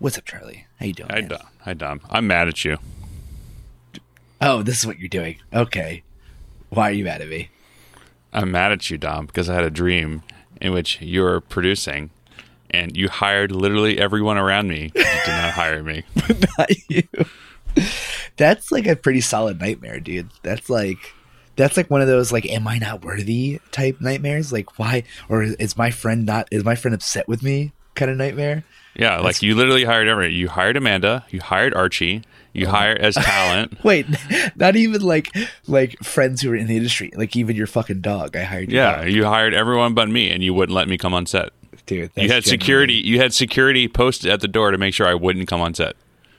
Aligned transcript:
What's 0.00 0.16
up, 0.16 0.24
Charlie? 0.24 0.64
How 0.78 0.86
you 0.86 0.92
doing? 0.92 1.10
Hi, 1.10 1.20
man? 1.20 1.28
Dom. 1.28 1.40
Hi, 1.62 1.74
Dom. 1.74 2.00
I'm 2.08 2.26
mad 2.28 2.46
at 2.46 2.64
you. 2.64 2.78
Oh, 4.40 4.62
this 4.62 4.78
is 4.78 4.86
what 4.86 5.00
you're 5.00 5.08
doing. 5.08 5.38
Okay. 5.52 6.04
Why 6.68 6.90
are 6.90 6.92
you 6.92 7.04
mad 7.04 7.20
at 7.20 7.28
me? 7.28 7.50
I'm 8.32 8.52
mad 8.52 8.70
at 8.70 8.90
you, 8.90 8.96
Dom, 8.98 9.26
because 9.26 9.50
I 9.50 9.54
had 9.54 9.64
a 9.64 9.70
dream 9.70 10.22
in 10.60 10.72
which 10.72 11.00
you 11.02 11.22
were 11.22 11.40
producing, 11.40 12.10
and 12.70 12.96
you 12.96 13.08
hired 13.08 13.50
literally 13.50 13.98
everyone 13.98 14.38
around 14.38 14.68
me. 14.68 14.92
You 14.94 15.02
did 15.02 15.26
not 15.26 15.52
hire 15.54 15.82
me. 15.82 16.04
Not 16.58 16.70
you. 16.88 17.02
That's 18.36 18.70
like 18.70 18.86
a 18.86 18.94
pretty 18.94 19.20
solid 19.20 19.60
nightmare, 19.60 19.98
dude. 19.98 20.30
That's 20.44 20.70
like 20.70 21.12
that's 21.56 21.76
like 21.76 21.90
one 21.90 22.00
of 22.02 22.06
those 22.06 22.30
like 22.30 22.46
am 22.46 22.68
I 22.68 22.78
not 22.78 23.04
worthy 23.04 23.60
type 23.72 24.00
nightmares? 24.00 24.52
Like 24.52 24.78
why 24.78 25.02
or 25.28 25.42
is 25.42 25.76
my 25.76 25.90
friend 25.90 26.24
not 26.24 26.48
is 26.52 26.64
my 26.64 26.76
friend 26.76 26.94
upset 26.94 27.26
with 27.26 27.42
me 27.42 27.72
kind 27.94 28.10
of 28.10 28.16
nightmare? 28.16 28.64
Yeah, 28.98 29.20
like 29.20 29.42
you 29.42 29.54
literally 29.54 29.84
hired 29.84 30.08
everyone. 30.08 30.34
You 30.34 30.48
hired 30.48 30.76
Amanda. 30.76 31.24
You 31.30 31.40
hired 31.40 31.72
Archie. 31.74 32.22
You 32.52 32.66
oh. 32.66 32.70
hired 32.70 32.98
as 32.98 33.14
talent. 33.14 33.78
Wait, 33.84 34.06
not 34.56 34.74
even 34.74 35.02
like 35.02 35.30
like 35.68 35.96
friends 36.00 36.42
who 36.42 36.50
are 36.50 36.56
in 36.56 36.66
the 36.66 36.76
industry. 36.76 37.12
Like 37.14 37.36
even 37.36 37.54
your 37.54 37.66
fucking 37.68 38.00
dog. 38.00 38.36
I 38.36 38.42
hired 38.42 38.70
your 38.72 38.82
Yeah, 38.82 39.02
dog. 39.02 39.10
you 39.12 39.24
hired 39.24 39.54
everyone 39.54 39.94
but 39.94 40.08
me, 40.08 40.30
and 40.30 40.42
you 40.42 40.52
wouldn't 40.52 40.74
let 40.74 40.88
me 40.88 40.98
come 40.98 41.14
on 41.14 41.26
set. 41.26 41.50
dude. 41.86 42.10
You 42.16 42.22
had 42.22 42.30
that's 42.30 42.48
security. 42.50 42.94
You 42.94 43.18
had 43.20 43.32
security 43.32 43.86
posted 43.86 44.30
at 44.32 44.40
the 44.40 44.48
door 44.48 44.72
to 44.72 44.78
make 44.78 44.94
sure 44.94 45.06
I 45.06 45.14
wouldn't 45.14 45.46
come 45.46 45.60
on 45.60 45.74
set. 45.74 45.94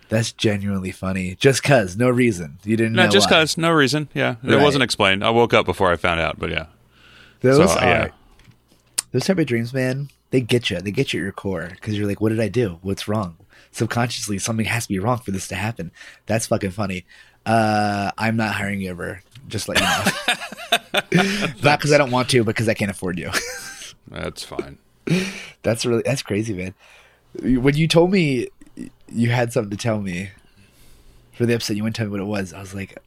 That's 0.09 0.31
genuinely 0.31 0.91
funny. 0.91 1.35
Just 1.35 1.61
cause, 1.63 1.95
no 1.95 2.09
reason. 2.09 2.57
You 2.65 2.75
didn't 2.75 2.93
Not 2.93 3.05
know 3.05 3.11
just 3.11 3.27
why. 3.29 3.37
because, 3.41 3.57
no 3.59 3.69
reason. 3.71 4.09
Yeah, 4.15 4.35
it 4.43 4.55
Right. 4.55 4.61
wasn't 4.61 4.83
explained. 4.83 5.23
I 5.23 5.29
woke 5.29 5.53
up 5.53 5.65
before 5.67 5.91
I 5.91 5.97
found 5.97 6.19
out, 6.19 6.39
but 6.39 6.49
yeah. 6.49 6.65
Those 7.41 7.57
So, 7.71 7.77
are 7.79 7.85
yeah. 7.87 8.07
those 9.11 9.25
type 9.25 9.37
of 9.37 9.45
dreams, 9.45 9.71
man. 9.71 10.09
They 10.31 10.41
get 10.41 10.69
you. 10.69 10.79
They 10.79 10.91
get 10.91 11.13
you 11.13 11.21
at 11.21 11.23
your 11.23 11.31
core 11.31 11.69
because 11.71 11.97
you're 11.97 12.07
like, 12.07 12.21
what 12.21 12.29
did 12.29 12.39
I 12.39 12.49
do? 12.49 12.79
What's 12.81 13.07
wrong? 13.07 13.37
Subconsciously, 13.71 14.39
something 14.39 14.65
has 14.65 14.83
to 14.83 14.89
be 14.89 14.99
wrong 14.99 15.19
for 15.19 15.31
this 15.31 15.47
to 15.49 15.55
happen. 15.55 15.91
That's 16.25 16.47
fucking 16.47 16.71
funny. 16.71 17.05
Uh, 17.45 18.11
I'm 18.17 18.35
not 18.35 18.55
hiring 18.55 18.81
you 18.81 18.89
ever. 18.89 19.21
Just 19.47 19.67
let 19.67 19.79
you 19.79 19.85
know. 19.85 20.03
not 21.63 21.79
because 21.79 21.91
I 21.91 21.97
don't 21.97 22.11
want 22.11 22.29
to, 22.29 22.43
because 22.43 22.69
I 22.69 22.73
can't 22.73 22.91
afford 22.91 23.17
you. 23.17 23.31
That's 24.07 24.43
fine. 24.43 24.77
that's 25.63 25.85
really 25.85 26.03
that's 26.03 26.21
crazy, 26.21 26.53
man. 26.53 26.73
When 27.41 27.75
you 27.75 27.87
told 27.87 28.11
me 28.11 28.49
you 29.07 29.29
had 29.29 29.51
something 29.51 29.71
to 29.71 29.77
tell 29.77 29.99
me 30.01 30.29
for 31.33 31.45
the 31.45 31.53
episode, 31.53 31.77
you 31.77 31.83
wouldn't 31.83 31.95
tell 31.95 32.05
me 32.05 32.11
what 32.11 32.19
it 32.19 32.25
was. 32.25 32.53
I 32.53 32.59
was 32.59 32.75
like, 32.75 32.97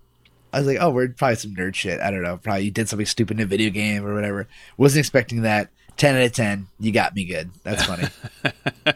I 0.52 0.58
was 0.58 0.66
like, 0.66 0.78
oh, 0.80 0.90
we're 0.90 1.08
probably 1.08 1.36
some 1.36 1.54
nerd 1.54 1.74
shit. 1.74 2.00
I 2.00 2.10
don't 2.10 2.22
know. 2.22 2.36
Probably 2.36 2.64
you 2.64 2.70
did 2.70 2.88
something 2.88 3.06
stupid 3.06 3.36
in 3.36 3.42
a 3.42 3.46
video 3.46 3.70
game 3.70 4.04
or 4.04 4.14
whatever. 4.14 4.48
Wasn't 4.76 5.00
expecting 5.00 5.42
that. 5.42 5.70
Ten 5.96 6.16
out 6.16 6.22
of 6.22 6.32
ten. 6.32 6.66
You 6.80 6.90
got 6.92 7.14
me 7.14 7.24
good. 7.24 7.50
That's 7.62 7.84
funny. 7.84 8.08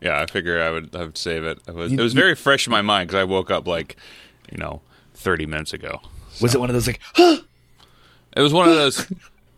Yeah, 0.00 0.20
I 0.20 0.26
figure 0.26 0.60
I 0.60 0.70
would 0.70 0.96
I 0.96 1.04
would 1.04 1.16
save 1.16 1.44
it. 1.44 1.60
It 1.68 1.74
was, 1.76 1.92
You- 1.92 2.00
it 2.00 2.02
was 2.02 2.12
you- 2.12 2.20
very 2.20 2.34
fresh 2.34 2.66
in 2.66 2.72
my 2.72 2.82
mind 2.82 3.08
because 3.08 3.20
I 3.20 3.24
woke 3.24 3.52
up 3.52 3.68
like, 3.68 3.96
you 4.50 4.58
know, 4.58 4.80
thirty 5.14 5.46
minutes 5.46 5.72
ago. 5.72 6.00
Was 6.40 6.56
it 6.56 6.60
one 6.60 6.68
of 6.70 6.74
those 6.74 6.88
like, 6.88 6.98
huh? 7.14 7.36
It 8.36 8.40
was 8.42 8.52
one 8.52 8.68
of 8.68 8.74
those. 8.74 9.06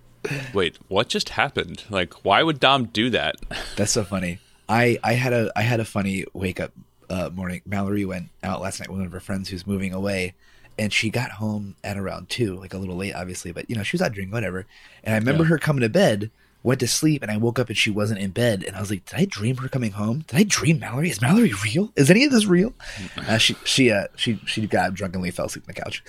Wait, 0.52 0.76
what 0.88 1.08
just 1.08 1.30
happened? 1.30 1.84
Like, 1.88 2.24
why 2.26 2.42
would 2.42 2.60
Dom 2.60 2.86
do 2.86 3.08
that? 3.10 3.36
that's 3.76 3.92
so 3.92 4.04
funny. 4.04 4.38
I 4.68 4.98
I 5.02 5.14
had 5.14 5.32
a 5.32 5.50
I 5.56 5.62
had 5.62 5.80
a 5.80 5.84
funny 5.86 6.26
wake 6.34 6.60
up 6.60 6.72
uh, 7.08 7.30
morning. 7.32 7.62
Mallory 7.64 8.04
went 8.04 8.28
out 8.42 8.60
last 8.60 8.80
night 8.80 8.90
with 8.90 8.98
one 8.98 9.06
of 9.06 9.12
her 9.12 9.20
friends 9.20 9.48
who's 9.48 9.66
moving 9.66 9.94
away, 9.94 10.34
and 10.78 10.92
she 10.92 11.10
got 11.10 11.32
home 11.32 11.76
at 11.84 11.96
around 11.96 12.28
two, 12.28 12.56
like 12.56 12.74
a 12.74 12.78
little 12.78 12.96
late, 12.96 13.14
obviously. 13.14 13.52
But 13.52 13.68
you 13.70 13.76
know, 13.76 13.82
she 13.82 13.94
was 13.96 14.02
out 14.02 14.12
drinking, 14.12 14.32
whatever. 14.32 14.66
And 15.02 15.14
I 15.14 15.18
remember 15.18 15.42
Yeah. 15.44 15.50
her 15.50 15.58
coming 15.58 15.82
to 15.82 15.88
bed, 15.88 16.30
went 16.62 16.80
to 16.80 16.88
sleep, 16.88 17.22
and 17.22 17.30
I 17.30 17.36
woke 17.36 17.58
up 17.58 17.68
and 17.68 17.76
she 17.76 17.90
wasn't 17.90 18.20
in 18.20 18.30
bed. 18.30 18.64
And 18.66 18.74
I 18.76 18.80
was 18.80 18.90
like, 18.90 19.04
did 19.04 19.18
I 19.18 19.24
dream 19.26 19.56
her 19.58 19.68
coming 19.68 19.92
home? 19.92 20.24
Did 20.28 20.38
I 20.38 20.42
dream 20.44 20.78
Mallory? 20.78 21.10
Is 21.10 21.20
Mallory 21.20 21.52
real? 21.64 21.92
Is 21.96 22.10
any 22.10 22.24
of 22.24 22.32
this 22.32 22.46
real? 22.46 22.72
Uh, 23.28 23.38
she 23.38 23.54
she 23.64 23.90
uh 23.90 24.06
she 24.16 24.38
she 24.46 24.66
got 24.66 24.92
drunkenly 24.94 25.30
fell 25.30 25.46
asleep 25.46 25.64
on 25.68 25.74
the 25.74 25.80
couch. 25.80 26.02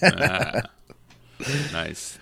Nice. 1.72 2.18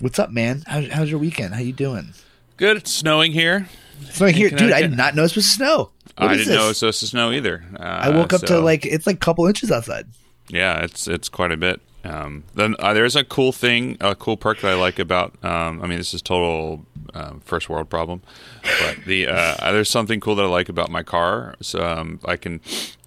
What's 0.00 0.18
up, 0.18 0.30
man? 0.30 0.64
How, 0.66 0.82
how's 0.82 1.10
your 1.10 1.18
weekend? 1.18 1.54
How 1.54 1.60
you 1.60 1.72
doing? 1.72 2.12
Good. 2.56 2.76
It's 2.76 2.92
snowing 2.92 3.32
here. 3.32 3.68
Snowing 4.10 4.34
here, 4.34 4.50
dude. 4.50 4.72
I 4.72 4.82
did 4.82 4.96
not 4.96 5.14
know 5.14 5.22
it 5.22 5.24
was 5.24 5.32
supposed 5.32 5.48
to 5.50 5.54
snow. 5.56 5.90
What 6.18 6.30
I 6.30 6.36
didn't 6.36 6.54
know 6.54 6.64
it 6.64 6.68
was 6.68 6.78
supposed 6.78 7.00
to 7.00 7.06
snow 7.06 7.30
either. 7.32 7.64
Uh, 7.78 7.82
I 7.82 8.10
woke 8.10 8.32
up 8.32 8.42
to 8.42 8.58
like 8.60 8.84
it's 8.84 9.06
like 9.06 9.16
a 9.16 9.20
couple 9.20 9.46
inches 9.46 9.70
outside. 9.70 10.06
Yeah, 10.48 10.82
it's 10.82 11.06
it's 11.06 11.28
quite 11.28 11.52
a 11.52 11.56
bit. 11.56 11.80
Um, 12.04 12.44
then 12.54 12.74
uh, 12.78 12.94
there's 12.94 13.16
a 13.16 13.24
cool 13.24 13.52
thing, 13.52 13.96
a 14.00 14.14
cool 14.14 14.36
perk 14.36 14.60
that 14.60 14.70
I 14.70 14.74
like 14.74 14.98
about. 14.98 15.32
Um, 15.44 15.82
I 15.82 15.86
mean, 15.86 15.98
this 15.98 16.14
is 16.14 16.22
total 16.22 16.86
um, 17.12 17.40
first 17.44 17.68
world 17.68 17.90
problem, 17.90 18.22
but 18.62 18.98
the 19.06 19.26
uh, 19.28 19.72
there's 19.72 19.90
something 19.90 20.20
cool 20.20 20.34
that 20.36 20.44
I 20.44 20.48
like 20.48 20.68
about 20.68 20.90
my 20.90 21.02
car. 21.02 21.54
So 21.60 21.84
um, 21.86 22.20
I 22.24 22.36
can 22.36 22.60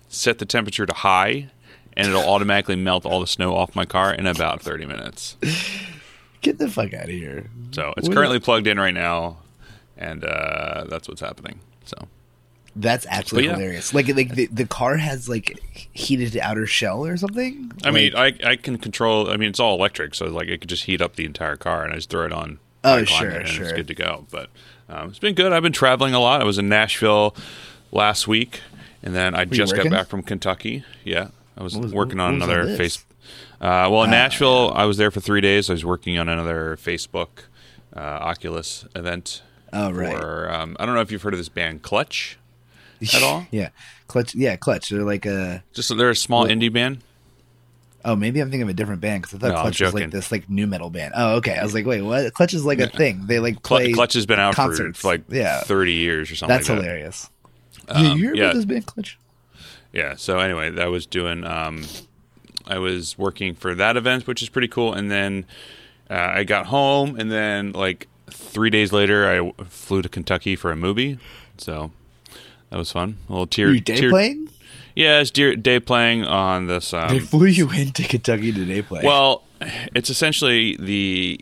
set 0.10 0.40
the 0.40 0.46
temperature 0.46 0.86
to 0.86 0.94
high, 0.94 1.50
and 1.96 2.08
it'll 2.10 2.30
automatically 2.30 2.76
melt 2.76 3.06
all 3.06 3.20
the 3.22 3.28
snow 3.28 3.56
off 3.56 3.76
my 3.76 3.86
car 3.86 4.14
in 4.14 4.28
about 4.28 4.62
30 4.62 4.86
minutes. 4.86 5.38
Get 6.42 6.58
the 6.58 6.70
fuck 6.70 6.94
out 6.94 7.04
of 7.06 7.10
here. 7.10 7.50
So 7.72 7.94
it's 7.98 8.08
What- 8.08 8.16
currently 8.16 8.40
plugged 8.40 8.68
in 8.68 8.80
right 8.80 8.94
now, 8.94 9.38
and 9.98 10.24
uh, 10.26 10.86
that's 10.90 11.08
what's 11.08 11.22
happening. 11.22 11.60
That's 12.76 13.06
absolutely 13.10 13.50
yeah. 13.50 13.56
hilarious. 13.56 13.94
Like 13.94 14.08
like 14.08 14.34
the, 14.36 14.48
the 14.48 14.66
car 14.66 14.96
has 14.98 15.28
like 15.28 15.60
heated 15.92 16.38
outer 16.38 16.66
shell 16.66 17.06
or 17.06 17.18
something. 17.18 17.72
I 17.84 17.92
mean, 17.92 18.16
I 18.16 18.34
I 18.44 18.56
can 18.56 18.78
control. 18.78 19.30
I 19.30 19.38
mean, 19.38 19.50
it's 19.50 19.60
all 19.60 19.76
electric, 19.76 20.16
so 20.16 20.26
like 20.28 20.48
it 20.48 20.62
could 20.62 20.70
just 20.70 20.86
heat 20.86 21.02
up 21.02 21.16
the 21.16 21.26
entire 21.26 21.58
car, 21.58 21.84
and 21.84 21.92
I 21.92 21.98
just 21.98 22.10
throw 22.10 22.26
it 22.26 22.32
on. 22.32 22.60
Oh, 22.84 23.04
sure, 23.04 23.30
and 23.30 23.48
sure. 23.48 23.66
It's 23.66 23.74
good 23.74 23.88
to 23.90 23.94
go. 23.94 24.26
But 24.32 24.50
um, 24.90 25.10
it's 25.10 25.20
been 25.20 25.36
good. 25.36 25.52
I've 25.52 25.64
been 25.64 25.74
traveling 25.74 26.14
a 26.14 26.20
lot. 26.20 26.42
I 26.42 26.46
was 26.46 26.58
in 26.58 26.70
Nashville 26.70 27.36
last 27.92 28.28
week, 28.28 28.62
and 29.04 29.14
then 29.14 29.36
I 29.36 29.46
just 29.46 29.76
got 29.76 29.90
back 29.90 30.08
from 30.08 30.24
Kentucky. 30.24 30.84
Yeah, 31.04 31.30
I 31.58 31.64
was, 31.64 31.78
was- 31.78 31.94
working 31.94 32.20
on 32.20 32.36
was 32.36 32.44
another 32.44 32.78
face. 32.78 33.06
Uh, 33.60 33.88
well, 33.92 34.04
in 34.04 34.10
Ah, 34.10 34.14
Nashville, 34.14 34.72
I 34.74 34.86
was 34.86 34.98
there 34.98 35.12
for 35.12 35.20
three 35.20 35.42
days. 35.42 35.70
I 35.70 35.74
was 35.74 35.86
working 35.86 36.18
on 36.18 36.28
another 36.28 36.78
Facebook 36.78 37.44
uh, 37.96 38.00
Oculus 38.00 38.86
event. 38.96 39.44
Oh, 39.72 39.92
right. 39.92 40.18
For, 40.18 40.52
um, 40.52 40.76
I 40.80 40.86
don't 40.86 40.96
know 40.96 41.02
if 41.02 41.12
you've 41.12 41.22
heard 41.22 41.34
of 41.34 41.40
this 41.40 41.50
band 41.50 41.84
Clutch 41.84 42.38
at 43.14 43.24
all. 43.24 43.46
yeah, 43.52 43.70
clutch. 44.08 44.36
Yeah, 44.36 44.56
clutch. 44.56 44.90
They're 44.90 45.04
like 45.04 45.26
a. 45.26 45.64
Just 45.74 45.96
they're 45.98 46.10
a 46.10 46.16
small 46.16 46.46
indie 46.46 46.72
band. 46.72 47.00
Oh, 48.04 48.16
maybe 48.16 48.40
I'm 48.40 48.48
thinking 48.50 48.64
of 48.64 48.70
a 48.70 48.74
different 48.74 49.00
band 49.00 49.22
because 49.22 49.36
I 49.36 49.38
thought 49.40 49.56
No, 49.56 49.62
Clutch 49.62 49.80
was 49.80 49.94
like 49.94 50.10
this 50.10 50.32
like 50.32 50.50
new 50.50 50.66
metal 50.66 50.90
band. 50.90 51.14
Oh, 51.16 51.36
okay. 51.36 51.56
I 51.56 51.62
was 51.64 51.76
like, 51.76 51.86
wait, 51.86 52.02
what? 52.02 52.34
Clutch 52.34 52.56
is 52.56 52.66
like 52.66 52.80
a 52.80 52.88
thing. 52.88 53.28
They 53.28 53.40
like 53.40 53.62
play. 53.62 53.94
Clutch 53.94 54.14
has 54.14 54.26
been 54.26 54.40
out 54.40 54.56
for, 54.56 54.62
concerts. 54.64 55.00
for 55.02 55.08
like 55.10 55.22
Yeah. 55.30 55.62
30 55.62 55.94
years 55.94 56.32
or 56.32 56.36
something. 56.36 56.56
That's 56.58 56.68
like 56.68 56.80
that. 56.80 56.84
hilarious. 56.84 57.30
yeah, 57.88 58.00
you 58.14 58.16
hear 58.16 58.32
Um, 58.32 58.36
yeah. 58.38 58.44
about 58.46 58.56
this 58.56 58.66
band, 58.66 58.86
Clutch? 58.88 59.20
Yeah. 59.94 60.16
So 60.16 60.40
anyway, 60.40 60.76
I 60.82 60.88
was 60.88 61.06
doing. 61.06 61.44
Um, 61.46 61.84
I 62.66 62.80
was 62.80 63.20
working 63.20 63.54
for 63.54 63.76
that 63.76 63.96
event, 63.98 64.26
which 64.26 64.42
is 64.42 64.50
pretty 64.50 64.68
cool. 64.68 64.94
And 64.94 65.12
then 65.12 65.46
uh, 66.10 66.14
I 66.34 66.44
got 66.44 66.68
home, 66.68 67.20
and 67.20 67.32
then 67.32 67.72
like 67.74 68.08
three 68.32 68.72
days 68.72 68.92
later, 68.92 69.28
I 69.30 69.36
w- 69.36 69.54
flew 69.68 70.02
to 70.02 70.10
Kentucky 70.10 70.56
for 70.56 70.72
a 70.72 70.76
movie. 70.76 71.20
So 71.60 71.92
that 72.72 72.78
was 72.78 72.92
fun. 72.92 73.18
A 73.30 73.32
little 73.32 73.46
tear. 73.48 73.68
Were 73.68 73.74
you 73.74 73.82
day 73.82 73.96
tear- 73.98 74.10
playing? 74.10 74.50
Yeah, 74.96 75.20
it's 75.22 75.32
dear, 75.32 75.56
day 75.56 75.80
playing 75.80 76.26
on 76.26 76.68
this. 76.68 76.92
They 76.92 76.98
Um, 76.98 77.20
flew 77.22 77.46
you 77.46 77.70
into 77.72 78.04
Kentucky 78.04 78.52
to 78.52 78.66
day 78.66 78.82
play. 78.82 79.02
well, 79.04 79.44
it's 79.96 80.10
essentially 80.10 80.76
the. 80.78 81.40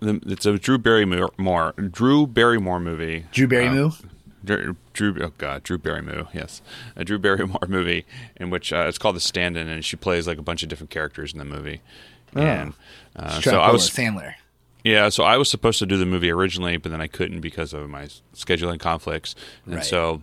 The, 0.00 0.20
it's 0.26 0.46
a 0.46 0.56
Drew 0.58 0.78
Barrymore, 0.78 1.32
more 1.36 1.72
Drew 1.72 2.24
Barrymore 2.28 2.78
movie. 2.78 3.26
Drew 3.32 3.48
Barrymore. 3.48 3.86
Um, 3.86 4.10
Drew, 4.44 4.76
Drew, 4.92 5.16
oh 5.20 5.32
god, 5.36 5.64
Drew 5.64 5.76
Barrymore, 5.76 6.28
yes, 6.32 6.62
a 6.94 7.04
Drew 7.04 7.18
Barrymore 7.18 7.58
movie 7.68 8.06
in 8.36 8.48
which 8.50 8.72
uh, 8.72 8.86
it's 8.88 8.96
called 8.96 9.16
The 9.16 9.20
Stand-In, 9.20 9.66
and 9.66 9.84
she 9.84 9.96
plays 9.96 10.28
like 10.28 10.38
a 10.38 10.42
bunch 10.42 10.62
of 10.62 10.68
different 10.68 10.90
characters 10.90 11.32
in 11.32 11.40
the 11.40 11.44
movie. 11.44 11.80
And 12.32 12.74
uh, 13.16 13.40
so 13.40 13.58
I 13.60 13.72
was, 13.72 13.90
Sandler. 13.90 14.34
Yeah, 14.88 15.08
so 15.08 15.24
I 15.24 15.36
was 15.36 15.48
supposed 15.48 15.78
to 15.80 15.86
do 15.86 15.96
the 15.96 16.06
movie 16.06 16.30
originally, 16.30 16.76
but 16.76 16.90
then 16.90 17.00
I 17.00 17.06
couldn't 17.06 17.40
because 17.40 17.72
of 17.72 17.88
my 17.88 18.04
scheduling 18.34 18.78
conflicts, 18.80 19.34
and 19.66 19.76
Right. 19.76 19.84
so 19.84 20.22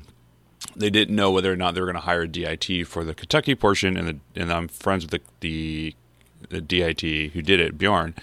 they 0.75 0.89
didn't 0.89 1.16
know 1.16 1.31
whether 1.31 1.51
or 1.51 1.56
not 1.56 1.74
they 1.75 1.81
were 1.81 1.86
going 1.88 1.95
to 1.95 2.01
hire 2.01 2.24
a 2.24 2.28
DIT 2.28 2.84
for 2.88 3.04
the 3.04 3.13
Kentucky 3.13 3.56
portion, 3.56 3.98
and 3.98 4.07
the, 4.34 4.42
and 4.42 4.51
I'm 4.51 4.68
friends 4.68 5.04
with 5.06 5.12
the, 5.12 5.22
the 5.42 5.95
the 6.50 6.62
DIT 6.62 7.01
who 7.34 7.42
did 7.42 7.60
it, 7.60 7.78
Bjorn, 7.78 8.13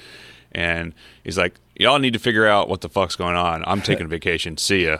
and 0.52 0.94
he's 1.24 1.36
like, 1.38 1.54
"Y'all 1.76 1.98
need 1.98 2.12
to 2.12 2.18
figure 2.18 2.46
out 2.46 2.68
what 2.68 2.80
the 2.82 2.88
fuck's 2.88 3.16
going 3.16 3.36
on. 3.36 3.64
I'm 3.66 3.80
taking 3.90 4.04
a 4.04 4.08
vacation. 4.08 4.56
See 4.58 4.84
ya." 4.84 4.98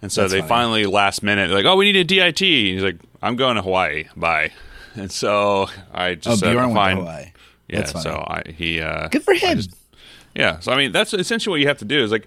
And 0.00 0.10
so 0.10 0.22
That's 0.22 0.32
they 0.32 0.38
funny. 0.40 0.48
finally 0.48 0.86
last 0.86 1.22
minute 1.22 1.48
they're 1.48 1.56
like, 1.56 1.66
"Oh, 1.66 1.76
we 1.76 1.84
need 1.90 1.96
a 1.96 2.04
DIT." 2.04 2.40
And 2.42 2.74
He's 2.74 2.82
like, 2.82 2.96
"I'm 3.22 3.36
going 3.36 3.56
to 3.56 3.62
Hawaii. 3.62 4.04
Bye." 4.16 4.52
And 4.94 5.10
so 5.12 5.68
I 5.92 6.08
Oh, 6.10 6.14
just 6.16 6.40
said, 6.40 6.52
Bjorn 6.52 6.66
went 6.66 6.74
"Fine." 6.76 6.96
to 6.96 7.02
Hawaii. 7.02 7.32
Yeah, 7.68 7.84
so 7.84 8.10
I 8.26 8.42
he 8.56 8.80
uh, 8.80 9.08
Good 9.08 9.22
for 9.22 9.32
I 9.34 9.38
him. 9.38 9.56
just- 9.58 9.76
yeah, 10.34 10.60
so 10.60 10.72
I 10.72 10.76
mean 10.76 10.92
that's 10.92 11.12
essentially 11.14 11.52
what 11.52 11.60
you 11.60 11.68
have 11.68 11.78
to 11.78 11.84
do 11.84 12.02
is 12.02 12.10
like 12.10 12.26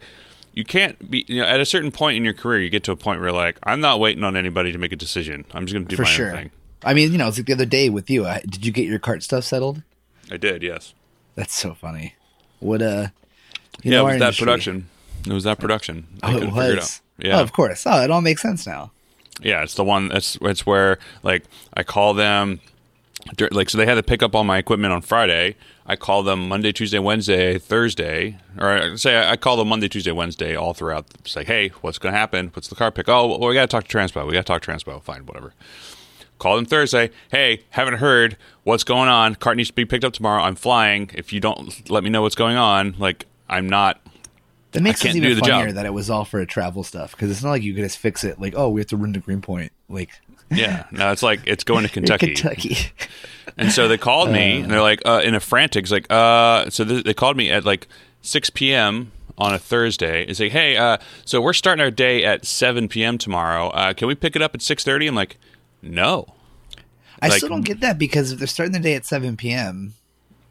you 0.53 0.63
can't 0.63 1.09
be 1.11 1.25
you 1.27 1.41
know 1.41 1.47
at 1.47 1.59
a 1.59 1.65
certain 1.65 1.91
point 1.91 2.17
in 2.17 2.23
your 2.23 2.33
career 2.33 2.61
you 2.61 2.69
get 2.69 2.83
to 2.85 2.91
a 2.91 2.95
point 2.95 3.19
where 3.21 3.31
like 3.31 3.57
I'm 3.63 3.81
not 3.81 3.99
waiting 3.99 4.23
on 4.23 4.35
anybody 4.37 4.71
to 4.71 4.77
make 4.77 4.91
a 4.91 4.95
decision. 4.95 5.45
I'm 5.53 5.65
just 5.65 5.73
going 5.73 5.85
to 5.85 5.89
do 5.89 5.95
for 5.97 6.03
my 6.03 6.09
sure. 6.09 6.29
own 6.31 6.35
thing. 6.37 6.51
I 6.83 6.93
mean, 6.93 7.11
you 7.11 7.17
know, 7.17 7.27
it's 7.27 7.37
like 7.37 7.47
the 7.47 7.53
other 7.53 7.65
day 7.65 7.89
with 7.89 8.09
you. 8.09 8.25
Uh, 8.25 8.39
did 8.47 8.65
you 8.65 8.71
get 8.71 8.85
your 8.85 8.99
cart 8.99 9.23
stuff 9.23 9.43
settled? 9.43 9.81
I 10.31 10.37
did, 10.37 10.61
yes. 10.63 10.93
That's 11.35 11.55
so 11.55 11.73
funny. 11.73 12.15
What 12.59 12.81
uh? 12.81 13.07
You 13.83 13.91
yeah, 13.91 13.97
know 13.97 14.07
it 14.07 14.11
was 14.13 14.19
that 14.19 14.25
industry- 14.25 14.45
production. 14.45 14.89
It 15.27 15.33
was 15.33 15.43
that 15.45 15.59
production. 15.59 16.07
I 16.23 16.27
Oh, 16.27 16.29
it 16.29 16.33
couldn't 16.39 16.49
figure 16.49 16.63
it 16.63 16.71
out. 16.73 16.75
was. 16.77 17.01
Yeah, 17.17 17.39
Oh, 17.39 17.41
of 17.41 17.51
course. 17.53 17.83
Oh, 17.87 18.01
it 18.03 18.11
all 18.11 18.21
makes 18.21 18.41
sense 18.41 18.65
now. 18.67 18.91
Yeah, 19.41 19.63
it's 19.63 19.73
the 19.73 19.83
one. 19.83 20.07
that's 20.09 20.37
it's 20.41 20.65
where 20.65 20.99
like 21.23 21.43
I 21.73 21.83
call 21.83 22.13
them, 22.13 22.59
like 23.51 23.69
so 23.69 23.77
they 23.77 23.85
had 23.85 23.95
to 23.95 24.03
pick 24.03 24.21
up 24.21 24.35
all 24.35 24.43
my 24.43 24.57
equipment 24.57 24.93
on 24.93 25.01
Friday. 25.01 25.55
I 25.85 25.95
call 25.95 26.23
them 26.23 26.47
Monday, 26.47 26.71
Tuesday, 26.71 26.99
Wednesday, 26.99 27.57
Thursday, 27.57 28.37
or 28.57 28.69
I 28.69 28.95
say 28.95 29.29
I 29.29 29.35
call 29.35 29.57
them 29.57 29.67
Monday, 29.67 29.87
Tuesday, 29.87 30.11
Wednesday, 30.11 30.55
all 30.55 30.73
throughout. 30.73 31.05
It's 31.19 31.35
like, 31.35 31.47
hey, 31.47 31.69
what's 31.81 31.97
going 31.97 32.13
to 32.13 32.17
happen? 32.17 32.51
What's 32.53 32.67
the 32.67 32.75
car 32.75 32.91
pick? 32.91 33.09
Oh, 33.09 33.27
well, 33.27 33.49
we 33.49 33.53
got 33.53 33.61
to 33.61 33.67
talk 33.67 33.87
to 33.87 33.97
Transpo. 33.97 34.25
We 34.25 34.33
got 34.33 34.41
to 34.41 34.43
talk 34.43 34.61
to 34.61 34.71
Transpo. 34.71 35.01
Fine, 35.01 35.25
whatever. 35.25 35.53
Call 36.37 36.57
them 36.57 36.65
Thursday. 36.65 37.11
Hey, 37.29 37.63
haven't 37.71 37.95
heard. 37.95 38.37
What's 38.63 38.83
going 38.83 39.09
on? 39.09 39.35
Cart 39.35 39.57
needs 39.57 39.69
to 39.69 39.75
be 39.75 39.85
picked 39.85 40.03
up 40.03 40.13
tomorrow. 40.13 40.43
I'm 40.43 40.55
flying. 40.55 41.09
If 41.13 41.31
you 41.31 41.39
don't 41.39 41.89
let 41.89 42.03
me 42.03 42.09
know 42.09 42.21
what's 42.21 42.35
going 42.35 42.57
on, 42.57 42.95
like 42.99 43.25
I'm 43.47 43.69
not. 43.69 44.01
That 44.71 44.81
makes 44.81 45.05
it 45.05 45.15
even 45.15 45.39
funnier 45.39 45.67
job. 45.67 45.75
that 45.75 45.85
it 45.85 45.93
was 45.93 46.09
all 46.09 46.25
for 46.25 46.41
a 46.41 46.45
travel 46.45 46.83
stuff 46.83 47.11
because 47.11 47.31
it's 47.31 47.41
not 47.41 47.51
like 47.51 47.63
you 47.63 47.73
could 47.73 47.83
just 47.83 47.97
fix 47.97 48.25
it. 48.25 48.41
Like, 48.41 48.55
oh, 48.57 48.69
we 48.69 48.81
have 48.81 48.87
to 48.87 48.97
run 48.97 49.13
to 49.13 49.19
Greenpoint. 49.19 49.71
Like, 49.87 50.09
Yeah, 50.51 50.85
no, 50.91 51.11
it's 51.11 51.23
like 51.23 51.41
it's 51.45 51.63
going 51.63 51.83
to 51.83 51.89
Kentucky. 51.93 52.33
Kentucky. 52.35 52.77
And 53.57 53.71
so 53.71 53.87
they 53.87 53.97
called 53.97 54.31
me, 54.31 54.61
and 54.61 54.71
they're 54.71 54.81
like, 54.81 55.01
uh, 55.05 55.21
in 55.23 55.33
a 55.35 55.39
frantic, 55.39 55.83
it's 55.83 55.91
like, 55.91 56.07
uh, 56.11 56.69
so 56.69 56.83
th- 56.83 57.03
they 57.03 57.13
called 57.13 57.37
me 57.37 57.49
at 57.51 57.63
like 57.65 57.87
6 58.21 58.49
p.m. 58.51 59.11
on 59.37 59.53
a 59.53 59.59
Thursday. 59.59 60.25
It's 60.25 60.37
say, 60.39 60.49
hey, 60.49 60.75
uh, 60.77 60.97
so 61.23 61.41
we're 61.41 61.53
starting 61.53 61.81
our 61.81 61.91
day 61.91 62.25
at 62.25 62.45
7 62.45 62.87
p.m. 62.89 63.17
tomorrow. 63.17 63.69
Uh, 63.69 63.93
can 63.93 64.07
we 64.07 64.15
pick 64.15 64.35
it 64.35 64.41
up 64.41 64.53
at 64.55 64.61
6:30? 64.61 65.07
I'm 65.07 65.15
like, 65.15 65.37
no, 65.81 66.27
I 67.21 67.27
Like- 67.29 67.37
still 67.37 67.49
don't 67.49 67.61
get 67.65 67.79
that 67.81 67.97
because 67.97 68.31
if 68.31 68.39
they're 68.39 68.47
starting 68.47 68.73
the 68.73 68.79
day 68.79 68.95
at 68.95 69.05
7 69.05 69.37
p.m. 69.37 69.93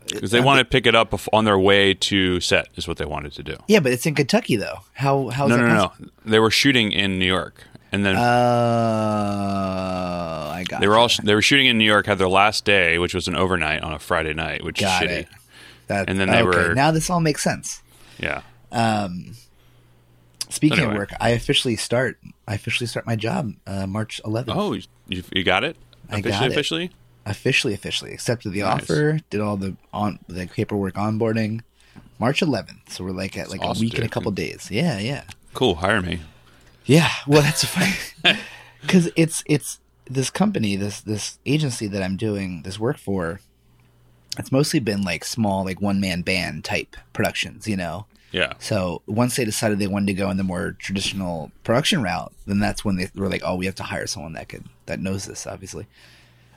because 0.06 0.30
they 0.30 0.40
want 0.40 0.60
to 0.60 0.64
pick 0.64 0.86
it 0.86 0.94
up 0.94 1.10
bef- 1.10 1.28
on 1.32 1.44
their 1.44 1.58
way 1.58 1.92
to 1.94 2.40
set, 2.40 2.68
is 2.76 2.88
what 2.88 2.96
they 2.96 3.04
wanted 3.04 3.32
to 3.32 3.42
do. 3.42 3.56
Yeah, 3.68 3.80
but 3.80 3.92
it's 3.92 4.06
in 4.06 4.14
Kentucky 4.14 4.56
though. 4.56 4.78
How 4.94 5.28
how 5.28 5.44
is 5.44 5.50
No, 5.50 5.56
that 5.56 5.62
no, 5.62 5.68
no, 5.74 5.88
possible? 5.88 6.06
no. 6.24 6.30
They 6.30 6.38
were 6.38 6.50
shooting 6.50 6.90
in 6.92 7.18
New 7.18 7.26
York, 7.26 7.64
and 7.94 8.04
then 8.04 8.16
Uh, 8.16 8.20
I 10.54 10.64
got 10.68 10.80
they 10.80 10.88
were 10.88 10.96
all 10.96 11.08
they 11.22 11.34
were 11.34 11.42
shooting 11.42 11.66
in 11.66 11.78
New 11.78 11.84
York. 11.84 12.06
Had 12.06 12.18
their 12.18 12.28
last 12.28 12.64
day, 12.64 12.98
which 12.98 13.14
was 13.14 13.28
an 13.28 13.36
overnight 13.36 13.82
on 13.82 13.92
a 13.92 13.98
Friday 13.98 14.34
night, 14.34 14.64
which 14.64 14.80
got 14.80 15.04
is 15.04 15.10
shitty. 15.10 15.18
it. 15.20 15.28
That, 15.86 16.08
And 16.08 16.18
then 16.18 16.28
they 16.30 16.42
okay, 16.42 16.68
were- 16.68 16.74
now 16.74 16.90
this 16.90 17.10
all 17.10 17.20
makes 17.20 17.42
sense. 17.42 17.82
Yeah. 18.18 18.42
Um, 18.72 19.32
Speaking 20.50 20.78
Anyway. 20.78 20.92
of 20.94 20.98
work, 20.98 21.10
I 21.20 21.30
officially 21.30 21.74
start. 21.76 22.18
I 22.46 22.54
officially 22.54 22.86
start 22.86 23.06
my 23.06 23.16
job 23.16 23.54
uh, 23.66 23.86
March 23.88 24.20
11th. 24.24 24.54
Oh, 24.54 24.72
you, 25.08 25.22
you 25.32 25.42
got 25.42 25.64
it 25.64 25.76
I 26.08 26.18
officially. 26.18 26.30
got 26.32 26.42
it. 26.44 26.52
Officially. 26.52 26.90
Officially, 27.26 27.74
officially 27.74 28.12
accepted 28.12 28.52
the 28.52 28.60
Nice. 28.60 28.82
offer. 28.82 29.18
Did 29.30 29.40
all 29.40 29.56
the 29.56 29.74
on 29.92 30.20
the 30.28 30.46
paperwork 30.46 30.94
onboarding. 30.94 31.62
March 32.20 32.40
11th. 32.40 32.90
So 32.90 33.02
we're 33.04 33.10
like 33.10 33.36
at 33.36 33.50
like 33.50 33.64
a 33.64 33.72
week 33.80 33.94
and 33.94 34.04
a 34.04 34.08
couple 34.08 34.30
days. 34.30 34.68
Yeah, 34.70 34.98
yeah. 34.98 35.24
Cool. 35.54 35.76
Hire 35.76 36.00
me. 36.02 36.20
Yeah, 36.84 37.10
well, 37.26 37.42
that's 37.42 37.64
funny 37.64 38.38
because 38.80 39.10
it's 39.16 39.42
it's 39.46 39.80
this 40.06 40.30
company, 40.30 40.76
this 40.76 41.00
this 41.00 41.38
agency 41.46 41.86
that 41.88 42.02
I'm 42.02 42.16
doing 42.16 42.62
this 42.62 42.78
work 42.78 42.98
for. 42.98 43.40
It's 44.38 44.50
mostly 44.50 44.80
been 44.80 45.02
like 45.02 45.24
small, 45.24 45.64
like 45.64 45.80
one 45.80 46.00
man 46.00 46.22
band 46.22 46.64
type 46.64 46.96
productions, 47.12 47.68
you 47.68 47.76
know. 47.76 48.06
Yeah. 48.32 48.54
So 48.58 49.02
once 49.06 49.36
they 49.36 49.44
decided 49.44 49.78
they 49.78 49.86
wanted 49.86 50.06
to 50.06 50.14
go 50.14 50.28
in 50.28 50.36
the 50.36 50.42
more 50.42 50.72
traditional 50.72 51.52
production 51.62 52.02
route, 52.02 52.32
then 52.46 52.58
that's 52.58 52.84
when 52.84 52.96
they 52.96 53.08
were 53.14 53.28
like, 53.28 53.42
"Oh, 53.44 53.54
we 53.54 53.66
have 53.66 53.76
to 53.76 53.84
hire 53.84 54.08
someone 54.08 54.32
that 54.32 54.48
could 54.48 54.64
that 54.86 54.98
knows 54.98 55.24
this." 55.26 55.46
Obviously, 55.46 55.86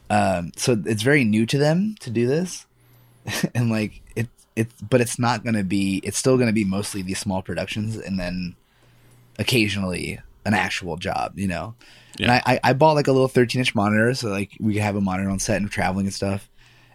um, 0.10 0.52
so 0.56 0.82
it's 0.86 1.04
very 1.04 1.24
new 1.24 1.46
to 1.46 1.58
them 1.58 1.96
to 2.00 2.10
do 2.10 2.26
this, 2.26 2.66
and 3.56 3.70
like 3.70 4.02
it 4.16 4.28
it, 4.56 4.70
but 4.90 5.02
it's 5.02 5.20
not 5.20 5.44
going 5.44 5.56
to 5.56 5.64
be. 5.64 6.02
It's 6.04 6.18
still 6.18 6.36
going 6.36 6.48
to 6.48 6.54
be 6.54 6.66
mostly 6.66 7.04
these 7.04 7.20
small 7.20 7.44
productions, 7.44 7.96
and 7.96 8.20
then 8.20 8.56
occasionally 9.40 10.20
an 10.46 10.54
actual 10.54 10.98
job, 10.98 11.38
you 11.38 11.48
know. 11.48 11.76
And 12.20 12.28
Yeah. 12.28 12.42
I, 12.46 12.54
I, 12.56 12.60
I 12.64 12.74
bought 12.74 12.94
like 12.96 13.08
a 13.08 13.12
little 13.12 13.28
13 13.28 13.60
inch 13.60 13.76
monitor, 13.76 14.14
so 14.14 14.30
like 14.30 14.52
we 14.60 14.74
could 14.74 14.82
have 14.82 14.96
a 14.96 15.02
monitor 15.02 15.30
on 15.30 15.40
set 15.40 15.62
and 15.62 15.70
traveling 15.70 16.06
and 16.08 16.14
stuff. 16.14 16.50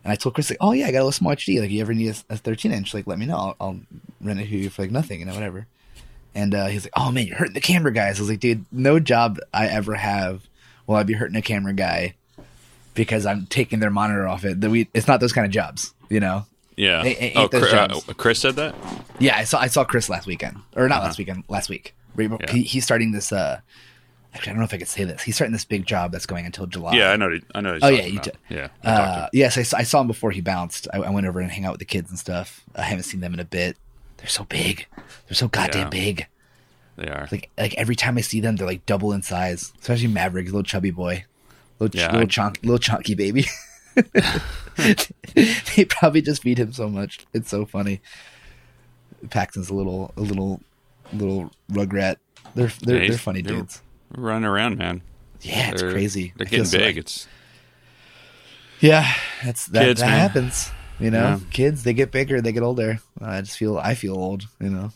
And 0.04 0.10
I 0.12 0.16
told 0.16 0.34
Chris 0.34 0.50
like, 0.50 0.58
oh 0.60 0.72
yeah, 0.72 0.86
I 0.86 0.90
got 0.90 0.98
a 0.98 1.06
little 1.06 1.12
small 1.12 1.32
HD. 1.34 1.60
Like, 1.60 1.70
you 1.70 1.80
ever 1.80 1.94
need 1.94 2.08
a, 2.28 2.34
a 2.34 2.36
13 2.36 2.72
inch? 2.72 2.92
Like, 2.92 3.06
let 3.06 3.18
me 3.18 3.26
know. 3.26 3.36
I'll, 3.36 3.56
I'll 3.60 3.80
rent 4.20 4.40
it 4.40 4.48
to 4.48 4.56
you 4.56 4.68
for 4.70 4.82
like 4.82 4.90
nothing, 4.90 5.20
you 5.20 5.26
know, 5.26 5.34
whatever. 5.34 5.66
And 6.34 6.54
uh, 6.54 6.66
he's 6.66 6.84
like, 6.86 6.92
oh 6.96 7.12
man, 7.12 7.26
you're 7.26 7.36
hurting 7.36 7.54
the 7.54 7.60
camera 7.60 7.92
guys. 7.92 8.18
I 8.18 8.22
was 8.22 8.30
like, 8.30 8.40
dude, 8.40 8.64
no 8.72 8.98
job 8.98 9.38
I 9.52 9.66
ever 9.68 9.94
have 9.94 10.48
will 10.86 10.96
I 10.96 11.02
be 11.04 11.12
hurting 11.12 11.36
a 11.36 11.42
camera 11.42 11.72
guy 11.74 12.14
because 12.94 13.26
I'm 13.26 13.46
taking 13.46 13.80
their 13.80 13.90
monitor 13.90 14.26
off 14.26 14.44
it. 14.44 14.60
That 14.60 14.70
we, 14.70 14.88
it's 14.94 15.06
not 15.06 15.20
those 15.20 15.32
kind 15.32 15.44
of 15.46 15.52
jobs, 15.52 15.94
you 16.08 16.20
know. 16.20 16.46
Yeah. 16.76 17.32
Oh, 17.36 17.48
Chris, 17.48 17.72
uh. 17.72 18.00
Chris 18.16 18.38
said 18.40 18.56
that. 18.56 18.74
Yeah, 19.18 19.36
I 19.36 19.44
saw 19.44 19.60
I 19.60 19.66
saw 19.66 19.84
Chris 19.84 20.08
last 20.08 20.26
weekend, 20.26 20.56
or 20.74 20.88
not 20.88 20.96
Uh-huh. 20.98 21.06
last 21.08 21.18
weekend, 21.18 21.44
last 21.48 21.68
week. 21.68 21.94
He, 22.16 22.24
Yeah. 22.24 22.52
he's 22.52 22.84
starting 22.84 23.12
this. 23.12 23.32
uh 23.32 23.60
Actually, 24.34 24.50
I 24.50 24.52
don't 24.54 24.58
know 24.60 24.64
if 24.64 24.72
I 24.72 24.78
could 24.78 24.88
say 24.88 25.04
this. 25.04 25.22
He's 25.22 25.34
starting 25.34 25.52
this 25.52 25.66
big 25.66 25.84
job 25.84 26.10
that's 26.10 26.24
going 26.24 26.46
until 26.46 26.66
July. 26.66 26.94
Yeah, 26.94 27.10
I 27.10 27.16
know. 27.16 27.38
I 27.54 27.60
know. 27.60 27.78
Oh, 27.82 27.88
yeah, 27.88 28.06
you 28.06 28.18
did. 28.18 28.38
Yeah. 28.48 28.68
I 28.82 28.94
talked 28.94 29.14
to 29.14 29.22
Uh, 29.24 29.28
yes, 29.34 29.58
I, 29.58 29.62
saw- 29.62 29.76
I 29.76 29.82
saw 29.82 30.00
him 30.00 30.06
before 30.06 30.30
he 30.30 30.40
bounced. 30.40 30.88
I, 30.90 31.00
I 31.00 31.10
went 31.10 31.26
over 31.26 31.38
and 31.40 31.50
hang 31.50 31.66
out 31.66 31.72
with 31.72 31.80
the 31.80 31.84
kids 31.84 32.08
and 32.08 32.18
stuff. 32.18 32.62
I 32.74 32.80
haven't 32.80 33.02
seen 33.04 33.20
them 33.20 33.34
in 33.34 33.40
a 33.40 33.44
bit. 33.44 33.76
They're 34.16 34.28
so 34.28 34.44
big. 34.44 34.86
They're 35.28 35.34
so 35.34 35.48
goddamn 35.48 35.82
Yeah. 35.82 35.88
big. 35.90 36.26
They 36.96 37.08
are. 37.08 37.28
Like 37.30 37.50
like 37.58 37.74
every 37.74 37.94
time 37.94 38.16
I 38.16 38.22
see 38.22 38.40
them, 38.40 38.56
they're 38.56 38.66
like 38.66 38.86
double 38.86 39.12
in 39.12 39.20
size. 39.20 39.70
Especially 39.80 40.08
Maverick, 40.08 40.46
little 40.46 40.62
chubby 40.62 40.90
boy, 40.92 41.26
little 41.78 41.98
Yeah, 42.00 42.06
little 42.16 42.42
I- 42.42 42.52
little 42.62 42.78
chunky 42.78 43.14
baby. 43.14 43.44
they 45.74 45.84
probably 45.88 46.22
just 46.22 46.42
feed 46.42 46.58
him 46.58 46.72
so 46.72 46.88
much. 46.88 47.26
It's 47.34 47.50
so 47.50 47.66
funny. 47.66 48.00
Paxton's 49.30 49.68
a 49.70 49.74
little 49.74 50.12
a 50.16 50.20
little 50.22 50.60
little 51.12 51.50
rugrat. 51.70 52.16
They're 52.54 52.70
they're, 52.82 53.02
Yeah, 53.02 53.08
they're 53.10 53.18
funny 53.18 53.42
they're 53.42 53.56
dudes. 53.56 53.82
running 54.16 54.44
around, 54.44 54.78
man. 54.78 55.02
Yeah, 55.40 55.70
it's 55.72 55.80
They're- 55.82 55.92
crazy. 55.92 56.32
They're 56.36 56.46
getting 56.46 56.70
big. 56.70 56.98
It's 56.98 57.26
Yeah, 58.80 59.12
that's 59.44 59.66
that, 59.66 59.84
Kids, 59.84 60.00
that 60.00 60.08
happens. 60.08 60.70
You 60.98 61.10
know, 61.10 61.18
Yeah. 61.22 61.38
kids 61.50 61.82
they 61.84 61.94
get 61.94 62.10
bigger, 62.12 62.40
they 62.40 62.52
get 62.52 62.62
older. 62.62 62.98
I 63.20 63.40
just 63.40 63.56
feel 63.56 63.78
I 63.78 63.94
feel 63.94 64.14
old. 64.14 64.44
You 64.60 64.70
know. 64.70 64.90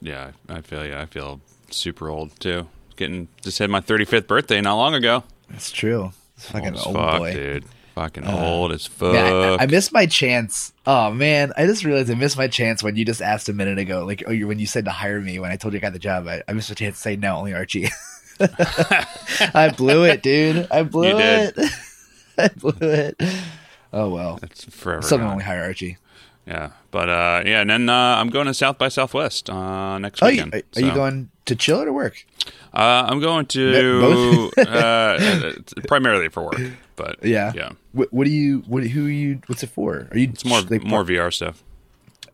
yeah. 0.00 0.32
I 0.48 0.60
feel 0.60 0.84
yeah. 0.86 1.00
I 1.02 1.06
feel 1.06 1.40
super 1.70 2.08
old 2.08 2.38
too. 2.40 2.68
Getting 2.96 3.28
just 3.42 3.58
had 3.58 3.70
my 3.70 3.80
35th 3.80 4.26
birthday 4.26 4.60
not 4.60 4.74
long 4.76 4.94
ago. 4.94 5.24
That's 5.50 5.70
true. 5.70 6.12
It's 6.36 6.50
fucking 6.50 6.76
Old 6.76 6.86
old 6.88 6.96
fuck, 6.96 7.18
boy. 7.18 7.32
dude. 7.34 7.64
Fucking 7.94 8.26
old 8.26 8.72
as 8.72 8.86
fuck. 8.86 9.12
Man, 9.12 9.32
I, 9.60 9.62
I 9.62 9.66
missed 9.66 9.92
my 9.92 10.06
chance. 10.06 10.72
Oh 10.86 11.12
man, 11.12 11.52
I 11.56 11.64
just 11.66 11.84
realized 11.84 12.10
I 12.10 12.14
missed 12.14 12.36
my 12.36 12.48
chance 12.48 12.82
when 12.82 12.96
you 12.96 13.04
just 13.04 13.22
asked 13.22 13.48
a 13.48 13.52
minute 13.52 13.78
ago. 13.78 14.04
Like, 14.04 14.24
oh, 14.26 14.32
you, 14.32 14.48
when 14.48 14.58
you 14.58 14.66
said 14.66 14.84
to 14.86 14.90
hire 14.90 15.20
me 15.20 15.38
when 15.38 15.52
I 15.52 15.56
told 15.56 15.74
you 15.74 15.78
I 15.78 15.80
got 15.80 15.92
the 15.92 15.98
job, 16.00 16.26
I, 16.26 16.42
I 16.48 16.52
missed 16.54 16.70
a 16.70 16.74
chance 16.74 16.96
to 16.96 17.00
say 17.02 17.14
no, 17.16 17.36
only 17.36 17.54
Archie. 17.54 17.88
I 18.40 19.72
blew 19.76 20.04
it, 20.04 20.22
dude. 20.22 20.66
I 20.72 20.82
blew 20.82 21.08
You 21.08 21.18
it. 21.18 21.54
did. 21.54 21.70
I 22.38 22.48
blew 22.48 22.72
it. 22.80 23.22
Oh 23.92 24.08
well. 24.10 24.40
it's 24.42 24.64
forever. 24.64 25.08
Gonna 25.08 25.30
only 25.30 25.44
hire 25.44 25.62
Archie. 25.62 25.98
Yeah, 26.46 26.72
but 26.90 27.08
uh, 27.08 27.42
yeah, 27.46 27.60
and 27.62 27.70
then 27.70 27.88
uh, 27.88 27.94
I'm 27.94 28.28
going 28.28 28.46
to 28.46 28.52
South 28.54 28.76
by 28.76 28.88
Southwest 28.88 29.48
uh, 29.48 29.96
next 29.98 30.22
Oh, 30.22 30.26
you, 30.26 30.42
weekend. 30.44 30.54
are, 30.54 30.62
are 30.82 30.84
you 30.86 30.92
going 30.94 31.30
to 31.46 31.56
chill 31.56 31.80
or 31.80 31.84
to 31.86 31.92
work? 31.92 32.26
Uh, 32.74 33.06
I'm 33.08 33.18
going 33.20 33.46
to 33.46 34.50
uh, 34.58 35.52
primarily 35.88 36.28
for 36.28 36.42
work, 36.42 36.60
but 36.96 37.22
Yeah. 37.24 37.52
yeah, 37.54 37.70
What, 37.92 38.12
what 38.12 38.24
do 38.26 38.30
you? 38.32 38.60
What? 38.66 38.84
Who 38.84 39.06
are 39.06 39.10
you? 39.10 39.40
What's 39.46 39.62
it 39.62 39.70
for? 39.70 40.08
Are 40.10 40.18
you? 40.18 40.28
it's 40.30 40.44
more 40.44 40.60
like, 40.62 40.82
more 40.84 41.04
VR 41.04 41.32
stuff. 41.32 41.62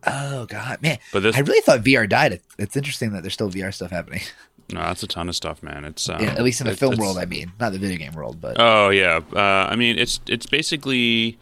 Oh 0.07 0.45
god, 0.47 0.81
man! 0.81 0.97
But 1.13 1.21
this- 1.23 1.35
I 1.35 1.39
really 1.41 1.61
thought 1.61 1.81
VR 1.83 2.09
died. 2.09 2.41
It's 2.57 2.75
interesting 2.75 3.11
that 3.13 3.21
there's 3.21 3.33
still 3.33 3.49
VR 3.51 3.73
stuff 3.73 3.91
happening. 3.91 4.21
No, 4.73 4.79
that's 4.79 5.03
a 5.03 5.07
ton 5.07 5.27
of 5.27 5.35
stuff, 5.35 5.61
man. 5.61 5.83
It's 5.83 6.07
um, 6.07 6.21
Yeah, 6.23 6.29
at 6.31 6.43
least 6.43 6.61
in 6.61 6.65
the 6.67 6.71
it- 6.71 6.79
film 6.79 6.95
world, 6.95 7.17
I 7.17 7.25
mean, 7.25 7.51
not 7.59 7.73
the 7.73 7.77
video 7.77 7.97
game 7.97 8.13
world, 8.13 8.39
but 8.39 8.55
Oh 8.57 8.87
yeah, 8.89 9.19
uh, 9.33 9.67
I 9.69 9.75
mean 9.75 9.99
it's 9.99 10.21
it's 10.27 10.45
basically, 10.45 11.37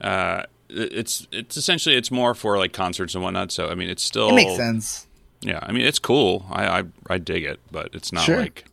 uh, 0.00 0.42
it's 0.68 1.26
it's 1.32 1.56
essentially 1.56 1.94
it's 1.96 2.10
more 2.10 2.34
for 2.34 2.58
like 2.58 2.74
concerts 2.74 3.14
and 3.14 3.24
whatnot. 3.24 3.50
So 3.50 3.68
I 3.68 3.74
mean 3.74 3.88
it's 3.88 4.02
still 4.02 4.28
it 4.28 4.34
makes 4.34 4.56
sense. 4.56 5.06
Yeah, 5.40 5.60
I 5.62 5.72
mean 5.72 5.86
it's 5.86 5.98
cool. 5.98 6.44
I 6.50 6.80
I, 6.80 6.84
I 7.08 7.16
dig 7.18 7.44
it, 7.44 7.60
but 7.70 7.94
it's 7.94 8.12
not 8.12 8.24
Sure. 8.24 8.40
like 8.40 8.64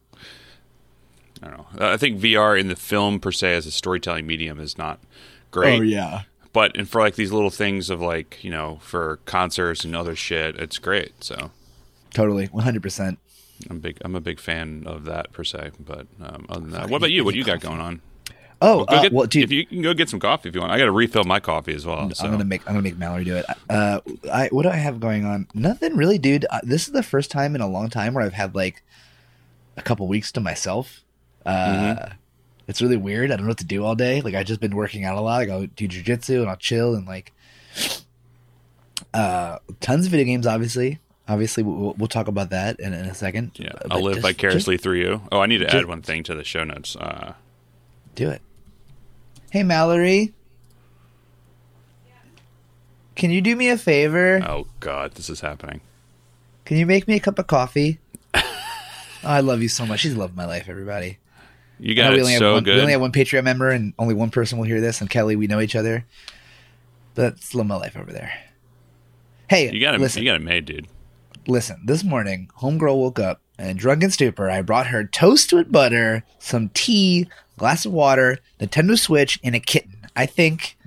I 1.45 1.49
don't 1.49 1.79
know. 1.79 1.87
I 1.87 1.97
think 1.97 2.19
VR 2.19 2.59
in 2.59 2.67
the 2.67 2.75
film 2.75 3.19
per 3.19 3.31
se 3.31 3.53
as 3.53 3.65
a 3.65 3.71
storytelling 3.71 4.25
medium 4.25 4.59
is 4.59 4.77
not 4.77 4.99
great. 5.51 5.79
Oh 5.79 5.83
yeah, 5.83 6.23
But 6.53 6.75
and 6.75 6.89
for 6.89 7.01
like 7.01 7.15
these 7.15 7.31
little 7.31 7.51
things 7.51 7.89
of 7.89 8.01
like 8.01 8.43
you 8.43 8.49
know 8.49 8.79
for 8.81 9.19
concerts 9.25 9.85
and 9.85 9.95
other 9.95 10.15
shit, 10.15 10.55
it's 10.55 10.79
great. 10.79 11.23
So 11.23 11.51
totally, 12.13 12.47
one 12.47 12.63
hundred 12.63 12.81
percent. 12.81 13.19
I'm 13.69 13.79
big. 13.79 13.97
I'm 14.03 14.15
a 14.15 14.21
big 14.21 14.39
fan 14.39 14.83
of 14.85 15.05
that 15.05 15.31
per 15.31 15.43
se. 15.43 15.71
But 15.79 16.07
um, 16.21 16.45
other 16.49 16.61
than 16.61 16.71
that, 16.71 16.89
what 16.89 16.97
about 16.97 17.11
you? 17.11 17.23
What 17.23 17.33
do 17.33 17.37
you 17.37 17.45
got 17.45 17.61
going 17.61 17.79
on? 17.79 18.01
Oh, 18.61 18.85
Go 18.85 18.95
uh, 18.95 19.01
get, 19.03 19.11
well, 19.11 19.27
dude, 19.27 19.43
if 19.43 19.51
you 19.51 19.65
can 19.65 19.81
go 19.81 19.93
get 19.93 20.09
some 20.09 20.19
coffee 20.19 20.49
if 20.49 20.55
you 20.55 20.61
want. 20.61 20.71
I 20.71 20.77
got 20.77 20.85
to 20.85 20.91
refill 20.91 21.25
my 21.25 21.39
coffee 21.39 21.75
as 21.75 21.85
well. 21.85 22.09
So. 22.11 22.25
I'm 22.25 22.31
gonna 22.31 22.45
make 22.45 22.61
I'm 22.61 22.73
gonna 22.73 22.83
make 22.83 22.97
Mallory 22.97 23.23
do 23.23 23.35
it. 23.35 23.45
Uh, 23.69 23.99
I 24.31 24.47
what 24.47 24.63
do 24.63 24.69
I 24.69 24.77
have 24.77 24.99
going 24.99 25.25
on? 25.25 25.47
Nothing 25.53 25.95
really, 25.95 26.17
dude. 26.17 26.45
Uh, 26.49 26.61
this 26.63 26.87
is 26.87 26.93
the 26.93 27.03
first 27.03 27.29
time 27.31 27.53
in 27.53 27.61
a 27.61 27.67
long 27.67 27.89
time 27.89 28.13
where 28.13 28.23
I've 28.23 28.33
had 28.33 28.55
like 28.55 28.81
a 29.77 29.81
couple 29.81 30.07
weeks 30.07 30.31
to 30.33 30.41
myself. 30.41 31.01
Uh, 31.45 31.51
Mm-hmm. 31.95 32.11
It's 32.67 32.81
really 32.81 32.97
weird. 32.97 33.29
I 33.31 33.35
don't 33.35 33.45
know 33.45 33.49
what 33.51 33.59
to 33.59 33.63
do 33.65 33.85
all 33.85 33.93
day. 33.93 34.21
Like 34.21 34.33
I 34.33 34.43
just 34.43 34.59
been 34.59 34.75
working 34.75 35.05
out 35.05 35.15
a 35.17 35.21
lot. 35.21 35.35
Like 35.37 35.49
I'll 35.49 35.67
do 35.67 35.87
jujitsu 35.87 36.41
and 36.41 36.49
I'll 36.49 36.55
chill 36.55 36.95
and 36.95 37.05
like 37.05 37.31
uh, 39.13 39.59
tons 39.81 40.05
of 40.07 40.11
video 40.11 40.25
games. 40.25 40.47
Obviously, 40.47 40.97
Obviously, 41.27 41.61
we'll, 41.63 41.93
we'll 41.97 42.07
talk 42.07 42.27
about 42.27 42.49
that 42.51 42.79
in, 42.79 42.93
in 42.93 43.05
a 43.05 43.13
second. 43.15 43.51
Yeah, 43.55 43.71
But 43.81 43.91
I'll 43.93 44.01
live 44.01 44.15
just- 44.15 44.25
vicariously 44.27 44.77
through 44.77 44.97
you. 44.99 45.21
Oh, 45.31 45.39
I 45.41 45.45
need 45.47 45.57
to 45.59 45.75
add 45.75 45.85
one 45.85 46.01
thing 46.03 46.21
to 46.23 46.35
the 46.35 46.43
show 46.43 46.63
notes. 46.63 46.95
Uh, 46.95 47.33
do 48.15 48.29
it. 48.29 48.41
Hey, 49.51 49.61
Mallory. 49.63 50.33
Can 53.15 53.31
you 53.31 53.41
do 53.41 53.55
me 53.55 53.69
a 53.69 53.77
favor? 53.77 54.41
oh 54.47 54.67
God, 54.79 55.13
this 55.13 55.29
is 55.29 55.39
happening. 55.41 55.81
Can 56.65 56.77
you 56.77 56.85
make 56.85 57.07
me 57.07 57.15
a 57.15 57.19
cup 57.19 57.39
of 57.39 57.47
coffee? 57.47 57.99
oh, 58.33 58.43
I 59.23 59.39
love 59.39 59.61
you 59.61 59.69
so 59.69 59.85
much. 59.85 60.01
She's 60.01 60.15
love 60.15 60.35
my 60.35 60.45
life, 60.45 60.67
everybody. 60.67 61.19
You 61.79 61.93
got 61.95 62.11
we 62.13 62.17
it 62.17 62.21
only 62.21 62.31
have 62.33 62.39
so 62.39 62.53
one, 62.53 62.63
We 62.63 62.71
only 62.79 62.91
have 62.93 63.01
one 63.01 63.11
Patreon 63.11 63.43
member, 63.43 63.69
and 63.69 63.93
only 63.99 64.13
one 64.13 64.29
person 64.29 64.57
will 64.57 64.65
hear 64.65 64.79
this. 64.81 65.01
And 65.01 65.09
Kelly, 65.09 65.35
we 65.35 65.47
know 65.47 65.59
each 65.59 65.75
other. 65.75 66.05
But 67.15 67.21
that's 67.35 67.53
love 67.55 67.67
my 67.67 67.75
life 67.75 67.95
over 67.97 68.11
there. 68.11 68.31
Hey, 69.49 69.71
you 69.71 69.79
got 69.79 69.95
it. 69.95 70.01
listen, 70.01 70.23
You 70.23 70.29
got 70.29 70.37
it 70.37 70.43
made, 70.43 70.65
dude. 70.65 70.87
listen. 71.47 71.81
This 71.85 72.03
morning, 72.03 72.49
homegirl 72.59 72.97
woke 72.97 73.19
up 73.19 73.41
and 73.57 73.69
in 73.69 73.77
drunken 73.77 74.09
stupor. 74.11 74.49
I 74.49 74.61
brought 74.61 74.87
her 74.87 75.03
toast 75.05 75.53
with 75.53 75.71
butter, 75.71 76.23
some 76.39 76.69
tea, 76.73 77.27
glass 77.57 77.85
of 77.85 77.91
water, 77.93 78.39
Nintendo 78.59 78.97
Switch, 78.99 79.39
and 79.43 79.55
a 79.55 79.59
kitten. 79.59 80.07
I 80.15 80.25
think, 80.25 80.77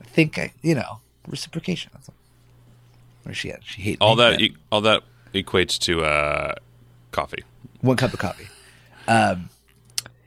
I 0.00 0.04
think, 0.04 0.38
I, 0.38 0.52
you 0.62 0.74
know, 0.74 1.00
reciprocation. 1.26 1.90
That's. 1.94 2.10
Where's 3.24 3.36
she 3.38 3.50
at? 3.50 3.64
She 3.64 3.80
hates 3.82 3.98
All 4.00 4.16
that. 4.16 4.40
All 4.70 4.82
that 4.82 5.02
equates 5.34 5.78
to 5.80 6.02
uh, 6.04 6.54
coffee. 7.10 7.42
one 7.80 7.96
cup 7.96 8.12
of 8.12 8.18
coffee. 8.18 8.46
Um, 9.08 9.48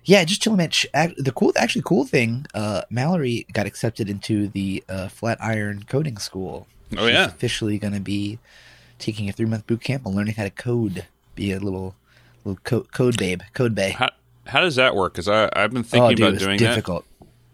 yeah, 0.07 0.23
just 0.23 0.41
chilling. 0.41 0.57
Man. 0.57 0.71
The 1.17 1.33
cool, 1.35 1.51
actually, 1.57 1.81
cool 1.83 2.05
thing. 2.05 2.45
Uh, 2.53 2.81
Mallory 2.89 3.45
got 3.51 3.65
accepted 3.65 4.09
into 4.09 4.47
the 4.47 4.81
uh, 4.87 5.09
Flatiron 5.09 5.83
Coding 5.83 6.17
School. 6.17 6.65
Oh, 6.97 7.07
yeah. 7.07 7.25
officially 7.25 7.77
going 7.77 7.93
to 7.93 7.99
be 7.99 8.39
taking 8.99 9.27
a 9.27 9.33
three 9.33 9.45
month 9.45 9.67
boot 9.67 9.81
camp 9.81 10.05
and 10.05 10.15
learning 10.15 10.35
how 10.35 10.43
to 10.43 10.49
code. 10.49 11.05
Be 11.35 11.51
a 11.51 11.59
little, 11.59 11.93
little 12.45 12.59
co- 12.63 12.87
code 12.93 13.17
babe, 13.17 13.41
code 13.53 13.75
bay. 13.75 13.91
How 13.91 14.09
how 14.47 14.61
does 14.61 14.77
that 14.77 14.95
work? 14.95 15.13
Because 15.13 15.27
I 15.27 15.49
I've 15.53 15.71
been 15.71 15.81
oh, 15.81 15.83
thinking 15.83 16.15
dude, 16.15 16.27
about 16.27 16.39
doing 16.39 16.57
difficult. 16.57 17.05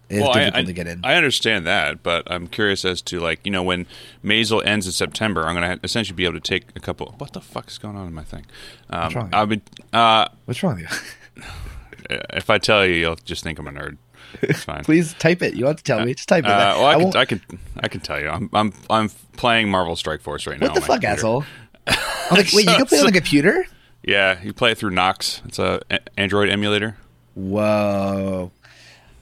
It's 0.10 0.19
that. 0.19 0.22
Well, 0.22 0.29
I, 0.29 0.39
difficult 0.39 0.63
I, 0.63 0.63
to 0.65 0.74
get 0.74 0.88
in. 0.88 1.01
I 1.03 1.15
understand 1.15 1.65
that, 1.65 2.03
but 2.03 2.31
I'm 2.31 2.48
curious 2.48 2.86
as 2.86 3.01
to 3.01 3.19
like 3.19 3.39
you 3.43 3.51
know 3.51 3.63
when 3.63 3.88
Maisel 4.24 4.63
ends 4.63 4.86
in 4.86 4.91
September, 4.91 5.48
I'm 5.48 5.55
going 5.55 5.79
to 5.79 5.83
essentially 5.83 6.15
be 6.15 6.24
able 6.24 6.36
to 6.36 6.39
take 6.39 6.65
a 6.75 6.79
couple. 6.79 7.15
What 7.17 7.33
the 7.33 7.41
fuck 7.41 7.69
is 7.69 7.79
going 7.79 7.98
on 7.98 8.05
in 8.05 8.13
my 8.13 8.24
thing? 8.24 8.45
Um, 8.91 9.12
wrong? 9.12 9.29
I've 9.33 9.50
been. 9.50 9.63
Uh, 9.91 10.27
What's 10.45 10.62
wrong 10.62 10.75
with 10.75 11.12
you? 11.36 11.43
if 12.10 12.50
I 12.50 12.57
tell 12.57 12.86
you, 12.86 12.93
you'll 12.95 13.15
just 13.15 13.43
think 13.43 13.60
I'm 13.60 13.67
a 13.67 13.72
nerd. 13.72 13.98
It's 14.41 14.63
fine. 14.63 14.83
Please 14.86 15.13
type 15.13 15.41
it. 15.41 15.53
You 15.55 15.65
want 15.65 15.77
to 15.77 15.83
tell 15.83 16.03
me? 16.05 16.13
Just 16.13 16.27
type 16.29 16.45
it. 16.45 16.50
Uh, 16.50 16.75
well, 16.77 16.86
I, 16.86 16.95
won't- 16.98 17.13
can, 17.13 17.22
I 17.22 17.25
can, 17.25 17.41
I 17.81 17.88
can 17.88 18.01
tell 18.01 18.19
you. 18.19 18.29
I'm, 18.29 18.50
I'm, 18.53 18.74
I'm 18.89 19.10
playing 19.38 19.69
Marvel 19.69 19.95
Strike 19.95 20.22
Force 20.22 20.48
right 20.48 20.60
now. 20.60 20.67
what 20.67 20.75
the 20.75 20.81
fuck, 20.81 21.01
computer. 21.01 21.13
asshole? 21.13 21.43
I'm 21.88 21.98
like, 22.38 22.48
wait, 22.53 22.65
you 22.65 22.75
can 22.75 22.86
play 22.86 23.00
on 23.00 23.05
the 23.05 23.12
computer? 23.12 23.65
Yeah, 24.03 24.41
you 24.41 24.53
play 24.53 24.72
it 24.72 24.77
through 24.77 24.91
Nox. 24.91 25.41
It's 25.45 25.60
a 25.60 25.81
Android 26.17 26.50
emulator. 26.50 26.98
Whoa, 27.36 28.51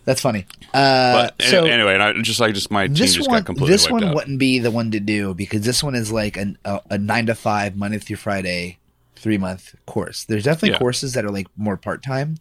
that's 0.05 0.21
funny. 0.21 0.45
Uh, 0.73 1.27
But 1.38 1.41
so 1.41 1.65
anyway, 1.65 1.93
and 1.95 2.01
I 2.03 2.13
just 2.21 2.39
like 2.39 2.53
just 2.53 2.71
my 2.71 2.88
team 2.88 2.95
this 2.95 3.13
just 3.15 3.29
one, 3.29 3.39
got 3.39 3.45
completely 3.45 3.71
this 3.73 3.89
one 3.89 4.03
out. 4.03 4.15
wouldn't 4.15 4.39
be 4.39 4.59
the 4.59 4.71
one 4.71 4.91
to 4.91 5.00
do 5.00 5.33
because 5.33 5.61
this 5.61 5.83
one 5.83 5.95
is 5.95 6.11
like 6.11 6.38
an, 6.38 6.57
a, 6.65 6.79
a 6.91 6.97
nine 6.97 7.25
to 7.27 7.35
five 7.35 7.75
Monday 7.75 8.00
through 8.00 8.15
Friday, 8.15 8.79
three 9.15 9.38
month 9.38 9.75
course. 9.85 10.23
There's 10.25 10.43
definitely 10.45 10.71
Yeah. 10.71 10.79
courses 10.79 11.13
that 11.13 11.25
are 11.25 11.29
like 11.31 11.47
more 11.57 11.77
part 11.77 12.01
time, 12.03 12.38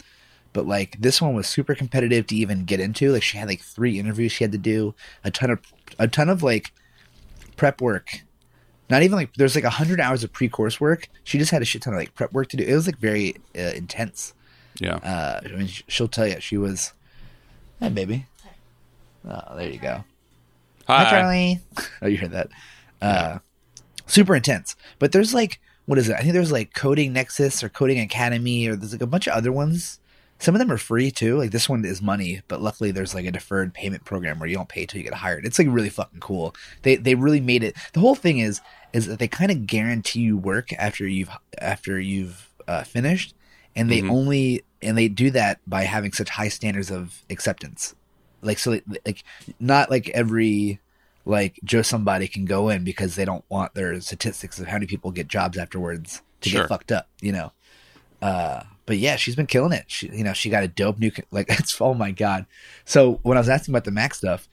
but 0.53 0.67
like 0.67 1.01
this 1.01 1.21
one 1.23 1.35
was 1.35 1.47
super 1.49 1.75
competitive 1.75 2.27
to 2.29 2.35
even 2.37 2.65
get 2.65 2.81
into. 2.81 3.13
Like 3.13 3.23
she 3.23 3.39
had 3.39 3.49
like 3.49 3.61
three 3.61 3.99
interviews 3.99 4.33
she 4.33 4.45
had 4.45 4.53
to 4.53 4.59
do, 4.59 4.95
a 5.25 5.31
ton 5.31 5.51
of 5.51 5.61
a 5.99 6.09
ton 6.09 6.29
of 6.29 6.43
like 6.43 6.73
prep 7.57 7.81
work. 7.81 8.23
Not 8.89 9.03
even 9.03 9.17
like 9.17 9.35
there's 9.35 9.55
like 9.55 9.65
a 9.65 9.71
hundred 9.71 10.01
hours 10.01 10.25
of 10.25 10.33
pre 10.33 10.49
course 10.49 10.81
work. 10.81 11.09
She 11.25 11.39
just 11.39 11.51
had 11.53 11.63
a 11.63 11.65
shit 11.65 11.83
ton 11.83 11.93
of 11.95 11.99
like 12.01 12.15
prep 12.15 12.33
work 12.33 12.49
to 12.49 12.57
do. 12.57 12.65
It 12.65 12.75
was 12.75 12.87
like 12.87 12.99
very 12.99 13.37
uh, 13.57 13.73
intense. 13.75 14.35
Yeah, 14.81 14.97
Uh, 14.97 15.41
I 15.45 15.49
mean, 15.49 15.67
she'll 15.67 16.09
tell 16.09 16.27
you 16.27 16.41
she 16.41 16.57
was. 16.57 16.93
Hey, 17.81 17.89
baby. 17.91 18.27
Oh, 19.29 19.57
there 19.57 19.69
you 19.69 19.79
go. 19.79 20.05
Hi, 20.87 21.05
Hi. 21.05 21.11
Charlie. 21.11 21.61
oh, 22.03 22.07
you 22.07 22.17
heard 22.17 22.31
that. 22.33 22.49
Uh, 23.03 23.39
super 24.07 24.35
intense. 24.35 24.77
But 24.99 25.13
there's 25.13 25.35
like, 25.35 25.61
what 25.87 25.99
is 25.99 26.09
it? 26.09 26.17
I 26.17 26.21
think 26.21 26.33
there's 26.33 26.53
like 26.53 26.73
Coding 26.75 27.13
Nexus 27.13 27.63
or 27.63 27.69
Coding 27.69 28.01
Academy, 28.01 28.67
or 28.69 28.77
there's 28.77 28.93
like 28.93 29.03
a 29.03 29.07
bunch 29.07 29.27
of 29.27 29.35
other 29.35 29.53
ones. 29.53 29.99
Some 30.41 30.55
of 30.55 30.59
them 30.59 30.73
are 30.73 30.79
free 30.79 31.11
too. 31.11 31.37
Like 31.37 31.51
this 31.53 31.69
one 31.69 31.85
is 31.85 32.01
money, 32.03 32.41
but 32.49 32.61
luckily 32.63 32.91
there's 32.91 33.15
like 33.15 33.27
a 33.27 33.31
deferred 33.31 33.73
payment 33.75 34.05
program 34.05 34.39
where 34.39 34.49
you 34.49 34.57
don't 34.57 34.69
pay 34.69 34.87
till 34.87 34.99
you 34.99 35.05
get 35.05 35.15
hired. 35.15 35.45
It's 35.47 35.59
like 35.59 35.69
really 35.71 35.91
fucking 35.91 36.21
cool. 36.21 36.55
They 36.83 36.97
they 36.97 37.15
really 37.15 37.41
made 37.41 37.63
it. 37.63 37.77
The 37.93 38.01
whole 38.01 38.15
thing 38.15 38.39
is 38.39 38.61
is 38.93 39.07
that 39.07 39.19
they 39.19 39.29
kind 39.29 39.51
of 39.53 39.67
guarantee 39.67 40.21
you 40.21 40.37
work 40.37 40.73
after 40.73 41.07
you've 41.07 41.31
after 41.59 42.01
you've 42.01 42.49
uh, 42.67 42.83
finished, 42.85 43.35
and 43.77 43.91
they 43.91 44.01
Mhm. 44.01 44.11
only 44.11 44.65
and 44.83 44.97
they 44.97 45.09
do 45.09 45.31
that 45.33 45.61
by 45.67 45.83
having 45.85 46.13
such 46.13 46.31
high 46.31 46.49
standards 46.49 46.91
of 46.91 47.23
acceptance. 47.29 47.95
Like 48.43 48.59
so, 48.59 48.71
like, 48.71 48.85
like 49.05 49.25
not 49.61 49.91
like 49.91 50.09
every 50.11 50.81
like 51.27 51.61
Joe 51.65 51.83
somebody 51.83 52.27
can 52.29 52.47
go 52.47 52.71
in 52.71 52.83
because 52.83 53.15
they 53.15 53.27
don't 53.27 53.45
want 53.51 53.75
their 53.75 54.01
statistics 54.01 54.59
of 54.59 54.69
how 54.69 54.77
many 54.77 54.87
people 54.87 55.11
get 55.13 55.29
jobs 55.29 55.59
afterwards 55.59 56.23
to 56.41 56.49
Sure. 56.49 56.63
get 56.63 56.69
fucked 56.71 56.91
up, 56.93 57.09
you 57.21 57.33
know. 57.33 57.53
Uh, 58.23 58.63
but 58.91 58.99
yeah, 58.99 59.15
she's 59.15 59.37
been 59.37 59.47
killing 59.47 59.71
it. 59.71 59.85
She, 59.87 60.09
you 60.09 60.25
know, 60.25 60.33
she 60.33 60.51
got 60.51 60.65
a 60.65 60.69
dope 60.69 60.99
new 60.99 61.13
like 61.31 61.49
oh 61.81 61.95
my 61.95 62.11
god. 62.11 62.45
So 62.85 63.21
when 63.23 63.39
I 63.39 63.41
was 63.41 63.49
asking 63.49 63.73
about 63.73 63.85
the 63.85 63.93
Mac 63.93 64.15
stuff, 64.15 64.49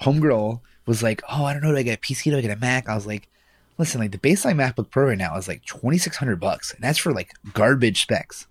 homegirl 0.00 0.60
was 0.86 1.02
like, 1.02 1.20
"Oh, 1.28 1.44
I 1.44 1.52
don't 1.52 1.64
know, 1.64 1.72
do 1.72 1.76
I 1.76 1.82
get 1.82 1.98
a 1.98 2.00
PC? 2.00 2.30
Do 2.30 2.38
I 2.38 2.40
get 2.40 2.56
a 2.56 2.60
Mac?" 2.60 2.88
I 2.88 2.94
was 2.94 3.04
like, 3.04 3.26
"Listen, 3.78 4.00
like 4.00 4.12
the 4.12 4.18
baseline 4.18 4.54
MacBook 4.54 4.90
Pro 4.90 5.06
right 5.06 5.18
now 5.18 5.36
is 5.36 5.48
like 5.48 5.64
twenty 5.64 5.98
six 5.98 6.16
hundred 6.18 6.38
bucks, 6.38 6.72
and 6.72 6.84
that's 6.84 7.00
for 7.00 7.12
like 7.12 7.32
garbage 7.52 8.02
specs." 8.02 8.46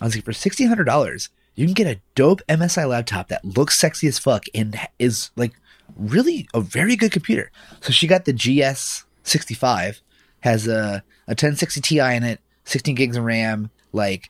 I 0.00 0.06
was 0.06 0.16
like, 0.16 0.24
for 0.24 0.32
sixteen 0.32 0.66
hundred 0.66 0.86
dollars, 0.86 1.28
you 1.54 1.64
can 1.64 1.74
get 1.74 1.86
a 1.86 2.00
dope 2.16 2.40
MSI 2.48 2.88
laptop 2.88 3.28
that 3.28 3.44
looks 3.44 3.78
sexy 3.78 4.08
as 4.08 4.18
fuck 4.18 4.46
and 4.52 4.76
is 4.98 5.30
like 5.36 5.52
really 5.96 6.48
a 6.54 6.60
very 6.60 6.96
good 6.96 7.12
computer. 7.12 7.52
So 7.82 7.92
she 7.92 8.08
got 8.08 8.24
the 8.24 8.32
GS 8.32 9.04
sixty 9.22 9.54
five, 9.54 10.02
has 10.40 10.66
a 10.66 11.04
a 11.28 11.36
ten 11.36 11.54
sixty 11.54 11.80
Ti 11.80 12.00
in 12.00 12.24
it, 12.24 12.40
sixteen 12.64 12.96
gigs 12.96 13.16
of 13.16 13.22
RAM, 13.22 13.70
like 13.92 14.28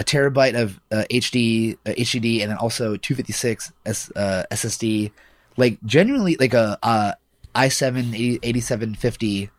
a 0.00 0.04
terabyte 0.04 0.60
of 0.60 0.80
uh, 0.90 1.04
HD 1.10 1.76
uh, 1.86 1.90
HDD, 1.90 2.42
and 2.42 2.50
then 2.50 2.58
also 2.58 2.96
two 2.96 3.14
fifty 3.14 3.32
six 3.32 3.72
uh, 3.86 3.92
SSD. 4.50 5.12
Like 5.56 5.78
genuinely, 5.84 6.36
like 6.40 6.54
a 6.54 6.78
uh, 6.82 7.12
i7 7.54 8.40
8750 8.42 9.50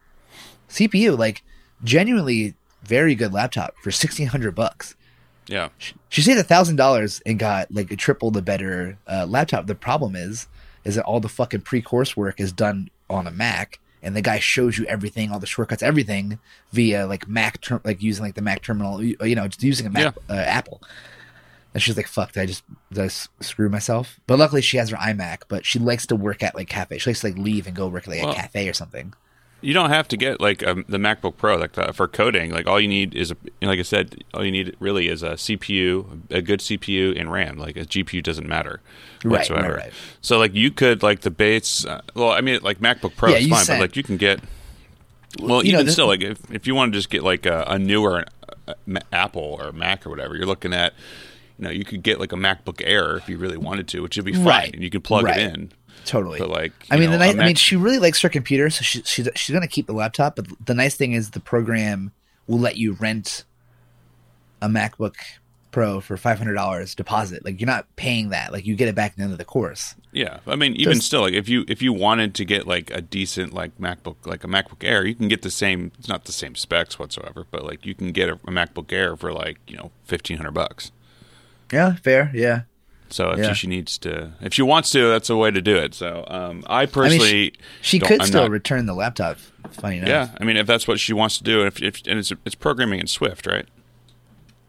CPU. 0.69 1.17
Like 1.17 1.43
genuinely 1.83 2.55
very 2.83 3.15
good 3.15 3.31
laptop 3.31 3.75
for 3.81 3.91
sixteen 3.91 4.27
hundred 4.27 4.55
bucks 4.55 4.95
yeah, 5.47 5.69
she 6.09 6.21
saved 6.21 6.39
a 6.39 6.43
thousand 6.43 6.77
dollars 6.77 7.21
and 7.25 7.37
got 7.37 7.71
like 7.71 7.91
a 7.91 7.95
triple 7.95 8.31
the 8.31 8.41
better 8.41 8.97
uh, 9.05 9.25
laptop. 9.27 9.67
The 9.67 9.75
problem 9.75 10.15
is, 10.15 10.47
is 10.85 10.95
that 10.95 11.03
all 11.03 11.19
the 11.19 11.29
fucking 11.29 11.61
pre-course 11.61 12.15
work 12.15 12.39
is 12.39 12.51
done 12.53 12.89
on 13.09 13.27
a 13.27 13.31
Mac, 13.31 13.79
and 14.03 14.15
the 14.15 14.21
guy 14.21 14.39
shows 14.39 14.77
you 14.77 14.85
everything, 14.85 15.31
all 15.31 15.39
the 15.39 15.45
shortcuts, 15.47 15.83
everything 15.83 16.39
via 16.71 17.05
like 17.07 17.27
Mac, 17.27 17.61
ter- 17.61 17.81
like 17.83 18.01
using 18.01 18.23
like 18.25 18.35
the 18.35 18.41
Mac 18.41 18.61
terminal, 18.61 19.03
you 19.03 19.35
know, 19.35 19.47
just 19.47 19.63
using 19.63 19.87
a 19.87 19.89
Mac 19.89 20.15
uh, 20.29 20.33
Apple. 20.33 20.81
And 21.73 21.81
she's 21.81 21.95
like, 21.95 22.07
"Fuck, 22.07 22.33
did 22.33 22.41
I 22.41 22.45
just 22.47 22.63
did 22.91 23.03
I 23.05 23.07
screw 23.07 23.69
myself?" 23.69 24.19
But 24.27 24.39
luckily, 24.39 24.61
she 24.61 24.75
has 24.77 24.89
her 24.89 24.97
iMac. 24.97 25.43
But 25.47 25.65
she 25.65 25.79
likes 25.79 26.05
to 26.07 26.15
work 26.17 26.43
at 26.43 26.53
like 26.53 26.67
cafe. 26.67 26.97
She 26.97 27.09
likes 27.09 27.21
to 27.21 27.27
like 27.27 27.37
leave 27.37 27.65
and 27.65 27.75
go 27.75 27.87
work 27.87 28.03
at 28.03 28.09
like 28.09 28.23
Well- 28.23 28.31
a 28.31 28.35
cafe 28.35 28.67
or 28.67 28.73
something. 28.73 29.13
You 29.61 29.73
don't 29.73 29.89
have 29.91 30.07
to 30.09 30.17
get 30.17 30.41
like 30.41 30.65
um, 30.65 30.85
the 30.89 30.97
MacBook 30.97 31.37
Pro 31.37 31.55
like 31.57 31.73
the, 31.73 31.93
for 31.93 32.07
coding. 32.07 32.51
Like 32.51 32.67
all 32.67 32.79
you 32.79 32.87
need 32.87 33.13
is 33.15 33.31
a, 33.31 33.37
like 33.61 33.79
I 33.79 33.83
said, 33.83 34.23
all 34.33 34.43
you 34.43 34.51
need 34.51 34.75
really 34.79 35.07
is 35.07 35.23
a 35.23 35.31
CPU, 35.31 36.19
a 36.31 36.41
good 36.41 36.59
CPU 36.59 37.19
and 37.19 37.31
RAM. 37.31 37.57
Like 37.57 37.77
a 37.77 37.81
GPU 37.85 38.23
doesn't 38.23 38.47
matter 38.47 38.81
Right, 39.23 39.31
whatsoever. 39.39 39.67
right, 39.73 39.77
right. 39.77 39.93
So 40.21 40.37
like 40.39 40.53
you 40.55 40.71
could 40.71 41.03
like 41.03 41.21
the 41.21 41.31
base. 41.31 41.85
Uh, 41.85 42.01
well, 42.15 42.31
I 42.31 42.41
mean 42.41 42.59
like 42.61 42.79
MacBook 42.79 43.15
Pro 43.15 43.29
Yeah, 43.31 43.37
is 43.37 43.47
fine, 43.47 43.65
said- 43.65 43.75
but 43.75 43.81
like 43.81 43.95
you 43.95 44.03
can 44.03 44.17
get. 44.17 44.39
Well, 45.39 45.63
You 45.65 45.71
know, 45.71 45.77
even 45.79 45.85
this- 45.85 45.93
still, 45.95 46.07
like 46.07 46.21
if, 46.21 46.39
if 46.51 46.67
you 46.67 46.75
want 46.75 46.91
to 46.93 46.97
just 46.99 47.09
get 47.09 47.23
like 47.23 47.45
a, 47.45 47.63
a 47.67 47.79
newer 47.79 48.25
uh, 48.67 48.73
Apple 49.13 49.57
or 49.61 49.71
Mac 49.71 50.05
or 50.05 50.09
whatever, 50.09 50.35
you're 50.35 50.45
looking 50.45 50.73
at. 50.73 50.93
You 51.61 51.67
know, 51.67 51.71
you 51.71 51.85
could 51.85 52.01
get 52.01 52.19
like 52.19 52.31
a 52.31 52.35
MacBook 52.35 52.81
Air 52.83 53.17
if 53.17 53.29
you 53.29 53.37
really 53.37 53.55
wanted 53.55 53.87
to, 53.89 54.01
which 54.01 54.15
would 54.17 54.25
be 54.25 54.33
fine, 54.33 54.45
Right, 54.45 54.73
and 54.73 54.81
you 54.83 54.89
could 54.89 55.03
plug 55.03 55.25
right. 55.25 55.37
it 55.37 55.53
in. 55.53 55.71
Totally. 56.05 56.39
But 56.39 56.49
like, 56.49 56.73
I 56.89 56.97
mean, 56.97 57.11
know, 57.11 57.11
the 57.11 57.19
nice, 57.19 57.35
I 57.37 57.45
mean, 57.45 57.55
she 57.55 57.75
really 57.75 57.99
likes 57.99 58.19
her 58.23 58.29
computer, 58.29 58.71
so 58.71 58.81
she, 58.81 59.03
she 59.03 59.23
she's 59.35 59.53
gonna 59.53 59.67
keep 59.67 59.85
the 59.85 59.93
laptop. 59.93 60.35
But 60.35 60.47
the 60.65 60.73
nice 60.73 60.95
thing 60.95 61.11
is, 61.11 61.29
the 61.29 61.39
program 61.39 62.11
will 62.47 62.57
let 62.57 62.77
you 62.77 62.93
rent 62.93 63.45
a 64.59 64.67
MacBook 64.67 65.13
Pro 65.69 66.01
for 66.01 66.17
five 66.17 66.39
hundred 66.39 66.55
dollars 66.55 66.95
deposit. 66.95 67.45
Like 67.45 67.61
you're 67.61 67.67
not 67.67 67.85
paying 67.95 68.29
that. 68.29 68.51
Like 68.51 68.65
you 68.65 68.75
get 68.75 68.87
it 68.87 68.95
back 68.95 69.11
at 69.11 69.17
the 69.17 69.23
end 69.23 69.31
of 69.31 69.37
the 69.37 69.45
course. 69.45 69.93
Yeah, 70.11 70.39
I 70.47 70.55
mean, 70.55 70.75
even 70.75 70.95
Just- 70.95 71.05
still, 71.05 71.21
like 71.21 71.33
if 71.33 71.47
you 71.47 71.63
if 71.67 71.81
you 71.81 71.93
wanted 71.93 72.33
to 72.35 72.45
get 72.45 72.67
like 72.67 72.89
a 72.91 73.01
decent 73.01 73.53
like 73.53 73.77
MacBook, 73.77 74.15
like 74.25 74.43
a 74.43 74.47
MacBook 74.47 74.83
Air, 74.83 75.05
you 75.05 75.13
can 75.13 75.27
get 75.27 75.43
the 75.43 75.51
same. 75.51 75.91
It's 75.99 76.07
not 76.07 76.25
the 76.25 76.31
same 76.33 76.55
specs 76.55 76.97
whatsoever, 76.97 77.45
but 77.51 77.63
like 77.63 77.85
you 77.85 77.93
can 77.93 78.11
get 78.11 78.27
a, 78.27 78.33
a 78.33 78.51
MacBook 78.51 78.91
Air 78.91 79.15
for 79.15 79.31
like 79.31 79.59
you 79.67 79.77
know 79.77 79.91
fifteen 80.03 80.37
hundred 80.37 80.55
bucks. 80.55 80.91
Yeah, 81.71 81.95
fair. 81.95 82.31
Yeah. 82.33 82.61
So 83.09 83.31
if 83.31 83.39
Yeah. 83.39 83.53
she 83.53 83.67
needs 83.67 83.97
to, 83.99 84.31
if 84.41 84.53
she 84.53 84.61
wants 84.61 84.89
to, 84.91 85.09
that's 85.09 85.29
a 85.29 85.35
way 85.35 85.51
to 85.51 85.61
do 85.61 85.75
it. 85.75 85.93
So 85.93 86.23
um, 86.29 86.63
I 86.67 86.85
personally, 86.85 87.53
She 87.81 87.99
don't- 87.99 88.07
could 88.07 88.21
I'm 88.21 88.27
still 88.27 88.43
not- 88.43 88.51
return 88.51 88.85
the 88.85 88.93
laptop. 88.93 89.37
Funny 89.71 89.97
enough. 89.97 90.07
yeah. 90.09 90.29
I 90.39 90.43
mean, 90.45 90.55
if 90.57 90.65
that's 90.65 90.87
what 90.87 90.99
she 90.99 91.11
wants 91.13 91.37
to 91.37 91.43
do, 91.43 91.65
if, 91.65 91.81
if 91.81 92.01
and 92.07 92.17
it's 92.19 92.31
it's 92.45 92.55
programming 92.55 92.99
in 93.01 93.07
Swift, 93.07 93.45
right? 93.45 93.65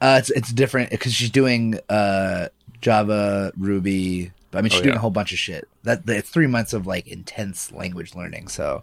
Uh, 0.01 0.17
it's 0.19 0.31
it's 0.31 0.53
different 0.53 0.91
because 0.91 1.13
she's 1.15 1.31
doing 1.31 1.79
uh, 1.89 2.49
Java, 2.81 3.53
Ruby. 3.57 4.33
I 4.53 4.61
mean, 4.61 4.71
she's 4.71 4.81
Oh, 4.81 4.83
doing 4.83 4.95
yeah. 4.95 4.99
a 4.99 5.01
whole 5.01 5.11
bunch 5.11 5.33
of 5.33 5.39
shit. 5.39 5.69
That 5.85 6.03
it's 6.09 6.29
three 6.29 6.49
months 6.49 6.73
of 6.73 6.87
like 6.87 7.07
intense 7.07 7.71
language 7.73 8.15
learning. 8.17 8.49
So 8.49 8.83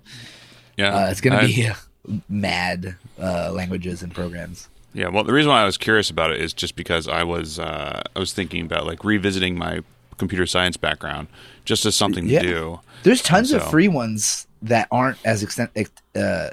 Yeah, 0.78 0.96
uh, 0.96 1.10
it's 1.12 1.20
gonna 1.22 1.38
I- 1.40 1.46
be 1.48 1.70
mad 2.30 2.96
uh, 3.22 3.52
languages 3.52 4.02
and 4.02 4.14
programs. 4.16 4.69
Yeah, 4.94 5.10
well, 5.10 5.24
the 5.24 5.34
reason 5.34 5.52
why 5.52 5.62
I 5.62 5.66
was 5.66 5.78
curious 5.78 6.10
about 6.10 6.32
it 6.32 6.42
is 6.42 6.52
just 6.54 6.76
because 6.76 7.08
I 7.08 7.24
was 7.24 7.60
uh, 7.60 8.02
I 8.16 8.20
was 8.20 8.34
thinking 8.34 8.66
about 8.66 8.86
like 8.88 9.04
revisiting 9.04 9.58
my 9.58 9.82
computer 10.18 10.46
science 10.46 10.78
background 10.78 11.28
just 11.66 11.86
as 11.86 11.96
something 11.96 12.28
Yeah. 12.28 12.42
to 12.42 12.48
do. 12.48 12.80
There's 13.04 13.22
tons 13.22 13.52
of 13.52 13.64
free 13.70 13.88
ones 13.88 14.48
that 14.64 14.88
aren't 14.92 15.18
as 15.24 15.44
extent, 15.44 15.72
uh, 16.16 16.50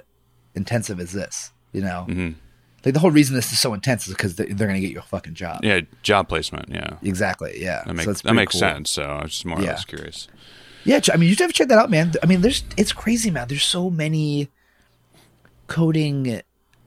intensive 0.55 1.01
as 1.01 1.13
this. 1.13 1.51
You 1.73 1.81
know, 1.83 2.07
Mhm. 2.09 2.35
like 2.85 2.95
the 2.95 3.01
whole 3.01 3.11
reason 3.11 3.35
this 3.35 3.53
is 3.53 3.59
so 3.59 3.75
intense 3.75 4.07
is 4.07 4.15
because 4.15 4.37
they're, 4.37 4.47
they're 4.47 4.67
gonna 4.69 4.81
get 4.81 4.93
you 4.93 4.99
a 4.99 5.03
fucking 5.03 5.35
job. 5.35 5.65
Yeah, 5.65 5.81
job 6.03 6.29
placement. 6.29 6.69
Yeah, 6.69 6.97
Exactly. 7.03 7.61
Yeah. 7.61 7.83
that 7.87 7.95
makes 7.95 8.21
So 8.21 8.29
that 8.29 8.35
makes 8.35 8.53
cool. 8.53 8.61
sense. 8.61 8.91
So 8.91 9.03
I 9.03 9.23
was 9.23 9.33
just 9.33 9.45
more 9.47 9.59
or 9.59 9.63
less 9.63 9.85
curious. 9.85 10.29
Yeah, 10.85 11.01
I 11.13 11.17
mean, 11.17 11.29
you 11.29 11.35
should 11.35 11.41
have 11.43 11.51
to 11.51 11.57
check 11.57 11.69
that 11.69 11.79
out, 11.79 11.91
man. 11.91 12.13
I 12.23 12.27
mean, 12.27 12.43
there's 12.43 12.63
it's 12.77 12.93
crazy, 12.93 13.31
man. 13.31 13.49
There's 13.49 13.65
so 13.65 13.91
many 13.91 14.49
coding 15.67 16.43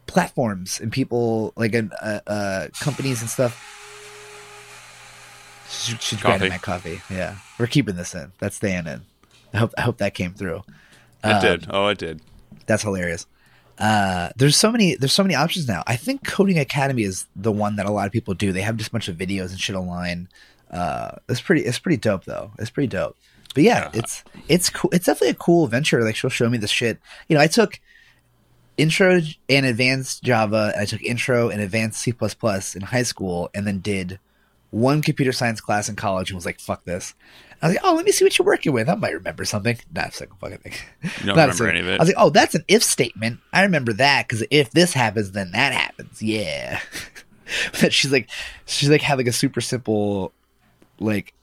platforms 0.10 0.80
and 0.80 0.92
people 0.92 1.54
like 1.56 1.76
uh, 1.76 2.20
uh, 2.28 2.68
companies 2.80 3.22
and 3.22 3.30
stuff. 3.30 3.66
She's, 5.70 6.02
she's 6.02 6.20
Coffee. 6.22 6.50
coffee. 6.50 7.02
Yeah, 7.10 7.36
we're 7.60 7.68
keeping 7.68 7.96
this 7.96 8.16
in. 8.16 8.32
That's 8.40 8.56
staying 8.56 8.88
in. 8.88 9.02
I 9.54 9.58
hope 9.58 9.74
I 9.78 9.82
hope 9.82 9.98
that 9.98 10.14
came 10.16 10.34
through. 10.34 10.64
It 11.24 11.28
Um, 11.28 11.42
did. 11.42 11.68
Oh, 11.70 11.88
it 11.88 11.98
did. 11.98 12.22
That's 12.66 12.84
hilarious. 12.84 13.28
Uh, 13.78 14.30
there's 14.36 14.58
so 14.58 14.72
many 14.72 14.96
there's 14.96 15.14
so 15.14 15.24
many 15.24 15.36
options 15.36 15.68
now. 15.68 15.84
I 15.88 15.96
think 15.96 16.26
Coding 16.28 16.58
Academy 16.60 17.04
is 17.04 17.26
the 17.36 17.52
one 17.52 17.76
that 17.78 17.86
a 17.86 17.92
lot 17.92 18.08
of 18.08 18.12
people 18.12 18.34
do. 18.34 18.52
They 18.52 18.62
have 18.62 18.78
just 18.78 18.90
a 18.90 18.92
bunch 18.92 19.08
of 19.08 19.16
videos 19.16 19.52
and 19.52 19.60
shit 19.60 19.76
online. 19.76 20.28
Uh, 20.72 21.12
it's 21.30 21.42
pretty 21.42 21.62
it's 21.62 21.80
pretty 21.80 21.98
dope 21.98 22.26
though. 22.26 22.52
It's 22.60 22.70
pretty 22.72 22.88
dope. 22.88 23.16
But 23.54 23.64
yeah, 23.64 23.90
Yeah. 23.94 24.00
it's 24.00 24.24
it's 24.48 24.70
cool. 24.70 24.90
It's 24.92 25.06
definitely 25.06 25.30
a 25.30 25.36
cool 25.36 25.68
venture. 25.68 26.04
Like 26.04 26.16
she'll 26.16 26.30
show 26.30 26.50
me 26.50 26.58
this 26.58 26.70
shit. 26.72 27.00
You 27.28 27.36
know, 27.36 27.42
I 27.42 27.48
took 27.48 27.80
intro 28.80 29.22
and 29.50 29.66
advanced 29.66 30.24
Java. 30.24 30.74
I 30.78 30.86
took 30.86 31.02
intro 31.04 31.50
and 31.50 31.62
advanced 31.62 32.00
C 32.00 32.14
in 32.76 32.82
high 32.82 33.04
school, 33.04 33.50
and 33.54 33.68
then 33.68 33.80
did 33.80 34.20
one 34.72 35.02
computer 35.02 35.32
science 35.32 35.62
class 35.62 35.90
in 35.90 35.96
college 35.96 36.30
and 36.30 36.36
was 36.36 36.46
like, 36.46 36.60
"Fuck 36.60 36.86
this." 36.86 37.14
I 37.62 37.68
was 37.68 37.76
like, 37.76 37.84
"Oh, 37.84 37.94
let 37.94 38.06
me 38.06 38.12
see 38.12 38.24
what 38.24 38.38
you're 38.38 38.46
working 38.46 38.72
with. 38.72 38.88
I 38.88 38.96
might 38.96 39.14
remember 39.14 39.44
something." 39.46 39.78
Not 39.94 40.10
a 40.10 40.12
single 40.12 40.38
fucking 40.40 40.60
thing. 40.60 40.74
You 41.04 41.10
don't 41.28 41.38
remember 41.38 41.68
any 41.68 41.80
of 41.80 41.88
it. 41.88 42.00
I 42.00 42.04
was 42.04 42.10
like, 42.10 42.18
"Oh, 42.18 42.30
that's 42.30 42.56
an 42.56 42.64
if 42.68 42.84
statement. 42.84 43.40
I 43.52 43.64
remember 43.64 43.94
that 43.94 44.28
because 44.28 44.46
if 44.50 44.72
this 44.72 44.94
happens, 44.94 45.32
then 45.32 45.52
that 45.52 45.74
happens." 45.74 46.22
Yeah. 46.22 46.80
but 47.82 47.94
she's 47.94 48.12
like, 48.12 48.30
she's 48.66 48.90
like 48.90 49.02
had 49.02 49.18
like 49.18 49.28
a 49.28 49.32
super 49.32 49.62
simple, 49.62 50.32
like, 51.00 51.34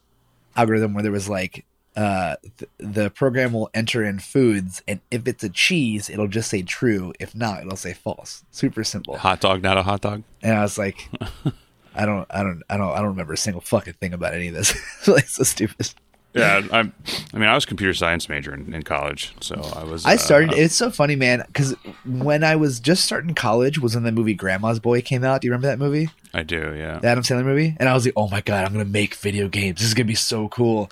algorithm 0.56 0.94
where 0.94 1.02
there 1.02 1.12
was 1.12 1.28
like, 1.28 1.64
uh, 1.96 2.36
th- 2.58 2.70
the 2.78 3.10
program 3.10 3.52
will 3.52 3.70
enter 3.72 4.04
in 4.04 4.18
foods, 4.18 4.82
and 4.86 5.00
if 5.10 5.26
it's 5.26 5.42
a 5.42 5.48
cheese, 5.48 6.10
it'll 6.10 6.28
just 6.28 6.50
say 6.50 6.62
true. 6.62 7.12
If 7.18 7.34
not, 7.34 7.62
it'll 7.62 7.76
say 7.76 7.94
false. 7.94 8.44
Super 8.50 8.84
simple. 8.84 9.16
hot 9.16 9.40
dog, 9.40 9.62
not 9.62 9.78
a 9.78 9.82
hot 9.82 10.02
dog. 10.02 10.22
And 10.42 10.56
I 10.56 10.62
was 10.62 10.76
like, 10.76 11.08
I 11.94 12.04
don't, 12.04 12.26
I 12.30 12.42
don't, 12.42 12.62
I 12.68 12.76
don't, 12.76 12.92
I 12.92 12.96
don't 12.96 13.08
remember 13.08 13.32
a 13.32 13.38
single 13.38 13.62
fucking 13.62 13.94
thing 13.94 14.12
about 14.12 14.34
any 14.34 14.48
of 14.48 14.54
this. 14.54 14.74
like 15.08 15.26
so 15.28 15.42
stupid. 15.42 15.94
Yeah, 16.34 16.60
I'm. 16.70 16.92
I 17.32 17.38
mean, 17.38 17.48
I 17.48 17.54
was 17.54 17.64
a 17.64 17.66
computer 17.66 17.94
science 17.94 18.28
major 18.28 18.52
in, 18.52 18.74
in 18.74 18.82
college, 18.82 19.34
so 19.40 19.54
I 19.74 19.84
was. 19.84 20.04
I 20.04 20.14
uh, 20.14 20.16
started. 20.18 20.52
It's 20.52 20.74
so 20.74 20.90
funny, 20.90 21.16
man, 21.16 21.42
because 21.46 21.74
when 22.04 22.44
I 22.44 22.56
was 22.56 22.78
just 22.78 23.06
starting 23.06 23.34
college 23.34 23.78
was 23.78 23.94
when 23.94 24.04
the 24.04 24.12
movie 24.12 24.34
Grandma's 24.34 24.78
Boy 24.78 25.00
came 25.00 25.24
out. 25.24 25.40
Do 25.40 25.46
you 25.46 25.52
remember 25.52 25.68
that 25.68 25.78
movie, 25.78 26.10
I 26.34 26.42
do. 26.42 26.74
Yeah. 26.76 26.98
the 26.98 27.08
Adam 27.08 27.24
Sandler 27.24 27.46
movie? 27.46 27.74
And 27.80 27.88
I 27.88 27.94
was 27.94 28.04
like, 28.04 28.12
oh 28.18 28.28
my 28.28 28.42
god, 28.42 28.66
I'm 28.66 28.72
gonna 28.72 28.84
make 28.84 29.14
video 29.14 29.48
games. 29.48 29.78
This 29.78 29.88
is 29.88 29.94
gonna 29.94 30.04
be 30.04 30.14
so 30.14 30.48
cool. 30.48 30.90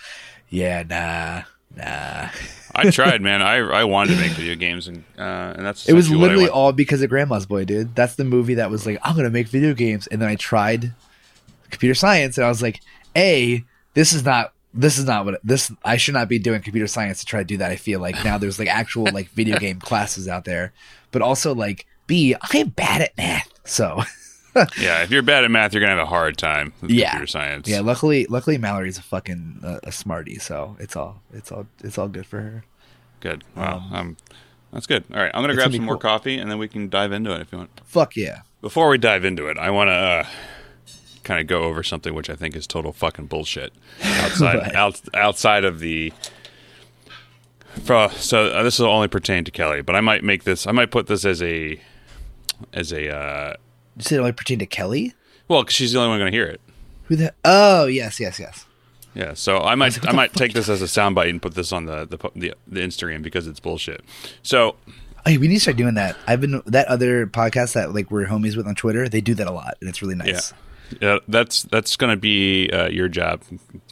Yeah, 0.50 0.82
nah, 0.82 1.42
nah. 1.76 2.28
I 2.74 2.90
tried, 2.90 3.22
man. 3.28 3.42
I 3.42 3.56
I 3.56 3.84
wanted 3.84 4.14
to 4.14 4.20
make 4.20 4.32
video 4.32 4.54
games, 4.54 4.88
and 4.88 5.04
uh, 5.18 5.54
and 5.56 5.64
that's 5.64 5.88
It 5.88 5.94
was 5.94 6.06
essentially 6.06 6.20
what 6.20 6.30
I 6.30 6.34
literally 6.34 6.50
all 6.50 6.72
because 6.72 7.02
of 7.02 7.10
Grandma's 7.10 7.46
Boy, 7.46 7.64
dude. 7.64 7.94
That's 7.94 8.16
the 8.16 8.24
movie 8.24 8.54
that 8.54 8.70
was 8.70 8.86
like, 8.86 8.98
I'm 9.02 9.16
gonna 9.16 9.30
make 9.30 9.48
video 9.48 9.74
games, 9.74 10.06
and 10.08 10.20
then 10.20 10.28
I 10.28 10.36
tried 10.36 10.92
computer 11.70 11.94
science, 11.94 12.38
and 12.38 12.44
I 12.44 12.48
was 12.48 12.62
like, 12.62 12.80
a, 13.16 13.64
this 13.94 14.12
is 14.12 14.24
not. 14.24 14.52
This 14.76 14.98
is 14.98 15.04
not 15.04 15.24
what 15.24 15.40
this. 15.44 15.70
I 15.84 15.96
should 15.96 16.14
not 16.14 16.28
be 16.28 16.40
doing 16.40 16.60
computer 16.60 16.88
science 16.88 17.20
to 17.20 17.26
try 17.26 17.40
to 17.40 17.44
do 17.44 17.58
that. 17.58 17.70
I 17.70 17.76
feel 17.76 18.00
like 18.00 18.24
now 18.24 18.38
there's 18.38 18.58
like 18.58 18.66
actual 18.66 19.06
like 19.12 19.28
video 19.30 19.56
game 19.60 19.78
classes 19.78 20.26
out 20.26 20.44
there, 20.44 20.72
but 21.12 21.22
also 21.22 21.54
like 21.54 21.86
B. 22.08 22.34
I 22.34 22.58
am 22.58 22.70
bad 22.70 23.00
at 23.02 23.16
math, 23.16 23.48
so 23.64 24.02
Yeah, 24.80 25.02
if 25.02 25.10
you're 25.10 25.22
bad 25.22 25.44
at 25.44 25.50
math, 25.50 25.72
you're 25.72 25.80
gonna 25.80 25.92
have 25.96 26.02
a 26.02 26.06
hard 26.06 26.36
time 26.38 26.72
with 26.80 26.90
Yeah. 26.90 27.10
computer 27.10 27.26
science. 27.26 27.68
yeah. 27.68 27.80
Luckily, 27.80 28.26
luckily 28.28 28.58
Mallory's 28.58 28.98
a 28.98 29.02
fucking 29.02 29.60
uh, 29.64 29.78
a 29.82 29.92
smarty, 29.92 30.38
so 30.38 30.76
it's 30.80 30.94
all 30.96 31.20
it's 31.32 31.50
all 31.52 31.66
it's 31.82 31.98
all 31.98 32.08
good 32.08 32.26
for 32.26 32.40
her. 32.40 32.64
Good. 33.20 33.42
Wow. 33.56 33.76
Um, 33.78 33.92
Um, 33.94 34.16
that's 34.72 34.86
good. 34.86 35.04
All 35.12 35.20
right, 35.20 35.30
I'm 35.34 35.42
gonna 35.42 35.54
grab 35.54 35.66
gonna 35.66 35.76
some 35.76 35.84
more 35.86 35.96
coffee, 35.98 36.36
and 36.38 36.50
then 36.50 36.58
we 36.58 36.68
can 36.68 36.88
dive 36.88 37.12
into 37.12 37.32
it 37.32 37.40
if 37.40 37.52
you 37.52 37.58
want. 37.58 37.80
Fuck 37.84 38.16
yeah. 38.16 38.40
Before 38.60 38.88
we 38.88 38.98
dive 38.98 39.24
into 39.24 39.46
it, 39.48 39.56
I 39.58 39.70
want 39.70 39.88
to 39.88 39.92
uh, 39.94 40.26
kind 41.22 41.40
of 41.40 41.46
go 41.46 41.62
over 41.64 41.82
something 41.82 42.12
which 42.14 42.28
I 42.30 42.34
think 42.34 42.54
is 42.56 42.66
total 42.66 42.92
fucking 42.92 43.26
bullshit 43.26 43.72
outside 44.02 44.54
Right. 44.62 44.74
out, 44.74 45.00
outside 45.14 45.64
of 45.64 45.80
the. 45.80 46.12
For, 47.84 48.08
so 48.10 48.46
uh, 48.48 48.62
this 48.62 48.78
will 48.78 48.86
only 48.86 49.08
pertain 49.08 49.44
to 49.44 49.50
Kelly, 49.50 49.82
but 49.82 49.96
I 49.96 50.00
might 50.00 50.22
make 50.22 50.44
this. 50.44 50.66
I 50.66 50.72
might 50.72 50.90
put 50.92 51.06
this 51.08 51.24
as 51.24 51.42
a, 51.42 51.80
as 52.72 52.92
a. 52.92 53.14
Uh, 53.14 53.54
Said 53.98 54.16
it 54.16 54.20
only 54.20 54.32
pertain 54.32 54.58
to 54.58 54.66
Kelly. 54.66 55.14
Well, 55.48 55.62
because 55.62 55.74
she's 55.74 55.92
the 55.92 55.98
only 55.98 56.08
one 56.10 56.18
going 56.18 56.32
to 56.32 56.36
hear 56.36 56.46
it. 56.46 56.60
Who 57.04 57.16
the? 57.16 57.34
Oh 57.44 57.86
yes, 57.86 58.18
yes, 58.18 58.38
yes. 58.38 58.66
Yeah, 59.14 59.34
so 59.34 59.58
I 59.58 59.76
might 59.76 60.04
I 60.08 60.12
might 60.12 60.32
take 60.32 60.54
this 60.54 60.68
as 60.68 60.82
a 60.82 60.86
soundbite 60.86 61.30
and 61.30 61.40
put 61.40 61.54
this 61.54 61.70
on 61.72 61.86
the 61.86 62.04
the, 62.04 62.18
the 62.34 62.54
the 62.66 62.80
Instagram 62.80 63.22
because 63.22 63.46
it's 63.46 63.60
bullshit. 63.60 64.02
So 64.42 64.76
Hey, 65.26 65.38
we 65.38 65.48
need 65.48 65.54
to 65.54 65.60
start 65.60 65.78
doing 65.78 65.94
that. 65.94 66.16
I've 66.26 66.42
been 66.42 66.60
that 66.66 66.86
other 66.88 67.26
podcast 67.26 67.72
that 67.72 67.94
like 67.94 68.10
we're 68.10 68.26
homies 68.26 68.56
with 68.58 68.66
on 68.66 68.74
Twitter. 68.74 69.08
They 69.08 69.22
do 69.22 69.34
that 69.34 69.46
a 69.46 69.52
lot, 69.52 69.76
and 69.80 69.88
it's 69.88 70.02
really 70.02 70.14
nice. 70.14 70.52
yeah, 71.00 71.18
that's 71.28 71.62
that's 71.62 71.96
going 71.96 72.10
to 72.10 72.20
be 72.20 72.68
uh, 72.70 72.88
your 72.88 73.08
job. 73.08 73.42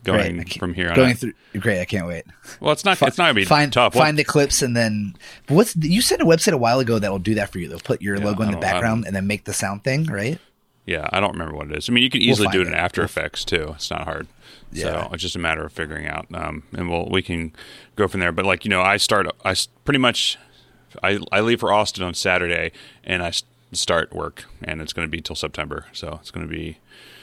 Going 0.04 0.40
I 0.40 0.44
from 0.58 0.74
here 0.74 0.90
on. 0.90 0.96
Going 0.96 1.10
out. 1.12 1.18
through, 1.18 1.32
great. 1.58 1.80
I 1.80 1.84
can't 1.84 2.06
wait. 2.06 2.24
well, 2.60 2.72
it's 2.72 2.84
not 2.84 3.00
it's 3.02 3.18
not 3.18 3.24
going 3.24 3.34
to 3.34 3.40
be 3.40 3.44
find 3.44 3.72
tough. 3.72 3.94
What- 3.94 4.02
find 4.02 4.18
the 4.18 4.24
clips 4.24 4.62
and 4.62 4.76
then. 4.76 5.14
What's 5.48 5.76
you 5.76 6.02
sent 6.02 6.22
a 6.22 6.24
website 6.26 6.52
a 6.52 6.58
while 6.58 6.80
ago 6.80 6.98
that 6.98 7.10
will 7.10 7.18
do 7.18 7.34
that 7.34 7.50
for 7.50 7.58
you? 7.58 7.68
They'll 7.68 7.80
put 7.80 8.02
your 8.02 8.16
Yeah, 8.16 8.24
logo 8.24 8.42
in 8.42 8.50
the 8.50 8.56
background 8.56 9.06
and 9.06 9.14
then 9.14 9.26
make 9.26 9.44
the 9.44 9.52
sound 9.52 9.84
thing, 9.84 10.04
right? 10.06 10.38
Yeah, 10.84 11.08
I 11.12 11.20
don't 11.20 11.32
remember 11.32 11.54
what 11.54 11.70
it 11.70 11.78
is. 11.78 11.88
I 11.88 11.92
mean, 11.92 12.02
you 12.02 12.10
can 12.10 12.20
easily 12.20 12.46
find 12.46 12.52
do 12.54 12.62
it 12.62 12.66
in. 12.68 12.74
After 12.74 13.02
Effects 13.02 13.44
too. 13.44 13.72
It's 13.76 13.90
not 13.90 14.02
hard. 14.04 14.26
Yeah. 14.72 14.84
So 14.84 15.10
it's 15.12 15.22
just 15.22 15.36
a 15.36 15.38
matter 15.38 15.64
of 15.64 15.72
figuring 15.72 16.06
out, 16.06 16.26
um, 16.34 16.64
and 16.72 16.90
we'll 16.90 17.08
we 17.08 17.22
can 17.22 17.52
go 17.94 18.08
from 18.08 18.20
there. 18.20 18.32
But 18.32 18.44
like 18.44 18.64
you 18.64 18.68
know, 18.70 18.82
I 18.82 18.96
start 18.96 19.26
i 19.44 19.54
pretty 19.84 19.98
much 19.98 20.38
I 21.02 21.20
I 21.30 21.40
leave 21.40 21.60
for 21.60 21.72
Austin 21.72 22.02
on 22.04 22.14
Saturday, 22.14 22.72
and 23.04 23.22
i 23.22 23.32
start 23.72 24.12
work, 24.12 24.44
and 24.62 24.80
it's 24.80 24.92
going 24.92 25.06
to 25.06 25.10
be 25.10 25.20
till 25.20 25.36
September. 25.36 25.86
So 25.92 26.18
it's 26.20 26.30
going 26.30 26.46
to 26.46 26.52
be. 26.52 26.78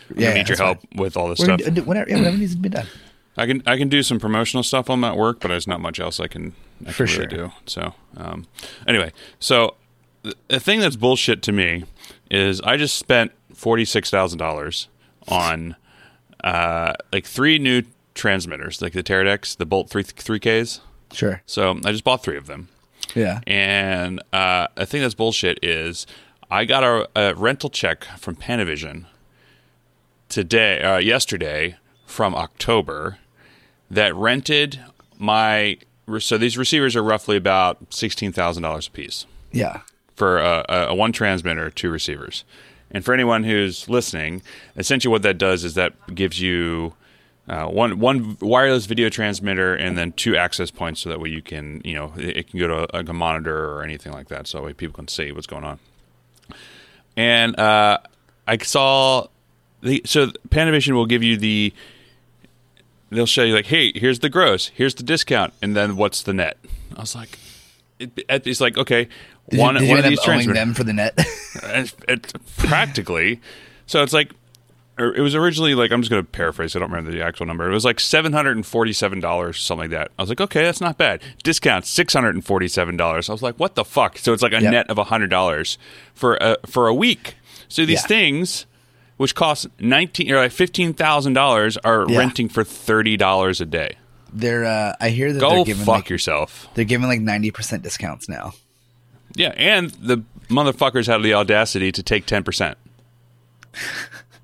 I'm 0.09 0.17
Yeah, 0.19 0.27
gonna 0.29 0.39
need 0.39 0.49
your 0.49 0.57
help 0.57 0.79
with 0.95 1.15
all 1.17 1.27
this 1.29 1.39
We're 1.39 1.45
stuff. 1.57 1.73
do- 1.73 1.83
whatever, 1.83 2.09
yeah, 2.09 2.17
whatever 2.17 2.37
needs 2.37 2.55
to 2.55 2.61
be 2.61 2.69
done. 2.69 2.87
I 3.37 3.45
can 3.45 3.63
I 3.65 3.77
can 3.77 3.87
do 3.89 4.03
some 4.03 4.19
promotional 4.19 4.63
stuff 4.63 4.89
on 4.89 5.01
that 5.01 5.15
work, 5.15 5.39
but 5.39 5.47
there's 5.49 5.67
not 5.67 5.79
much 5.79 5.99
else 5.99 6.19
I 6.19 6.27
can 6.27 6.53
I 6.85 6.91
For 6.91 7.05
can 7.05 7.17
really 7.19 7.35
sure. 7.35 7.47
do. 7.47 7.51
So 7.67 7.93
um, 8.17 8.47
anyway, 8.87 9.11
so 9.39 9.75
the, 10.23 10.35
the 10.49 10.59
thing 10.59 10.79
that's 10.81 10.95
bullshit 10.97 11.41
to 11.43 11.51
me 11.51 11.85
is 12.29 12.59
I 12.61 12.75
just 12.75 12.97
spent 12.97 13.31
forty 13.53 13.85
six 13.85 14.09
thousand 14.09 14.39
dollars 14.39 14.89
on 15.27 15.75
uh, 16.43 16.93
like 17.13 17.25
three 17.25 17.59
new 17.59 17.83
transmitters, 18.15 18.81
like 18.81 18.93
the 18.93 19.03
Teradeks, 19.03 19.55
the 19.57 19.65
Bolt 19.65 19.89
three 19.89 20.03
three 20.03 20.39
Ks. 20.39 20.81
Sure. 21.13 21.41
So 21.45 21.79
I 21.85 21.91
just 21.91 22.03
bought 22.03 22.21
three 22.23 22.37
of 22.37 22.47
them. 22.47 22.67
Yeah. 23.15 23.39
And 23.47 24.21
uh, 24.33 24.67
the 24.75 24.85
thing 24.85 25.01
that's 25.01 25.15
bullshit 25.15 25.59
is 25.63 26.05
I 26.51 26.65
got 26.65 26.83
a, 26.83 27.09
a 27.15 27.35
rental 27.35 27.69
check 27.69 28.03
from 28.17 28.35
Panavision 28.35 29.05
today, 30.29 30.81
uh, 30.81 30.97
yesterday, 30.97 31.75
from 32.05 32.33
October 32.35 33.17
that 33.91 34.15
rented 34.15 34.79
my. 35.17 35.77
So 36.19 36.37
these 36.37 36.57
receivers 36.57 36.95
are 36.95 37.03
roughly 37.03 37.37
about 37.37 37.93
sixteen 37.93 38.31
thousand 38.31 38.63
dollars 38.63 38.87
a 38.87 38.91
piece 38.91 39.25
Yeah. 39.51 39.81
for 40.15 40.39
a, 40.39 40.65
a, 40.67 40.75
a 40.87 40.95
one 40.95 41.11
transmitter, 41.11 41.69
two 41.69 41.91
receivers. 41.91 42.43
And 42.89 43.05
for 43.05 43.13
anyone 43.13 43.43
who's 43.43 43.87
listening, 43.87 44.41
essentially 44.75 45.11
what 45.11 45.21
that 45.21 45.37
does 45.37 45.63
is 45.63 45.75
that 45.75 45.93
gives 46.15 46.41
you 46.41 46.95
uh, 47.47 47.65
one 47.67 47.99
one 47.99 48.37
wireless 48.41 48.87
video 48.87 49.09
transmitter 49.09 49.75
and 49.75 49.95
then 49.95 50.11
two 50.13 50.35
access 50.35 50.71
points, 50.71 51.01
so 51.01 51.09
that 51.09 51.19
way 51.19 51.29
you 51.29 51.43
can 51.43 51.81
you 51.85 51.93
know 51.93 52.11
it, 52.17 52.37
it 52.37 52.49
can 52.49 52.59
go 52.59 52.67
to 52.67 52.97
a, 52.97 53.01
a 53.07 53.13
monitor 53.13 53.71
or 53.71 53.83
anything 53.83 54.11
like 54.11 54.29
that, 54.29 54.47
so 54.47 54.57
that 54.57 54.63
way 54.63 54.73
people 54.73 54.95
can 54.95 55.07
see 55.07 55.31
what's 55.31 55.45
going 55.47 55.63
on. 55.63 55.77
And 57.15 57.59
uh, 57.59 57.99
I 58.47 58.57
saw 58.57 59.27
the 59.81 60.01
so 60.05 60.27
Panavision 60.49 60.93
will 60.93 61.05
give 61.05 61.23
you 61.23 61.37
the 61.37 61.73
they'll 63.09 63.25
show 63.25 63.43
you 63.43 63.53
like, 63.53 63.65
hey, 63.67 63.91
here's 63.95 64.19
the 64.19 64.29
gross, 64.29 64.67
here's 64.75 64.95
the 64.95 65.03
discount, 65.03 65.53
and 65.61 65.75
then 65.75 65.95
what's 65.95 66.21
the 66.23 66.33
net? 66.33 66.57
I 66.95 67.01
was 67.01 67.15
like, 67.15 67.37
it, 67.99 68.11
it's 68.27 68.61
like 68.61 68.77
okay, 68.77 69.07
Did 69.49 69.59
one 69.59 69.81
you, 69.83 69.89
one 69.89 69.99
of 69.99 70.05
these 70.05 70.21
transfer 70.21 70.53
them 70.53 70.73
for 70.73 70.83
the 70.83 70.93
net? 70.93 71.13
it's, 71.63 71.95
it's 72.07 72.33
practically. 72.57 73.41
So 73.87 74.03
it's 74.03 74.13
like, 74.13 74.31
or 74.99 75.15
it 75.15 75.21
was 75.21 75.33
originally 75.33 75.73
like 75.75 75.91
I'm 75.91 76.01
just 76.01 76.11
going 76.11 76.23
to 76.23 76.29
paraphrase. 76.31 76.75
I 76.75 76.79
don't 76.79 76.91
remember 76.91 77.11
the 77.11 77.23
actual 77.23 77.45
number. 77.45 77.69
It 77.69 77.73
was 77.73 77.85
like 77.85 77.99
seven 77.99 78.33
hundred 78.33 78.57
and 78.57 78.65
forty-seven 78.65 79.19
dollars, 79.21 79.59
something 79.59 79.89
like 79.89 79.91
that. 79.91 80.11
I 80.19 80.21
was 80.21 80.29
like, 80.29 80.41
okay, 80.41 80.63
that's 80.63 80.81
not 80.81 80.97
bad. 80.97 81.21
Discount 81.43 81.85
six 81.85 82.13
hundred 82.13 82.35
and 82.35 82.45
forty-seven 82.45 82.97
dollars. 82.97 83.29
I 83.29 83.31
was 83.31 83.41
like, 83.41 83.55
what 83.59 83.75
the 83.75 83.85
fuck? 83.85 84.17
So 84.17 84.33
it's 84.33 84.43
like 84.43 84.51
a 84.53 84.61
Yep. 84.61 84.71
net 84.71 84.89
of 84.89 84.97
hundred 85.07 85.29
dollars 85.29 85.77
for 86.13 86.37
a 86.41 86.57
for 86.67 86.87
a 86.87 86.93
week. 86.93 87.35
So 87.69 87.85
these 87.85 88.01
Yeah. 88.01 88.07
things, 88.07 88.65
which 89.19 89.35
cost 89.35 89.67
nineteen 89.79 90.31
or 90.31 90.37
like 90.37 90.51
fifteen 90.51 90.93
thousand 90.93 91.33
dollars, 91.33 91.77
are 91.77 92.05
Yeah. 92.09 92.17
renting 92.17 92.49
for 92.49 92.63
thirty 92.63 93.15
dollars 93.17 93.61
a 93.61 93.65
day. 93.65 93.97
they're 94.33 94.65
uh, 94.65 94.95
I 94.99 95.09
hear 95.09 95.33
that 95.33 95.39
Go 95.39 95.49
they're 95.57 95.65
giving 95.65 95.85
fuck 95.85 95.95
like 95.95 96.09
yourself. 96.09 96.67
they're 96.73 96.85
giving 96.85 97.07
like 97.07 97.19
ninety 97.21 97.51
percent 97.51 97.83
discounts 97.83 98.27
now. 98.29 98.53
Yeah, 99.35 99.53
and 99.57 99.89
the 99.91 100.23
motherfuckers 100.49 101.05
had 101.07 101.21
the 101.21 101.33
audacity 101.35 101.91
to 101.91 102.01
take 102.01 102.25
ten 102.25 102.43
percent. 102.43 102.77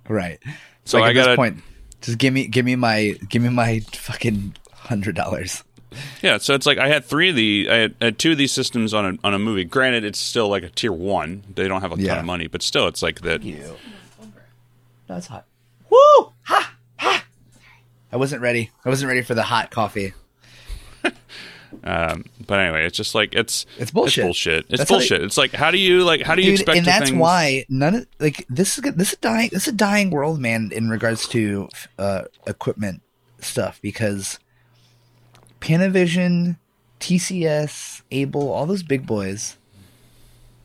Right. 0.08 0.40
So 0.86 1.00
like 1.00 1.08
I 1.08 1.10
at 1.20 1.26
gotta- 1.26 1.36
point, 1.36 1.64
just 2.02 2.18
give 2.20 2.34
me 2.34 2.48
give 2.48 2.66
me 2.66 2.76
my 2.76 3.16
give 3.30 3.42
me 3.42 3.50
my 3.50 3.80
fucking 3.92 4.56
hundred 4.72 5.16
dollars. 5.16 5.64
Yeah, 6.22 6.38
so 6.38 6.54
it's 6.54 6.66
like 6.66 6.78
I 6.78 6.90
had 6.90 7.06
three 7.06 7.30
of 7.30 7.36
the, 7.38 7.68
I 7.72 7.76
had, 7.76 7.96
I 8.02 8.06
had 8.06 8.20
two 8.20 8.34
of 8.34 8.38
these 8.38 8.52
systems 8.52 8.94
on 8.94 9.06
a 9.06 9.18
on 9.24 9.34
a 9.34 9.40
movie. 9.40 9.64
Granted, 9.64 10.04
it's 10.04 10.20
still 10.20 10.50
like 10.50 10.62
a 10.64 10.70
tier 10.70 10.92
one. 10.92 11.44
They 11.56 11.68
don't 11.68 11.82
have 11.82 11.92
a 11.94 11.96
ton 11.96 12.06
Yeah. 12.06 12.20
of 12.20 12.26
money, 12.26 12.48
but 12.48 12.62
still, 12.62 12.88
it's 12.88 13.02
like 13.02 13.22
that. 13.22 13.42
No, 15.10 15.18
it's 15.18 15.28
hot. 15.28 15.46
Woo! 15.90 16.32
Ha! 16.44 16.76
Ha! 16.98 17.26
I 18.12 18.18
wasn't 18.18 18.42
ready. 18.42 18.72
I 18.84 18.90
wasn't 18.90 19.10
ready 19.10 19.22
for 19.22 19.34
the 19.36 19.44
hot 19.44 19.72
coffee. 19.72 20.14
Um, 21.84 22.24
but 22.48 22.60
anyway, 22.60 22.86
it's 22.86 22.96
just 22.96 23.14
like 23.16 23.36
it's 23.36 23.66
It's 23.78 23.92
bullshit. 23.92 24.24
It's 24.24 24.26
bullshit. 24.26 24.66
It's 24.70 24.86
bullshit. 24.90 25.22
it's 25.24 25.38
like 25.38 25.52
how 25.52 25.72
do 25.72 25.78
you 25.78 26.04
like 26.06 26.22
how 26.22 26.34
do 26.34 26.42
you 26.42 26.52
Dude, 26.52 26.62
expect? 26.62 26.78
and 26.78 26.88
that's 26.88 27.10
things- 27.10 27.20
why 27.20 27.66
none 27.68 27.96
of 27.96 28.08
like 28.18 28.46
this 28.50 28.78
is 28.78 28.84
this 28.96 29.10
is 29.10 29.14
a 29.16 29.18
dying 29.18 29.50
this 29.52 29.64
is 29.64 29.74
a 29.74 29.76
dying 29.76 30.10
world, 30.10 30.40
man. 30.40 30.72
In 30.74 30.90
regards 30.90 31.28
to 31.30 31.68
uh, 32.00 32.24
equipment 32.48 33.02
stuff, 33.40 33.80
because 33.82 34.40
Panavision, 35.60 36.58
TCS, 37.02 38.04
Abel, 38.12 38.52
all 38.52 38.66
those 38.66 38.84
big 38.84 39.06
boys, 39.06 39.58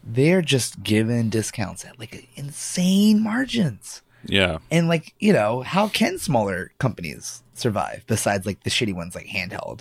they're 0.04 0.42
just 0.42 0.82
giving 0.84 1.28
discounts 1.28 1.84
at 1.84 1.98
like 1.98 2.28
insane 2.36 3.20
margins. 3.22 4.02
Yeah, 4.26 4.58
And 4.70 4.88
like 4.88 5.14
you 5.18 5.32
know, 5.32 5.62
how 5.62 5.88
can 5.88 6.18
smaller 6.18 6.72
companies 6.78 7.42
survive 7.54 8.04
besides 8.06 8.44
like 8.46 8.62
the 8.64 8.70
shitty 8.70 8.94
ones 8.94 9.14
like 9.14 9.26
handheld? 9.26 9.80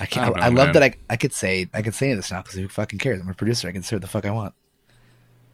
I 0.00 0.04
I 0.04 0.06
can't. 0.06 0.36
I, 0.38 0.48
know, 0.48 0.56
love 0.56 0.66
man. 0.68 0.72
that 0.74 0.82
I 0.82 0.94
I 1.10 1.16
could 1.16 1.32
say 1.34 1.68
I 1.74 1.82
could 1.82 1.94
say 1.94 2.14
this 2.14 2.30
now 2.30 2.40
because 2.42 2.56
who 2.58 2.68
fucking 2.68 2.98
cares? 2.98 3.20
I'm 3.20 3.28
a 3.28 3.34
producer. 3.34 3.68
I 3.68 3.72
can 3.72 3.82
say 3.82 3.96
what 3.96 4.02
the 4.02 4.08
fuck 4.08 4.24
I 4.24 4.30
want. 4.30 4.54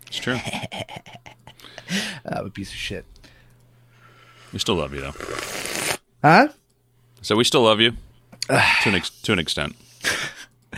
it's 0.06 0.18
true. 0.18 0.38
I'm 2.26 2.46
a 2.46 2.50
piece 2.50 2.70
of 2.70 2.76
shit. 2.76 3.04
we 4.52 4.58
still 4.58 4.74
love 4.76 4.92
you 4.94 5.00
though. 5.00 5.14
Huh? 6.22 6.48
So 7.22 7.34
we 7.36 7.44
still 7.44 7.62
love 7.62 7.80
you 7.80 7.92
to 8.48 8.88
an 8.88 8.94
ex- 8.94 9.10
to 9.22 9.32
an 9.32 9.38
extent. 9.38 9.74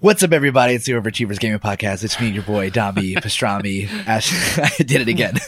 What's 0.00 0.22
up, 0.22 0.30
everybody? 0.32 0.74
It's 0.74 0.84
the 0.86 0.92
Overachievers 0.92 1.40
Gaming 1.40 1.58
Podcast. 1.58 2.04
It's 2.04 2.20
me, 2.20 2.28
your 2.28 2.44
boy, 2.44 2.70
Dami 2.70 3.14
Pastrami. 3.16 3.88
Ash, 4.06 4.30
I 4.80 4.82
did 4.84 5.00
it 5.00 5.08
again. 5.08 5.38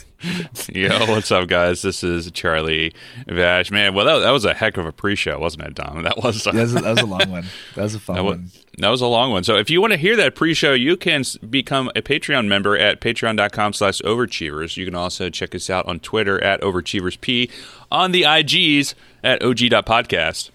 Yo, 0.72 0.88
what's 1.06 1.30
up, 1.30 1.46
guys? 1.46 1.82
This 1.82 2.02
is 2.02 2.28
Charlie 2.32 2.92
Vash. 3.28 3.70
Man, 3.70 3.94
well, 3.94 4.04
that, 4.06 4.18
that 4.24 4.32
was 4.32 4.44
a 4.44 4.52
heck 4.52 4.76
of 4.76 4.86
a 4.86 4.92
pre-show, 4.92 5.38
wasn't 5.38 5.62
it, 5.66 5.74
Dom? 5.74 6.02
That 6.02 6.16
was. 6.18 6.42
That 6.42 6.54
was, 6.54 6.74
that 6.74 6.82
was 6.82 6.98
a 7.00 7.06
long 7.06 7.20
one. 7.30 7.44
That 7.76 7.82
was 7.82 7.94
a 7.94 8.00
fun 8.00 8.16
That 8.16 8.24
was, 8.24 8.36
one. 8.38 8.50
that 8.78 8.88
was 8.88 9.00
a 9.00 9.06
long 9.06 9.30
one. 9.30 9.44
So 9.44 9.56
if 9.56 9.70
you 9.70 9.80
want 9.80 9.92
to 9.92 9.96
hear 9.96 10.16
that 10.16 10.34
pre-show, 10.34 10.72
you 10.72 10.96
can 10.96 11.22
become 11.48 11.88
a 11.94 12.02
Patreon 12.02 12.48
member 12.48 12.76
at 12.76 13.00
patreon.com 13.00 13.72
slash 13.72 14.00
overachievers. 14.00 14.76
You 14.76 14.84
can 14.84 14.96
also 14.96 15.30
check 15.30 15.54
us 15.54 15.70
out 15.70 15.86
on 15.86 16.00
Twitter 16.00 16.42
at 16.42 16.60
overachieversp, 16.60 17.48
on 17.92 18.10
the 18.10 18.22
IGs 18.22 18.94
at 19.22 19.42
og.podcast. 19.44 20.50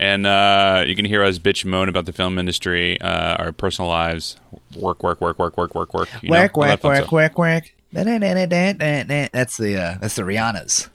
And 0.00 0.26
uh, 0.26 0.84
you 0.86 0.94
can 0.94 1.04
hear 1.04 1.24
us 1.24 1.38
bitch 1.40 1.64
moan 1.64 1.88
about 1.88 2.06
the 2.06 2.12
film 2.12 2.38
industry, 2.38 3.00
uh, 3.00 3.34
our 3.36 3.52
personal 3.52 3.88
lives, 3.88 4.36
work, 4.76 5.02
work, 5.02 5.20
work, 5.20 5.38
work, 5.38 5.56
work, 5.56 5.74
work, 5.74 5.92
work. 5.92 6.08
you 6.22 6.30
know, 6.30 6.36
Work, 6.38 6.56
all 6.56 6.62
work, 6.64 6.84
work, 6.84 7.10
work, 7.12 7.38
work. 7.38 7.64
That's 7.92 9.56
the 9.56 9.76
uh, 9.76 9.98
that's 10.00 10.14
the 10.14 10.22
Rihanna's. 10.22 10.88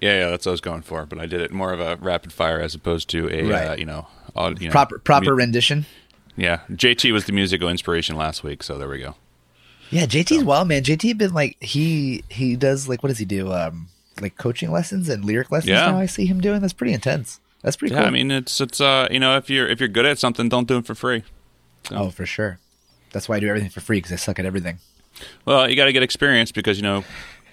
Yeah, 0.00 0.20
yeah, 0.20 0.30
that's 0.30 0.46
what 0.46 0.50
I 0.50 0.52
was 0.52 0.60
going 0.60 0.82
for. 0.82 1.06
But 1.06 1.18
I 1.18 1.26
did 1.26 1.40
it 1.40 1.50
more 1.52 1.72
of 1.72 1.80
a 1.80 1.96
rapid 1.96 2.32
fire 2.32 2.60
as 2.60 2.74
opposed 2.74 3.08
to 3.10 3.28
a, 3.30 3.70
uh, 3.72 3.74
you 3.76 3.84
know, 3.84 4.06
all, 4.36 4.52
you 4.58 4.68
know, 4.68 4.72
Proper 4.72 4.98
proper 5.00 5.30
mu- 5.30 5.36
rendition. 5.36 5.86
yeah, 6.36 6.60
JT 6.70 7.12
was 7.12 7.24
the 7.24 7.32
musical 7.32 7.68
inspiration 7.68 8.16
last 8.16 8.42
week, 8.44 8.62
so 8.62 8.78
there 8.78 8.88
we 8.88 9.00
go. 9.00 9.16
Yeah, 9.90 10.06
JT's 10.06 10.44
wild, 10.44 10.68
man. 10.68 10.82
JT 10.84 11.18
been 11.18 11.32
like 11.34 11.56
he 11.62 12.22
he 12.28 12.56
does 12.56 12.88
like 12.88 13.02
what 13.02 13.08
does 13.08 13.18
he 13.18 13.24
do? 13.24 13.52
Um, 13.52 13.88
like 14.20 14.36
coaching 14.36 14.70
lessons 14.70 15.08
and 15.08 15.24
lyric 15.24 15.50
lessons. 15.50 15.70
Yeah. 15.70 15.90
Now 15.90 15.98
I 15.98 16.06
see 16.06 16.26
him 16.26 16.40
doing. 16.40 16.60
That's 16.60 16.72
pretty 16.72 16.92
intense. 16.92 17.40
That's 17.62 17.76
pretty 17.76 17.94
Yeah, 17.94 18.00
cool. 18.02 18.08
I 18.08 18.10
mean, 18.10 18.30
it's 18.30 18.60
it's 18.60 18.80
uh, 18.80 19.08
you 19.10 19.18
know, 19.18 19.36
if 19.36 19.50
you're 19.50 19.66
if 19.68 19.80
you're 19.80 19.88
good 19.88 20.06
at 20.06 20.18
something, 20.18 20.48
don't 20.48 20.68
do 20.68 20.78
it 20.78 20.86
for 20.86 20.94
free. 20.94 21.24
oh, 21.90 22.10
for 22.10 22.24
sure. 22.26 22.58
That's 23.12 23.28
why 23.28 23.36
I 23.36 23.40
do 23.40 23.48
everything 23.48 23.70
for 23.70 23.80
free 23.80 23.98
because 23.98 24.12
I 24.12 24.16
suck 24.16 24.38
at 24.38 24.44
everything. 24.44 24.78
Well, 25.44 25.68
you 25.68 25.74
got 25.76 25.86
to 25.86 25.92
get 25.92 26.02
experience 26.02 26.52
because 26.52 26.76
you 26.78 26.82
know, 26.82 27.04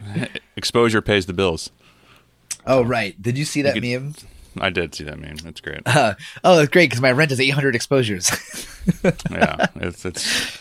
exposure 0.56 1.02
pays 1.02 1.26
the 1.26 1.34
bills. 1.34 1.72
Oh 2.68 2.84
right. 2.84 3.20
Did 3.22 3.38
you 3.38 3.46
see 3.46 3.62
that 3.64 3.74
could- 3.74 3.84
meme? 3.84 4.14
I 4.60 4.70
did 4.70 4.96
see 4.96 5.04
that 5.04 5.20
meme. 5.20 5.36
That's 5.38 5.60
great. 5.60 5.82
Uh, 5.86 6.14
oh, 6.44 6.60
it's 6.60 6.72
great 6.72 6.90
because 6.90 7.02
my 7.02 7.12
rent 7.12 7.30
is 7.32 7.42
800 7.42 7.76
exposures. 7.76 8.30
yeah, 9.30 9.66
it's 9.76 10.06
it's. 10.06 10.58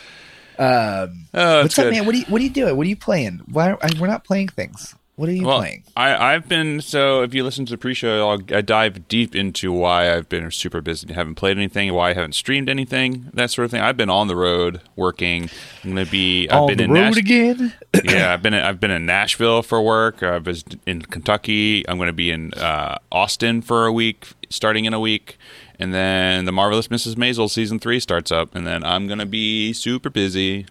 um, 0.59 1.27
Oh, 1.33 1.63
what's 1.63 1.67
it's 1.67 1.79
up, 1.79 1.93
man? 1.93 2.05
What 2.05 2.15
are 2.15 2.19
you 2.19 2.25
What 2.29 2.41
are 2.41 2.45
you 2.45 2.51
doing? 2.51 2.77
What 2.77 2.87
are 2.87 2.89
you 2.89 2.97
playing? 2.97 3.41
Why 3.47 3.77
I, 3.81 3.91
we're 4.01 4.09
not 4.09 4.25
playing 4.25 4.49
things? 4.49 4.95
What 5.17 5.29
are 5.29 5.33
you 5.33 5.45
Well, 5.47 5.59
playing? 5.59 5.85
I, 5.97 6.35
I've 6.35 6.49
been 6.49 6.81
so. 6.81 7.23
If 7.23 7.35
you 7.35 7.45
listen 7.45 7.65
to 7.67 7.71
the 7.71 7.79
pre-show, 7.79 8.29
I'll, 8.29 8.41
I 8.57 8.63
dive 8.63 9.07
deep 9.07 9.37
into 9.37 9.71
why 9.73 10.13
I've 10.13 10.29
been 10.29 10.51
super 10.51 10.81
busy, 10.81 11.13
haven't 11.13 11.37
played 11.37 11.57
anything, 11.57 11.93
why 11.95 12.11
I 12.11 12.15
haven't 12.15 12.35
streamed 12.35 12.69
anything, 12.69 13.31
that 13.33 13.53
sort 13.53 13.67
of 13.67 13.71
thing. 13.71 13.81
I've 13.81 13.97
been 13.97 14.11
on 14.11 14.27
the 14.27 14.35
road 14.35 14.81
working. 14.97 15.51
I'm 15.85 15.91
gonna 15.91 16.05
be. 16.07 16.49
I've 16.49 16.63
On 16.63 16.67
been 16.67 16.79
the 16.79 16.85
in 16.85 16.91
road 16.91 17.01
Nash- 17.01 17.17
again? 17.19 17.73
yeah, 18.05 18.33
I've 18.35 18.43
been 18.43 18.55
I've 18.55 18.81
been 18.81 18.91
in 18.91 19.07
Nashville 19.07 19.63
for 19.63 19.81
work. 19.81 20.21
I 20.25 20.39
was 20.39 20.65
in 20.85 21.03
Kentucky. 21.03 21.89
I'm 21.89 21.97
going 21.97 22.09
to 22.09 22.13
be 22.13 22.33
in 22.33 22.53
uh, 22.55 22.99
Austin 23.13 23.63
for 23.63 23.87
a 23.87 23.93
week, 23.93 24.27
starting 24.51 24.85
in 24.85 24.95
a 24.95 24.99
week, 25.01 25.39
and 25.79 25.95
then 25.95 26.45
the 26.45 26.51
marvelous 26.53 26.89
Mrs. 26.89 27.15
Maisel 27.15 27.49
season 27.49 27.79
three 27.79 28.01
starts 28.01 28.33
up, 28.33 28.57
and 28.57 28.67
then 28.67 28.83
I'm 28.83 29.07
going 29.07 29.21
to 29.21 29.27
be 29.27 29.73
super 29.75 30.11
busy. 30.11 30.67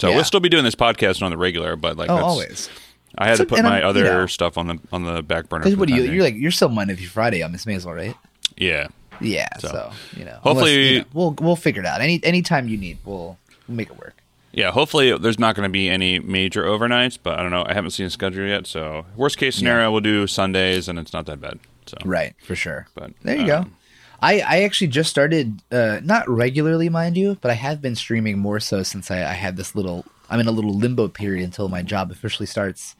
So 0.00 0.08
Yeah. 0.10 0.14
we'll 0.14 0.24
still 0.24 0.38
be 0.38 0.48
doing 0.48 0.62
this 0.62 0.76
podcast 0.76 1.20
on 1.20 1.32
the 1.32 1.36
regular, 1.36 1.74
but 1.74 1.96
like 1.96 2.08
Oh, 2.08 2.14
that's- 2.14 2.30
always. 2.30 2.70
I 3.16 3.28
had 3.28 3.36
So- 3.38 3.44
to 3.44 3.48
put 3.48 3.62
my 3.62 3.80
you 3.80 3.86
other 3.86 4.04
know- 4.04 4.26
stuff 4.26 4.58
on 4.58 4.66
the 4.66 4.78
on 4.92 5.04
the 5.04 5.22
back 5.22 5.48
burner. 5.48 5.68
What 5.76 5.88
do 5.88 5.94
you? 5.94 6.02
You're 6.02 6.24
like 6.24 6.34
you're 6.36 6.50
still 6.50 6.68
Monday 6.68 6.94
through 6.94 7.06
Friday 7.06 7.42
on 7.42 7.52
Miss 7.52 7.64
Maisel, 7.64 7.94
right? 7.94 8.14
yeah. 8.56 8.88
Yeah. 9.20 9.48
So, 9.58 9.68
So, 9.68 9.92
you 10.16 10.24
know, 10.24 10.38
hopefully- 10.42 10.72
unless, 10.74 10.92
you 10.92 10.98
know, 11.00 11.04
we'll 11.12 11.34
we'll 11.40 11.56
figure 11.56 11.82
it 11.82 11.86
out. 11.86 12.00
Any 12.00 12.20
anytime 12.22 12.68
you 12.68 12.76
need, 12.76 12.98
we'll, 13.04 13.36
we'll 13.66 13.76
make 13.76 13.90
it 13.90 13.98
work. 13.98 14.14
Yeah, 14.52 14.70
hopefully 14.70 15.16
there's 15.18 15.38
not 15.38 15.54
going 15.56 15.64
to 15.68 15.72
be 15.72 15.88
any 15.88 16.18
major 16.20 16.64
overnights, 16.64 17.18
but 17.22 17.38
I 17.38 17.42
don't 17.42 17.50
know. 17.50 17.64
I 17.66 17.74
haven't 17.74 17.90
seen 17.90 18.06
a 18.06 18.10
schedule 18.10 18.46
yet, 18.46 18.66
so 18.66 19.04
worst 19.16 19.36
case 19.38 19.56
scenario, 19.56 19.90
we'll 19.92 20.00
do 20.00 20.26
Sundays, 20.26 20.88
and 20.88 20.98
it's 20.98 21.12
not 21.12 21.26
that 21.26 21.40
bad. 21.40 21.58
So 21.86 21.96
Right, 22.04 22.34
for 22.42 22.54
sure. 22.56 22.86
But, 22.94 23.10
there 23.22 23.36
you 23.36 23.46
go. 23.46 23.58
um, 23.58 23.76
I, 24.22 24.40
I 24.40 24.62
actually 24.62 24.86
just 24.88 25.10
started, 25.10 25.60
uh, 25.70 26.00
not 26.02 26.28
regularly, 26.28 26.88
mind 26.88 27.16
you, 27.16 27.36
but 27.40 27.50
I 27.50 27.54
have 27.54 27.82
been 27.82 27.94
streaming 27.94 28.38
more 28.38 28.58
so 28.58 28.82
since 28.82 29.10
I, 29.10 29.18
I 29.22 29.34
had 29.34 29.56
this 29.56 29.74
little. 29.74 30.04
I'm 30.30 30.40
in 30.40 30.46
a 30.48 30.52
little 30.52 30.74
limbo 30.74 31.08
period 31.08 31.44
until 31.44 31.68
my 31.68 31.82
job 31.82 32.10
officially 32.10 32.46
starts 32.46 32.96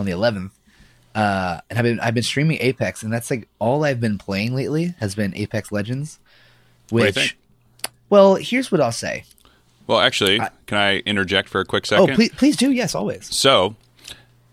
on 0.00 0.06
the 0.06 0.12
11th. 0.12 0.50
Uh, 1.14 1.60
and 1.68 1.78
I've 1.78 1.84
been 1.84 2.00
I've 2.00 2.14
been 2.14 2.22
streaming 2.22 2.58
Apex, 2.60 3.02
and 3.02 3.12
that's 3.12 3.30
like 3.30 3.48
all 3.58 3.84
I've 3.84 4.00
been 4.00 4.16
playing 4.16 4.54
lately 4.54 4.94
has 5.00 5.14
been 5.14 5.34
Apex 5.36 5.72
Legends. 5.72 6.18
Which, 6.90 7.36
well, 8.08 8.36
here's 8.36 8.70
what 8.70 8.80
I'll 8.80 8.92
say. 8.92 9.24
Well, 9.86 9.98
actually, 9.98 10.38
can 10.66 10.78
I 10.78 10.98
interject 10.98 11.48
for 11.48 11.60
a 11.60 11.64
quick 11.64 11.84
second? 11.86 12.10
Oh, 12.10 12.14
please, 12.14 12.30
please 12.30 12.56
do. 12.56 12.70
Yes, 12.70 12.94
always. 12.94 13.32
So, 13.34 13.74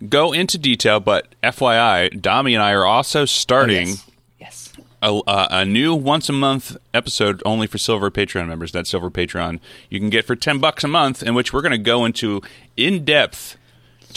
go 0.10 0.34
into 0.34 0.58
detail, 0.58 1.00
but 1.00 1.36
FYI, 1.44 2.20
Dami 2.20 2.54
and 2.54 2.64
I 2.64 2.72
are 2.72 2.86
also 2.86 3.26
starting 3.26 3.88
yes. 3.88 4.12
yes. 4.40 4.74
a, 5.04 5.22
a, 5.28 5.48
a 5.52 5.66
new 5.66 5.94
once 5.94 6.28
a 6.28 6.34
month 6.34 6.76
episode 6.92 7.44
only 7.46 7.68
for 7.68 7.78
Silver 7.78 8.10
Patreon 8.10 8.48
members. 8.48 8.72
That 8.72 8.88
Silver 8.88 9.12
Patreon 9.12 9.60
you 9.92 10.00
can 10.00 10.10
get 10.10 10.26
for 10.26 10.36
ten 10.36 10.58
bucks 10.58 10.84
a 10.84 10.88
month, 10.88 11.22
in 11.22 11.36
which 11.36 11.54
we're 11.54 11.62
going 11.62 11.72
to 11.72 11.78
go 11.78 12.04
into 12.04 12.42
in 12.76 13.06
depth 13.06 13.57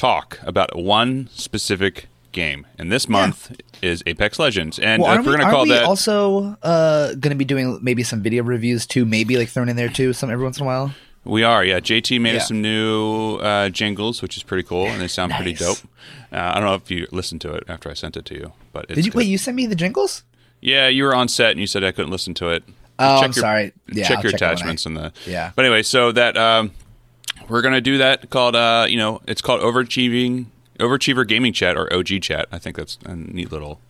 talk 0.01 0.39
about 0.45 0.75
one 0.77 1.29
specific 1.33 2.07
game. 2.33 2.67
And 2.79 2.91
this 2.91 3.09
month 3.09 3.55
is 3.83 4.03
Apex 4.07 4.39
Legends, 4.39 4.79
and 4.79 5.03
Well, 5.03 5.13
uh, 5.13 5.17
we're 5.19 5.37
going 5.37 5.41
to 5.41 5.51
call 5.51 5.65
we 5.65 5.71
that. 5.71 5.85
also 5.85 6.57
uh, 6.63 7.09
going 7.15 7.31
to 7.31 7.35
be 7.35 7.45
doing 7.45 7.79
maybe 7.83 8.03
some 8.03 8.23
video 8.23 8.43
reviews 8.43 8.87
too? 8.87 9.05
Maybe 9.05 9.37
like 9.37 9.49
thrown 9.49 9.69
in 9.69 9.77
there 9.77 9.89
too, 9.91 10.13
some 10.13 10.31
every 10.31 10.45
once 10.45 10.57
in 10.59 10.63
a 10.63 10.67
while. 10.67 10.95
We 11.25 11.43
are, 11.45 11.63
yeah. 11.63 11.81
JT 11.81 12.19
made 12.19 12.35
us 12.37 12.49
some 12.49 12.63
new 12.63 13.37
uh, 13.37 13.69
jingles, 13.69 14.23
which 14.23 14.39
is 14.39 14.43
pretty 14.43 14.63
cool, 14.67 14.87
and 14.87 15.03
they 15.03 15.09
sound 15.09 15.33
pretty 15.35 15.53
dope. 15.53 15.77
Uh, 16.33 16.37
I 16.39 16.55
don't 16.55 16.65
know 16.65 16.75
if 16.77 16.91
you 16.91 17.07
listened 17.13 17.43
to 17.43 17.53
it 17.53 17.65
after 17.69 17.91
I 17.91 17.95
sent 17.95 18.17
it 18.17 18.25
to 18.27 18.35
you, 18.35 18.53
but 18.73 18.87
it's 18.89 18.95
Did 18.95 19.05
you 19.05 19.11
good. 19.13 19.19
wait? 19.19 19.27
You 19.29 19.37
sent 19.37 19.55
me 19.55 19.67
the 19.67 19.75
jingles? 19.75 20.23
Yeah, 20.63 20.89
you 20.89 21.05
were 21.05 21.15
on 21.15 21.29
set 21.29 21.51
and 21.51 21.61
you 21.61 21.67
said 21.67 21.85
I 21.85 21.93
couldn't 21.93 22.11
listen 22.11 22.33
to 22.35 22.49
it. 22.49 22.65
Oh, 22.99 23.17
Check 23.17 23.25
I'm 23.25 23.33
your- 23.33 23.33
sorry. 23.33 23.73
Yeah, 23.93 24.09
check 24.09 24.19
I'll 24.19 24.23
your 24.25 24.33
check 24.33 24.43
I- 24.43 24.53
attachments 24.53 24.87
and 24.87 24.97
the. 24.97 25.13
Yeah. 25.27 25.53
But 25.55 25.67
anyway, 25.67 25.83
so 25.83 26.11
that 26.13 26.39
um, 26.39 26.71
we're 27.51 27.63
gonna 27.63 27.81
do 27.81 27.99
that 27.99 28.31
called 28.31 28.57
uh, 28.57 28.87
you 28.89 28.97
know, 28.97 29.21
it's 29.27 29.43
called 29.43 29.61
overachieving 29.61 30.47
overachiever 30.79 31.27
gaming 31.27 31.53
chat 31.53 31.77
or 31.77 31.93
OG 31.93 32.23
chat. 32.23 32.47
I 32.51 32.59
think 32.59 32.77
that's 32.77 32.99
a 33.05 33.15
neat 33.15 33.53
little. 33.53 33.81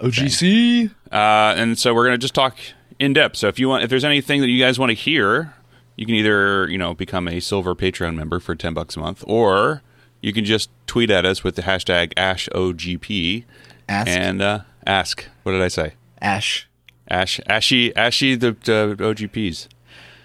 OGC. 0.00 0.90
Uh, 1.10 1.14
and 1.56 1.78
so 1.78 1.94
we're 1.94 2.04
gonna 2.04 2.18
just 2.18 2.34
talk 2.34 2.56
in 2.98 3.12
depth. 3.12 3.36
So 3.36 3.48
if 3.48 3.58
you 3.58 3.68
want, 3.68 3.84
if 3.84 3.90
there's 3.90 4.04
anything 4.04 4.40
that 4.40 4.48
you 4.48 4.62
guys 4.62 4.78
want 4.78 4.90
to 4.90 4.94
hear, 4.94 5.54
you 5.96 6.06
can 6.06 6.14
either 6.14 6.68
you 6.68 6.78
know 6.78 6.94
become 6.94 7.28
a 7.28 7.40
silver 7.40 7.74
Patreon 7.74 8.14
member 8.14 8.40
for 8.40 8.54
ten 8.54 8.74
bucks 8.74 8.96
a 8.96 9.00
month, 9.00 9.22
or 9.26 9.82
you 10.20 10.32
can 10.32 10.44
just 10.44 10.70
tweet 10.86 11.10
at 11.10 11.24
us 11.24 11.44
with 11.44 11.56
the 11.56 11.62
hashtag 11.62 12.14
AshOGP 12.14 13.44
Ask. 13.88 14.08
and 14.08 14.42
uh, 14.42 14.60
ask. 14.86 15.26
What 15.42 15.52
did 15.52 15.62
I 15.62 15.68
say? 15.68 15.94
Ash. 16.20 16.68
Ash, 17.08 17.40
Ashy, 17.46 17.94
Ashy, 17.94 18.36
the 18.36 18.48
uh, 18.50 18.94
OGPs. 18.96 19.68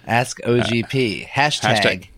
Ask 0.06 0.40
OGP. 0.40 1.26
hashtag. 1.26 2.08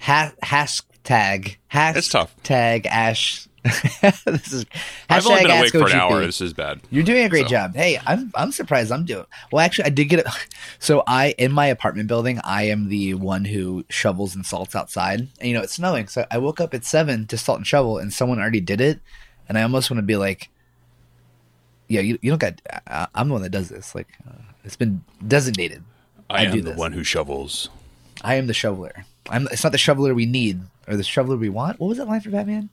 Ha- 0.00 0.32
hashtag. 0.42 1.56
Hashtag. 1.72 1.96
It's 1.96 2.08
tough. 2.08 2.34
Tag 2.42 2.86
Ash. 2.86 3.46
this 3.64 4.52
is. 4.52 4.64
I've 5.10 5.26
only 5.26 5.42
been 5.42 5.50
awake 5.50 5.72
for 5.72 5.86
an 5.86 5.92
hour. 5.92 6.24
This 6.24 6.40
is 6.40 6.54
bad. 6.54 6.80
You're 6.90 7.04
doing 7.04 7.24
a 7.24 7.28
great 7.28 7.46
So- 7.46 7.50
job. 7.50 7.74
Hey, 7.74 7.98
I'm 8.06 8.30
I'm 8.34 8.52
surprised 8.52 8.92
I'm 8.92 9.04
doing. 9.04 9.26
Well, 9.52 9.64
actually, 9.64 9.86
I 9.86 9.90
did 9.90 10.04
get 10.06 10.20
it. 10.20 10.26
So 10.80 11.02
I 11.08 11.34
in 11.38 11.50
my 11.50 11.66
apartment 11.66 12.06
building, 12.08 12.40
I 12.44 12.64
am 12.64 12.88
the 12.88 13.14
one 13.14 13.44
who 13.44 13.84
shovels 13.90 14.36
and 14.36 14.46
salts 14.46 14.76
outside. 14.76 15.20
And 15.20 15.48
you 15.48 15.54
know, 15.54 15.60
it's 15.62 15.74
snowing, 15.74 16.06
so 16.06 16.24
I 16.30 16.38
woke 16.38 16.60
up 16.60 16.72
at 16.72 16.84
seven 16.84 17.26
to 17.26 17.36
salt 17.36 17.58
and 17.58 17.66
shovel, 17.66 17.98
and 17.98 18.12
someone 18.12 18.38
already 18.38 18.60
did 18.60 18.80
it. 18.80 19.00
And 19.48 19.58
I 19.58 19.62
almost 19.62 19.90
want 19.90 19.98
to 19.98 20.02
be 20.06 20.16
like, 20.16 20.50
"Yeah, 21.88 22.00
you, 22.00 22.18
you 22.22 22.30
don't 22.30 22.40
got. 22.40 22.62
I, 22.86 23.08
I'm 23.14 23.26
the 23.28 23.32
one 23.34 23.42
that 23.42 23.50
does 23.50 23.70
this. 23.70 23.92
Like, 23.94 24.08
uh, 24.26 24.32
it's 24.64 24.76
been 24.76 25.02
designated. 25.26 25.82
I, 26.30 26.42
I 26.42 26.42
am 26.44 26.62
the 26.62 26.74
one 26.74 26.92
who 26.92 27.02
shovels. 27.02 27.70
I 28.22 28.36
am 28.36 28.46
the 28.46 28.54
shoveler. 28.54 29.04
I'm. 29.28 29.46
It's 29.50 29.62
not 29.64 29.72
the 29.72 29.78
shoveler 29.78 30.14
we 30.14 30.26
need 30.26 30.60
or 30.86 30.96
the 30.96 31.02
shoveler 31.02 31.36
we 31.36 31.48
want. 31.48 31.80
What 31.80 31.88
was 31.88 31.98
that 31.98 32.08
line 32.08 32.20
for 32.20 32.30
Batman? 32.30 32.70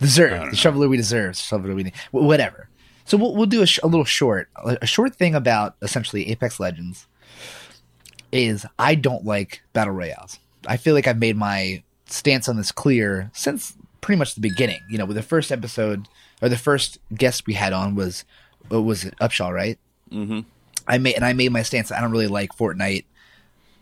Deserve 0.00 0.50
the 0.50 0.56
shoveler 0.56 0.88
we 0.88 0.96
deserve. 0.96 1.36
Shoveler 1.36 1.74
we 1.74 1.84
need. 1.84 1.94
Wh- 2.10 2.14
whatever. 2.14 2.68
So 3.04 3.16
we'll 3.16 3.34
we'll 3.34 3.46
do 3.46 3.62
a, 3.62 3.66
sh- 3.66 3.78
a 3.82 3.86
little 3.86 4.04
short, 4.04 4.48
a 4.64 4.86
short 4.86 5.14
thing 5.16 5.34
about 5.34 5.76
essentially 5.82 6.28
Apex 6.30 6.58
Legends. 6.60 7.06
Is 8.32 8.66
I 8.78 8.96
don't 8.96 9.24
like 9.24 9.62
battle 9.72 9.94
royales. 9.94 10.38
I 10.66 10.76
feel 10.76 10.94
like 10.94 11.06
I've 11.06 11.18
made 11.18 11.36
my 11.36 11.82
stance 12.06 12.48
on 12.48 12.56
this 12.56 12.72
clear 12.72 13.30
since 13.32 13.74
pretty 14.00 14.18
much 14.18 14.34
the 14.34 14.40
beginning. 14.40 14.80
You 14.90 14.98
know, 14.98 15.06
with 15.06 15.16
the 15.16 15.22
first 15.22 15.52
episode 15.52 16.08
or 16.42 16.48
the 16.48 16.56
first 16.56 16.98
guest 17.14 17.46
we 17.46 17.54
had 17.54 17.72
on 17.72 17.94
was 17.94 18.24
was 18.68 19.04
it 19.04 19.14
Upshaw, 19.20 19.52
right? 19.52 19.78
Mm-hmm. 20.10 20.40
I 20.88 20.98
made 20.98 21.14
and 21.14 21.24
I 21.24 21.32
made 21.32 21.52
my 21.52 21.62
stance. 21.62 21.90
I 21.92 22.00
don't 22.00 22.10
really 22.10 22.26
like 22.26 22.50
Fortnite. 22.50 23.04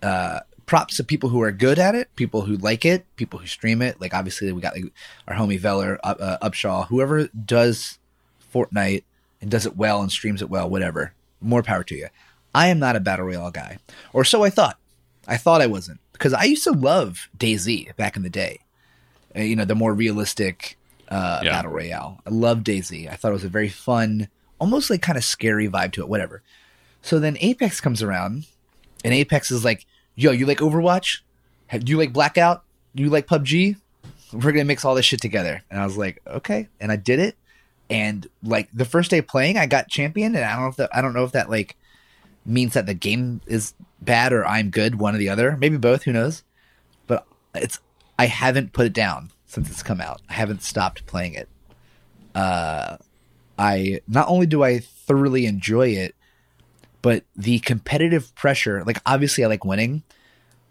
Uh, 0.03 0.41
props 0.67 0.97
to 0.97 1.05
people 1.05 1.29
who 1.29 1.43
are 1.43 1.53
good 1.53 1.79
at 1.79 1.95
it, 1.95 2.09
people 2.17 2.43
who 2.43 2.57
like 2.57 2.85
it, 2.85 3.05
people 3.17 3.39
who 3.39 3.47
stream 3.47 3.83
it. 3.83 4.01
Like 4.01 4.15
obviously 4.15 4.51
we 4.53 4.61
got 4.61 4.75
like 4.75 4.93
our 5.29 5.37
homie 5.37 5.59
Veller, 5.59 5.99
uh, 6.03 6.15
uh, 6.19 6.49
Upshaw, 6.49 6.87
whoever 6.89 7.29
does 7.29 7.99
Fortnite 8.53 9.05
and 9.41 9.51
does 9.51 9.67
it 9.67 9.77
well 9.77 10.01
and 10.01 10.11
streams 10.11 10.43
it 10.43 10.51
well, 10.51 10.69
whatever. 10.69 11.13
More 11.41 11.63
power 11.63 11.85
to 11.85 11.95
you. 11.95 12.09
I 12.55 12.69
am 12.69 12.79
not 12.79 12.97
a 12.97 13.01
battle 13.01 13.27
royale 13.27 13.51
guy, 13.51 13.79
or 14.13 14.25
so 14.25 14.45
I 14.45 14.51
thought. 14.51 14.79
I 15.27 15.37
thought 15.37 15.61
I 15.61 15.67
wasn't 15.67 16.01
because 16.13 16.33
I 16.33 16.45
used 16.45 16.65
to 16.65 16.73
love 16.73 17.29
DayZ 17.37 17.97
back 17.97 18.17
in 18.17 18.23
the 18.23 18.31
day. 18.31 18.61
Uh, 19.37 19.41
you 19.41 19.57
know, 19.57 19.65
the 19.65 19.75
more 19.75 19.93
realistic 19.93 20.79
uh, 21.09 21.41
Yeah. 21.43 21.51
battle 21.51 21.73
royale. 21.73 22.21
I 22.27 22.31
love 22.31 22.59
DayZ. 22.61 23.11
I 23.11 23.17
thought 23.17 23.31
it 23.31 23.35
was 23.35 23.45
a 23.45 23.49
very 23.49 23.69
fun, 23.69 24.29
almost 24.61 24.89
like 24.89 25.03
kind 25.03 25.19
of 25.19 25.25
scary 25.25 25.69
vibe 25.69 25.93
to 25.93 26.03
it. 26.03 26.09
Whatever. 26.09 26.43
So 27.03 27.19
then 27.19 27.37
Apex 27.41 27.81
comes 27.81 28.03
around, 28.03 28.47
and 29.05 29.13
Apex 29.13 29.51
is 29.51 29.65
like, 29.65 29.85
"Yo, 30.15 30.31
you 30.33 30.47
like 30.47 30.59
Overwatch? 30.59 31.21
Do 31.71 31.91
you 31.91 31.99
like 31.99 32.13
Blackout? 32.13 32.63
Do 32.95 33.03
you 33.03 33.11
like 33.11 33.27
PUBG? 33.27 33.77
We're 34.33 34.53
gonna 34.53 34.65
mix 34.65 34.85
all 34.85 34.95
this 34.95 35.07
shit 35.07 35.21
together." 35.21 35.63
And 35.71 35.81
I 35.81 35.85
was 35.85 35.97
like, 35.97 36.21
"Okay," 36.27 36.69
and 36.81 36.93
I 36.93 36.97
did 36.97 37.19
it. 37.19 37.37
And 37.91 38.27
like 38.43 38.69
the 38.73 38.85
first 38.85 39.11
day 39.11 39.21
playing, 39.23 39.59
I 39.59 39.67
got 39.67 39.89
champion, 39.89 40.35
and 40.35 40.45
I 40.45 40.53
don't 40.55 40.63
know 40.63 40.69
if 40.69 40.77
that 40.77 40.91
I 40.97 41.03
don't 41.03 41.15
know 41.15 41.25
if 41.25 41.33
that 41.33 41.51
like 41.51 41.77
means 42.47 42.75
that 42.75 42.87
the 42.87 42.95
game 42.95 43.41
is 43.47 43.75
bad 44.01 44.33
or 44.33 44.47
I'm 44.47 44.71
good, 44.71 44.97
one 44.97 45.15
or 45.15 45.19
the 45.19 45.29
other, 45.29 45.57
maybe 45.57 45.77
both. 45.77 46.05
Who 46.05 46.13
knows? 46.13 46.43
But 47.07 47.27
it's 47.55 47.79
I 48.19 48.27
haven't 48.27 48.73
put 48.73 48.87
it 48.87 48.93
down 48.93 49.31
since 49.47 49.71
it's 49.71 49.83
come 49.83 50.01
out. 50.01 50.21
I 50.29 50.35
haven't 50.35 50.63
stopped 50.63 51.07
playing 51.07 51.35
it. 51.35 51.49
Uh, 52.35 52.97
I 53.59 54.01
not 54.09 54.29
only 54.29 54.47
do 54.47 54.65
I 54.65 54.79
thoroughly 54.79 55.47
enjoy 55.47 55.89
it, 55.89 56.15
but 57.05 57.23
the 57.37 57.59
competitive 57.59 58.35
pressure. 58.35 58.83
Like 58.85 58.99
obviously, 59.05 59.45
I 59.45 59.47
like 59.49 59.63
winning, 59.65 60.03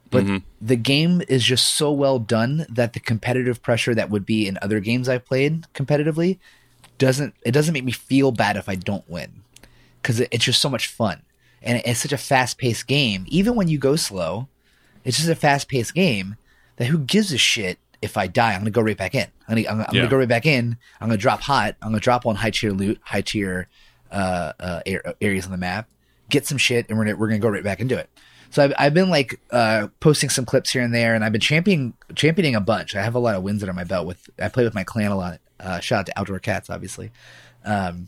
but 0.10 0.24
Mhm. 0.26 0.42
the 0.60 0.76
game 0.76 1.22
is 1.28 1.44
just 1.44 1.76
so 1.76 1.92
well 1.92 2.18
done 2.18 2.66
that 2.70 2.94
the 2.94 3.00
competitive 3.00 3.62
pressure 3.62 3.94
that 3.94 4.10
would 4.10 4.26
be 4.26 4.48
in 4.48 4.58
other 4.62 4.80
games 4.80 5.08
I've 5.08 5.26
played 5.26 5.66
competitively 5.76 6.40
doesn't 6.98 7.36
it 7.46 7.52
doesn't 7.52 7.74
make 7.74 7.84
me 7.84 7.92
feel 7.92 8.32
bad 8.32 8.58
if 8.58 8.68
I 8.68 8.76
don't 8.76 9.08
win 9.10 9.44
because 10.02 10.20
it, 10.20 10.28
it's 10.32 10.46
just 10.46 10.60
so 10.62 10.70
much 10.70 10.88
fun 10.88 11.22
and 11.62 11.82
it's 11.86 12.00
such 12.00 12.12
a 12.14 12.18
fast 12.18 12.58
paced 12.58 12.88
game. 12.88 13.26
Even 13.28 13.54
when 13.56 13.68
you 13.68 13.78
go 13.78 13.96
slow, 13.96 14.48
it's 15.06 15.18
just 15.18 15.30
a 15.30 15.36
fast 15.36 15.68
paced 15.68 15.94
game 15.94 16.36
that 16.78 16.86
who 16.86 16.98
gives 16.98 17.32
a 17.32 17.38
shit 17.38 17.78
if 18.02 18.18
I 18.18 18.26
die? 18.28 18.54
I'm 18.54 18.62
gonna 18.62 18.72
go 18.72 18.82
right 18.82 18.98
back 18.98 19.14
in. 19.16 19.28
I'm 19.48 19.56
gonna, 19.56 19.68
I'm, 19.70 19.80
I'm 19.82 19.96
Yeah. 19.96 20.02
gonna 20.02 20.10
go 20.10 20.18
right 20.18 20.28
back 20.28 20.46
in. 20.48 20.78
I'm 21.00 21.10
gonna 21.10 21.18
drop 21.18 21.42
hot. 21.42 21.76
I'm 21.82 21.90
gonna 21.90 22.00
drop 22.00 22.26
on 22.26 22.36
high 22.38 22.50
tier 22.50 22.72
loot, 22.72 23.00
high 23.04 23.22
tier 23.22 23.68
uh, 24.12 24.54
uh, 24.60 24.82
areas 25.22 25.46
on 25.46 25.52
the 25.52 25.58
map, 25.58 25.88
get 26.34 26.46
some 26.48 26.58
shit, 26.58 26.90
and 26.90 26.98
we're 26.98 27.06
gonna, 27.06 27.18
we're 27.18 27.28
gonna 27.28 27.40
go 27.40 27.50
right 27.50 27.64
back 27.64 27.80
and 27.80 27.88
do 27.88 27.96
it. 27.96 28.10
So 28.50 28.64
I've, 28.64 28.74
I've 28.78 28.94
been 28.94 29.10
like 29.10 29.40
uh, 29.52 29.88
posting 30.00 30.30
some 30.30 30.46
clips 30.46 30.72
here 30.72 30.82
and 30.82 30.94
there, 30.94 31.16
and 31.16 31.24
I've 31.24 31.32
been 31.32 31.42
championing 31.42 31.94
championing 32.16 32.56
a 32.56 32.62
bunch. 32.62 32.96
I 32.96 33.02
have 33.02 33.16
a 33.16 33.20
lot 33.20 33.36
of 33.36 33.44
wins 33.44 33.64
under 33.64 33.74
my 33.74 33.84
belt. 33.84 34.06
With 34.06 34.30
I 34.40 34.50
play 34.50 34.64
with 34.64 34.76
my 34.76 34.84
clan 34.84 35.12
a 35.12 35.16
lot. 35.16 35.40
Uh, 35.60 35.80
shout 35.80 36.00
out 36.00 36.06
to 36.08 36.20
Outdoor 36.20 36.40
Cats, 36.40 36.70
obviously. 36.70 37.12
Um, 37.64 38.08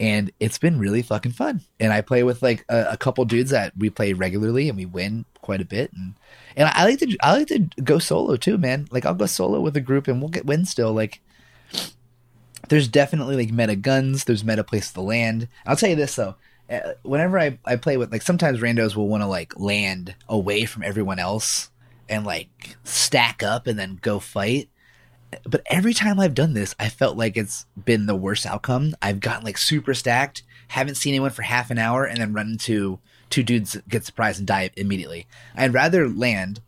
and 0.00 0.30
it's 0.40 0.58
been 0.58 0.78
really 0.78 1.02
fucking 1.02 1.32
fun. 1.32 1.60
And 1.80 1.92
I 1.92 2.00
play 2.00 2.22
with 2.22 2.42
like 2.42 2.64
a, 2.68 2.92
a 2.92 2.96
couple 2.96 3.24
dudes 3.24 3.50
that 3.50 3.72
we 3.76 3.90
play 3.90 4.12
regularly, 4.12 4.68
and 4.68 4.78
we 4.78 4.86
win 4.86 5.24
quite 5.42 5.60
a 5.60 5.66
bit. 5.66 5.92
And 5.92 6.14
and 6.56 6.68
I 6.72 6.84
like 6.84 6.98
to 7.00 7.16
I 7.20 7.36
like 7.36 7.48
to 7.48 7.68
go 7.82 7.98
solo 7.98 8.36
too, 8.36 8.58
man. 8.58 8.88
Like 8.90 9.04
I'll 9.04 9.14
go 9.14 9.26
solo 9.26 9.60
with 9.60 9.76
a 9.76 9.80
group, 9.80 10.08
and 10.08 10.20
we'll 10.20 10.30
get 10.30 10.46
wins 10.46 10.70
still. 10.70 10.92
Like 10.92 11.20
there's 12.68 12.88
definitely 12.88 13.36
like 13.36 13.52
meta 13.52 13.76
guns. 13.76 14.24
There's 14.24 14.44
meta 14.44 14.64
place 14.64 14.90
to 14.92 15.00
land. 15.00 15.48
I'll 15.66 15.76
tell 15.76 15.90
you 15.90 15.96
this 15.96 16.16
though. 16.16 16.36
Uh, 16.70 16.92
Whenever 17.02 17.38
I, 17.38 17.58
I 17.64 17.76
play 17.76 17.96
with 17.96 18.12
like 18.12 18.22
sometimes 18.22 18.60
randos 18.60 18.94
will 18.96 19.08
want 19.08 19.22
to 19.22 19.26
like 19.26 19.58
land 19.58 20.14
away 20.28 20.64
from 20.64 20.82
everyone 20.82 21.18
else 21.18 21.70
and 22.08 22.24
like 22.24 22.76
stack 22.84 23.42
up 23.42 23.66
and 23.66 23.78
then 23.78 23.98
go 24.02 24.18
fight 24.18 24.68
but 25.44 25.60
every 25.66 25.92
time 25.92 26.18
I've 26.18 26.32
done 26.32 26.54
this, 26.54 26.74
I 26.80 26.88
felt 26.88 27.18
like 27.18 27.36
it's 27.36 27.66
been 27.84 28.06
the 28.06 28.16
worst 28.16 28.46
outcome. 28.46 28.94
I've 29.02 29.20
gotten 29.20 29.44
like 29.44 29.58
super 29.58 29.92
stacked, 29.92 30.42
haven't 30.68 30.94
seen 30.94 31.12
anyone 31.12 31.32
for 31.32 31.42
half 31.42 31.70
an 31.70 31.76
hour, 31.76 32.06
and 32.06 32.18
then 32.18 32.32
run 32.32 32.52
into 32.52 32.98
two 33.28 33.42
dudes 33.42 33.76
get 33.90 34.06
surprised 34.06 34.38
and 34.38 34.46
die 34.48 34.70
immediately. 34.76 35.26
I'd 35.54 35.74
rather 35.74 36.08
land, 36.08 36.62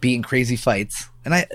be 0.00 0.14
in 0.14 0.22
crazy 0.22 0.56
fights, 0.56 1.10
and 1.22 1.34
I, 1.34 1.46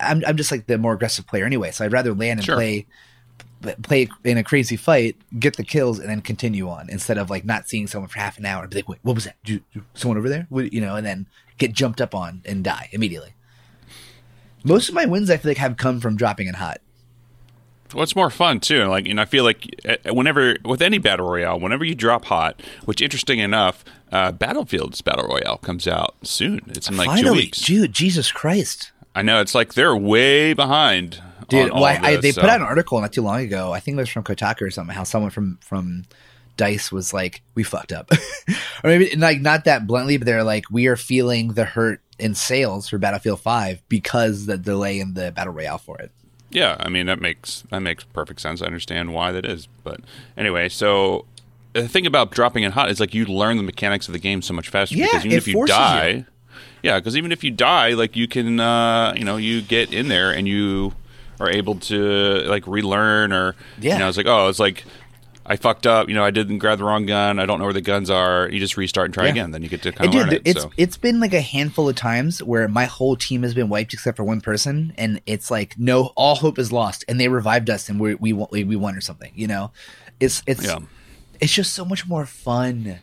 I'm 0.00 0.22
I'm 0.26 0.36
just 0.36 0.50
like 0.50 0.66
the 0.66 0.78
more 0.78 0.94
aggressive 0.94 1.26
player 1.26 1.44
anyway. 1.44 1.70
So 1.70 1.84
I'd 1.84 1.92
rather 1.92 2.14
land 2.14 2.40
and 2.40 2.44
Sure. 2.46 2.54
play 2.56 2.86
play 3.82 4.08
in 4.24 4.38
a 4.38 4.44
crazy 4.44 4.76
fight, 4.76 5.16
get 5.38 5.56
the 5.56 5.64
kills, 5.64 5.98
and 5.98 6.08
then 6.08 6.20
continue 6.20 6.68
on 6.68 6.88
instead 6.90 7.18
of 7.18 7.28
like 7.30 7.44
not 7.44 7.68
seeing 7.68 7.86
someone 7.86 8.08
for 8.08 8.18
half 8.18 8.38
an 8.38 8.46
hour 8.46 8.62
and 8.62 8.70
be 8.70 8.76
like, 8.76 8.88
wait, 8.88 8.98
what 9.02 9.14
was 9.14 9.24
that? 9.24 9.36
You- 9.44 9.62
someone 9.94 10.16
over 10.18 10.28
there? 10.28 10.46
What- 10.48 10.72
You 10.72 10.80
know, 10.80 10.96
and 10.96 11.06
then 11.06 11.26
get 11.58 11.72
jumped 11.72 12.00
up 12.00 12.14
on 12.14 12.42
and 12.44 12.62
die 12.62 12.88
immediately. 12.92 13.34
Most 14.64 14.88
of 14.88 14.94
my 14.94 15.06
wins, 15.06 15.30
I 15.30 15.36
feel 15.36 15.50
like, 15.50 15.58
have 15.58 15.76
come 15.76 16.00
from 16.00 16.16
dropping 16.16 16.46
in 16.48 16.54
hot. 16.54 16.80
What's 17.92 18.14
more 18.14 18.28
fun 18.28 18.60
too? 18.60 18.84
Like, 18.84 19.06
you 19.06 19.14
know, 19.14 19.22
I 19.22 19.24
feel 19.24 19.44
like 19.44 19.64
uh, 19.88 20.12
whenever 20.12 20.56
with 20.64 20.82
any 20.82 20.98
battle 20.98 21.26
royale, 21.26 21.58
whenever 21.58 21.84
you 21.86 21.94
drop 21.94 22.26
hot, 22.26 22.60
which 22.84 23.00
interesting 23.00 23.38
enough, 23.38 23.82
uh, 24.12 24.30
Battlefield's 24.30 25.00
battle 25.00 25.26
royale 25.26 25.56
comes 25.56 25.88
out 25.88 26.14
soon. 26.22 26.60
It's 26.68 26.88
in 26.90 26.98
like 26.98 27.18
two 27.22 27.32
weeks. 27.32 27.62
dude, 27.62 27.92
Jesus 27.94 28.30
Christ! 28.30 28.92
I 29.14 29.22
know 29.22 29.40
it's 29.40 29.54
like 29.54 29.72
they're 29.72 29.96
way 29.96 30.52
behind. 30.52 31.22
Dude, 31.48 31.72
well, 31.72 31.84
I, 31.84 32.12
this, 32.16 32.22
they 32.22 32.32
so- 32.32 32.42
put 32.42 32.50
out 32.50 32.60
an 32.60 32.66
article 32.66 33.00
not 33.00 33.12
too 33.12 33.22
long 33.22 33.40
ago. 33.40 33.72
I 33.72 33.80
think 33.80 33.96
it 33.96 34.00
was 34.00 34.08
from 34.08 34.24
Kotaku 34.24 34.62
or 34.62 34.70
something. 34.70 34.94
How 34.94 35.04
someone 35.04 35.30
from 35.30 35.58
from 35.62 36.04
Dice 36.56 36.92
was 36.92 37.14
like, 37.14 37.42
"We 37.54 37.62
fucked 37.62 37.92
up," 37.92 38.10
or 38.84 38.90
maybe 38.90 39.14
like 39.16 39.40
not 39.40 39.64
that 39.64 39.86
bluntly, 39.86 40.18
but 40.18 40.26
they're 40.26 40.44
like, 40.44 40.64
"We 40.70 40.86
are 40.88 40.96
feeling 40.96 41.54
the 41.54 41.64
hurt 41.64 42.02
in 42.18 42.34
sales 42.34 42.88
for 42.88 42.98
Battlefield 42.98 43.40
Five 43.40 43.82
because 43.88 44.46
the 44.46 44.58
delay 44.58 45.00
in 45.00 45.14
the 45.14 45.32
battle 45.32 45.54
royale 45.54 45.78
for 45.78 45.98
it." 45.98 46.10
Yeah, 46.50 46.76
I 46.80 46.88
mean 46.88 47.06
that 47.06 47.20
makes 47.20 47.62
that 47.70 47.80
makes 47.80 48.04
perfect 48.04 48.40
sense. 48.40 48.62
I 48.62 48.66
understand 48.66 49.14
why 49.14 49.32
that 49.32 49.44
is, 49.46 49.68
but 49.84 50.00
anyway, 50.36 50.68
so 50.68 51.26
the 51.72 51.88
thing 51.88 52.06
about 52.06 52.30
dropping 52.30 52.62
in 52.62 52.72
hot 52.72 52.90
is 52.90 53.00
like 53.00 53.14
you 53.14 53.24
learn 53.24 53.56
the 53.56 53.62
mechanics 53.62 54.08
of 54.08 54.12
the 54.12 54.18
game 54.18 54.42
so 54.42 54.54
much 54.54 54.68
faster. 54.68 54.96
Yeah, 54.96 55.06
because 55.06 55.26
even 55.26 55.32
it 55.36 55.38
if 55.38 55.48
you 55.48 55.66
die, 55.66 56.08
you. 56.08 56.26
yeah, 56.82 56.98
because 56.98 57.16
even 57.16 57.32
if 57.32 57.44
you 57.44 57.50
die, 57.50 57.90
like 57.90 58.16
you 58.16 58.26
can, 58.26 58.60
uh, 58.60 59.14
you 59.16 59.24
know, 59.24 59.36
you 59.36 59.60
get 59.62 59.92
in 59.92 60.08
there 60.08 60.30
and 60.30 60.48
you 60.48 60.94
are 61.40 61.50
able 61.50 61.76
to 61.76 62.42
like 62.48 62.66
relearn 62.66 63.32
or 63.32 63.54
Yeah. 63.80 63.94
you 63.94 63.98
know, 64.00 64.08
it's 64.08 64.16
like 64.16 64.26
oh, 64.26 64.48
it's 64.48 64.58
like. 64.58 64.84
I 65.50 65.56
fucked 65.56 65.86
up. 65.86 66.10
You 66.10 66.14
know, 66.14 66.22
I 66.22 66.30
didn't 66.30 66.58
grab 66.58 66.76
the 66.76 66.84
wrong 66.84 67.06
gun. 67.06 67.38
I 67.38 67.46
don't 67.46 67.58
know 67.58 67.64
where 67.64 67.72
the 67.72 67.80
guns 67.80 68.10
are. 68.10 68.50
You 68.50 68.60
just 68.60 68.76
restart 68.76 69.06
and 69.06 69.14
try 69.14 69.24
Yeah. 69.24 69.30
again. 69.30 69.50
Then 69.50 69.62
you 69.62 69.70
get 69.70 69.80
to 69.84 69.92
kind 69.92 70.08
of 70.10 70.14
learn 70.14 70.30
it. 70.34 70.42
it's 70.44 70.60
so. 70.60 70.70
it's 70.76 70.98
been 70.98 71.20
like 71.20 71.32
a 71.32 71.40
handful 71.40 71.88
of 71.88 71.96
times 71.96 72.42
where 72.42 72.68
my 72.68 72.84
whole 72.84 73.16
team 73.16 73.44
has 73.44 73.54
been 73.54 73.70
wiped 73.70 73.94
except 73.94 74.18
for 74.18 74.24
one 74.24 74.42
person, 74.42 74.92
and 74.98 75.22
it's 75.24 75.50
like 75.50 75.78
no, 75.78 76.12
all 76.16 76.34
hope 76.34 76.58
is 76.58 76.70
lost, 76.70 77.02
and 77.08 77.18
they 77.18 77.28
revived 77.28 77.70
us, 77.70 77.88
and 77.88 77.98
we 77.98 78.14
we 78.16 78.34
won- 78.34 78.48
we 78.52 78.76
won 78.76 78.94
or 78.94 79.00
something. 79.00 79.32
You 79.34 79.46
know, 79.46 79.70
it's 80.20 80.42
it's 80.46 80.66
Yeah. 80.66 80.80
it's 81.40 81.54
just 81.54 81.72
so 81.72 81.82
much 81.86 82.06
more 82.06 82.26
fun. 82.26 82.98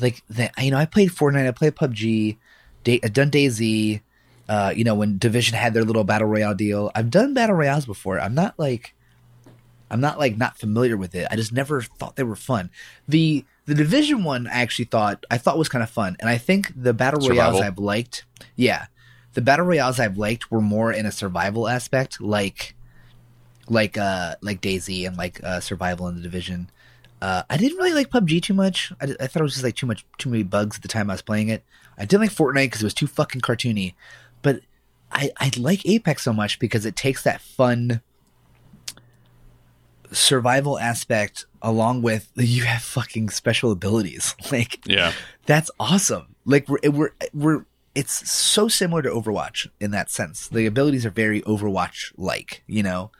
Like 0.00 0.22
that, 0.30 0.52
you 0.58 0.70
know, 0.70 0.78
I 0.78 0.86
played 0.86 1.10
Fortnite, 1.10 1.46
I 1.46 1.50
played 1.50 1.74
PUBG, 1.76 2.38
Day, 2.84 2.98
I've 3.04 3.12
done 3.12 3.30
DayZ. 3.30 4.00
Uh, 4.48 4.72
you 4.76 4.84
know, 4.84 4.94
when 4.94 5.18
Division 5.18 5.56
had 5.56 5.72
their 5.74 5.84
little 5.84 6.04
battle 6.04 6.28
royale 6.28 6.54
deal, 6.54 6.90
I've 6.94 7.10
done 7.10 7.34
battle 7.34 7.56
royales 7.56 7.86
before. 7.86 8.20
I'm 8.20 8.34
not 8.34 8.58
like, 8.58 8.94
I'm 9.90 10.00
not 10.00 10.18
like 10.18 10.36
not 10.36 10.58
familiar 10.58 10.96
with 10.96 11.14
it. 11.14 11.26
I 11.30 11.36
just 11.36 11.52
never 11.52 11.80
thought 11.80 12.16
they 12.16 12.24
were 12.24 12.36
fun. 12.36 12.70
The 13.08 13.44
the 13.66 13.74
Division 13.74 14.24
one, 14.24 14.46
I 14.46 14.60
actually 14.60 14.84
thought 14.86 15.24
I 15.30 15.38
thought 15.38 15.56
was 15.56 15.68
kind 15.68 15.82
of 15.82 15.88
fun, 15.88 16.16
and 16.20 16.28
I 16.28 16.36
think 16.36 16.72
the 16.76 16.92
battle 16.92 17.26
royales 17.26 17.60
I've 17.60 17.78
liked, 17.78 18.24
yeah, 18.56 18.86
the 19.32 19.40
battle 19.40 19.64
royales 19.64 19.98
I've 19.98 20.18
liked 20.18 20.50
were 20.50 20.60
more 20.60 20.92
in 20.92 21.06
a 21.06 21.12
survival 21.12 21.68
aspect, 21.68 22.20
like 22.20 22.74
like 23.68 23.96
uh 23.96 24.34
like 24.42 24.60
DayZ 24.60 25.06
and 25.06 25.16
like 25.16 25.42
uh 25.42 25.60
survival 25.60 26.08
in 26.08 26.16
the 26.16 26.22
division. 26.22 26.70
Uh, 27.22 27.42
I 27.48 27.56
didn't 27.56 27.78
really 27.78 27.94
like 27.94 28.10
PUBG 28.10 28.42
too 28.42 28.52
much. 28.52 28.92
I, 29.00 29.14
I 29.18 29.26
thought 29.26 29.40
it 29.40 29.44
was 29.44 29.54
just 29.54 29.64
like 29.64 29.76
too 29.76 29.86
much, 29.86 30.04
too 30.18 30.28
many 30.28 30.42
bugs 30.42 30.76
at 30.76 30.82
the 30.82 30.88
time 30.88 31.08
I 31.08 31.14
was 31.14 31.22
playing 31.22 31.48
it. 31.48 31.64
I 31.96 32.04
didn't 32.04 32.20
like 32.20 32.30
Fortnite 32.36 32.66
because 32.66 32.82
it 32.82 32.84
was 32.84 32.92
too 32.92 33.06
fucking 33.06 33.40
cartoony. 33.40 33.94
But 34.44 34.60
I, 35.10 35.30
I 35.38 35.50
like 35.56 35.84
Apex 35.86 36.22
so 36.22 36.32
much 36.32 36.60
because 36.60 36.84
it 36.84 36.94
takes 36.94 37.22
that 37.24 37.40
fun 37.40 38.02
survival 40.12 40.78
aspect 40.78 41.46
along 41.62 42.02
with 42.02 42.30
you 42.36 42.64
have 42.64 42.82
fucking 42.82 43.30
special 43.30 43.72
abilities. 43.72 44.36
Like 44.52 44.86
yeah. 44.86 45.12
that's 45.46 45.70
awesome. 45.80 46.36
Like 46.44 46.68
we're 46.68 46.78
we're 46.84 47.10
we're 47.32 47.64
it's 47.94 48.30
so 48.30 48.68
similar 48.68 49.02
to 49.02 49.08
Overwatch 49.08 49.68
in 49.80 49.90
that 49.92 50.10
sense. 50.10 50.48
The 50.48 50.66
abilities 50.66 51.06
are 51.06 51.10
very 51.10 51.40
Overwatch 51.42 52.12
like, 52.16 52.62
you 52.66 52.82
know. 52.82 53.10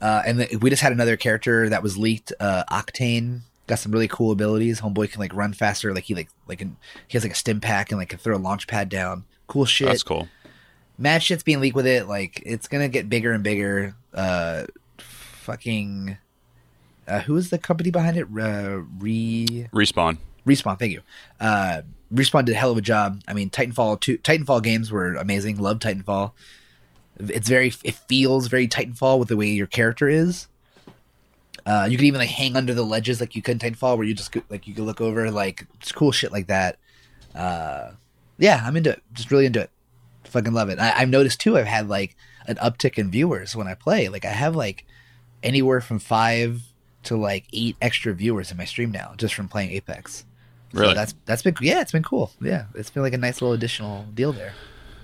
Uh, 0.00 0.22
and 0.24 0.40
the, 0.40 0.56
we 0.56 0.70
just 0.70 0.80
had 0.82 0.92
another 0.92 1.16
character 1.16 1.68
that 1.68 1.82
was 1.82 1.98
leaked. 1.98 2.32
Uh, 2.38 2.64
Octane 2.70 3.40
got 3.66 3.78
some 3.78 3.92
really 3.92 4.08
cool 4.08 4.30
abilities. 4.30 4.80
Homeboy 4.80 5.10
can 5.10 5.20
like 5.20 5.34
run 5.34 5.52
faster. 5.52 5.92
Like 5.92 6.04
he 6.04 6.14
like 6.14 6.28
like 6.46 6.60
an, 6.60 6.76
he 7.08 7.16
has 7.16 7.24
like 7.24 7.32
a 7.32 7.36
stim 7.36 7.60
pack 7.60 7.90
and 7.90 7.98
like 7.98 8.10
can 8.10 8.18
throw 8.18 8.36
a 8.36 8.38
launch 8.38 8.68
pad 8.68 8.88
down. 8.88 9.24
Cool 9.46 9.64
shit. 9.64 9.88
That's 9.88 10.02
cool. 10.02 10.28
Mad 11.00 11.22
shit's 11.22 11.42
being 11.42 11.60
leaked 11.60 11.74
with 11.74 11.86
it. 11.86 12.06
Like 12.06 12.42
it's 12.44 12.68
gonna 12.68 12.88
get 12.88 13.08
bigger 13.08 13.32
and 13.32 13.42
bigger. 13.42 13.96
Uh, 14.14 14.66
fucking. 14.98 16.18
Uh, 17.08 17.20
who 17.20 17.36
is 17.36 17.50
the 17.50 17.58
company 17.58 17.90
behind 17.90 18.16
it? 18.16 18.26
Uh, 18.26 18.82
Re 18.98 19.68
Respawn. 19.72 20.18
Respawn, 20.46 20.78
thank 20.78 20.92
you. 20.92 21.00
Uh, 21.40 21.82
Respawn 22.14 22.44
did 22.44 22.54
a 22.54 22.58
hell 22.58 22.70
of 22.70 22.78
a 22.78 22.82
job. 22.82 23.22
I 23.26 23.32
mean, 23.32 23.50
Titanfall 23.50 24.00
two, 24.00 24.18
Titanfall 24.18 24.62
games 24.62 24.92
were 24.92 25.14
amazing. 25.14 25.58
Love 25.58 25.78
Titanfall. 25.78 26.32
It's 27.18 27.48
very, 27.48 27.72
it 27.82 27.94
feels 27.94 28.48
very 28.48 28.68
Titanfall 28.68 29.18
with 29.18 29.28
the 29.28 29.36
way 29.36 29.48
your 29.48 29.66
character 29.66 30.08
is. 30.08 30.48
Uh, 31.66 31.86
you 31.90 31.96
can 31.96 32.06
even 32.06 32.20
like 32.20 32.30
hang 32.30 32.56
under 32.56 32.74
the 32.74 32.82
ledges 32.82 33.20
like 33.20 33.34
you 33.34 33.42
could 33.42 33.62
in 33.62 33.72
Titanfall, 33.72 33.96
where 33.96 34.06
you 34.06 34.14
just 34.14 34.34
like 34.48 34.66
you 34.66 34.74
could 34.74 34.84
look 34.84 35.00
over 35.00 35.30
like 35.30 35.66
it's 35.74 35.92
cool 35.92 36.12
shit 36.12 36.32
like 36.32 36.46
that. 36.46 36.78
Uh, 37.34 37.92
yeah, 38.38 38.62
I'm 38.64 38.76
into 38.76 38.90
it. 38.90 39.02
Just 39.12 39.30
really 39.30 39.46
into 39.46 39.60
it. 39.60 39.70
Fucking 40.30 40.52
love 40.52 40.68
it. 40.68 40.78
I, 40.78 40.92
I've 40.96 41.08
noticed 41.08 41.40
too. 41.40 41.56
I've 41.58 41.66
had 41.66 41.88
like 41.88 42.16
an 42.46 42.56
uptick 42.56 42.98
in 42.98 43.10
viewers 43.10 43.54
when 43.54 43.66
I 43.66 43.74
play. 43.74 44.08
Like 44.08 44.24
I 44.24 44.30
have 44.30 44.56
like 44.56 44.86
anywhere 45.42 45.80
from 45.80 45.98
five 45.98 46.62
to 47.04 47.16
like 47.16 47.44
eight 47.52 47.76
extra 47.80 48.12
viewers 48.12 48.50
in 48.50 48.56
my 48.56 48.64
stream 48.64 48.90
now 48.90 49.14
just 49.16 49.34
from 49.34 49.48
playing 49.48 49.70
Apex. 49.70 50.24
So 50.72 50.80
Really? 50.80 50.94
that's 50.94 51.14
that's 51.24 51.42
been 51.42 51.54
yeah, 51.60 51.80
it's 51.80 51.92
been 51.92 52.02
cool. 52.02 52.30
Yeah, 52.40 52.66
it's 52.74 52.90
been 52.90 53.02
like 53.02 53.12
a 53.12 53.18
nice 53.18 53.40
little 53.42 53.54
additional 53.54 54.04
deal 54.14 54.32
there. 54.32 54.52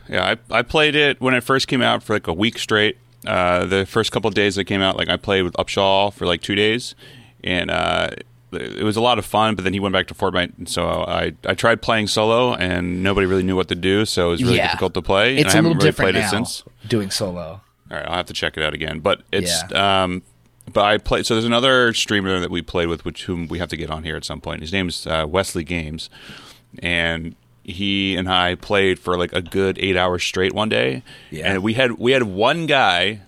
Yeah, 0.09 0.37
I, 0.51 0.59
I 0.59 0.62
played 0.62 0.95
it 0.95 1.21
when 1.21 1.35
it 1.35 1.43
first 1.43 1.67
came 1.67 1.83
out 1.83 2.03
for 2.03 2.12
like 2.15 2.27
a 2.29 2.33
week 2.33 2.59
straight. 2.59 2.99
Uh, 3.27 3.65
the 3.65 3.85
first 3.85 4.12
couple 4.12 4.29
of 4.29 4.35
days 4.35 4.57
it 4.57 4.65
came 4.67 4.81
out, 4.81 4.97
like 4.97 5.09
I 5.09 5.17
played 5.17 5.43
with 5.43 5.55
Upshaw 5.55 6.12
for 6.12 6.27
like 6.27 6.43
two 6.43 6.55
days, 6.55 6.95
and 7.43 7.71
uh, 7.73 8.11
it 8.57 8.83
was 8.83 8.97
a 8.97 9.01
lot 9.01 9.19
of 9.19 9.25
fun. 9.27 9.55
But 9.55 9.64
then 9.64 9.73
he 9.73 9.81
went 9.81 9.92
back 9.92 10.07
to 10.09 10.14
Fortnite, 10.14 10.59
and 10.59 10.69
so 10.69 10.88
I 10.88 11.33
I 11.47 11.55
tried 11.55 11.83
playing 11.83 12.07
solo, 12.09 12.55
and 12.55 13.03
nobody 13.03 13.27
really 13.27 13.42
knew 13.42 13.57
what 13.57 13.69
to 13.69 13.75
do, 13.75 14.05
so 14.05 14.29
it 14.29 14.31
was 14.33 14.42
really 14.45 14.57
Yeah. 14.57 14.66
difficult 14.69 14.95
to 14.95 15.03
play. 15.03 15.31
and 15.37 15.40
It's 15.40 15.49
I 15.49 15.53
a 15.53 15.57
haven't 15.57 15.71
little 15.73 15.79
really 15.81 15.88
different 15.90 16.12
played 16.14 16.21
now 16.21 16.27
it 16.27 16.31
since. 16.31 16.64
doing 16.88 17.11
solo. 17.11 17.61
All 17.90 17.97
right, 17.97 18.07
I'll 18.07 18.16
have 18.16 18.27
to 18.27 18.33
check 18.35 18.57
it 18.57 18.62
out 18.62 18.75
again. 18.75 18.99
But 19.01 19.23
it's 19.31 19.62
um, 19.73 20.23
but 20.73 20.85
I 20.85 20.99
played. 20.99 21.25
So 21.27 21.35
there's 21.35 21.45
another 21.45 21.95
streamer 21.95 22.40
that 22.40 22.51
we 22.51 22.61
played 22.62 22.88
with, 22.88 23.05
which 23.05 23.25
whom 23.25 23.47
we 23.47 23.59
have 23.61 23.69
to 23.69 23.77
get 23.77 23.90
on 23.90 24.03
here 24.03 24.16
at 24.16 24.25
some 24.25 24.40
point. 24.40 24.61
His 24.62 24.73
name's 24.73 25.07
uh, 25.07 25.25
Wesley 25.29 25.62
Games, 25.62 26.11
and 26.81 27.37
he 27.62 28.16
and 28.16 28.29
I 28.29 28.57
played 28.57 28.99
for 28.99 29.16
like 29.16 29.33
a 29.33 29.40
good 29.42 29.79
eight 29.79 29.97
hours 29.97 30.25
straight 30.25 30.53
one 30.53 30.69
day. 30.69 31.03
Yeah. 31.31 31.53
and 31.53 31.62
we 31.62 31.75
had 31.75 31.92
we 31.92 32.11
had 32.12 32.25
one 32.25 32.66
guy 32.66 33.21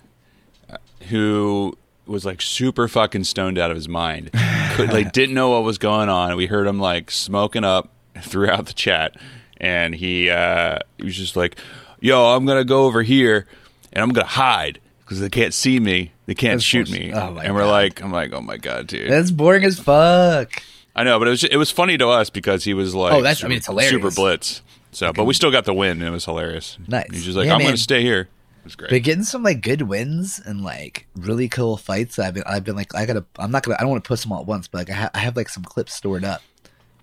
who 1.08 1.77
was 2.08 2.24
like 2.24 2.40
super 2.42 2.88
fucking 2.88 3.24
stoned 3.24 3.58
out 3.58 3.70
of 3.70 3.76
his 3.76 3.88
mind. 3.88 4.30
Could, 4.74 4.92
like 4.92 5.12
didn't 5.12 5.34
know 5.34 5.50
what 5.50 5.62
was 5.64 5.78
going 5.78 6.08
on. 6.08 6.36
We 6.36 6.46
heard 6.46 6.66
him 6.66 6.78
like 6.80 7.10
smoking 7.10 7.64
up 7.64 7.90
throughout 8.22 8.66
the 8.66 8.72
chat, 8.72 9.16
and 9.58 9.94
he 9.94 10.30
uh, 10.30 10.78
he 10.96 11.04
was 11.04 11.16
just 11.16 11.36
like, 11.36 11.56
"Yo, 12.00 12.34
I'm 12.34 12.46
gonna 12.46 12.64
go 12.64 12.84
over 12.86 13.02
here, 13.02 13.46
and 13.92 14.02
I'm 14.02 14.10
gonna 14.10 14.26
hide 14.26 14.80
because 15.00 15.20
they 15.20 15.28
can't 15.30 15.54
see 15.54 15.80
me, 15.80 16.12
they 16.26 16.34
can't 16.34 16.54
That's 16.56 16.64
shoot 16.64 16.90
me." 16.90 17.12
Oh 17.12 17.36
and 17.38 17.54
we're 17.54 17.62
God. 17.62 17.70
like, 17.70 18.02
"I'm 18.02 18.12
like, 18.12 18.32
oh 18.32 18.40
my 18.40 18.56
god, 18.56 18.86
dude." 18.86 19.10
That's 19.10 19.30
boring 19.30 19.64
as 19.64 19.78
fuck. 19.78 20.50
I 20.96 21.04
know, 21.04 21.18
but 21.18 21.28
it 21.28 21.32
was 21.32 21.44
it 21.44 21.56
was 21.56 21.70
funny 21.70 21.96
to 21.98 22.08
us 22.08 22.28
because 22.30 22.64
he 22.64 22.74
was 22.74 22.94
like, 22.94 23.12
Oh, 23.12 23.16
that's- 23.22 23.36
I 23.36 23.40
super, 23.40 23.48
mean, 23.50 23.56
it's 23.58 23.66
hilarious. 23.66 23.92
super 23.92 24.10
blitz. 24.10 24.62
So, 24.90 25.12
but 25.12 25.24
we 25.24 25.34
still 25.34 25.50
got 25.52 25.64
the 25.64 25.74
win, 25.74 25.98
and 25.98 26.02
it 26.02 26.10
was 26.10 26.24
hilarious. 26.24 26.78
Nice. 26.88 27.06
He's 27.12 27.24
just 27.24 27.36
like, 27.36 27.46
Yeah, 27.46 27.52
"I'm 27.54 27.58
man. 27.58 27.68
gonna 27.68 27.76
stay 27.76 28.02
here." 28.02 28.28
Was 28.68 28.76
great. 28.76 28.90
But 28.90 29.02
getting 29.02 29.24
some 29.24 29.42
like 29.42 29.62
good 29.62 29.82
wins 29.82 30.38
and 30.44 30.62
like 30.62 31.06
really 31.16 31.48
cool 31.48 31.76
fights. 31.78 32.18
I've 32.18 32.34
been 32.34 32.42
I've 32.46 32.64
been 32.64 32.76
like 32.76 32.94
I 32.94 33.06
gotta 33.06 33.24
I'm 33.38 33.50
not 33.50 33.62
gonna 33.62 33.76
I 33.78 33.80
don't 33.80 33.90
want 33.90 34.04
to 34.04 34.08
post 34.08 34.22
them 34.24 34.32
all 34.32 34.40
at 34.40 34.46
once, 34.46 34.68
but 34.68 34.78
like 34.78 34.90
I, 34.90 34.94
ha- 34.94 35.10
I 35.14 35.18
have 35.20 35.36
like 35.36 35.48
some 35.48 35.62
clips 35.64 35.94
stored 35.94 36.24
up 36.24 36.42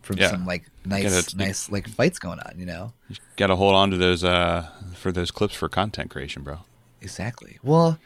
from 0.03 0.17
Yeah. 0.17 0.29
some 0.29 0.45
like 0.45 0.65
nice 0.85 1.11
Gotta- 1.31 1.37
nice 1.37 1.71
like 1.71 1.87
fights 1.89 2.19
going 2.19 2.39
on. 2.39 2.53
You 2.59 2.65
know 2.67 2.93
you 3.09 3.15
Got 3.37 3.47
to 3.47 3.55
hold 3.55 3.73
on 3.73 3.89
to 3.91 3.97
those 3.97 4.23
uh 4.23 4.67
for 4.93 5.11
those 5.11 5.31
clips 5.31 5.55
for 5.55 5.67
content 5.67 6.11
creation, 6.11 6.43
bro. 6.43 6.59
exactly. 7.01 7.57
Well, 7.63 7.97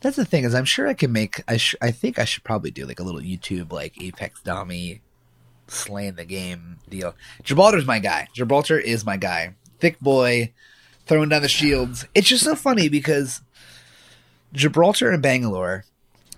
that's 0.00 0.16
the 0.16 0.24
thing 0.26 0.44
is 0.44 0.54
I'm 0.54 0.64
sure 0.66 0.86
I 0.86 0.92
can 0.94 1.10
make 1.12 1.42
I 1.48 1.56
sh- 1.56 1.74
I 1.80 1.90
think 1.92 2.18
I 2.18 2.24
should 2.26 2.44
probably 2.44 2.70
do 2.70 2.84
like 2.86 3.00
a 3.00 3.02
little 3.02 3.22
YouTube 3.22 3.72
like 3.72 4.00
Apex 4.00 4.42
Dummy 4.42 5.00
slaying 5.68 6.14
the 6.16 6.24
game 6.26 6.78
deal. 6.88 7.14
Gibraltar's 7.42 7.86
my 7.86 7.98
guy. 7.98 8.28
Gibraltar 8.34 8.78
is 8.78 9.04
my 9.06 9.16
guy. 9.16 9.54
Thick 9.80 9.98
boy, 10.00 10.52
throwing 11.06 11.28
down 11.28 11.42
the 11.42 11.48
shields. 11.48 12.06
It's 12.14 12.28
just 12.28 12.44
so 12.44 12.54
funny 12.54 12.88
because 12.88 13.40
Gibraltar 14.52 15.10
and 15.10 15.22
Bangalore 15.22 15.84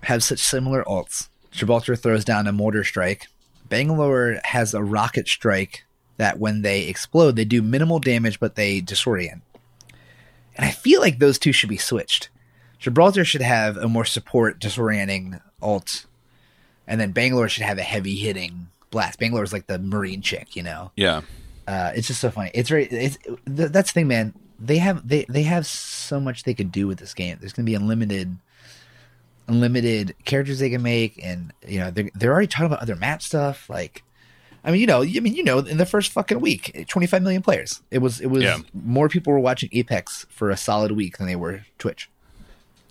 have 0.03 0.23
such 0.23 0.39
similar 0.39 0.83
ults. 0.83 1.29
Gibraltar 1.51 1.95
throws 1.95 2.23
down 2.25 2.47
a 2.47 2.51
mortar 2.51 2.83
strike. 2.83 3.27
Bangalore 3.67 4.39
has 4.45 4.73
a 4.73 4.83
rocket 4.83 5.27
strike 5.27 5.83
that 6.17 6.39
when 6.39 6.61
they 6.61 6.83
explode, 6.87 7.35
they 7.35 7.45
do 7.45 7.61
minimal 7.61 7.99
damage, 7.99 8.39
but 8.39 8.55
they 8.55 8.81
disorient. 8.81 9.41
And 10.55 10.65
I 10.65 10.71
feel 10.71 10.99
like 11.01 11.19
those 11.19 11.39
two 11.39 11.51
should 11.51 11.69
be 11.69 11.77
switched. 11.77 12.29
Gibraltar 12.79 13.23
should 13.25 13.41
have 13.41 13.77
a 13.77 13.87
more 13.87 14.05
support 14.05 14.59
disorienting 14.59 15.39
ult, 15.61 16.05
and 16.87 16.99
then 16.99 17.11
Bangalore 17.11 17.49
should 17.49 17.63
have 17.63 17.77
a 17.77 17.81
heavy 17.83 18.15
hitting 18.15 18.67
blast. 18.89 19.19
Bangalore 19.19 19.43
is 19.43 19.53
like 19.53 19.67
the 19.67 19.79
marine 19.79 20.21
chick, 20.21 20.55
you 20.55 20.63
know. 20.63 20.91
Yeah, 20.95 21.21
Uh, 21.67 21.91
it's 21.95 22.07
just 22.07 22.19
so 22.21 22.31
funny. 22.31 22.51
It's 22.53 22.69
very. 22.69 22.85
It's 22.85 23.17
th- 23.45 23.71
that's 23.71 23.91
the 23.91 23.93
thing, 23.93 24.07
man. 24.07 24.33
They 24.61 24.77
have 24.79 25.07
they 25.07 25.25
they 25.29 25.43
have 25.43 25.65
so 25.65 26.19
much 26.19 26.43
they 26.43 26.53
could 26.53 26.71
do 26.71 26.85
with 26.87 26.99
this 26.99 27.13
game. 27.13 27.37
There's 27.39 27.53
going 27.53 27.65
to 27.65 27.69
be 27.69 27.75
unlimited, 27.75 28.37
unlimited 29.47 30.15
characters 30.25 30.59
they 30.59 30.69
can 30.69 30.81
make, 30.81 31.19
and 31.23 31.53
you 31.67 31.79
know 31.79 31.91
they're 31.91 32.09
they're 32.15 32.31
already 32.31 32.47
talking 32.47 32.67
about 32.67 32.79
other 32.81 32.95
map 32.95 33.21
stuff. 33.21 33.69
Like, 33.69 34.03
I 34.63 34.71
mean, 34.71 34.81
you 34.81 34.87
know, 34.87 35.01
I 35.01 35.19
mean, 35.19 35.33
you 35.35 35.43
know, 35.43 35.59
in 35.59 35.77
the 35.77 35.85
first 35.85 36.11
fucking 36.11 36.39
week, 36.41 36.85
25 36.89 37.21
million 37.23 37.41
players. 37.41 37.81
It 37.91 37.99
was, 37.99 38.19
it 38.19 38.27
was 38.27 38.43
Yeah. 38.43 38.57
more 38.73 39.07
people 39.09 39.31
were 39.33 39.39
watching 39.39 39.69
Apex 39.71 40.25
for 40.29 40.49
a 40.49 40.57
solid 40.57 40.91
week 40.91 41.17
than 41.17 41.27
they 41.27 41.35
were 41.37 41.61
Twitch. 41.77 42.09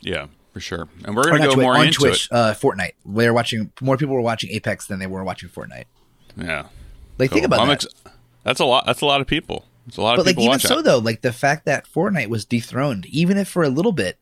Yeah, 0.00 0.26
for 0.52 0.60
sure. 0.60 0.88
And 1.04 1.14
we're 1.14 1.24
gonna 1.24 1.38
go 1.40 1.52
Twitch, 1.54 1.62
more 1.62 1.74
on 1.76 1.86
into 1.86 1.98
Twitch, 1.98 2.28
uh, 2.32 2.54
Fortnite. 2.54 2.92
They're 3.04 3.34
watching 3.34 3.72
more 3.80 3.96
people 3.96 4.14
were 4.14 4.20
watching 4.20 4.50
Apex 4.52 4.86
than 4.86 4.98
they 4.98 5.06
were 5.06 5.22
watching 5.24 5.48
Fortnite. 5.48 5.84
Yeah. 6.36 6.66
Like, 7.18 7.30
think 7.30 7.44
about 7.44 7.60
I'm 7.60 7.68
that. 7.68 7.84
ex- 7.84 7.94
that's 8.44 8.60
a 8.60 8.64
lot. 8.64 8.86
That's 8.86 9.00
a 9.00 9.06
lot 9.06 9.20
of 9.20 9.26
people. 9.26 9.64
It's 9.88 9.96
a 9.96 10.02
lot 10.02 10.16
but 10.16 10.20
of 10.20 10.26
like 10.26 10.32
people 10.34 10.44
even 10.44 10.50
watching. 10.52 10.68
so 10.68 10.82
though, 10.82 10.98
like 10.98 11.22
the 11.22 11.32
fact 11.32 11.64
that 11.64 11.86
Fortnite 11.86 12.28
was 12.28 12.44
dethroned, 12.44 13.06
even 13.06 13.36
if 13.36 13.48
for 13.48 13.62
a 13.62 13.68
little 13.68 13.92
bit, 13.92 14.18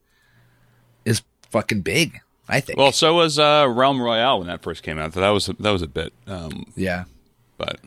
is 1.04 1.22
fucking 1.50 1.82
big. 1.82 2.20
I 2.48 2.60
think. 2.60 2.78
well, 2.78 2.92
so 2.92 3.14
was 3.14 3.40
uh, 3.40 3.66
Realm 3.68 4.00
Royale 4.00 4.38
when 4.38 4.46
that 4.46 4.62
first 4.62 4.84
came 4.84 4.98
out. 4.98 5.12
So 5.14 5.20
that 5.20 5.30
was 5.30 5.46
that 5.46 5.70
was 5.70 5.82
a 5.82 5.88
bit. 5.88 6.12
Um, 6.28 6.72
yeah. 6.76 7.04
but 7.58 7.80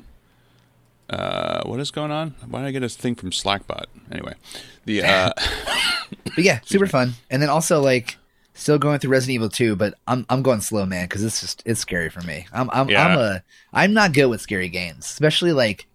uh, 1.09 1.63
what 1.63 1.80
is 1.80 1.91
going 1.91 2.11
on? 2.11 2.36
Why 2.47 2.59
did 2.59 2.67
I 2.67 2.71
get 2.71 2.84
a 2.84 2.89
thing 2.89 3.15
from 3.15 3.32
Slackbot? 3.32 3.86
Anyway, 4.11 4.34
the 4.86 5.03
uh, 5.03 5.32
But 6.36 6.43
yeah, 6.43 6.59
super 6.65 6.88
fun. 6.88 7.13
And 7.30 7.41
then 7.41 7.49
also 7.49 7.80
like 7.82 8.17
still 8.53 8.77
going 8.77 8.99
through 8.99 9.11
Resident 9.11 9.36
Evil 9.36 9.49
2, 9.49 9.75
but 9.75 9.93
I'm 10.07 10.25
I'm 10.30 10.41
going 10.41 10.61
slow, 10.61 10.86
man, 10.86 11.05
because 11.05 11.23
it's 11.23 11.39
just 11.39 11.63
it's 11.65 11.80
scary 11.80 12.09
for 12.09 12.21
me. 12.21 12.45
I'm 12.51 12.69
I'm 12.71 12.89
Yeah. 12.89 13.07
I'm 13.07 13.17
a 13.17 13.43
I'm 13.71 13.93
not 13.93 14.13
good 14.13 14.27
with 14.27 14.41
scary 14.41 14.69
games, 14.69 15.05
especially 15.05 15.53
like 15.53 15.88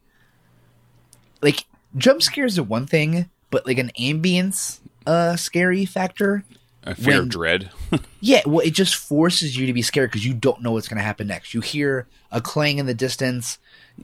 like 1.43 1.65
jump 1.97 2.23
scares 2.23 2.59
are 2.59 2.63
one 2.63 2.87
thing, 2.87 3.29
but 3.51 3.67
like 3.67 3.79
an 3.79 3.91
ambience 3.99 4.79
uh 5.07 5.37
scary 5.37 5.85
factor. 5.85 6.45
a 6.85 6.95
fear 6.95 7.15
When- 7.15 7.19
of 7.25 7.29
dread. 7.31 7.71
Yeah, 8.21 8.41
well, 8.47 8.61
it 8.67 8.71
just 8.73 8.95
forces 8.97 9.55
you 9.55 9.67
to 9.67 9.75
be 9.75 9.83
scared 9.83 10.11
because 10.11 10.25
you 10.25 10.33
don't 10.33 10.63
know 10.63 10.73
what's 10.73 10.89
going 10.89 10.97
to 10.97 11.05
happen 11.05 11.27
next. 11.27 11.53
You 11.53 11.61
hear 11.61 12.07
a 12.33 12.41
clang 12.41 12.79
in 12.79 12.87
the 12.87 12.95
distance, 12.95 13.59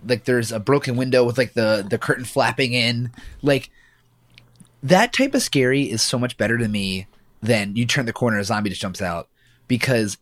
like 0.06 0.24
there's 0.24 0.52
a 0.52 0.60
broken 0.60 0.94
window 0.96 1.24
with 1.24 1.38
like 1.38 1.54
the 1.54 1.86
the 1.88 1.96
curtain 1.96 2.26
flapping 2.26 2.74
in, 2.74 3.12
like 3.40 3.70
that 4.82 5.12
type 5.14 5.34
of 5.34 5.42
scary 5.42 5.90
is 5.90 6.02
so 6.02 6.18
much 6.18 6.36
better 6.36 6.58
to 6.58 6.68
me 6.68 7.06
than 7.42 7.76
you 7.76 7.86
turn 7.86 8.04
the 8.06 8.12
corner, 8.12 8.38
a 8.38 8.44
zombie 8.44 8.68
just 8.70 8.82
jumps 8.82 9.00
out 9.00 9.28
because 9.68 10.18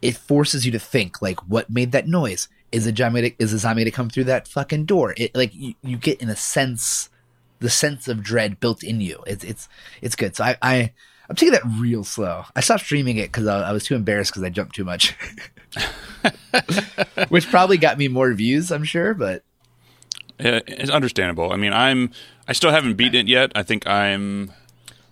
it 0.00 0.16
forces 0.16 0.64
you 0.64 0.72
to 0.72 0.78
think 0.78 1.20
like 1.20 1.38
what 1.48 1.68
made 1.70 1.92
that 1.92 2.08
noise. 2.08 2.48
Is 2.72 2.86
a 2.86 2.96
zombie 2.96 3.36
is 3.38 3.52
a 3.52 3.58
zombie 3.58 3.84
to 3.84 3.90
come 3.90 4.08
through 4.08 4.24
that 4.24 4.48
fucking 4.48 4.86
door? 4.86 5.12
It 5.18 5.34
like 5.34 5.54
you, 5.54 5.74
you 5.82 5.98
get 5.98 6.22
in 6.22 6.30
a 6.30 6.36
sense 6.36 7.10
the 7.62 7.70
sense 7.70 8.08
of 8.08 8.22
dread 8.22 8.60
built 8.60 8.82
in 8.82 9.00
you. 9.00 9.22
It's 9.26 9.42
it's 9.44 9.68
it's 10.02 10.14
good. 10.16 10.36
So 10.36 10.44
I, 10.44 10.56
I 10.60 10.92
I'm 11.30 11.36
taking 11.36 11.52
that 11.52 11.62
real 11.80 12.04
slow. 12.04 12.44
I 12.54 12.60
stopped 12.60 12.84
streaming 12.84 13.16
it 13.16 13.32
because 13.32 13.46
I, 13.46 13.70
I 13.70 13.72
was 13.72 13.84
too 13.84 13.94
embarrassed 13.94 14.32
because 14.32 14.42
I 14.42 14.50
jumped 14.50 14.74
too 14.74 14.84
much, 14.84 15.14
which 17.28 17.48
probably 17.50 17.78
got 17.78 17.98
me 17.98 18.08
more 18.08 18.32
views. 18.32 18.70
I'm 18.70 18.84
sure, 18.84 19.14
but 19.14 19.44
Yeah, 20.38 20.60
it's 20.66 20.90
understandable. 20.90 21.52
I 21.52 21.56
mean, 21.56 21.72
I'm 21.72 22.10
I 22.48 22.52
still 22.52 22.70
haven't 22.70 22.94
beaten 22.94 23.20
it 23.20 23.28
yet. 23.28 23.52
I 23.54 23.62
think 23.62 23.86
I'm 23.86 24.52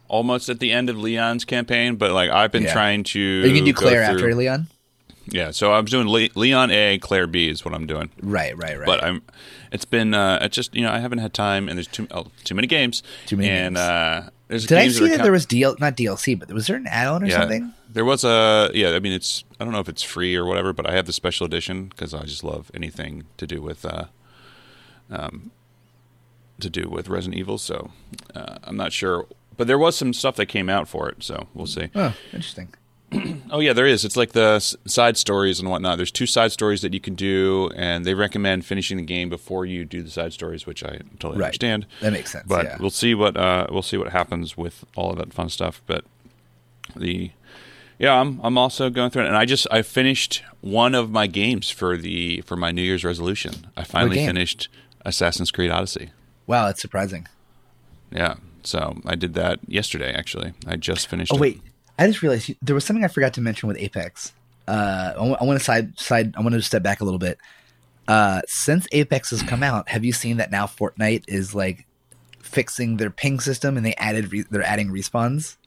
almost 0.09 0.49
at 0.49 0.59
the 0.59 0.73
end 0.73 0.91
of 0.91 0.99
Leon's 0.99 1.45
campaign, 1.45 1.97
but 1.97 2.11
like 2.13 2.31
I've 2.31 2.51
been 2.53 2.65
Yeah. 2.65 2.73
trying 2.73 3.05
to. 3.05 3.43
are 3.45 3.47
you 3.47 3.55
gonna 3.55 3.65
do 3.67 3.73
Claire 3.75 4.03
after 4.03 4.35
Leon? 4.35 4.67
Yeah, 5.27 5.51
so 5.51 5.73
I'm 5.73 5.85
doing 5.85 6.09
Le- 6.09 6.29
Leon 6.35 6.71
A, 6.71 6.99
Claire 6.99 7.27
B 7.27 7.49
is 7.49 7.65
what 7.65 7.75
I'm 7.75 7.87
doing. 7.87 8.11
Right, 8.23 8.57
right, 8.57 8.79
right. 8.79 8.87
But 8.87 9.05
I'm. 9.05 9.23
It's 9.73 9.85
been. 9.85 10.15
Uh, 10.15 10.39
it's 10.43 10.55
just 10.55 10.75
you 10.75 10.83
know 10.83 10.91
I 10.91 10.99
haven't 10.99 11.19
had 11.19 11.33
time, 11.33 11.69
and 11.69 11.79
there's 11.79 11.87
too 11.87 12.07
oh, 12.11 12.27
too 12.45 12.55
many 12.55 12.67
games. 12.67 13.03
Too 13.27 13.37
many 13.37 13.49
and, 13.49 13.77
games. 13.77 13.79
uh, 13.79 14.31
there's 14.49 14.67
Did 14.67 14.79
I 14.79 14.89
see 14.89 15.05
that 15.05 15.11
count- 15.11 15.23
there 15.23 15.33
was 15.33 15.47
DL 15.47 15.79
not 15.79 15.97
DLC, 15.97 16.39
but 16.39 16.51
was 16.51 16.67
there 16.67 16.77
an 16.77 16.87
add-on 16.89 17.23
or 17.23 17.27
yeah, 17.27 17.41
something? 17.41 17.73
There 17.89 18.05
was 18.05 18.25
a 18.25 18.71
yeah. 18.75 18.91
I 18.91 18.99
mean, 18.99 19.13
it's 19.13 19.45
I 19.61 19.65
don't 19.65 19.73
know 19.73 19.81
if 19.81 19.89
it's 19.89 20.03
free 20.03 20.35
or 20.35 20.45
whatever, 20.45 20.73
but 20.73 20.89
I 20.89 20.93
have 20.95 21.07
the 21.07 21.13
special 21.13 21.47
edition 21.47 21.85
because 21.87 22.13
I 22.13 22.25
just 22.25 22.43
love 22.43 22.71
anything 22.75 23.25
to 23.37 23.47
do 23.47 23.63
with 23.63 23.85
uh, 23.85 24.07
um, 25.11 25.53
to 26.59 26.69
do 26.69 26.89
with 26.89 27.09
Resident 27.09 27.39
Evil. 27.39 27.59
So 27.59 27.91
uh, 28.35 28.59
I'm 28.65 28.77
not 28.77 28.93
sure, 28.93 29.27
but 29.57 29.67
there 29.67 29.79
was 29.79 29.97
some 29.97 30.13
stuff 30.13 30.37
that 30.37 30.47
came 30.47 30.69
out 30.69 30.89
for 30.89 31.09
it. 31.09 31.23
So 31.23 31.47
we'll 31.55 31.67
see. 31.67 31.91
Oh, 31.95 32.15
interesting. 32.33 32.75
Oh 33.53 33.59
yeah, 33.59 33.73
there 33.73 33.87
is. 33.87 34.05
It's 34.05 34.17
like 34.17 34.31
the 34.31 34.61
side 34.61 35.17
stories 35.17 35.59
and 35.59 35.69
whatnot. 35.69 35.97
There's 35.97 36.13
two 36.13 36.27
side 36.27 36.53
stories 36.53 36.83
that 36.83 36.95
you 36.95 37.01
can 37.01 37.17
do, 37.17 37.69
and 37.75 38.05
they 38.05 38.15
recommend 38.15 38.65
finishing 38.65 38.97
the 38.97 39.03
game 39.03 39.29
before 39.29 39.67
you 39.67 39.85
do 39.85 40.03
the 40.05 40.11
side 40.11 40.33
stories, 40.33 40.67
which 40.67 40.85
I 40.85 41.01
totally 41.19 41.39
Right. 41.41 41.47
understand. 41.47 41.87
That 42.01 42.13
makes 42.13 42.31
sense. 42.31 42.45
But 42.47 42.65
yeah. 42.67 42.77
we'll 42.79 42.91
see 42.91 43.13
what 43.17 43.37
uh, 43.37 43.67
we'll 43.71 43.83
see 43.83 43.97
what 43.97 44.11
happens 44.13 44.57
with 44.57 44.85
all 44.95 45.11
of 45.11 45.19
that 45.19 45.33
fun 45.35 45.49
stuff. 45.49 45.83
But 45.89 46.05
the 46.95 47.33
yeah, 47.99 48.21
I'm 48.21 48.41
I'm 48.45 48.57
also 48.57 48.89
going 48.89 49.11
through 49.11 49.25
it, 49.25 49.29
and 49.29 49.37
I 49.37 49.45
just 49.47 49.67
I 49.73 49.83
finished 49.83 50.45
one 50.61 50.95
of 50.95 51.11
my 51.11 51.27
games 51.27 51.71
for 51.71 51.97
the 51.97 52.43
for 52.43 52.55
my 52.57 52.71
New 52.71 52.83
Year's 52.83 53.03
resolution. 53.05 53.67
I 53.77 53.83
finally 53.83 54.25
finished 54.25 54.69
Assassin's 55.05 55.51
Creed 55.51 55.73
Odyssey. 55.73 56.11
Wow, 56.47 56.67
that's 56.67 56.81
surprising. 56.81 57.27
Yeah, 58.13 58.37
so 58.63 59.01
I 59.05 59.17
did 59.17 59.35
that 59.35 59.59
yesterday. 59.67 60.13
Actually, 60.15 60.53
I 60.69 60.77
just 60.77 61.09
finished. 61.09 61.33
Oh 61.33 61.37
it. 61.37 61.41
wait, 61.41 61.61
I 62.01 62.07
just 62.07 62.23
realized 62.23 62.55
there 62.63 62.75
was 62.75 62.85
something 62.85 63.05
I 63.05 63.09
forgot 63.09 63.35
to 63.35 63.43
mention 63.43 63.69
with 63.69 63.77
Apex. 63.77 64.33
Uh, 64.67 65.13
I 65.17 65.45
want 65.45 65.59
to 65.59 65.65
side 65.65 65.99
side. 65.99 66.35
I 66.35 66.41
want 66.41 66.55
to 66.55 66.63
step 66.63 66.83
back 66.83 67.03
a 67.03 67.05
little 67.05 67.19
bit. 67.19 67.39
Uh, 68.09 68.41
since 68.47 68.89
Apex 68.93 69.31
has 69.31 69.43
come 69.43 69.63
out, 69.63 69.91
have 69.91 70.03
you 70.03 70.13
seen 70.13 70.39
that 70.39 70.51
now 70.51 70.65
Fortnite 70.65 71.25
is 71.29 71.55
like 71.55 71.87
fixing 72.41 72.97
their 72.97 73.11
ping 73.11 73.39
system 73.39 73.77
and 73.77 73.85
they 73.85 73.95
added 73.97 74.33
re- 74.33 74.47
they're 74.51 74.63
adding 74.63 74.89
respawns? 74.89 75.59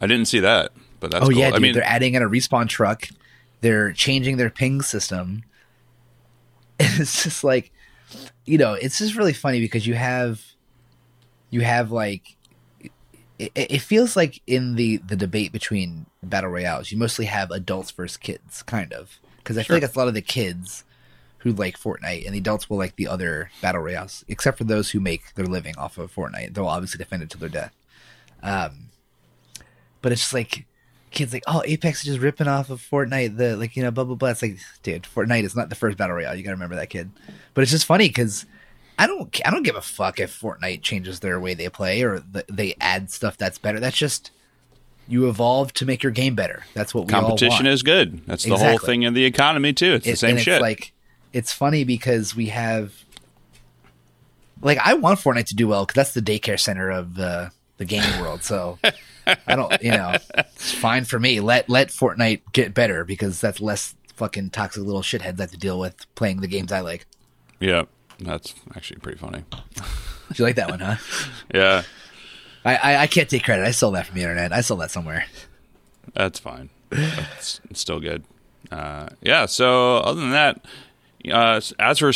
I 0.00 0.08
didn't 0.08 0.26
see 0.26 0.40
that, 0.40 0.72
but 0.98 1.12
that's 1.12 1.24
oh 1.24 1.28
cool. 1.28 1.38
yeah, 1.38 1.50
dude, 1.50 1.54
I 1.54 1.58
mean, 1.60 1.74
they're 1.74 1.84
adding 1.84 2.14
in 2.14 2.22
a 2.22 2.28
respawn 2.28 2.68
truck. 2.68 3.08
They're 3.60 3.92
changing 3.92 4.38
their 4.38 4.50
ping 4.50 4.82
system. 4.82 5.44
It's 6.80 7.22
just 7.22 7.44
like, 7.44 7.70
you 8.44 8.58
know, 8.58 8.72
it's 8.72 8.98
just 8.98 9.14
really 9.14 9.32
funny 9.32 9.60
because 9.60 9.86
you 9.86 9.94
have, 9.94 10.42
you 11.50 11.60
have 11.60 11.92
like, 11.92 12.34
it, 13.38 13.52
it 13.54 13.80
feels 13.80 14.16
like 14.16 14.40
in 14.46 14.74
the 14.76 14.98
the 14.98 15.16
debate 15.16 15.52
between 15.52 16.06
battle 16.22 16.50
royales, 16.50 16.92
you 16.92 16.98
mostly 16.98 17.24
have 17.26 17.50
adults 17.50 17.90
versus 17.90 18.16
kids, 18.16 18.62
kind 18.62 18.92
of, 18.92 19.18
because 19.38 19.56
I 19.58 19.62
Sure. 19.62 19.74
feel 19.74 19.76
like 19.76 19.82
it's 19.84 19.96
a 19.96 19.98
lot 19.98 20.08
of 20.08 20.14
the 20.14 20.22
kids 20.22 20.84
who 21.38 21.52
like 21.52 21.76
Fortnite, 21.78 22.24
and 22.24 22.34
the 22.34 22.38
adults 22.38 22.70
will 22.70 22.76
like 22.78 22.94
the 22.96 23.08
other 23.08 23.50
battle 23.60 23.80
royales, 23.82 24.24
except 24.28 24.58
for 24.58 24.64
those 24.64 24.90
who 24.90 25.00
make 25.00 25.34
their 25.34 25.46
living 25.46 25.76
off 25.76 25.98
of 25.98 26.14
Fortnite. 26.14 26.54
They'll 26.54 26.66
obviously 26.68 26.98
defend 26.98 27.24
it 27.24 27.30
to 27.30 27.38
their 27.38 27.48
death. 27.48 27.74
Um, 28.42 28.90
but 30.00 30.12
it's 30.12 30.20
just 30.20 30.34
like 30.34 30.66
kids 31.10 31.32
like, 31.32 31.42
oh, 31.46 31.62
Apex 31.66 32.00
is 32.00 32.04
just 32.06 32.20
ripping 32.20 32.48
off 32.48 32.70
of 32.70 32.80
Fortnite. 32.80 33.36
The 33.36 33.56
like, 33.56 33.76
you 33.76 33.82
know, 33.82 33.90
blah 33.90 34.04
blah 34.04 34.14
blah. 34.14 34.30
It's 34.30 34.42
like, 34.42 34.58
dude, 34.82 35.02
Fortnite 35.02 35.44
is 35.44 35.56
not 35.56 35.68
the 35.68 35.74
first 35.74 35.96
battle 35.98 36.14
royale. 36.16 36.34
You 36.36 36.42
gotta 36.44 36.54
remember 36.54 36.76
that 36.76 36.90
kid. 36.90 37.10
But 37.54 37.62
it's 37.62 37.70
just 37.72 37.86
funny 37.86 38.08
because 38.08 38.46
I 38.98 39.06
don't, 39.06 39.40
I 39.44 39.50
don't 39.50 39.62
give 39.62 39.76
a 39.76 39.80
fuck 39.80 40.20
if 40.20 40.38
Fortnite 40.38 40.82
changes 40.82 41.20
their 41.20 41.40
way 41.40 41.54
they 41.54 41.68
play 41.68 42.02
or 42.02 42.20
th- 42.20 42.46
they 42.50 42.74
add 42.80 43.10
stuff 43.10 43.36
that's 43.36 43.58
better. 43.58 43.80
That's 43.80 43.96
just 43.96 44.30
you 45.08 45.28
evolve 45.28 45.72
to 45.74 45.86
make 45.86 46.02
your 46.02 46.12
game 46.12 46.34
better. 46.34 46.64
That's 46.74 46.94
what 46.94 47.06
we 47.06 47.10
competition 47.10 47.52
all 47.52 47.58
want. 47.58 47.68
is 47.68 47.82
good. 47.82 48.24
That's 48.26 48.44
the 48.44 48.56
whole 48.56 48.78
thing 48.78 49.02
in 49.02 49.14
the 49.14 49.24
economy 49.24 49.72
too. 49.72 49.94
It's 49.94 50.06
the 50.06 50.16
same 50.16 50.36
shit. 50.36 50.54
It's 50.54 50.62
like 50.62 50.92
it's 51.32 51.52
funny 51.52 51.84
because 51.84 52.36
we 52.36 52.46
have 52.46 52.92
like 54.60 54.78
I 54.78 54.94
want 54.94 55.18
Fortnite 55.18 55.46
to 55.46 55.54
do 55.54 55.68
well 55.68 55.84
because 55.84 55.96
that's 55.96 56.14
the 56.14 56.22
daycare 56.22 56.58
center 56.58 56.90
of 56.90 57.14
the 57.14 57.50
the 57.78 57.84
gaming 57.84 58.20
world. 58.20 58.44
So 58.44 58.78
I 59.26 59.56
don't, 59.56 59.82
you 59.82 59.90
know, 59.90 60.16
it's 60.34 60.72
fine 60.72 61.04
for 61.04 61.18
me. 61.18 61.40
Let 61.40 61.68
let 61.68 61.88
Fortnite 61.88 62.42
get 62.52 62.74
better 62.74 63.04
because 63.04 63.40
that's 63.40 63.60
less 63.60 63.94
fucking 64.14 64.50
toxic 64.50 64.82
little 64.82 65.02
shitheads 65.02 65.38
I 65.38 65.42
have 65.42 65.50
to 65.50 65.56
deal 65.56 65.78
with 65.78 66.06
playing 66.14 66.40
the 66.40 66.48
games 66.48 66.70
I 66.72 66.80
like. 66.80 67.06
yeah, 67.60 67.84
that's 68.26 68.54
actually 68.74 69.00
pretty 69.00 69.18
funny. 69.18 69.44
You 70.36 70.44
like 70.44 70.56
that 70.56 70.70
one, 70.70 70.80
huh? 70.80 70.96
Yeah, 71.54 71.82
I, 72.64 72.76
I 72.76 72.96
I 73.02 73.06
can't 73.06 73.28
take 73.28 73.44
credit. 73.44 73.66
I 73.66 73.70
stole 73.72 73.90
that 73.92 74.06
from 74.06 74.16
the 74.16 74.22
internet. 74.22 74.52
I 74.52 74.60
stole 74.62 74.78
that 74.78 74.90
somewhere. 74.90 75.26
that's 76.14 76.38
fine. 76.38 76.70
It's, 76.90 77.60
it's 77.70 77.80
still 77.80 78.00
good. 78.00 78.24
Uh, 78.70 79.08
yeah. 79.22 79.46
So 79.46 79.98
other 79.98 80.20
than 80.20 80.30
that, 80.30 80.64
uh, 81.30 81.60
as 81.78 82.00
we're 82.02 82.12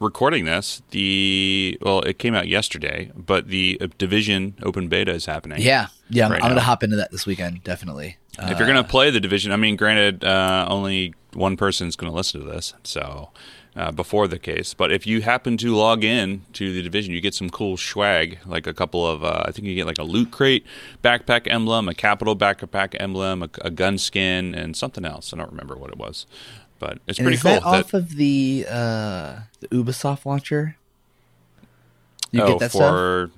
recording 0.00 0.44
this, 0.46 0.82
the 0.90 1.78
well, 1.82 2.00
it 2.02 2.18
came 2.18 2.34
out 2.34 2.48
yesterday, 2.48 3.12
but 3.14 3.48
the 3.48 3.78
uh, 3.80 3.86
division 3.98 4.54
open 4.62 4.88
beta 4.88 5.12
is 5.12 5.26
happening. 5.26 5.60
Yeah, 5.60 5.88
yeah. 6.08 6.26
I'm, 6.26 6.32
I'm 6.32 6.40
gonna 6.40 6.60
hop 6.60 6.82
into 6.82 6.96
that 6.96 7.10
this 7.12 7.26
weekend. 7.26 7.62
Definitely. 7.62 8.16
If 8.38 8.58
you're 8.58 8.66
gonna 8.66 8.82
play 8.84 9.10
the 9.10 9.20
division, 9.20 9.52
I 9.52 9.56
mean, 9.56 9.76
granted, 9.76 10.24
uh, 10.24 10.66
only 10.68 11.14
one 11.34 11.56
person's 11.56 11.94
gonna 11.96 12.12
listen 12.14 12.40
to 12.40 12.46
this, 12.46 12.72
so 12.82 13.30
uh, 13.76 13.92
before 13.92 14.26
the 14.28 14.38
case. 14.38 14.74
But 14.74 14.92
if 14.92 15.06
you 15.06 15.22
happen 15.22 15.56
to 15.58 15.74
log 15.74 16.02
in 16.04 16.42
to 16.54 16.72
the 16.72 16.82
division, 16.82 17.14
you 17.14 17.20
get 17.20 17.34
some 17.34 17.50
cool 17.50 17.76
swag, 17.76 18.38
like 18.46 18.66
a 18.66 18.74
couple 18.74 19.06
of, 19.06 19.22
uh, 19.24 19.44
I 19.46 19.52
think 19.52 19.66
you 19.68 19.74
get 19.74 19.86
like 19.86 19.98
a 19.98 20.02
loot 20.04 20.30
crate 20.30 20.66
backpack 21.02 21.46
emblem, 21.50 21.88
a 21.88 21.94
capital 21.94 22.36
backpack 22.36 22.96
emblem, 23.00 23.42
a, 23.42 23.50
a 23.62 23.70
gun 23.70 23.96
skin, 23.98 24.54
and 24.54 24.76
something 24.76 25.04
else. 25.04 25.32
I 25.32 25.36
don't 25.36 25.50
remember 25.50 25.76
what 25.76 25.90
it 25.90 25.98
was, 25.98 26.26
but 26.78 26.98
it's 27.06 27.18
And 27.18 27.26
pretty 27.26 27.36
is 27.36 27.42
cool. 27.42 27.52
that 27.52 27.64
off 27.64 27.94
of 27.94 28.16
the 28.16 28.66
uh, 28.68 29.40
the 29.60 29.68
Ubisoft 29.68 30.26
launcher? 30.26 30.76
You 32.32 32.42
oh, 32.42 32.46
get 32.48 32.58
that 32.60 32.70
stuff? 32.72 32.80
for. 32.90 33.30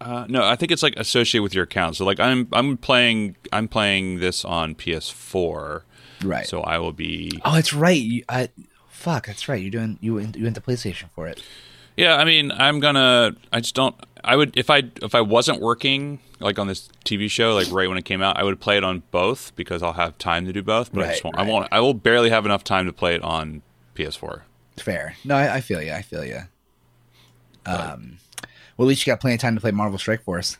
Uh, 0.00 0.26
no, 0.28 0.44
I 0.44 0.54
think 0.54 0.70
it's 0.70 0.82
like 0.84 0.94
associated 0.96 1.42
with 1.42 1.54
your 1.54 1.64
account. 1.64 1.96
So 1.96 2.04
like 2.04 2.20
I'm 2.20 2.46
I'm 2.52 2.76
playing 2.76 3.34
I'm 3.52 3.66
playing 3.66 4.20
this 4.20 4.44
on 4.44 4.76
PS4, 4.76 5.82
Right. 6.22 6.46
so 6.46 6.60
I 6.60 6.78
will 6.78 6.92
be 6.92 7.40
Oh, 7.44 7.56
it's 7.56 7.72
right. 7.72 8.00
You, 8.00 8.22
I, 8.28 8.48
fuck, 8.98 9.26
that's 9.26 9.48
right. 9.48 9.60
You're 9.60 9.70
doing 9.70 9.98
you 10.00 10.14
went, 10.14 10.36
you 10.36 10.44
went 10.44 10.56
to 10.56 10.60
PlayStation 10.60 11.10
for 11.14 11.26
it. 11.28 11.42
Yeah, 11.96 12.16
I 12.16 12.24
mean, 12.24 12.52
I'm 12.52 12.80
gonna. 12.80 13.32
I 13.52 13.60
just 13.60 13.74
don't. 13.74 13.94
I 14.22 14.36
would 14.36 14.56
if 14.56 14.70
I 14.70 14.84
if 15.02 15.14
I 15.14 15.20
wasn't 15.20 15.60
working 15.60 16.20
like 16.40 16.58
on 16.58 16.66
this 16.66 16.88
TV 17.04 17.30
show 17.30 17.54
like 17.54 17.70
right 17.72 17.88
when 17.88 17.98
it 17.98 18.04
came 18.04 18.22
out, 18.22 18.36
I 18.36 18.44
would 18.44 18.60
play 18.60 18.76
it 18.76 18.84
on 18.84 19.02
both 19.10 19.54
because 19.56 19.82
I'll 19.82 19.94
have 19.94 20.16
time 20.18 20.44
to 20.46 20.52
do 20.52 20.62
both. 20.62 20.92
But 20.92 21.04
I 21.04 21.08
just 21.10 21.24
won't. 21.24 21.38
I 21.38 21.42
won't. 21.42 21.68
I 21.72 21.80
will 21.80 21.94
barely 21.94 22.30
have 22.30 22.44
enough 22.44 22.62
time 22.62 22.86
to 22.86 22.92
play 22.92 23.14
it 23.14 23.22
on 23.22 23.62
PS4. 23.96 24.42
Fair. 24.76 25.16
No, 25.24 25.34
I, 25.34 25.56
I 25.56 25.60
feel 25.60 25.82
you. 25.82 25.92
I 25.92 26.02
feel 26.02 26.24
you. 26.24 26.40
Um, 27.66 28.18
well, 28.76 28.86
at 28.86 28.88
least 28.88 29.06
you 29.06 29.12
got 29.12 29.20
plenty 29.20 29.34
of 29.34 29.40
time 29.40 29.54
to 29.56 29.60
play 29.60 29.72
Marvel 29.72 29.98
Strike 29.98 30.22
Force. 30.22 30.56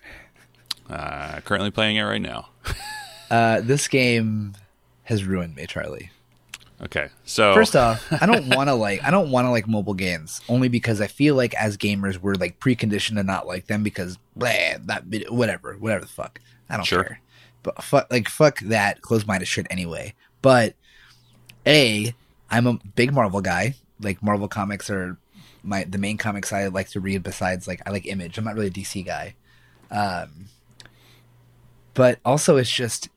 Uh, 0.90 1.40
currently 1.40 1.70
playing 1.70 1.96
it 1.96 2.02
right 2.02 2.22
now. 2.22 2.48
Uh, 3.30 3.60
this 3.60 3.88
game 3.88 4.54
has 5.04 5.22
ruined 5.24 5.54
me, 5.54 5.66
Charlie. 5.66 6.10
Okay, 6.80 7.08
so 7.24 7.54
First 7.54 7.74
off, 7.74 8.06
I 8.22 8.26
don't 8.26 8.48
want 8.56 8.68
to 8.68 8.74
like 8.74 9.02
I 9.02 9.10
don't 9.10 9.30
want 9.32 9.46
to 9.46 9.50
like 9.50 9.66
mobile 9.66 9.94
games 9.94 10.40
only 10.48 10.68
because 10.68 11.00
I 11.00 11.08
feel 11.08 11.34
like 11.34 11.54
as 11.54 11.76
gamers 11.76 12.18
we're 12.18 12.34
like 12.34 12.60
preconditioned 12.60 13.16
to 13.16 13.24
not 13.24 13.46
like 13.48 13.66
them 13.66 13.82
because 13.82 14.16
blah, 14.36 14.48
that 14.86 15.02
whatever 15.28 15.74
whatever 15.74 16.02
the 16.04 16.10
fuck 16.10 16.40
I 16.70 16.76
don't 16.76 16.86
Sure. 16.86 17.02
care. 17.02 17.20
But 17.64 17.82
fuck 17.82 18.06
like 18.12 18.28
fuck 18.28 18.60
that 18.60 19.02
close 19.02 19.26
minded 19.26 19.46
shit 19.46 19.66
anyway. 19.70 20.14
But 20.40 20.74
a 21.66 22.14
I'm 22.50 22.66
a 22.68 22.78
big 22.94 23.12
Marvel 23.12 23.40
guy. 23.40 23.74
Like 24.00 24.22
Marvel 24.22 24.46
comics 24.46 24.88
are 24.88 25.16
my 25.64 25.82
the 25.82 25.98
main 25.98 26.16
comics 26.16 26.52
I 26.52 26.68
like 26.68 26.90
to 26.90 27.00
read. 27.00 27.24
Besides 27.24 27.66
like 27.66 27.82
I 27.86 27.90
like 27.90 28.06
Image. 28.06 28.38
I'm 28.38 28.44
not 28.44 28.54
really 28.54 28.68
a 28.68 28.70
DC 28.70 29.04
guy. 29.04 29.34
Um, 29.90 30.46
but 31.94 32.20
also 32.24 32.56
it's 32.56 32.70
just 32.70 33.08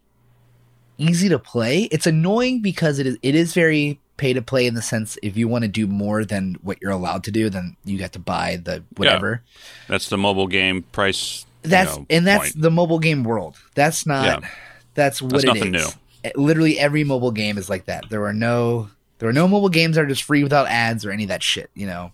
easy 1.02 1.30
to 1.30 1.40
play. 1.40 1.84
It's 1.84 2.06
annoying 2.08 2.62
because 2.62 3.00
it 3.00 3.08
is 3.08 3.18
it 3.22 3.36
is 3.36 3.54
very 3.54 4.00
pay 4.18 4.34
to 4.34 4.42
play 4.42 4.68
in 4.68 4.76
the 4.76 4.82
sense 4.82 5.18
if 5.24 5.36
you 5.36 5.48
want 5.48 5.64
to 5.64 5.68
do 5.68 5.88
more 5.88 6.24
than 6.24 6.56
what 6.62 6.78
you're 6.82 6.92
allowed 6.92 7.24
to 7.24 7.32
do, 7.32 7.50
then 7.50 7.76
you 7.86 7.98
have 8.00 8.12
to 8.12 8.20
buy 8.20 8.58
the 8.64 8.84
whatever. 8.98 9.42
Yeah. 9.44 9.62
that's 9.88 10.10
the 10.10 10.18
mobile 10.18 10.48
game 10.48 10.84
price. 10.92 11.46
you 11.64 11.72
That's 11.72 11.98
know, 11.98 12.06
and 12.10 12.28
that's 12.28 12.52
point. 12.52 12.62
the 12.62 12.70
mobile 12.72 13.00
game 13.00 13.24
world. 13.24 13.58
That's 13.74 14.06
not 14.06 14.44
Yeah. 14.44 14.50
that's 14.94 15.22
what 15.22 15.32
That's 15.32 15.44
it 15.46 15.48
nothing 15.48 15.76
is. 15.76 15.98
new. 16.24 16.32
Literally 16.36 16.78
every 16.78 17.04
mobile 17.04 17.32
game 17.32 17.58
is 17.58 17.68
like 17.70 17.86
that. 17.86 18.10
There 18.10 18.26
are 18.26 18.34
no 18.34 18.90
there 19.18 19.28
are 19.30 19.34
no 19.34 19.48
mobile 19.48 19.70
games 19.70 19.96
that 19.96 20.04
are 20.04 20.08
just 20.08 20.24
free 20.24 20.44
without 20.44 20.68
ads 20.68 21.04
or 21.06 21.12
any 21.12 21.24
of 21.24 21.30
that 21.30 21.42
shit, 21.44 21.70
you 21.74 21.88
know. 21.88 22.12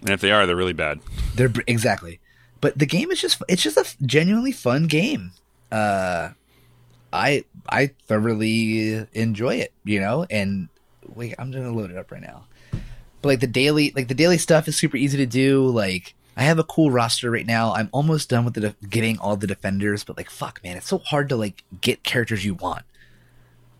and 0.00 0.10
if 0.10 0.20
they 0.20 0.32
are, 0.32 0.46
they're 0.46 0.56
really 0.56 0.72
bad. 0.72 0.98
They're 1.36 1.52
exactly. 1.68 2.18
But 2.60 2.76
the 2.78 2.86
game 2.86 3.10
is 3.12 3.20
just 3.20 3.40
it's 3.48 3.62
just 3.62 3.76
a 3.76 3.86
genuinely 4.04 4.52
fun 4.52 4.86
game. 4.88 5.30
Uh 5.70 6.30
I 7.12 7.44
I 7.68 7.90
thoroughly 8.06 9.06
enjoy 9.12 9.56
it, 9.56 9.72
you 9.84 10.00
know, 10.00 10.26
and 10.30 10.68
wait, 11.06 11.34
I'm 11.38 11.50
going 11.50 11.64
to 11.64 11.70
load 11.72 11.90
it 11.90 11.96
up 11.96 12.10
right 12.10 12.22
now. 12.22 12.44
But 13.22 13.28
like 13.28 13.40
the 13.40 13.46
daily 13.46 13.92
like 13.94 14.08
the 14.08 14.14
daily 14.14 14.38
stuff 14.38 14.68
is 14.68 14.76
super 14.76 14.96
easy 14.96 15.18
to 15.18 15.26
do, 15.26 15.66
like 15.66 16.14
I 16.36 16.44
have 16.44 16.58
a 16.58 16.64
cool 16.64 16.90
roster 16.90 17.30
right 17.30 17.46
now. 17.46 17.74
I'm 17.74 17.88
almost 17.92 18.30
done 18.30 18.44
with 18.44 18.54
the 18.54 18.60
de- 18.60 18.76
getting 18.88 19.18
all 19.18 19.36
the 19.36 19.46
defenders, 19.46 20.04
but 20.04 20.16
like 20.16 20.30
fuck 20.30 20.62
man, 20.64 20.76
it's 20.76 20.88
so 20.88 20.98
hard 20.98 21.28
to 21.28 21.36
like 21.36 21.64
get 21.80 22.02
characters 22.02 22.44
you 22.44 22.54
want. 22.54 22.84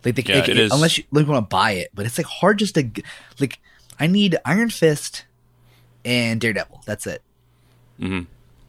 Like, 0.04 0.14
they, 0.16 0.22
Yeah, 0.22 0.40
like 0.40 0.48
it 0.48 0.58
is. 0.58 0.72
unless 0.72 0.98
you 0.98 1.04
like, 1.10 1.26
want 1.26 1.48
to 1.48 1.54
buy 1.54 1.72
it, 1.72 1.90
but 1.94 2.06
it's 2.06 2.18
like 2.18 2.26
hard 2.26 2.58
just 2.58 2.74
to 2.74 2.90
like 3.38 3.58
I 3.98 4.06
need 4.06 4.36
Iron 4.44 4.70
Fist 4.70 5.24
and 6.04 6.40
Daredevil. 6.40 6.82
That's 6.86 7.06
it 7.06 7.22
hmm 7.98 8.20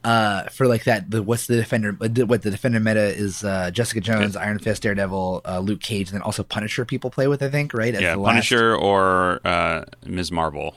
uh 0.04 0.44
for 0.50 0.66
like 0.68 0.84
that 0.86 1.12
the 1.12 1.22
what's 1.22 1.46
the 1.48 1.56
defender 1.58 1.92
what 1.92 2.42
the 2.42 2.50
defender 2.50 2.80
meta 2.80 3.00
is 3.16 3.44
uh 3.44 3.70
jessica 3.72 4.02
jones 4.02 4.36
iron 4.36 4.58
fist 4.58 4.82
daredevil 4.82 5.42
uh 5.46 5.60
luke 5.60 5.80
cage 5.80 6.08
and 6.10 6.16
then 6.16 6.22
also 6.24 6.42
punisher 6.42 6.86
people 6.86 7.12
play 7.12 7.28
with 7.28 7.44
i 7.44 7.50
think 7.50 7.72
right 7.74 7.94
As 7.94 8.02
Yeah, 8.02 8.16
the 8.16 8.22
last- 8.22 8.32
Punisher 8.34 8.76
or 8.76 9.40
uh, 9.46 9.86
Ms. 10.06 10.32
Marvel. 10.32 10.76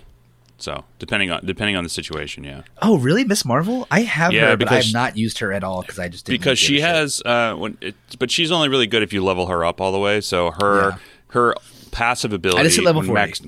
So 0.58 0.84
depending 0.98 1.30
on 1.30 1.44
depending 1.44 1.74
on 1.76 1.84
the 1.84 1.90
situation, 1.90 2.44
yeah. 2.44 2.62
oh 2.82 2.96
really 2.98 3.24
miss 3.24 3.44
marvel 3.44 3.86
i 3.90 4.02
have 4.02 4.32
Yeah, 4.32 4.50
her 4.50 4.56
but 4.56 4.70
I've 4.70 4.92
not 4.92 5.16
used 5.16 5.38
her 5.40 5.52
at 5.52 5.64
all 5.64 5.80
because 5.82 5.98
i 5.98 6.08
just 6.08 6.26
didn't 6.26 6.40
because 6.40 6.58
she 6.58 6.80
has 6.80 7.20
uh 7.24 7.54
when 7.54 7.76
it, 7.80 7.94
but 8.18 8.30
she's 8.30 8.52
only 8.52 8.68
really 8.68 8.86
good 8.86 9.02
if 9.02 9.12
you 9.12 9.24
level 9.24 9.46
her 9.46 9.64
up 9.64 9.80
all 9.80 9.90
the 9.90 9.98
way 9.98 10.20
so 10.20 10.52
her 10.60 10.90
Yeah. 10.90 10.96
her 11.28 11.54
passive 11.90 12.32
ability 12.32 12.62
just 12.64 12.76
hit 12.76 12.84
level 12.84 13.02
40. 13.02 13.14
max- 13.14 13.40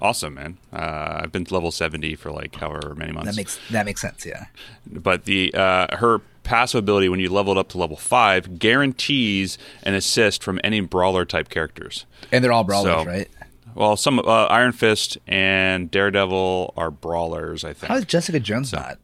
awesome 0.00 0.34
man 0.34 0.58
uh 0.72 1.20
i've 1.22 1.32
been 1.32 1.44
to 1.44 1.54
level 1.54 1.70
70 1.70 2.14
for 2.16 2.30
like 2.30 2.54
however 2.56 2.94
many 2.94 3.12
months 3.12 3.30
that 3.30 3.36
makes 3.36 3.58
that 3.70 3.86
makes 3.86 4.00
sense 4.00 4.26
yeah 4.26 4.46
but 4.86 5.24
the 5.24 5.52
uh 5.54 5.96
her 5.96 6.20
passive 6.42 6.78
ability 6.80 7.08
when 7.08 7.18
you 7.18 7.28
level 7.28 7.52
it 7.52 7.58
up 7.58 7.68
to 7.70 7.78
level 7.78 7.96
5 7.96 8.58
guarantees 8.58 9.58
an 9.82 9.94
assist 9.94 10.42
from 10.44 10.60
any 10.62 10.80
brawler 10.80 11.24
type 11.24 11.48
characters 11.48 12.06
and 12.30 12.44
they're 12.44 12.52
all 12.52 12.64
brawlers 12.64 13.02
So- 13.04 13.04
right 13.04 13.28
well 13.74 13.96
some 13.96 14.18
uh, 14.18 14.46
iron 14.46 14.72
fist 14.72 15.18
and 15.26 15.90
daredevil 15.90 16.74
are 16.76 16.90
brawlers 16.90 17.64
i 17.64 17.72
think 17.72 17.88
how 17.88 17.96
is 17.96 18.04
jessica 18.04 18.40
jones 18.40 18.72
not 18.72 18.98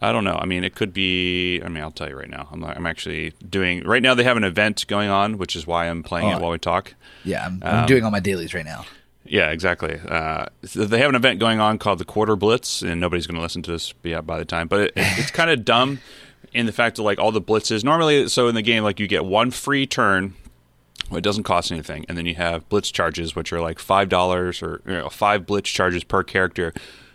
I 0.00 0.10
don't 0.10 0.24
know. 0.24 0.34
I 0.34 0.46
mean, 0.46 0.64
it 0.64 0.74
could 0.74 0.92
be. 0.92 1.60
I 1.62 1.68
mean, 1.68 1.80
I'll 1.80 1.92
tell 1.92 2.08
you 2.08 2.16
right 2.16 2.28
now. 2.28 2.48
I'm, 2.50 2.64
I'm 2.64 2.86
actually 2.86 3.34
doing 3.48 3.84
right 3.84 4.02
now. 4.02 4.14
They 4.14 4.24
have 4.24 4.36
an 4.36 4.42
event 4.42 4.84
going 4.88 5.10
on, 5.10 5.38
which 5.38 5.54
is 5.54 5.64
why 5.64 5.88
I'm 5.88 6.02
playing 6.02 6.32
Oh. 6.32 6.36
it 6.38 6.40
while 6.42 6.50
we 6.50 6.58
talk. 6.58 6.94
yeah 7.24 7.46
i'm, 7.46 7.62
Um, 7.62 7.74
I'm 7.80 7.86
doing 7.86 8.02
all 8.02 8.10
my 8.10 8.18
dailies 8.18 8.52
right 8.52 8.64
now 8.64 8.84
Yeah, 9.24 9.50
exactly. 9.50 10.00
Uh, 10.08 10.46
so 10.64 10.84
they 10.84 10.98
have 10.98 11.08
an 11.08 11.14
event 11.14 11.38
going 11.38 11.60
on 11.60 11.78
called 11.78 11.98
the 11.98 12.04
Quarter 12.04 12.36
Blitz, 12.36 12.82
and 12.82 13.00
nobody's 13.00 13.26
going 13.26 13.36
to 13.36 13.40
listen 13.42 13.62
to 13.62 13.70
this 13.70 13.92
by 13.92 14.38
the 14.38 14.44
time. 14.44 14.68
But 14.68 14.80
it, 14.80 14.92
it, 14.96 15.18
it's 15.18 15.30
kind 15.40 15.50
of 15.50 15.64
dumb 15.64 16.00
in 16.52 16.66
the 16.66 16.72
fact 16.72 16.96
that 16.96 17.02
like 17.02 17.18
all 17.18 17.32
the 17.32 17.40
blitzes 17.40 17.84
normally. 17.84 18.28
So 18.28 18.48
in 18.48 18.54
the 18.54 18.62
game, 18.62 18.82
like 18.82 18.98
you 19.00 19.06
get 19.06 19.24
one 19.24 19.50
free 19.50 19.86
turn. 19.86 20.34
It 21.10 21.20
doesn't 21.22 21.42
cost 21.42 21.70
anything, 21.70 22.06
and 22.08 22.16
then 22.16 22.24
you 22.24 22.36
have 22.36 22.66
blitz 22.70 22.90
charges, 22.90 23.36
which 23.36 23.52
are 23.52 23.60
like 23.60 23.78
five 23.78 24.08
dollars 24.08 24.62
or 24.62 24.80
you 24.86 24.92
know, 24.94 25.08
five 25.10 25.44
blitz 25.46 25.68
charges 25.68 26.04
per 26.04 26.22
character 26.22 26.72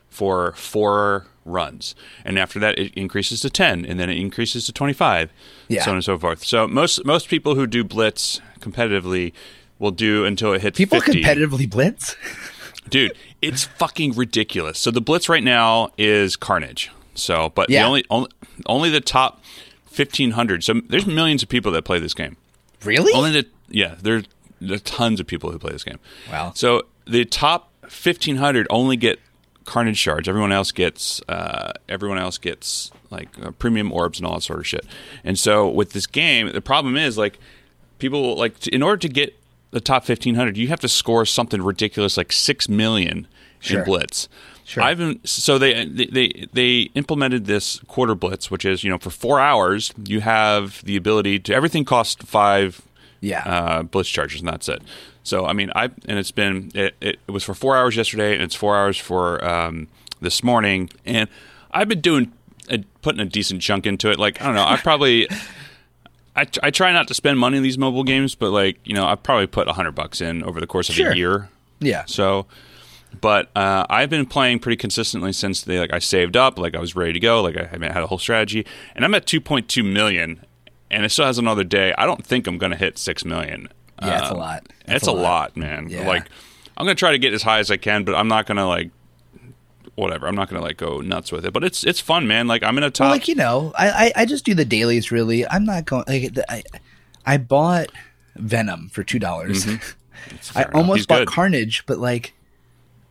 for 0.10 0.52
four 0.54 1.26
runs, 1.46 1.96
and 2.24 2.38
after 2.38 2.60
that 2.60 2.78
it 2.78 2.94
increases 2.94 3.42
to 3.42 3.50
ten, 3.50 3.86
and 3.86 4.00
then 4.00 4.08
it 4.10 4.18
increases 4.18 4.66
to 4.68 4.74
twenty-five, 4.74 5.32
Yeah. 5.68 5.84
so 5.84 5.92
on 5.92 5.98
and 5.98 6.04
so 6.06 6.18
forth. 6.20 6.44
So 6.44 6.68
most 6.68 7.06
most 7.06 7.28
people 7.28 7.56
who 7.56 7.66
do 7.66 7.84
blitz 7.84 8.40
competitively 8.60 9.34
will 9.80 9.92
do 9.92 10.26
until 10.26 10.54
it 10.54 10.62
hits 10.62 10.78
people 10.78 11.00
50. 11.02 11.22
competitively 11.24 11.70
blitz 11.70 12.16
Dude, 12.90 13.12
it's 13.42 13.66
fucking 13.66 14.14
ridiculous. 14.14 14.80
So 14.80 14.92
the 14.92 15.02
blitz 15.02 15.28
right 15.28 15.44
now 15.44 15.90
is 15.98 16.38
Carnage. 16.38 16.90
So, 17.16 17.50
but 17.54 17.70
Yeah. 17.70 17.82
the 17.82 17.88
only, 17.88 18.06
only 18.10 18.30
only 18.66 18.90
the 18.90 19.02
top 19.02 19.44
fifteen 19.90 20.32
hundred. 20.32 20.64
So 20.64 20.76
there's 20.88 21.06
millions 21.06 21.44
of 21.44 21.50
people 21.50 21.72
that 21.74 21.84
play 21.84 22.00
this 22.00 22.14
game. 22.14 22.38
really 22.86 23.12
Only 23.14 23.32
the 23.32 23.46
yeah, 23.68 23.96
there's 24.02 24.24
there's 24.62 24.82
tons 24.84 25.20
of 25.20 25.28
people 25.28 25.52
who 25.52 25.60
play 25.60 25.74
this 25.74 25.84
game. 25.84 26.00
Wow. 26.32 26.54
So 26.56 26.84
the 27.06 27.26
top 27.26 27.72
fifteen 27.90 28.38
hundred 28.38 28.68
only 28.70 28.96
get 28.96 29.20
Carnage 29.66 29.98
shards. 29.98 30.30
Everyone 30.30 30.54
else 30.54 30.72
gets 30.72 31.22
uh, 31.28 31.74
everyone 31.90 32.20
else 32.20 32.38
gets 32.38 32.92
like 33.10 33.28
uh, 33.44 33.52
premium 33.52 33.92
orbs 33.92 34.18
and 34.18 34.26
all 34.26 34.36
that 34.36 34.44
sort 34.44 34.60
of 34.60 34.68
shit. 34.68 34.86
And 35.26 35.38
so 35.38 35.68
with 35.68 35.92
this 35.92 36.08
game, 36.08 36.50
the 36.54 36.62
problem 36.62 36.96
is 36.96 37.18
like 37.18 37.38
people 38.00 38.38
like 38.38 38.58
to, 38.62 38.74
in 38.74 38.82
order 38.82 38.98
to 38.98 39.10
get 39.10 39.38
the 39.72 39.82
top 39.82 40.08
1500 40.08 40.58
you 40.58 40.68
have 40.68 40.80
to 40.80 40.88
score 40.88 41.26
something 41.26 41.62
ridiculous 41.62 42.18
like 42.18 42.32
6 42.32 42.70
million 42.70 43.28
Sure. 43.60 43.80
in 43.80 43.86
blitz 43.86 44.30
Sure. 44.66 44.84
i've 44.84 44.98
been 45.00 45.20
so 45.26 45.58
they, 45.58 45.86
they 45.86 46.46
they 46.54 46.80
implemented 46.94 47.46
this 47.46 47.80
quarter 47.88 48.14
blitz 48.16 48.52
which 48.52 48.66
is 48.66 48.84
you 48.84 48.90
know 48.90 48.98
for 48.98 49.10
4 49.10 49.40
hours 49.40 49.94
you 50.06 50.22
have 50.22 50.84
the 50.84 50.96
ability 50.96 51.40
to 51.40 51.54
everything 51.54 51.84
costs 51.86 52.24
5 52.24 52.82
yeah 53.22 53.44
uh, 53.46 53.84
blitz 53.84 54.10
charges 54.10 54.42
and 54.42 54.48
that's 54.50 54.70
it 54.70 54.82
so 55.24 55.46
i 55.46 55.54
mean 55.54 55.72
i 55.76 55.86
and 55.86 56.20
it's 56.20 56.32
been 56.32 56.72
it, 56.76 56.96
it, 57.02 57.20
was 57.28 57.44
for 57.44 57.54
4 57.56 57.76
hours 57.76 57.96
yesterday 57.96 58.34
and 58.36 58.44
it's 58.44 58.56
4 58.56 58.78
hours 58.78 58.98
for 58.98 59.44
um, 59.44 59.88
this 60.22 60.44
morning 60.44 60.90
and 61.06 61.28
i've 61.72 61.88
been 61.90 62.02
doing 62.02 62.32
uh, 62.70 62.78
putting 63.02 63.22
a 63.22 63.26
decent 63.26 63.62
chunk 63.62 63.86
into 63.88 64.12
it 64.12 64.20
like 64.20 64.40
i 64.42 64.46
don't 64.46 64.56
know 64.56 64.66
i 64.66 64.78
probably 64.78 65.28
I, 66.38 66.46
I 66.64 66.72
try 66.72 66.92
not 66.94 67.08
to 67.10 67.14
spend 67.14 67.40
money 67.40 67.58
on 67.58 67.64
these 67.64 67.78
mobile 67.78 68.04
games, 68.04 68.36
but 68.36 68.52
like 68.52 68.78
you 68.86 68.94
know, 68.94 69.06
I've 69.06 69.24
probably 69.24 69.48
put 69.48 69.68
a 69.68 69.74
hundred 69.74 69.94
bucks 69.94 70.22
in 70.22 70.44
over 70.44 70.60
the 70.60 70.68
course 70.68 70.88
of 70.90 70.96
Sure. 70.96 71.12
a 71.12 71.16
year. 71.16 71.50
yeah 71.80 72.06
So, 72.06 72.46
but 73.22 73.50
uh, 73.56 73.86
I've 73.90 74.10
been 74.10 74.26
playing 74.26 74.60
pretty 74.60 74.78
consistently 74.78 75.34
since 75.34 75.62
they 75.64 75.80
like 75.80 75.92
I 75.94 76.00
saved 76.00 76.38
up, 76.38 76.60
like 76.60 76.76
I 76.76 76.80
was 76.80 76.96
ready 76.96 77.14
to 77.14 77.20
go, 77.20 77.42
like 77.42 77.58
I 77.58 77.66
had 77.66 77.82
had 77.82 78.04
a 78.04 78.08
whole 78.08 78.20
strategy, 78.20 78.66
and 78.96 79.04
I'm 79.04 79.14
at 79.16 79.26
two 79.26 79.42
point 79.42 79.68
two 79.68 79.84
million, 79.84 80.46
and 80.92 81.04
it 81.06 81.10
still 81.10 81.26
has 81.26 81.38
another 81.38 81.64
day. 81.64 81.94
I 81.98 82.06
don't 82.06 82.26
think 82.26 82.48
I'm 82.48 82.58
going 82.58 82.72
to 82.72 82.78
hit 82.78 82.98
six 82.98 83.26
million. 83.26 83.70
Yeah, 84.02 84.20
it's 84.22 84.30
a 84.30 84.34
Um, 84.34 84.38
lot. 84.40 84.64
It's, 84.82 84.94
It's 84.98 85.08
a 85.08 85.12
a 85.12 85.14
lot, 85.14 85.24
lot. 85.24 85.58
man. 85.58 85.90
Yeah. 85.90 86.08
Like 86.08 86.28
I'm 86.78 86.86
going 86.86 86.96
to 86.96 87.00
try 87.00 87.12
to 87.12 87.18
get 87.18 87.34
as 87.34 87.42
high 87.42 87.60
as 87.60 87.72
I 87.72 87.78
can, 87.78 88.04
but 88.04 88.14
I'm 88.14 88.28
not 88.28 88.46
going 88.46 88.58
to 88.58 88.66
like 88.68 88.92
whatever. 89.98 90.28
I'm 90.28 90.36
not 90.36 90.50
going 90.50 90.60
to 90.62 90.66
like 90.66 90.78
go 90.78 91.02
nuts 91.02 91.32
with 91.32 91.46
it. 91.46 91.52
But 91.52 91.64
it's 91.66 91.84
it's 91.84 92.00
fun, 92.00 92.26
man. 92.28 92.48
Like 92.48 92.64
I'm 92.64 92.78
in 92.78 92.84
a 92.86 92.90
top. 92.90 93.06
Well, 93.06 93.12
like 93.12 93.28
you 93.28 93.36
know, 93.36 93.74
I, 93.78 93.90
I 94.16 94.22
I 94.22 94.26
just 94.26 94.46
do 94.46 94.54
the 94.54 94.64
dailies. 94.66 95.12
Really, 95.12 95.46
I'm 95.48 95.66
not 95.66 95.86
going. 95.86 96.06
Like, 96.08 96.34
the- 96.34 96.50
I 96.52 96.64
I 97.26 97.38
bought 97.38 97.92
Venom 98.36 98.90
for 98.90 99.04
two 99.04 99.20
dollars. 99.20 99.68
I 99.68 99.80
Mm-hmm. 100.28 100.38
fair 100.40 100.64
enough. 100.64 100.76
almost 100.76 100.98
He's 100.98 101.06
bought 101.06 101.20
good. 101.20 101.28
Carnage, 101.28 101.84
but 101.86 102.00
like 102.00 102.34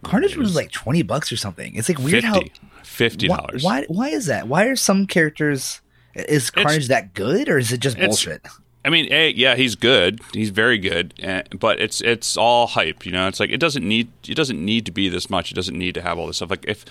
Carnage 0.02 0.36
was 0.36 0.54
like 0.56 0.70
twenty 0.72 1.02
bucks 1.02 1.30
or 1.32 1.36
something. 1.36 1.74
It's 1.74 1.88
like 1.88 1.98
weird 1.98 2.24
50 2.24 2.26
how 2.26 2.40
fifty 2.82 3.28
why, 3.28 3.36
dollars. 3.36 3.62
why 3.62 3.84
why 3.88 4.08
is 4.08 4.26
that? 4.26 4.48
Why 4.48 4.64
are 4.64 4.76
some 4.76 5.06
characters? 5.06 5.80
Is 6.14 6.50
Carnage 6.50 6.88
that 6.88 7.14
good 7.14 7.48
or 7.48 7.58
is 7.58 7.72
it 7.72 7.80
just 7.80 7.96
it's- 7.96 8.08
bullshit? 8.08 8.46
I 8.86 8.88
mean, 8.88 9.12
a, 9.12 9.30
yeah, 9.32 9.56
he's 9.56 9.74
good. 9.74 10.20
He's 10.32 10.50
very 10.50 10.78
good, 10.78 11.12
eh, 11.18 11.42
but 11.58 11.80
it's 11.80 12.00
it's 12.00 12.36
all 12.36 12.68
hype. 12.68 13.04
You 13.04 13.10
know, 13.10 13.26
it's 13.26 13.40
like 13.40 13.50
it 13.50 13.58
doesn't 13.58 13.86
need 13.86 14.12
it 14.28 14.36
doesn't 14.36 14.64
need 14.64 14.86
to 14.86 14.92
be 14.92 15.08
this 15.08 15.28
much. 15.28 15.50
It 15.50 15.56
doesn't 15.56 15.76
need 15.76 15.94
to 15.96 16.02
have 16.02 16.18
all 16.18 16.28
this 16.28 16.36
stuff. 16.36 16.50
Like 16.50 16.64
if 16.68 16.84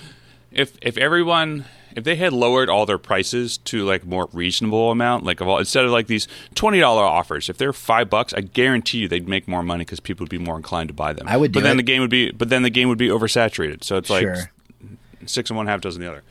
if 0.52 0.78
if 0.82 0.98
everyone 0.98 1.64
if 1.96 2.04
they 2.04 2.18
had 2.18 2.34
lowered 2.34 2.70
all 2.70 2.86
their 2.86 2.98
prices 2.98 3.58
to 3.60 3.86
like 3.86 4.06
more 4.06 4.28
reasonable 4.34 4.92
amount, 4.92 5.24
like 5.24 5.40
of 5.40 5.48
all 5.48 5.58
instead 5.58 5.86
of 5.86 5.92
like 5.92 6.08
these 6.08 6.28
twenty 6.54 6.82
dollar 6.82 7.04
offers, 7.04 7.48
if 7.48 7.58
they're 7.58 7.72
five 7.72 8.10
bucks, 8.10 8.34
I 8.34 8.42
guarantee 8.42 8.98
you 8.98 9.08
they'd 9.08 9.30
make 9.30 9.48
more 9.48 9.64
money 9.64 9.86
because 9.86 10.02
people 10.02 10.26
would 10.26 10.30
be 10.30 10.38
more 10.38 10.58
inclined 10.58 10.90
to 10.90 10.94
buy 10.94 11.14
them. 11.14 11.30
I 11.30 11.38
would 11.38 11.54
but 11.54 11.64
then 11.64 11.76
it. 11.76 11.78
the 11.78 11.84
game 11.84 12.02
would 12.02 12.10
be 12.10 12.32
but 12.32 12.50
then 12.50 12.64
the 12.64 12.70
game 12.70 12.90
would 12.90 12.98
be 12.98 13.08
oversaturated. 13.08 13.86
So 13.86 13.96
it's 13.96 14.10
like 14.10 14.24
Sure. 14.24 14.52
six 15.26 15.50
and 15.50 15.56
one 15.56 15.68
half 15.68 15.80
dozen 15.80 16.02
the 16.02 16.10
other. 16.12 16.24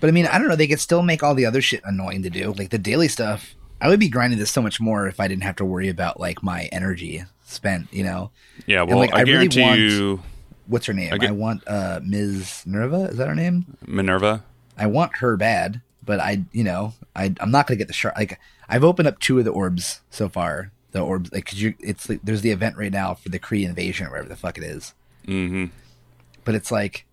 But 0.00 0.08
I 0.08 0.12
mean, 0.12 0.26
I 0.26 0.38
don't 0.38 0.46
know. 0.46 0.54
They 0.54 0.68
could 0.68 0.78
still 0.78 1.02
make 1.02 1.24
all 1.24 1.34
the 1.34 1.46
other 1.46 1.60
shit 1.60 1.80
annoying 1.84 2.22
to 2.22 2.30
do, 2.30 2.52
like 2.52 2.70
the 2.70 2.78
daily 2.78 3.08
stuff. 3.08 3.56
I 3.80 3.88
would 3.88 4.00
be 4.00 4.08
grinding 4.08 4.38
this 4.38 4.50
so 4.50 4.60
much 4.62 4.80
more 4.80 5.06
if 5.06 5.20
I 5.20 5.28
didn't 5.28 5.44
have 5.44 5.56
to 5.56 5.64
worry 5.64 5.88
about 5.88 6.18
like 6.20 6.42
my 6.42 6.64
energy 6.72 7.24
spent. 7.44 7.86
You 7.92 8.04
know, 8.04 8.30
Yeah, 8.66 8.82
well, 8.82 8.98
like, 8.98 9.12
I, 9.12 9.18
I 9.18 9.20
really 9.22 9.48
guarantee 9.48 9.62
want- 9.62 9.80
you, 9.80 10.22
what's 10.66 10.86
her 10.86 10.92
name? 10.94 11.12
I, 11.12 11.18
get- 11.18 11.34
want 11.34 11.62
uh 11.66 12.00
Ms. 12.02 12.62
Nerva. 12.66 13.04
Is 13.10 13.16
that 13.18 13.28
her 13.28 13.34
name? 13.34 13.76
Minerva. 13.86 14.44
I 14.76 14.86
want 14.86 15.16
her 15.18 15.36
bad, 15.36 15.80
but 16.04 16.20
I, 16.20 16.44
you 16.52 16.64
know, 16.64 16.94
I 17.16 17.34
I'm 17.40 17.50
not 17.50 17.66
gonna 17.66 17.78
get 17.78 17.88
the 17.88 17.94
shark. 17.94 18.16
Like 18.16 18.38
I've 18.68 18.84
opened 18.84 19.08
up 19.08 19.18
two 19.20 19.38
of 19.38 19.44
the 19.44 19.50
orbs 19.50 20.00
so 20.10 20.28
far. 20.28 20.70
The 20.92 21.00
orbs, 21.00 21.30
like, 21.32 21.44
cause 21.46 21.60
you, 21.60 21.74
it's 21.80 22.08
like 22.08 22.20
there's 22.24 22.40
the 22.42 22.50
event 22.50 22.76
right 22.78 22.90
now 22.92 23.12
for 23.14 23.28
the 23.28 23.38
Kree 23.38 23.64
invasion 23.66 24.06
or 24.06 24.10
whatever 24.10 24.28
the 24.30 24.36
fuck 24.36 24.56
it 24.56 24.64
is. 24.64 24.94
hmm 25.26 25.66
But 26.44 26.54
it's 26.54 26.70
like, 26.72 27.04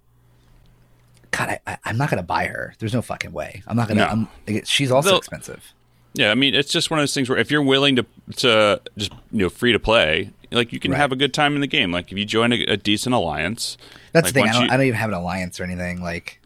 God, 1.32 1.50
I, 1.50 1.60
I, 1.68 1.78
I'm 1.86 1.98
not 1.98 2.10
gonna 2.10 2.24
buy 2.24 2.46
her. 2.46 2.74
There's 2.80 2.94
no 2.94 3.02
fucking 3.02 3.34
way. 3.34 3.64
I'm 3.68 3.76
not 3.76 3.88
gonna. 3.90 4.02
No. 4.02 4.08
I'm, 4.08 4.28
like, 4.48 4.66
she's 4.66 4.92
also 4.92 5.10
They'll- 5.10 5.18
expensive. 5.18 5.74
Yeah, 6.16 6.32
I 6.32 6.36
mean, 6.36 6.56
it's 6.56 6.72
just 6.72 6.90
one 6.90 7.00
of 7.00 7.02
those 7.04 7.14
things 7.14 7.30
where 7.30 7.38
if 7.38 7.52
you're 7.52 7.62
willing 7.62 7.96
to 7.98 8.06
to 8.38 8.82
just 8.98 9.12
you 9.32 9.40
know 9.44 9.50
free 9.50 9.72
to 9.74 9.80
play, 9.80 10.32
like 10.52 10.72
you 10.74 10.80
can 10.80 10.92
Right. 10.92 10.98
have 10.98 11.12
a 11.12 11.16
good 11.16 11.34
time 11.34 11.56
in 11.56 11.62
the 11.62 11.68
game. 11.68 11.92
Like 11.92 12.12
if 12.12 12.18
you 12.18 12.26
join 12.26 12.54
a, 12.54 12.64
a 12.66 12.78
decent 12.78 13.14
alliance, 13.14 13.78
That's 14.14 14.26
like, 14.28 14.34
the 14.34 14.40
thing. 14.42 14.50
I 14.50 14.54
don't, 14.54 14.62
you- 14.64 14.70
I 14.72 14.78
don't 14.78 14.86
even 14.88 14.98
have 15.00 15.10
an 15.10 15.16
alliance 15.16 15.60
or 15.60 15.64
anything. 15.66 16.02
Like, 16.02 16.40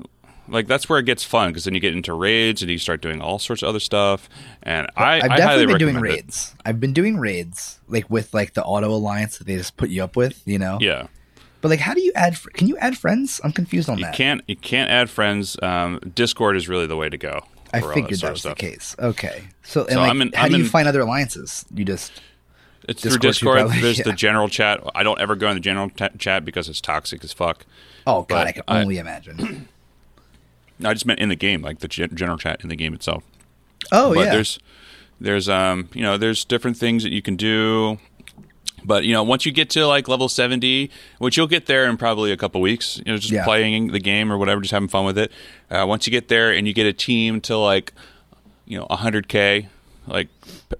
like 0.47 0.65
that's 0.67 0.89
where 0.89 0.97
it 0.97 1.03
gets 1.05 1.23
fun 1.23 1.49
because 1.51 1.65
then 1.65 1.75
you 1.75 1.79
get 1.79 1.93
into 1.93 2.13
raids 2.13 2.63
and 2.63 2.71
you 2.71 2.79
start 2.79 3.01
doing 3.01 3.21
all 3.21 3.37
sorts 3.37 3.61
of 3.61 3.69
other 3.69 3.79
stuff. 3.79 4.27
And 4.63 4.87
I, 4.97 5.21
I've 5.21 5.37
definitely 5.37 5.67
been 5.67 5.77
doing 5.77 5.95
it. 5.97 6.01
raids. 6.01 6.55
I've 6.65 6.79
been 6.79 6.93
doing 6.93 7.17
raids, 7.17 7.79
like 7.87 8.09
with 8.09 8.33
like 8.33 8.55
the 8.55 8.63
auto 8.63 8.89
alliance 8.89 9.37
that 9.37 9.45
they 9.45 9.55
just 9.57 9.77
put 9.77 9.89
you 9.91 10.03
up 10.03 10.15
with. 10.15 10.41
You 10.47 10.57
know. 10.57 10.79
Yeah, 10.81 11.05
But 11.61 11.69
like, 11.69 11.79
how 11.79 11.93
do 11.93 12.01
you 12.01 12.11
add? 12.15 12.35
Can 12.53 12.67
you 12.67 12.77
add 12.79 12.97
friends? 12.97 13.39
I'm 13.43 13.51
confused 13.51 13.87
on 13.89 13.99
you 13.99 14.05
that. 14.05 14.15
can't 14.15 14.41
you 14.47 14.55
can't 14.55 14.89
add 14.89 15.11
friends. 15.11 15.55
Um, 15.61 15.99
Discord 16.15 16.57
is 16.57 16.67
really 16.67 16.87
the 16.87 16.95
way 16.97 17.09
to 17.09 17.17
go. 17.17 17.43
I 17.73 17.81
figured 17.81 18.19
that 18.19 18.23
of 18.27 18.31
was 18.33 18.43
the 18.43 18.55
case. 18.55 18.95
Okay. 18.99 19.43
So, 19.63 19.81
and 19.85 19.91
So 19.93 19.99
like, 20.01 20.11
in- 20.15 20.31
how 20.33 20.43
I'm 20.45 20.51
do 20.51 20.57
you 20.57 20.63
in- 20.63 20.69
find 20.69 20.87
other 20.87 21.01
alliances? 21.01 21.65
You 21.73 21.85
just 21.85 22.11
It's 22.87 23.01
Discord, 23.01 23.21
through 23.21 23.29
Discord. 23.29 23.59
probably- 23.59 23.81
There's 23.81 23.97
the 23.99 24.13
general 24.27 24.47
chat. 24.49 24.81
I 24.95 25.03
don't 25.03 25.19
ever 25.19 25.35
go 25.35 25.49
in 25.49 25.55
the 25.55 25.59
general 25.61 25.89
t- 25.89 26.07
chat 26.17 26.45
because 26.45 26.67
it's 26.69 26.81
toxic 26.81 27.23
as 27.23 27.33
fuck. 27.33 27.65
oh 28.07 28.21
god, 28.21 28.27
But 28.29 28.47
I 28.47 28.51
can 28.53 28.63
I- 28.67 28.81
only 28.81 28.97
imagine. 28.97 29.67
I 30.83 30.93
just 30.93 31.05
meant 31.05 31.19
in 31.19 31.29
the 31.29 31.35
game, 31.35 31.61
like 31.61 31.79
the 31.79 31.87
gen- 31.89 32.15
general 32.15 32.37
chat 32.37 32.61
in 32.61 32.69
the 32.69 32.75
game 32.75 32.93
itself. 32.93 33.23
Oh 33.91 34.13
but 34.13 34.25
yeah, 34.25 34.31
there's 34.31 34.59
there's 35.19 35.49
um 35.49 35.89
you 35.93 36.01
know 36.01 36.17
there's 36.17 36.45
different 36.45 36.77
things 36.77 37.03
that 37.03 37.11
you 37.11 37.21
can 37.21 37.35
do 37.35 37.97
but 38.85 39.03
you 39.03 39.13
know 39.13 39.23
once 39.23 39.45
you 39.45 39.51
get 39.51 39.69
to 39.69 39.85
like 39.87 40.07
level 40.07 40.29
70 40.29 40.89
which 41.17 41.37
you'll 41.37 41.47
get 41.47 41.65
there 41.65 41.85
in 41.89 41.97
probably 41.97 42.31
a 42.31 42.37
couple 42.37 42.61
weeks 42.61 42.97
you 43.05 43.11
know 43.11 43.17
just 43.17 43.31
Yeah. 43.31 43.43
playing 43.43 43.91
the 43.91 43.99
game 43.99 44.31
or 44.31 44.37
whatever 44.37 44.61
just 44.61 44.71
having 44.71 44.89
fun 44.89 45.05
with 45.05 45.17
it 45.17 45.31
uh, 45.71 45.85
once 45.87 46.05
you 46.07 46.11
get 46.11 46.27
there 46.27 46.51
and 46.51 46.67
you 46.67 46.73
get 46.73 46.85
a 46.85 46.93
team 46.93 47.41
to 47.41 47.57
like 47.57 47.93
you 48.65 48.77
know 48.77 48.85
100k 48.87 49.67
like 50.07 50.27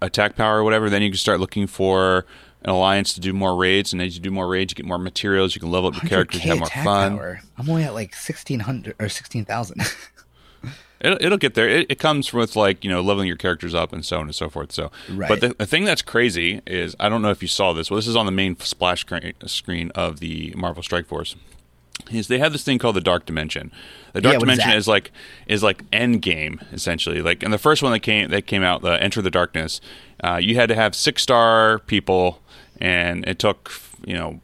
attack 0.01 0.35
power 0.35 0.59
or 0.59 0.63
whatever 0.63 0.89
then 0.89 1.01
you 1.01 1.09
can 1.09 1.17
start 1.17 1.39
looking 1.39 1.67
for 1.67 2.25
an 2.63 2.69
alliance 2.71 3.13
to 3.13 3.21
do 3.21 3.31
more 3.31 3.55
raids 3.55 3.93
and 3.93 4.01
as 4.01 4.15
you 4.15 4.21
do 4.21 4.31
more 4.31 4.47
raids 4.47 4.71
you 4.71 4.75
get 4.75 4.85
more 4.85 4.97
materials 4.97 5.55
you 5.55 5.61
can 5.61 5.71
level 5.71 5.89
up 5.89 6.01
your 6.01 6.09
characters 6.09 6.41
100K 6.41 6.45
have 6.45 6.59
more 6.59 6.67
fun 6.83 7.17
power. 7.17 7.41
I'm 7.57 7.69
only 7.69 7.83
at 7.83 7.93
like 7.93 8.13
sixteen 8.15 8.59
hundred 8.61 8.95
or 8.99 9.07
sixteen 9.09 9.45
thousand. 9.45 9.81
It'll, 11.01 11.17
it'll 11.21 11.37
get 11.37 11.53
there. 11.53 11.69
It, 11.69 11.89
it 11.89 11.99
comes 11.99 12.33
with 12.33 12.55
like 12.55 12.83
you 12.83 12.89
know 12.89 13.01
leveling 13.01 13.27
your 13.27 13.37
characters 13.37 13.73
up 13.73 13.93
and 13.93 14.05
so 14.05 14.17
on 14.17 14.23
and 14.23 14.35
so 14.35 14.49
forth. 14.49 14.71
So, 14.71 14.91
Right. 15.09 15.29
but 15.29 15.41
the, 15.41 15.49
the 15.57 15.65
thing 15.65 15.85
that's 15.85 16.01
crazy 16.01 16.61
is 16.67 16.95
I 16.99 17.09
don't 17.09 17.21
know 17.21 17.31
if 17.31 17.41
you 17.41 17.47
saw 17.47 17.73
this. 17.73 17.89
Well, 17.89 17.95
this 17.97 18.07
is 18.07 18.15
on 18.15 18.25
the 18.25 18.31
main 18.31 18.57
splash 18.59 19.05
screen, 19.45 19.91
of 19.95 20.19
the 20.19 20.53
Marvel 20.57 20.83
Strike 20.83 21.05
Force. 21.07 21.35
Is 22.11 22.27
they 22.27 22.39
have 22.39 22.53
this 22.53 22.63
thing 22.63 22.79
called 22.79 22.95
the 22.95 23.01
Dark 23.01 23.25
Dimension. 23.25 23.71
The 24.13 24.21
Dark 24.21 24.33
Yeah, 24.33 24.39
what 24.39 24.49
is 24.49 24.57
Dimension 24.57 24.77
is, 24.77 24.87
like 24.87 25.11
is 25.47 25.61
like 25.61 25.83
end 25.91 26.21
game 26.21 26.59
essentially. 26.71 27.21
Like 27.21 27.43
in 27.43 27.51
the 27.51 27.57
first 27.57 27.83
one 27.83 27.91
that 27.91 27.99
came 27.99 28.29
that 28.29 28.45
came 28.47 28.63
out, 28.63 28.81
the 28.81 29.01
Enter 29.01 29.21
the 29.21 29.29
Darkness, 29.31 29.79
uh, 30.23 30.37
you 30.37 30.55
had 30.55 30.69
to 30.69 30.75
have 30.75 30.95
six 30.95 31.21
star 31.21 31.79
people, 31.79 32.41
and 32.79 33.27
it 33.27 33.37
took 33.37 33.71
you 34.05 34.13
know 34.13 34.39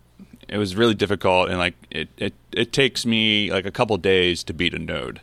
it 0.47 0.57
was 0.57 0.75
really 0.75 0.93
difficult 0.93 1.49
and 1.49 1.57
like 1.57 1.73
it, 1.89 2.07
it, 2.17 2.33
it 2.51 2.71
takes 2.71 3.03
me 3.05 3.51
like 3.51 3.65
a 3.65 3.71
couple 3.71 3.97
days 3.97 4.43
to 4.43 4.53
beat 4.53 4.73
a 4.75 4.79
node 4.79 5.19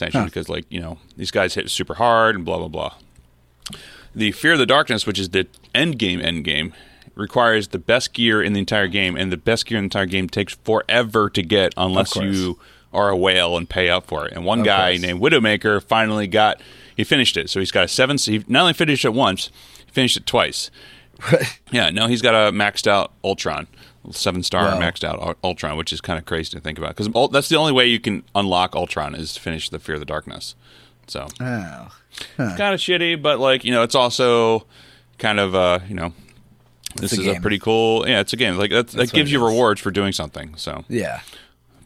essentially 0.00 0.22
Huh. 0.22 0.26
because 0.26 0.48
like 0.48 0.64
you 0.70 0.80
know 0.80 0.98
these 1.16 1.30
guys 1.30 1.54
hit 1.54 1.70
super 1.70 1.94
hard 1.94 2.34
and 2.36 2.44
blah 2.44 2.58
blah 2.58 2.68
blah. 2.68 2.94
The 4.14 4.32
fear 4.32 4.52
of 4.54 4.58
the 4.58 4.66
darkness 4.66 5.06
which 5.06 5.18
is 5.18 5.30
the 5.30 5.46
end 5.74 5.98
game 5.98 6.20
end 6.20 6.44
game 6.44 6.72
requires 7.14 7.68
the 7.68 7.78
best 7.78 8.12
gear 8.14 8.42
in 8.42 8.52
the 8.54 8.58
entire 8.60 8.88
game 8.88 9.16
and 9.16 9.30
the 9.30 9.36
best 9.36 9.66
gear 9.66 9.76
in 9.78 9.82
the 9.84 9.86
entire 9.86 10.06
game 10.06 10.28
takes 10.28 10.54
forever 10.64 11.28
to 11.30 11.42
get 11.42 11.74
unless 11.76 12.16
you 12.16 12.58
are 12.92 13.10
a 13.10 13.16
whale 13.16 13.56
and 13.56 13.68
pay 13.68 13.88
up 13.88 14.06
for 14.06 14.26
it. 14.26 14.32
And 14.32 14.44
one 14.44 14.60
Of 14.60 14.64
guy 14.64 14.92
course. 14.92 15.02
named 15.02 15.20
widowmaker 15.20 15.82
finally 15.82 16.26
got 16.26 16.60
he 16.96 17.04
finished 17.04 17.36
it. 17.36 17.50
So 17.50 17.60
he's 17.60 17.70
got 17.70 17.84
a 17.84 17.88
seven 17.88 18.16
he 18.16 18.42
not 18.48 18.62
only 18.62 18.72
finished 18.72 19.04
it 19.04 19.12
once 19.14 19.50
he 19.86 19.92
finished 19.92 20.16
it 20.16 20.26
twice. 20.26 20.70
Yeah, 21.70 21.90
no, 21.90 22.06
he's 22.08 22.22
got 22.22 22.34
a 22.34 22.50
maxed 22.50 22.86
out 22.88 23.12
Ultron, 23.22 23.68
seven 24.10 24.42
star 24.42 24.64
Wow. 24.64 24.80
maxed 24.80 25.04
out 25.04 25.38
Ultron, 25.44 25.76
which 25.76 25.92
is 25.92 26.00
kind 26.00 26.18
of 26.18 26.24
crazy 26.24 26.50
to 26.56 26.60
think 26.60 26.78
about 26.78 26.96
because 26.96 27.30
that's 27.30 27.48
the 27.48 27.56
only 27.56 27.72
way 27.72 27.86
you 27.86 28.00
can 28.00 28.22
unlock 28.34 28.74
Ultron 28.74 29.14
is 29.14 29.34
to 29.34 29.40
finish 29.40 29.68
the 29.68 29.78
Fear 29.78 29.96
of 29.96 30.00
the 30.00 30.06
Darkness. 30.06 30.54
So 31.06 31.26
oh, 31.40 31.88
kind 32.36 32.74
of 32.74 32.80
shitty, 32.80 33.20
but 33.20 33.38
like 33.40 33.64
you 33.64 33.72
know, 33.72 33.82
it's 33.82 33.94
also 33.94 34.66
kind 35.18 35.38
of 35.40 35.54
uh, 35.54 35.80
you 35.88 35.94
know, 35.94 36.12
this 36.96 37.16
a 37.16 37.20
is 37.20 37.26
a 37.26 37.40
pretty 37.40 37.58
cool. 37.58 38.08
Yeah, 38.08 38.20
it's 38.20 38.32
a 38.32 38.36
game. 38.36 38.56
Like 38.56 38.70
that's, 38.70 38.92
that 38.94 39.12
gives 39.12 39.30
you 39.30 39.44
is. 39.44 39.50
rewards 39.52 39.80
for 39.80 39.90
doing 39.90 40.12
something. 40.12 40.54
So, 40.56 40.84
yeah. 40.88 41.20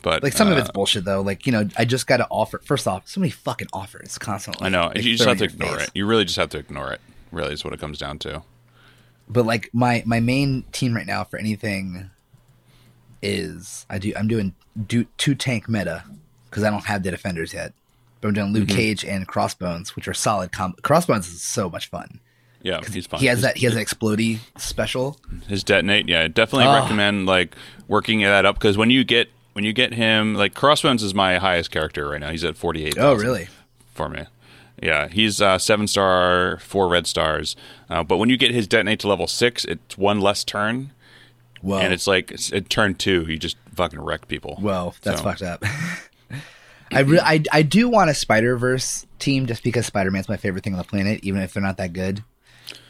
but 0.02 0.22
Like 0.22 0.34
some 0.34 0.48
of 0.50 0.56
uh, 0.56 0.60
it's 0.60 0.70
bullshit 0.70 1.04
though. 1.04 1.20
Like 1.22 1.46
you 1.46 1.52
know, 1.52 1.68
I 1.76 1.84
just 1.84 2.06
got 2.06 2.18
to 2.18 2.26
offer. 2.30 2.60
First 2.64 2.86
off, 2.86 3.08
so 3.08 3.20
many 3.20 3.30
fucking 3.30 3.68
offers 3.72 4.18
constantly. 4.18 4.66
I 4.66 4.68
know 4.68 4.86
Like, 4.94 5.02
you 5.02 5.16
just 5.16 5.28
have 5.28 5.38
to 5.38 5.44
ignore 5.44 5.78
face. 5.78 5.88
it. 5.88 5.90
You 5.94 6.06
really 6.06 6.24
just 6.24 6.36
have 6.36 6.50
to 6.50 6.58
ignore 6.58 6.92
it. 6.92 7.00
Really, 7.32 7.54
is 7.54 7.64
what 7.64 7.72
it 7.74 7.80
comes 7.80 7.98
down 7.98 8.18
to. 8.20 8.42
But 9.29 9.47
like 9.47 9.70
my 9.72 10.03
my 10.07 10.20
main 10.20 10.64
team 10.72 10.95
right 10.95 11.07
now 11.07 11.25
for 11.25 11.39
anything 11.39 12.11
is 13.22 13.87
I 13.89 13.99
do 13.99 14.12
I'm 14.16 14.29
doing 14.29 14.55
do 14.87 15.05
two 15.16 15.35
tank 15.35 15.68
meta 15.68 16.05
because 16.51 16.62
I 16.62 16.70
don't 16.70 16.85
have 16.85 17.03
the 17.03 17.11
defenders 17.11 17.55
yet. 17.55 17.72
But 18.20 18.29
I'm 18.29 18.35
doing 18.35 18.53
Luke 18.53 18.68
Mm-hmm. 18.68 18.77
Cage 18.77 19.05
and 19.05 19.27
Crossbones, 19.29 19.95
which 19.97 20.09
are 20.09 20.14
solid. 20.14 20.53
Com- 20.53 20.75
Crossbones 20.83 21.29
is 21.29 21.43
so 21.43 21.68
much 21.68 21.89
fun. 21.91 22.20
Yeah, 22.62 22.81
he's 22.91 23.07
fun. 23.07 23.20
He 23.20 23.27
has 23.27 23.39
His- 23.39 23.43
that 23.45 23.57
he 23.59 23.66
has 23.66 23.77
an 23.77 23.85
explodey 23.85 24.39
special. 24.57 25.18
his 25.49 25.62
detonate 25.64 26.09
yeah 26.09 26.29
definitely 26.29 26.66
Ah. 26.66 26.81
recommend 26.83 27.27
like 27.27 27.55
working 27.89 28.20
that 28.20 28.47
up 28.47 28.57
because 28.57 28.77
when 28.79 28.89
you 28.91 29.05
get 29.05 29.29
when 29.53 29.64
you 29.64 29.72
get 29.75 29.93
him 29.93 30.35
like 30.35 30.55
crossbones 30.55 31.03
is 31.03 31.14
my 31.14 31.37
highest 31.39 31.70
character 31.70 32.09
right 32.09 32.20
now 32.20 32.31
he's 32.31 32.43
at 32.45 32.57
48 32.57 32.97
Oh 32.99 33.14
really? 33.14 33.49
for 33.93 34.09
me 34.09 34.25
yeah 34.83 35.09
he's 35.09 35.41
uh, 35.41 35.59
seven 35.59 35.87
star 35.87 36.59
four 36.59 36.89
red 36.89 37.07
stars 37.07 37.55
uh, 37.91 38.03
but 38.03 38.16
when 38.16 38.29
you 38.29 38.37
get 38.37 38.51
his 38.53 38.66
detonate 38.66 39.01
to 39.01 39.09
level 39.09 39.27
six 39.27 39.64
it's 39.64 39.97
one 39.97 40.20
less 40.20 40.45
turn 40.45 40.91
Well, 41.62 41.81
and 41.81 41.93
it's 41.93 42.07
like 42.07 42.31
it's, 42.33 42.53
at 42.53 42.68
turn 42.68 42.95
two 42.95 43.22
you 43.29 43.39
just 43.39 43.57
fucking 43.75 44.01
wreck 44.01 44.29
people 44.29 44.59
well 44.61 44.95
that's 45.03 45.18
So- 45.20 45.25
fucked 45.25 45.43
up. 45.43 45.64
I, 46.93 47.01
re- 47.01 47.18
I 47.20 47.43
I 47.51 47.62
do 47.62 47.89
want 47.89 48.11
a 48.11 48.14
Spider 48.14 48.57
Verse 48.57 49.05
team 49.18 49.47
just 49.47 49.64
because 49.64 49.87
Spider 49.87 50.12
Man's 50.12 50.29
my 50.29 50.37
favorite 50.37 50.62
thing 50.62 50.75
on 50.75 50.79
the 50.79 50.85
planet, 50.85 51.20
even 51.25 51.41
if 51.41 51.53
they're 51.53 51.62
not 51.62 51.79
that 51.79 51.93
good. 51.93 52.22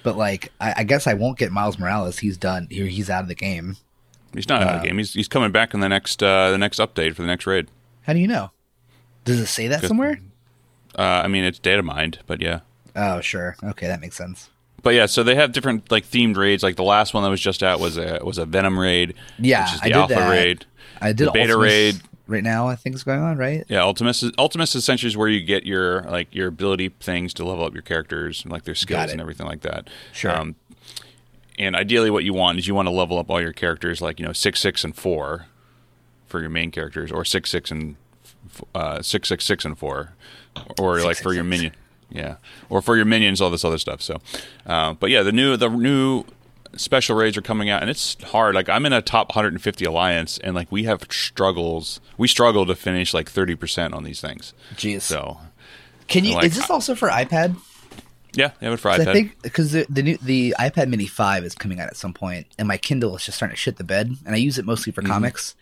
But 0.02 0.16
like, 0.18 0.52
I, 0.60 0.74
I 0.78 0.84
guess 0.84 1.06
I 1.06 1.14
won't 1.14 1.38
get 1.38 1.52
Miles 1.52 1.78
Morales. 1.78 2.18
He's 2.18 2.36
done. 2.36 2.66
Here, 2.70 2.84
he's 2.86 3.08
out 3.08 3.22
of 3.22 3.28
the 3.28 3.34
game. 3.34 3.76
he's 4.34 4.48
not 4.48 4.62
out 4.62 4.74
of 4.76 4.82
the 4.82 4.88
game 4.88 4.98
he's, 4.98 5.14
he's 5.14 5.28
coming 5.28 5.52
back 5.52 5.72
in 5.72 5.80
the 5.80 5.88
next 5.88 6.22
uh, 6.22 6.50
the 6.50 6.58
next 6.58 6.80
update 6.80 7.14
for 7.14 7.22
the 7.22 7.28
next 7.28 7.46
raid 7.46 7.68
How 8.02 8.12
do 8.12 8.18
you 8.18 8.26
know? 8.28 8.50
Does 9.24 9.40
it 9.40 9.46
say 9.46 9.68
that 9.68 9.82
somewhere? 9.84 10.18
Uh, 10.98 11.22
i 11.24 11.28
mean 11.28 11.44
it's 11.44 11.58
data 11.58 11.82
mined 11.82 12.18
but 12.26 12.40
yeah 12.40 12.60
Oh, 12.96 13.20
sure. 13.20 13.56
Okay, 13.60 13.88
that 13.88 14.00
makes 14.00 14.14
sense. 14.14 14.50
But 14.84 14.94
yeah, 14.94 15.06
so 15.06 15.24
they 15.24 15.34
have 15.34 15.50
different 15.50 15.90
like 15.90 16.04
themed 16.06 16.36
raids. 16.36 16.62
Like 16.62 16.76
the 16.76 16.84
last 16.84 17.12
one 17.12 17.24
that 17.24 17.28
was 17.28 17.40
just 17.40 17.60
out 17.64 17.80
was 17.80 17.96
a 17.96 18.20
was 18.22 18.38
a 18.38 18.46
Venom 18.46 18.78
raid. 18.78 19.14
Yeah, 19.36 19.64
which 19.64 19.74
is 19.74 19.80
the 19.80 19.86
I 19.86 19.88
did 19.88 19.96
Alpha 19.96 20.14
that. 20.14 20.30
raid. 20.30 20.66
I 21.00 21.08
did 21.12 21.26
The 21.26 21.32
beta 21.32 21.54
Ultimus 21.54 21.64
raid. 21.72 22.00
right 22.28 22.44
now. 22.44 22.68
I 22.68 22.76
think 22.76 22.94
is 22.94 23.02
going 23.02 23.18
on 23.18 23.36
right. 23.36 23.64
Yeah, 23.68 23.82
Ultimus 23.82 24.22
is 24.22 24.30
Ultimus 24.38 24.76
essentially 24.76 25.08
is 25.08 25.16
where 25.16 25.26
you 25.26 25.40
get 25.40 25.66
your 25.66 26.02
like 26.02 26.32
your 26.32 26.46
ability 26.46 26.90
things 27.00 27.34
to 27.34 27.44
level 27.44 27.64
up 27.64 27.72
your 27.72 27.82
characters 27.82 28.44
and 28.44 28.52
like 28.52 28.62
their 28.62 28.76
skills 28.76 29.10
and 29.10 29.20
everything 29.20 29.46
like 29.48 29.62
that. 29.62 29.90
Sure. 30.12 30.30
and 31.58 31.74
ideally, 31.74 32.10
what 32.10 32.22
you 32.22 32.32
want 32.32 32.58
is 32.60 32.68
you 32.68 32.76
want 32.76 32.86
to 32.86 32.92
level 32.92 33.18
up 33.18 33.28
all 33.28 33.40
your 33.40 33.52
characters 33.52 34.00
like 34.00 34.20
you 34.20 34.24
know 34.24 34.32
six 34.32 34.60
six 34.60 34.84
and 34.84 34.94
four 34.94 35.46
for 36.26 36.40
your 36.40 36.50
main 36.50 36.70
characters, 36.70 37.10
or 37.10 37.24
six 37.24 37.50
six 37.50 37.72
and 37.72 37.96
uh, 38.74 39.02
six 39.02 39.28
six 39.28 39.44
six 39.44 39.64
and 39.64 39.78
four, 39.78 40.14
or 40.78 41.00
like 41.00 41.16
Six, 41.16 41.20
for 41.22 41.28
six, 41.30 41.34
your 41.36 41.44
minion. 41.44 41.72
Yeah, 42.10 42.36
or 42.68 42.80
for 42.82 42.96
your 42.96 43.06
minions, 43.06 43.40
all 43.40 43.50
this 43.50 43.64
other 43.64 43.78
stuff. 43.78 44.00
So, 44.02 44.20
uh, 44.66 44.94
but 44.94 45.10
yeah, 45.10 45.22
the 45.22 45.32
new 45.32 45.56
the 45.56 45.68
new 45.68 46.24
special 46.76 47.16
raids 47.16 47.36
are 47.36 47.42
coming 47.42 47.70
out, 47.70 47.80
and 47.82 47.90
it's 47.90 48.16
hard. 48.24 48.54
Like 48.54 48.68
I'm 48.68 48.86
in 48.86 48.92
a 48.92 49.02
top 49.02 49.30
150 49.30 49.84
alliance, 49.84 50.38
and 50.38 50.54
like 50.54 50.70
we 50.70 50.84
have 50.84 51.02
struggles. 51.10 52.00
We 52.18 52.28
struggle 52.28 52.66
to 52.66 52.74
finish 52.76 53.14
like 53.14 53.28
30 53.30 53.54
percent 53.56 53.94
on 53.94 54.04
these 54.04 54.20
things. 54.20 54.52
Jeez. 54.74 55.00
So, 55.02 55.38
Can 56.06 56.24
you? 56.24 56.34
like, 56.34 56.44
is 56.46 56.56
this 56.56 56.70
also 56.70 56.94
for 56.94 57.08
iPad? 57.08 57.56
yeah, 58.34 58.50
they 58.60 58.66
have 58.66 58.74
it 58.74 58.80
for 58.80 58.90
iPad. 58.90 59.08
I 59.08 59.12
think 59.12 59.42
because 59.42 59.72
the 59.72 59.86
the, 59.88 60.02
new, 60.02 60.16
the 60.18 60.54
iPad 60.60 60.88
Mini 60.88 61.06
Five 61.06 61.42
is 61.44 61.54
coming 61.54 61.80
out 61.80 61.88
at 61.88 61.96
some 61.96 62.12
point, 62.14 62.46
and 62.58 62.68
my 62.68 62.76
Kindle 62.76 63.16
is 63.16 63.24
just 63.24 63.36
starting 63.38 63.54
to 63.56 63.60
shit 63.60 63.76
the 63.76 63.84
bed, 63.84 64.14
and 64.26 64.34
I 64.34 64.38
use 64.38 64.58
it 64.58 64.64
mostly 64.64 64.92
for 64.92 65.02
Mm-hmm. 65.02 65.10
comics. 65.12 65.56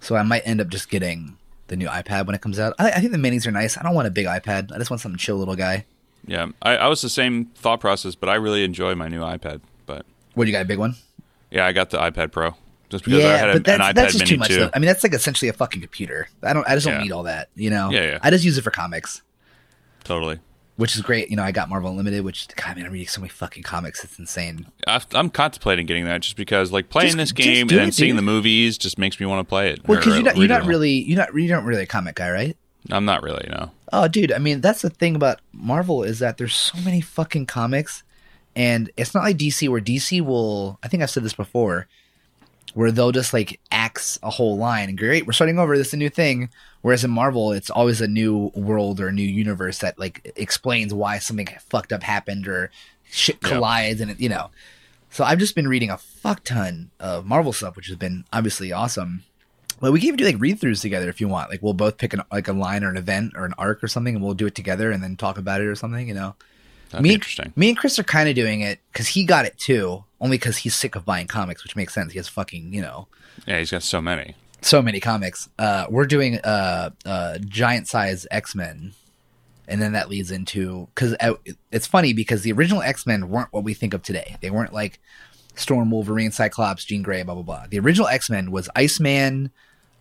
So 0.00 0.16
I 0.16 0.22
might 0.22 0.42
end 0.44 0.60
up 0.60 0.68
just 0.68 0.90
getting 0.90 1.36
the 1.68 1.76
new 1.76 1.88
iPad 1.88 2.26
when 2.26 2.34
it 2.34 2.40
comes 2.42 2.58
out. 2.58 2.74
I, 2.78 2.90
I 2.90 3.00
think 3.00 3.12
the 3.12 3.18
minis 3.18 3.46
are 3.46 3.50
nice. 3.50 3.78
I 3.78 3.82
don't 3.82 3.94
want 3.94 4.08
a 4.08 4.10
big 4.10 4.26
iPad. 4.26 4.72
I 4.72 4.78
just 4.78 4.90
want 4.90 5.00
something 5.00 5.18
chill, 5.18 5.36
little 5.36 5.56
guy. 5.56 5.84
yeah, 6.26 6.48
I, 6.62 6.76
I 6.76 6.86
was 6.88 7.00
the 7.02 7.08
same 7.08 7.46
thought 7.54 7.80
process, 7.80 8.14
but 8.14 8.28
I 8.28 8.34
really 8.34 8.64
enjoy 8.64 8.94
my 8.94 9.08
new 9.08 9.20
iPad. 9.20 9.60
But 9.86 10.04
What 10.34 10.46
you 10.46 10.52
got? 10.52 10.62
A 10.62 10.64
big 10.66 10.78
one? 10.78 10.96
yeah, 11.50 11.64
I 11.66 11.72
got 11.72 11.90
the 11.90 11.98
iPad 11.98 12.32
Pro 12.32 12.54
just 12.90 13.04
because 13.04 13.24
I 13.24 13.36
had 13.36 13.50
a, 13.50 13.52
but 13.54 13.64
that's, 13.64 13.80
an 13.80 13.86
iPad 13.86 13.94
that's 13.94 14.12
just 14.14 14.24
Mini 14.24 14.30
too 14.30 14.38
much. 14.38 14.48
too. 14.48 14.56
Though. 14.56 14.70
I 14.74 14.78
mean, 14.78 14.86
that's 14.86 15.02
like 15.04 15.12
essentially 15.14 15.48
a 15.48 15.52
fucking 15.52 15.80
computer. 15.80 16.28
I 16.42 16.52
don't. 16.52 16.66
I 16.68 16.74
just 16.74 16.86
don't 16.86 16.96
Yeah. 16.96 17.02
need 17.02 17.12
all 17.12 17.22
that. 17.24 17.48
You 17.54 17.70
know. 17.70 17.90
Yeah, 17.90 18.02
yeah. 18.12 18.18
I 18.22 18.30
just 18.30 18.44
use 18.44 18.56
it 18.58 18.62
for 18.62 18.70
comics, 18.70 19.22
Totally. 20.04 20.38
Which 20.78 20.94
is 20.94 21.02
great. 21.02 21.28
You 21.28 21.34
know, 21.34 21.42
I 21.42 21.50
got 21.50 21.68
Marvel 21.68 21.90
Unlimited, 21.90 22.24
which 22.24 22.46
God, 22.54 22.76
man, 22.76 22.86
I'm 22.86 22.92
reading 22.92 23.08
so 23.08 23.20
many 23.20 23.28
fucking 23.28 23.64
comics. 23.64 24.04
It's 24.04 24.16
insane. 24.16 24.64
I, 24.86 25.02
I'm 25.12 25.28
contemplating 25.28 25.86
getting 25.86 26.04
that 26.04 26.20
just 26.22 26.36
because 26.36 26.70
like 26.70 26.88
playing 26.88 27.16
Just- 27.16 27.18
this 27.18 27.32
game 27.32 27.68
and 27.68 27.70
then 27.78 27.88
it, 27.88 27.94
seeing 27.94 28.10
dude. 28.12 28.18
the 28.18 28.22
movies 28.22 28.78
just 28.78 28.96
makes 28.96 29.18
me 29.18 29.26
want 29.26 29.44
to 29.44 29.48
play 29.48 29.70
it. 29.72 29.80
Well, 29.88 29.98
because 29.98 30.14
you're 30.14 30.22
not, 30.24 30.36
you're 30.36 30.46
not 30.46 30.66
really 30.66 30.92
you're 30.92 31.18
not 31.18 31.34
you 31.34 31.48
don't 31.48 31.64
really 31.64 31.82
a 31.82 31.86
comic 31.86 32.14
guy, 32.14 32.30
right? 32.30 32.56
I'm 32.90 33.04
not 33.04 33.24
really. 33.24 33.46
No. 33.50 33.72
Oh, 33.92 34.06
dude. 34.06 34.30
I 34.32 34.38
mean, 34.38 34.60
that's 34.60 34.82
the 34.82 34.90
thing 34.90 35.16
about 35.16 35.40
Marvel 35.52 36.04
is 36.04 36.20
that 36.20 36.38
there's 36.38 36.54
so 36.54 36.78
many 36.84 37.00
fucking 37.00 37.46
comics, 37.46 38.04
and 38.54 38.88
it's 38.96 39.14
not 39.14 39.24
like 39.24 39.36
DC 39.36 39.68
where 39.68 39.80
DC 39.80 40.20
will. 40.20 40.78
I 40.84 40.88
think 40.88 41.02
I've 41.02 41.10
said 41.10 41.24
this 41.24 41.34
before, 41.34 41.88
where 42.74 42.90
they'll 42.92 43.12
just 43.12 43.32
like 43.32 43.60
axe 43.70 44.18
a 44.22 44.30
whole 44.30 44.56
line 44.56 44.88
and 44.88 44.98
great, 44.98 45.26
we're 45.26 45.32
starting 45.32 45.58
over. 45.58 45.76
This 45.76 45.88
is 45.88 45.94
a 45.94 45.98
new 45.98 46.10
thing. 46.10 46.50
Whereas 46.82 47.02
in 47.04 47.10
Marvel, 47.10 47.52
it's 47.52 47.70
always 47.70 48.00
a 48.00 48.06
new 48.08 48.52
world 48.54 49.00
or 49.00 49.08
a 49.08 49.12
new 49.12 49.22
universe 49.22 49.78
that 49.78 49.98
like 49.98 50.32
explains 50.36 50.94
why 50.94 51.18
something 51.18 51.48
fucked 51.68 51.92
up 51.92 52.02
happened 52.02 52.46
or 52.46 52.70
shit 53.10 53.38
Yeah. 53.42 53.48
collides, 53.50 54.00
and 54.00 54.10
it, 54.12 54.20
you 54.20 54.28
know. 54.28 54.50
So 55.10 55.24
I've 55.24 55.38
just 55.38 55.54
been 55.54 55.66
reading 55.66 55.90
a 55.90 55.96
fuck 55.98 56.44
ton 56.44 56.90
of 57.00 57.24
Marvel 57.26 57.52
stuff, 57.52 57.74
which 57.76 57.86
has 57.88 57.96
been 57.96 58.24
obviously 58.32 58.72
awesome. 58.72 59.24
But 59.80 59.92
we 59.92 60.00
can 60.00 60.08
even 60.08 60.18
do 60.18 60.24
like 60.24 60.40
read 60.40 60.60
throughs 60.60 60.82
together 60.82 61.08
if 61.08 61.20
you 61.20 61.28
want. 61.28 61.50
Like 61.50 61.62
we'll 61.62 61.72
both 61.72 61.98
pick 61.98 62.12
an 62.12 62.22
like 62.30 62.46
a 62.48 62.52
line 62.52 62.84
or 62.84 62.90
an 62.90 62.96
event 62.96 63.32
or 63.36 63.44
an 63.44 63.54
arc 63.58 63.82
or 63.82 63.88
something, 63.88 64.14
and 64.14 64.24
we'll 64.24 64.34
do 64.34 64.46
it 64.46 64.54
together 64.54 64.90
and 64.90 65.02
then 65.02 65.16
talk 65.16 65.38
about 65.38 65.60
it 65.60 65.66
or 65.66 65.74
something. 65.74 66.06
You 66.08 66.14
know, 66.14 66.34
That'd 66.90 67.02
me 67.02 67.08
be 67.10 67.14
interesting. 67.14 67.52
me 67.56 67.68
and 67.70 67.78
Chris 67.78 67.98
are 67.98 68.02
kind 68.04 68.28
of 68.28 68.34
doing 68.34 68.60
it 68.60 68.80
because 68.92 69.08
he 69.08 69.24
got 69.24 69.46
it 69.46 69.56
too, 69.58 70.04
only 70.20 70.36
because 70.36 70.58
he's 70.58 70.74
sick 70.74 70.94
of 70.96 71.04
buying 71.04 71.26
comics, 71.26 71.62
which 71.62 71.76
makes 71.76 71.94
sense. 71.94 72.12
He 72.12 72.18
has 72.18 72.28
fucking 72.28 72.72
you 72.72 72.82
know 72.82 73.08
Yeah, 73.46 73.58
he's 73.58 73.70
got 73.70 73.82
so 73.82 74.00
many. 74.00 74.34
so 74.60 74.82
many 74.82 75.00
comics. 75.00 75.48
Uh, 75.58 75.86
we're 75.88 76.06
doing 76.06 76.38
uh, 76.40 76.90
uh, 77.06 77.38
giant 77.46 77.86
size 77.88 78.26
X 78.30 78.54
Men, 78.54 78.92
and 79.68 79.80
then 79.80 79.92
that 79.92 80.08
leads 80.08 80.30
into 80.30 80.88
because 80.94 81.14
it's 81.70 81.86
funny 81.86 82.12
because 82.12 82.42
the 82.42 82.52
original 82.52 82.82
X 82.82 83.06
Men 83.06 83.28
weren't 83.28 83.52
what 83.52 83.64
we 83.64 83.74
think 83.74 83.94
of 83.94 84.02
today. 84.02 84.36
They 84.40 84.50
weren't 84.50 84.72
like 84.72 84.98
Storm, 85.54 85.90
Wolverine, 85.90 86.30
Cyclops, 86.32 86.84
Jean 86.84 87.02
Grey, 87.02 87.22
blah 87.22 87.34
blah 87.34 87.42
blah. 87.42 87.66
The 87.68 87.78
original 87.78 88.08
X 88.08 88.28
Men 88.30 88.50
was 88.50 88.68
Iceman, 88.76 89.50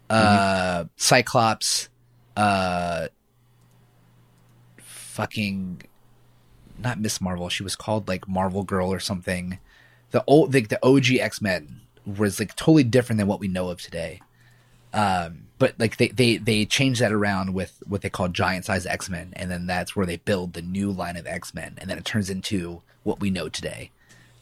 uh, 0.10 0.86
Cyclops, 0.96 1.90
uh, 2.36 3.08
fucking 4.78 5.82
not 6.80 7.00
Miss 7.00 7.20
Marvel. 7.20 7.50
She 7.50 7.64
was 7.64 7.76
called 7.76 8.08
like 8.08 8.28
Marvel 8.28 8.64
Girl 8.64 8.92
or 8.92 9.00
something. 9.00 9.60
The 10.12 10.24
old 10.28 10.54
like 10.54 10.70
the 10.70 10.84
OG 10.86 11.12
X 11.20 11.42
Men 11.42 11.82
was 12.06 12.40
like 12.40 12.56
totally 12.56 12.84
different 12.84 13.18
than 13.18 13.28
what 13.28 13.40
we 13.40 13.48
know 13.48 13.70
of 13.70 13.82
today. 13.82 14.22
Um, 14.94 15.44
but 15.60 15.76
like 15.80 15.98
they, 15.98 16.10
they 16.10 16.38
they 16.38 16.66
changed 16.66 17.02
that 17.02 17.12
around 17.12 17.54
with 17.54 17.82
what 17.88 18.02
they 18.02 18.10
call 18.10 18.28
giant 18.30 18.66
size 18.66 18.86
X 18.86 19.10
Men, 19.10 19.34
and 19.36 19.52
then 19.52 19.68
that's 19.68 19.96
where 19.96 20.06
they 20.06 20.18
build 20.18 20.54
the 20.54 20.62
new 20.62 20.92
line 20.92 21.18
of 21.18 21.28
X 21.28 21.54
Men, 21.54 21.76
and 21.78 21.90
then 21.90 21.98
it 21.98 22.06
turns 22.06 22.30
into 22.30 22.82
what 23.04 23.20
we 23.20 23.30
know 23.30 23.50
today. 23.50 23.92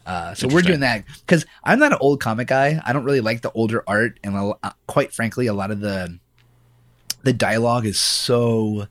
Uh, 0.06 0.34
so 0.34 0.46
we're 0.46 0.62
doing 0.62 0.80
that 0.80 1.04
because 1.26 1.44
I'm 1.64 1.80
not 1.80 1.92
an 1.92 1.98
old 2.00 2.20
comic 2.20 2.46
guy. 2.46 2.80
I 2.84 2.92
don't 2.92 3.04
really 3.04 3.20
like 3.20 3.42
the 3.42 3.50
older 3.52 3.82
art, 3.88 4.20
and 4.22 4.36
uh, 4.36 4.70
quite 4.86 5.12
frankly, 5.12 5.46
a 5.46 5.54
lot 5.54 5.70
of 5.70 5.80
the 5.80 6.18
the 7.24 7.32
dialogue 7.32 7.86
is 7.86 7.98
so 7.98 8.86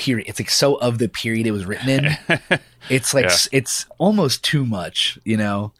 period. 0.00 0.28
It's 0.28 0.40
like 0.40 0.50
so 0.50 0.76
of 0.76 0.98
the 0.98 1.08
period 1.08 1.46
it 1.46 1.52
was 1.52 1.64
written 1.66 1.88
in. 1.88 2.38
it's 2.88 3.14
like 3.14 3.26
Yeah. 3.26 3.36
it's 3.52 3.86
almost 3.98 4.42
too 4.42 4.64
much, 4.66 5.18
you 5.24 5.36
know. 5.36 5.72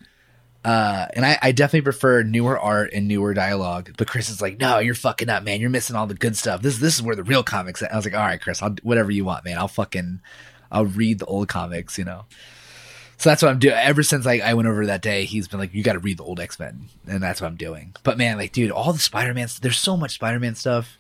Uh, 0.62 1.06
and 1.14 1.24
I, 1.24 1.38
I 1.40 1.52
definitely 1.52 1.80
prefer 1.82 2.22
newer 2.22 2.58
art 2.58 2.92
and 2.92 3.08
newer 3.08 3.32
dialogue. 3.32 3.94
But 3.96 4.06
Chris 4.08 4.28
is 4.28 4.42
like, 4.42 4.60
no, 4.60 4.78
you're 4.78 4.94
fucking 4.94 5.30
up, 5.30 5.42
man. 5.42 5.58
You're 5.60 5.70
missing 5.70 5.96
all 5.96 6.06
the 6.06 6.14
good 6.14 6.36
stuff. 6.36 6.60
This 6.60 6.78
this 6.78 6.94
is 6.96 7.02
where 7.02 7.16
the 7.16 7.22
real 7.22 7.42
comics. 7.42 7.82
At. 7.82 7.92
I 7.92 7.96
was 7.96 8.04
like, 8.04 8.14
all 8.14 8.20
right, 8.20 8.40
Chris, 8.40 8.62
I'll 8.62 8.76
whatever 8.82 9.10
you 9.10 9.24
want, 9.24 9.44
man. 9.46 9.56
I'll 9.58 9.68
fucking 9.68 10.20
I'll 10.70 10.84
read 10.86 11.18
the 11.18 11.26
old 11.26 11.48
comics, 11.48 11.96
you 11.96 12.04
know. 12.04 12.26
So 13.16 13.28
that's 13.30 13.42
what 13.42 13.50
I'm 13.50 13.58
doing. 13.58 13.74
Ever 13.74 14.02
since 14.02 14.24
like 14.26 14.42
I 14.42 14.54
went 14.54 14.68
over 14.68 14.86
that 14.86 15.02
day, 15.02 15.24
he's 15.24 15.48
been 15.48 15.60
like, 15.60 15.74
"You 15.74 15.82
got 15.82 15.92
to 15.94 15.98
read 15.98 16.18
the 16.18 16.24
old 16.24 16.40
X 16.40 16.58
Men," 16.58 16.88
and 17.06 17.22
that's 17.22 17.40
what 17.40 17.48
I'm 17.48 17.56
doing. 17.56 17.94
But 18.02 18.16
man, 18.18 18.36
like, 18.38 18.52
dude, 18.52 18.70
all 18.70 18.92
the 18.92 18.98
Spider 18.98 19.32
Man. 19.34 19.48
There's 19.62 19.78
so 19.78 19.96
much 19.96 20.14
Spider 20.14 20.38
Man 20.40 20.54
stuff. 20.54 20.96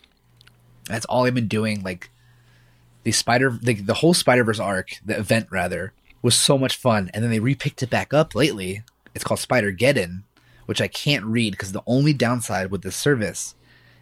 That's 0.86 1.04
all 1.06 1.24
I've 1.26 1.34
been 1.34 1.48
doing. 1.48 1.82
Like 1.82 2.10
the 3.02 3.12
Spider, 3.12 3.58
the, 3.62 3.74
the 3.74 3.94
whole 3.94 4.14
Spider 4.14 4.44
Verse 4.44 4.60
arc, 4.60 4.90
the 5.04 5.18
event 5.18 5.46
rather, 5.50 5.92
was 6.22 6.34
so 6.34 6.58
much 6.58 6.76
fun. 6.76 7.10
And 7.14 7.22
then 7.24 7.30
they 7.30 7.40
repicked 7.40 7.82
it 7.82 7.90
back 7.90 8.12
up 8.12 8.34
lately. 8.34 8.82
It's 9.14 9.24
called 9.24 9.40
Spider 9.40 9.72
Geddon, 9.72 10.22
which 10.66 10.80
I 10.80 10.88
can't 10.88 11.24
read 11.24 11.52
because 11.52 11.72
the 11.72 11.82
only 11.86 12.12
downside 12.12 12.70
with 12.70 12.82
this 12.82 12.96
service 12.96 13.54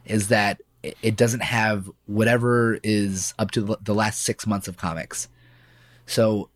is 0.05 0.29
that 0.29 0.61
it, 0.83 0.97
it 1.03 1.17
doesn't 1.17 1.43
have 1.43 1.91
whatever 2.07 2.79
is 2.83 3.35
up 3.39 3.51
to 3.53 3.77
the- 3.81 3.95
last 3.95 4.23
six 4.23 4.47
months 4.47 4.69
of 4.69 4.77
comics. 4.77 5.29
So 6.07 6.49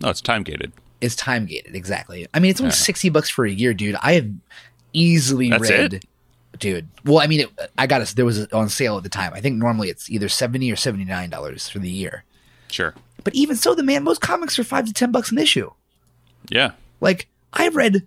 No, 0.00 0.08
it's 0.10 0.20
time 0.20 0.42
gated. 0.42 0.72
it's 1.00 1.14
time 1.16 1.46
gated 1.46 1.74
exactly. 1.74 2.26
I 2.34 2.40
mean, 2.40 2.50
it's 2.50 2.60
only 2.60 2.70
Yeah. 2.70 2.76
sixty 2.76 3.08
bucks 3.10 3.28
for 3.30 3.44
a 3.44 3.50
year, 3.50 3.74
dude. 3.74 3.96
I 4.02 4.14
have 4.14 4.30
easily 4.92 5.50
That's 5.50 5.70
read, 5.70 5.94
it? 5.94 6.04
Dude. 6.58 6.88
Well, 7.04 7.18
I 7.18 7.26
mean, 7.26 7.40
it, 7.40 7.70
I 7.78 7.86
got 7.86 8.00
us. 8.00 8.14
There 8.14 8.24
was 8.24 8.38
a, 8.40 8.56
on 8.56 8.68
sale 8.68 8.96
at 8.96 9.02
the 9.02 9.08
time. 9.08 9.32
I 9.34 9.40
think 9.40 9.56
normally 9.56 9.88
it's 9.88 10.10
either 10.10 10.28
seventy 10.28 10.70
or 10.70 10.76
seventy 10.76 11.04
nine 11.04 11.30
dollars 11.30 11.68
for 11.68 11.78
the 11.78 11.90
year. 11.90 12.24
Sure. 12.70 12.94
But 13.24 13.34
even 13.34 13.56
so, 13.56 13.74
the 13.74 13.82
man, 13.82 14.04
most 14.04 14.20
comics 14.20 14.58
are 14.58 14.64
five 14.64 14.86
to 14.86 14.92
ten 14.92 15.12
bucks 15.12 15.30
an 15.30 15.38
issue. 15.38 15.70
Yeah. 16.48 16.72
Like 17.00 17.28
I've 17.52 17.76
read 17.76 18.06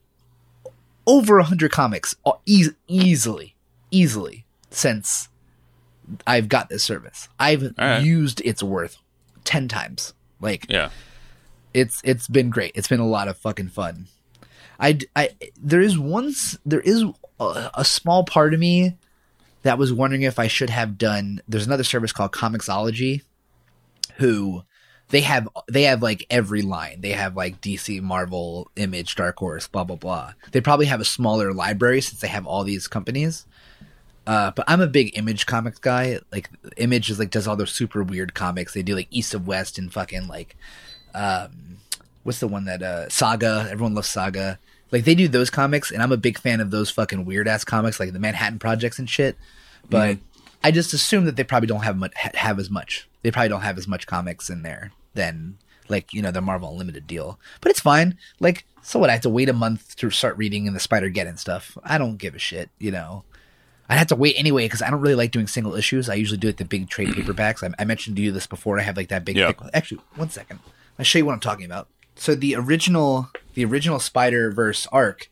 over 1.05 1.37
a 1.37 1.43
hundred 1.43 1.71
comics 1.71 2.15
uh, 2.25 2.33
eas 2.45 2.71
easily, 2.87 3.55
easily 3.91 4.45
since 4.69 5.29
I've 6.25 6.49
got 6.49 6.69
this 6.69 6.83
service. 6.83 7.27
I've 7.39 7.73
right. 7.77 7.99
used 8.01 8.41
its 8.41 8.63
worth 8.63 8.97
ten 9.43 9.67
times. 9.67 10.13
Like 10.39 10.65
Yeah. 10.69 10.89
it's 11.73 12.01
it's 12.03 12.27
been 12.27 12.49
great. 12.49 12.71
It's 12.75 12.87
been 12.87 12.99
a 12.99 13.07
lot 13.07 13.27
of 13.27 13.37
fucking 13.37 13.69
fun. 13.69 14.07
I, 14.79 14.99
I 15.15 15.29
there 15.61 15.81
is 15.81 15.97
one 15.99 16.29
s- 16.29 16.57
there 16.65 16.81
is 16.81 17.05
a, 17.51 17.85
small 17.85 18.23
part 18.23 18.53
of 18.53 18.59
me 18.59 18.97
that 19.63 19.77
was 19.77 19.93
wondering 19.93 20.23
if 20.23 20.39
I 20.39 20.47
should 20.47 20.69
have 20.69 20.97
done. 20.97 21.41
There's 21.47 21.65
another 21.65 21.83
service 21.83 22.11
called 22.11 22.31
Comixology, 22.31 23.21
who 24.17 24.63
they 25.09 25.21
have 25.21 25.47
they 25.67 25.83
have 25.83 26.01
like 26.01 26.25
every 26.29 26.61
line. 26.61 27.01
They 27.01 27.11
have 27.11 27.35
like 27.35 27.61
DC, 27.61 28.01
Marvel, 28.01 28.69
Image, 28.75 29.15
Dark 29.15 29.37
Horse, 29.37 29.67
blah 29.67 29.83
blah 29.83 29.95
blah. 29.95 30.33
They 30.51 30.61
probably 30.61 30.87
have 30.87 31.01
a 31.01 31.05
smaller 31.05 31.53
library 31.53 32.01
since 32.01 32.21
they 32.21 32.27
have 32.27 32.45
all 32.45 32.63
these 32.63 32.87
companies. 32.87 33.45
Uh, 34.25 34.51
but 34.51 34.65
I'm 34.67 34.81
a 34.81 34.87
big 34.87 35.17
Image 35.17 35.45
comics 35.45 35.79
guy. 35.79 36.19
Like 36.31 36.49
Image 36.77 37.09
is 37.09 37.19
like 37.19 37.29
does 37.29 37.47
all 37.47 37.55
those 37.55 37.71
super 37.71 38.03
weird 38.03 38.33
comics. 38.33 38.73
They 38.73 38.83
do 38.83 38.95
like 38.95 39.07
East 39.11 39.33
of 39.33 39.47
West 39.47 39.77
and 39.77 39.91
fucking 39.91 40.27
like 40.27 40.55
um 41.13 41.77
what's 42.23 42.39
the 42.39 42.47
one 42.47 42.65
that 42.65 42.81
uh 42.81 43.07
saga 43.09 43.67
everyone 43.69 43.93
loves 43.93 44.09
saga 44.09 44.57
like 44.93 45.03
they 45.03 45.15
do 45.15 45.27
those 45.27 45.49
comics 45.49 45.91
and 45.91 46.01
i'm 46.01 46.11
a 46.11 46.17
big 46.17 46.37
fan 46.37 46.61
of 46.61 46.71
those 46.71 46.89
fucking 46.89 47.25
weird 47.25 47.47
ass 47.47 47.65
comics 47.65 47.99
like 47.99 48.13
the 48.13 48.19
manhattan 48.19 48.59
projects 48.59 48.99
and 48.99 49.09
shit 49.09 49.35
but 49.89 50.15
mhm. 50.15 50.19
i 50.63 50.71
just 50.71 50.93
assume 50.93 51.25
that 51.25 51.35
they 51.35 51.43
probably 51.43 51.67
don't 51.67 51.83
have 51.83 51.97
much 51.97 52.13
have 52.15 52.59
as 52.59 52.69
much 52.69 53.09
they 53.23 53.31
probably 53.31 53.49
don't 53.49 53.61
have 53.61 53.77
as 53.77 53.87
much 53.87 54.07
comics 54.07 54.49
in 54.49 54.61
there 54.61 54.91
than 55.15 55.57
like 55.89 56.13
you 56.13 56.21
know 56.21 56.31
the 56.31 56.39
marvel 56.39 56.69
unlimited 56.69 57.05
deal 57.05 57.37
but 57.59 57.69
it's 57.69 57.81
fine 57.81 58.17
like 58.39 58.65
so 58.81 58.99
what 58.99 59.09
i 59.09 59.13
have 59.13 59.21
to 59.21 59.29
wait 59.29 59.49
a 59.49 59.53
month 59.53 59.95
to 59.97 60.09
start 60.09 60.37
reading 60.37 60.65
in 60.65 60.73
the 60.73 60.79
Spider 60.79 61.09
Geddon 61.09 61.37
stuff 61.37 61.77
i 61.83 61.97
don't 61.97 62.17
give 62.17 62.35
a 62.35 62.39
shit 62.39 62.69
you 62.79 62.91
know 62.91 63.25
I'd 63.89 63.97
have 63.97 64.07
to 64.07 64.15
wait 64.15 64.35
anyway 64.37 64.65
because 64.65 64.81
I 64.81 64.89
don't 64.89 65.01
really 65.01 65.15
like 65.15 65.31
doing 65.31 65.45
single 65.45 65.75
issues. 65.75 66.09
I 66.09 66.13
usually 66.13 66.37
do 66.37 66.47
it 66.47 66.55
the 66.55 66.63
big 66.65 66.89
trade 66.89 67.09
paperbacks. 67.15 67.67
I, 67.67 67.73
I 67.77 67.85
mentioned 67.85 68.15
to 68.15 68.21
you 68.21 68.31
this 68.31 68.47
before. 68.47 68.79
I 68.79 68.81
have 68.83 68.95
like 68.95 69.09
that 69.09 69.25
big. 69.25 69.35
Yeah. 69.35 69.51
Actually, 69.73 69.99
one 70.15 70.29
second. 70.29 70.59
I'll 70.97 71.05
show 71.05 71.19
you 71.19 71.25
what 71.25 71.33
I'm 71.33 71.41
talking 71.41 71.65
about. 71.65 71.89
So 72.15 72.35
the 72.35 72.55
original, 72.55 73.29
the 73.53 73.65
original 73.65 73.99
Spider 73.99 74.51
Verse 74.51 74.87
arc. 74.91 75.29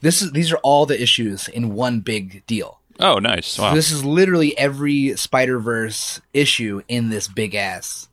This 0.00 0.20
is 0.20 0.32
these 0.32 0.52
are 0.52 0.58
all 0.58 0.84
the 0.86 1.00
issues 1.00 1.48
in 1.48 1.74
one 1.74 2.00
big 2.00 2.44
deal. 2.46 2.80
Oh, 3.00 3.18
nice. 3.18 3.58
Wow. 3.58 3.74
This 3.74 3.90
is 3.90 4.04
literally 4.04 4.56
every 4.58 5.16
Spider 5.16 5.58
Verse 5.58 6.20
issue 6.34 6.82
in 6.88 7.08
this 7.08 7.28
big 7.28 7.54
ass 7.54 8.08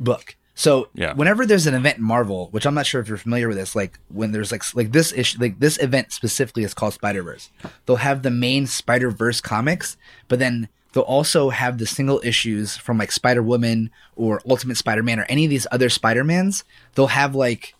book. 0.00 0.36
So 0.54 0.88
Yeah. 0.94 1.14
whenever 1.14 1.46
there's 1.46 1.68
an 1.68 1.74
event 1.74 1.98
in 1.98 2.04
Marvel, 2.04 2.48
which 2.50 2.66
I'm 2.66 2.74
not 2.74 2.84
sure 2.86 3.00
if 3.00 3.06
you're 3.08 3.16
familiar 3.16 3.46
with 3.46 3.56
this, 3.56 3.76
like 3.76 3.98
when 4.08 4.32
there's 4.32 4.50
like 4.50 4.62
like 4.74 4.90
this 4.92 5.12
issue, 5.12 5.38
like 5.40 5.60
this 5.60 5.78
event 5.80 6.12
specifically 6.12 6.64
is 6.64 6.74
called 6.74 6.94
Spider 6.94 7.22
Verse. 7.22 7.50
They'll 7.86 7.96
have 7.96 8.22
the 8.22 8.30
main 8.30 8.66
Spider 8.66 9.10
Verse 9.10 9.40
comics, 9.40 9.96
but 10.26 10.40
then 10.40 10.68
they'll 10.92 11.02
also 11.04 11.50
have 11.50 11.78
the 11.78 11.86
single 11.86 12.20
issues 12.24 12.76
from 12.76 12.98
like 12.98 13.12
Spider 13.12 13.42
Woman 13.42 13.90
or 14.16 14.40
Ultimate 14.48 14.76
Spider 14.76 15.02
Man 15.02 15.20
or 15.20 15.26
any 15.28 15.44
of 15.44 15.50
these 15.50 15.66
other 15.70 15.88
Spider 15.88 16.24
Mans. 16.24 16.64
They'll 16.94 17.08
have 17.08 17.34
like 17.34 17.74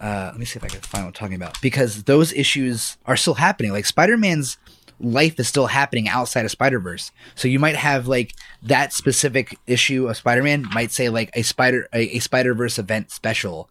uh, 0.00 0.28
let 0.30 0.38
me 0.38 0.44
see 0.44 0.58
if 0.58 0.64
I 0.64 0.68
can 0.68 0.80
find 0.80 1.04
what 1.04 1.08
I'm 1.08 1.12
talking 1.14 1.34
about 1.36 1.60
because 1.60 2.04
those 2.04 2.32
issues 2.32 2.96
are 3.06 3.16
still 3.16 3.34
happening. 3.34 3.72
Like 3.72 3.86
Spider 3.86 4.16
Man's 4.16 4.56
life 5.00 5.38
is 5.38 5.48
still 5.48 5.66
happening 5.66 6.08
outside 6.08 6.44
of 6.44 6.50
Spider 6.50 6.78
Verse. 6.78 7.10
So 7.34 7.48
you 7.48 7.58
might 7.58 7.76
have 7.76 8.06
like 8.06 8.34
that 8.62 8.92
specific 8.92 9.58
issue 9.66 10.08
of 10.08 10.16
Spider 10.16 10.42
Man 10.42 10.66
might 10.72 10.92
say 10.92 11.08
like 11.08 11.30
a 11.34 11.42
Spider 11.42 11.88
a, 11.92 12.16
a 12.16 12.18
Spider 12.20 12.54
Verse 12.54 12.78
event 12.78 13.10
special, 13.10 13.68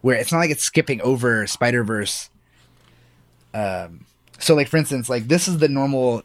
where 0.00 0.16
it's 0.16 0.32
not 0.32 0.38
like 0.38 0.50
it's 0.50 0.64
skipping 0.64 1.00
over 1.02 1.46
Spider 1.46 1.84
Verse. 1.84 2.30
Um, 3.54 4.04
so 4.38 4.54
like 4.54 4.68
for 4.68 4.76
instance, 4.76 5.08
like 5.08 5.28
this 5.28 5.46
is 5.46 5.58
the 5.58 5.68
normal 5.68 6.22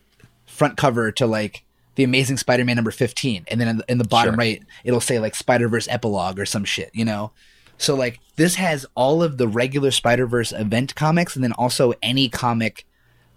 front 0.53 0.77
cover 0.77 1.11
to 1.13 1.25
like 1.25 1.63
the 1.95 2.03
Amazing 2.03 2.37
Spider 2.37 2.63
Man 2.65 2.75
number 2.75 2.91
fifteen, 2.91 3.45
and 3.49 3.59
then 3.59 3.67
in 3.67 3.77
the, 3.77 3.85
in 3.87 3.97
the 3.97 4.03
bottom 4.07 4.33
Sure. 4.33 4.37
right 4.39 4.63
it'll 4.83 5.01
say 5.01 5.19
like 5.19 5.35
Spider 5.35 5.67
Verse 5.67 5.87
epilogue 5.87 6.39
or 6.39 6.45
some 6.45 6.63
shit, 6.65 6.91
you 6.93 7.05
know. 7.05 7.31
So 7.77 7.95
like 7.95 8.19
this 8.35 8.55
has 8.55 8.85
all 8.95 9.21
of 9.23 9.37
the 9.37 9.47
regular 9.47 9.91
Spider 9.91 10.25
Verse 10.27 10.51
event 10.51 10.95
comics, 10.95 11.35
and 11.35 11.43
then 11.43 11.53
also 11.53 11.93
any 12.01 12.29
comic 12.29 12.85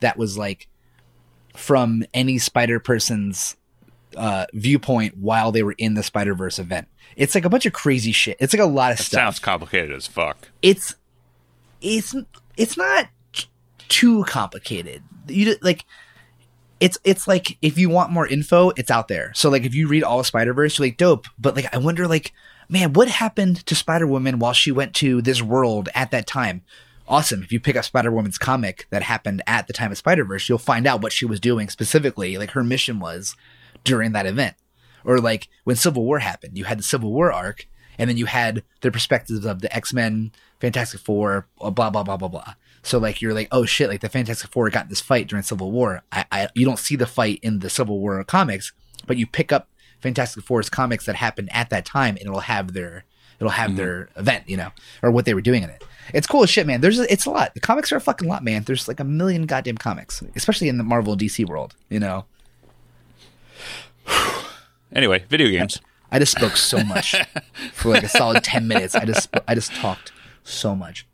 that 0.01 0.17
was 0.17 0.37
like 0.39 0.69
from 1.55 2.05
any 2.15 2.39
Spider 2.39 2.79
Person's 2.79 3.57
uh, 4.17 4.47
viewpoint 4.53 5.17
while 5.17 5.53
they 5.53 5.63
were 5.63 5.75
in 5.79 5.95
the 5.95 6.03
Spider 6.03 6.35
Verse 6.35 6.59
event. 6.59 6.87
It's 7.17 7.35
like 7.35 7.45
a 7.45 7.49
bunch 7.49 7.67
of 7.67 7.73
crazy 7.73 8.13
shit. 8.13 8.37
It's 8.41 8.53
like 8.53 8.63
a 8.63 8.67
lot 8.67 8.93
of 8.93 8.99
stuff. 8.99 9.19
Sounds 9.21 9.39
complicated 9.39 9.91
as 9.95 10.07
fuck. 10.07 10.49
It's 10.63 10.95
it's 11.81 12.15
it's 12.57 12.77
not 12.77 13.09
too 13.89 14.25
complicated. 14.25 15.03
You 15.29 15.57
like 15.63 15.85
it's 16.81 16.99
it's 17.05 17.27
like 17.27 17.59
if 17.63 17.79
you 17.79 17.89
want 17.89 18.13
more 18.13 18.27
info, 18.27 18.71
it's 18.71 18.91
out 18.91 19.09
there. 19.09 19.33
So 19.35 19.51
like 19.51 19.65
if 19.65 19.75
you 19.75 19.89
read 19.89 20.05
all 20.05 20.21
of 20.21 20.27
Spider 20.27 20.53
Verse, 20.53 20.79
you're 20.79 20.87
like 20.87 20.97
dope. 20.97 21.27
But 21.39 21.57
like 21.57 21.75
I 21.75 21.79
wonder 21.79 22.07
like 22.07 22.33
man, 22.69 22.93
what 22.93 23.09
happened 23.09 23.65
to 23.67 23.75
Spider 23.75 24.07
Woman 24.07 24.39
while 24.39 24.53
she 24.53 24.73
went 24.73 24.95
to 24.97 25.23
this 25.23 25.43
world 25.43 25.89
at 25.95 26.11
that 26.11 26.27
time? 26.27 26.63
Awesome. 27.09 27.43
If 27.43 27.53
you 27.53 27.61
pick 27.61 27.77
up 27.77 27.85
Spider 27.85 28.11
Woman's 28.11 28.39
comic 28.39 28.87
that 28.91 29.05
happened 29.05 29.43
at 29.47 29.67
the 29.67 29.73
time 29.73 29.93
of 29.93 29.99
Spider 29.99 30.25
Verse, 30.25 30.49
you'll 30.49 30.59
find 30.59 30.87
out 30.87 31.03
what 31.03 31.13
she 31.13 31.25
was 31.25 31.39
doing 31.39 31.69
specifically, 31.69 32.37
like 32.37 32.51
her 32.51 32.65
mission 32.65 32.99
was 32.99 33.37
during 33.85 34.13
that 34.13 34.27
event. 34.27 34.57
Or 35.05 35.21
like 35.21 35.49
when 35.65 35.77
Civil 35.77 36.05
War 36.05 36.19
happened, 36.19 36.59
you 36.59 36.65
had 36.65 36.81
the 36.81 36.83
Civil 36.83 37.13
War 37.13 37.33
arc, 37.33 37.69
and 37.97 38.11
then 38.11 38.17
you 38.17 38.27
had 38.27 38.65
the 38.81 38.91
perspectives 38.91 39.45
of 39.45 39.61
the 39.61 39.75
X 39.75 39.93
Men, 39.93 40.33
Fantastic 40.61 41.01
Four, 41.01 41.47
blah 41.59 41.71
blah 41.71 42.03
blah 42.03 42.17
blah 42.17 42.29
blah. 42.29 42.55
So 42.87 42.99
like 42.99 43.21
you're 43.21 43.35
like, 43.35 43.49
oh 43.51 43.65
shit, 43.65 43.89
like 43.89 44.01
the 44.01 44.09
Fantastic 44.09 44.49
Four 44.53 44.71
got 44.71 44.85
in 44.85 44.91
this 44.91 45.01
fight 45.01 45.27
during 45.27 45.43
Civil 45.43 45.73
War. 45.73 46.03
I, 46.13 46.25
I 46.31 46.49
you 46.55 46.65
don't 46.65 46.79
see 46.79 46.95
the 46.95 47.07
fight 47.07 47.41
in 47.43 47.59
the 47.59 47.69
Civil 47.69 47.99
War 47.99 48.23
comics, 48.23 48.73
but 49.09 49.17
you 49.17 49.27
pick 49.27 49.51
up 49.51 49.69
Fantastic 50.01 50.45
Four's 50.45 50.71
comics 50.71 51.05
that 51.07 51.17
happened 51.17 51.49
at 51.53 51.69
that 51.71 51.85
time, 51.85 52.15
and 52.15 52.27
it'll 52.27 52.39
have 52.41 52.75
their 52.75 53.05
it'll 53.41 53.51
have 53.51 53.71
mm-hmm. 53.71 53.79
their 53.79 54.09
event, 54.15 54.49
you 54.49 54.57
know, 54.57 54.71
or 55.03 55.11
what 55.11 55.25
they 55.25 55.35
were 55.35 55.41
doing 55.41 55.65
in 55.65 55.71
it. 55.71 55.83
It's 56.15 56.29
cool 56.29 56.45
as 56.45 56.51
shit, 56.51 56.65
man. 56.65 56.81
There's 56.81 57.01
a, 57.01 57.13
it's 57.13 57.27
a 57.27 57.31
lot. 57.31 57.55
The 57.55 57.61
comics 57.61 57.91
are 57.91 57.97
a 57.97 58.01
fucking 58.01 58.29
lot, 58.29 58.45
man. 58.45 58.63
There's 58.63 58.87
like 58.87 59.01
a 59.01 59.05
million 59.05 59.47
goddamn 59.47 59.79
comics, 59.79 60.23
especially 60.37 60.69
in 60.69 60.79
the 60.79 60.85
Marvel 60.85 61.17
DC 61.17 61.45
world. 61.45 61.75
You 61.89 61.99
know, 61.99 62.25
Anyway, 64.93 65.25
video 65.29 65.49
games. 65.49 65.81
I 66.13 66.21
just 66.21 66.31
spoke 66.31 66.57
so 66.57 66.85
much 66.85 67.17
for 67.73 67.89
like 67.89 68.05
a 68.05 68.09
solid 68.09 68.45
ten 68.45 68.69
minutes. 68.69 68.95
I 68.95 69.05
just 69.05 69.29
I 69.49 69.57
just 69.57 69.73
talked 69.75 70.13
so 70.45 70.77
much. 70.77 71.05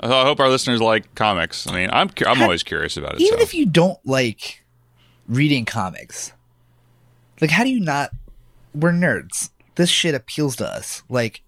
I 0.00 0.24
hope 0.24 0.40
our 0.40 0.48
listeners 0.48 0.80
like 0.80 1.14
comics. 1.14 1.66
I 1.66 1.74
mean, 1.74 1.90
I'm 1.92 2.08
cu- 2.08 2.26
I'm 2.26 2.42
always 2.42 2.62
curious 2.62 2.96
about 2.96 3.14
it. 3.14 3.20
Even 3.20 3.38
so. 3.38 3.42
if 3.42 3.54
you 3.54 3.66
don't 3.66 3.98
like 4.04 4.64
reading 5.28 5.64
comics, 5.64 6.32
like 7.40 7.50
how 7.50 7.64
do 7.64 7.70
you 7.70 7.80
not? 7.80 8.10
We're 8.74 8.92
nerds. 8.92 9.50
This 9.76 9.88
shit 9.88 10.14
appeals 10.14 10.56
to 10.56 10.66
us. 10.66 11.02
Like, 11.08 11.42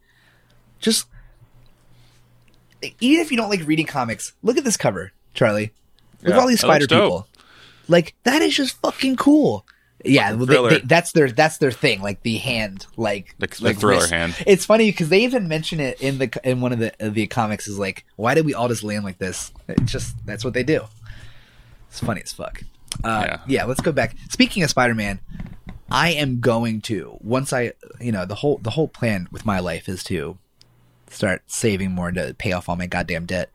just 0.79 1.07
even 3.01 3.25
if 3.25 3.31
you 3.31 3.37
don't 3.37 3.51
like 3.51 3.67
reading 3.67 3.87
comics, 3.87 4.33
look 4.43 4.57
at 4.57 4.65
this 4.65 4.77
cover, 4.77 5.13
Charlie. 5.35 5.73
Look 6.23 6.35
at 6.35 6.39
all 6.39 6.49
these 6.49 6.61
spider 6.61 6.87
people. 6.87 7.29
Like 7.89 8.15
that 8.25 8.43
is 8.43 8.55
just 8.55 8.81
fucking 8.81 9.17
cool. 9.17 9.65
Yeah, 10.07 10.33
well, 10.35 10.47
they, 10.47 10.79
they, 10.79 10.85
that's 10.85 11.13
their 11.13 11.31
that's 11.31 11.59
their 11.59 11.71
thing. 11.73 12.01
Like 12.03 12.23
the 12.23 12.37
hand, 12.37 12.87
like 12.97 13.35
The- 13.39 13.47
the 13.49 13.65
like 13.65 13.79
thriller 13.79 14.01
wrist. 14.01 14.11
hand. 14.11 14.35
It's 14.47 14.65
funny 14.65 14.91
because 14.91 15.09
they 15.09 15.25
even 15.25 15.49
mention 15.49 15.81
it 15.81 16.01
in 16.01 16.19
the 16.19 16.31
in 16.45 16.61
one 16.61 16.73
of 16.73 16.79
the 16.79 16.93
of 17.01 17.15
the 17.15 17.27
comics. 17.27 17.67
Is 17.69 17.79
like, 17.79 18.05
why 18.17 18.35
did 18.35 18.47
we 18.47 18.55
all 18.55 18.69
just 18.69 18.83
land 18.85 19.05
like 19.05 19.19
this? 19.19 19.53
It's 19.69 19.91
just 19.93 20.15
that's 20.27 20.45
what 20.45 20.55
they 20.55 20.63
do. 20.63 20.83
It's 21.91 22.01
funny 22.01 22.23
as 22.23 22.33
fuck. 22.33 22.63
Uh, 23.05 23.25
Yeah. 23.27 23.41
yeah. 23.47 23.65
let's 23.65 23.81
go 23.81 23.93
back. 23.93 24.17
Speaking 24.31 24.63
of 24.63 24.71
Spider 24.71 24.95
Man, 24.95 25.21
I 25.91 26.11
am 26.13 26.41
going 26.41 26.81
to 26.83 27.17
once 27.21 27.53
I 27.53 27.73
you 28.01 28.13
know 28.13 28.25
the 28.27 28.37
whole 28.37 28.59
the 28.59 28.71
whole 28.71 28.89
plan 28.89 29.29
with 29.31 29.45
my 29.47 29.59
life 29.61 29.89
is 29.89 30.03
to 30.05 30.39
start 31.09 31.43
saving 31.47 31.93
more 31.93 32.11
to 32.13 32.35
pay 32.39 32.53
off 32.53 32.69
all 32.69 32.77
my 32.77 32.87
goddamn 32.87 33.27
debt. 33.27 33.51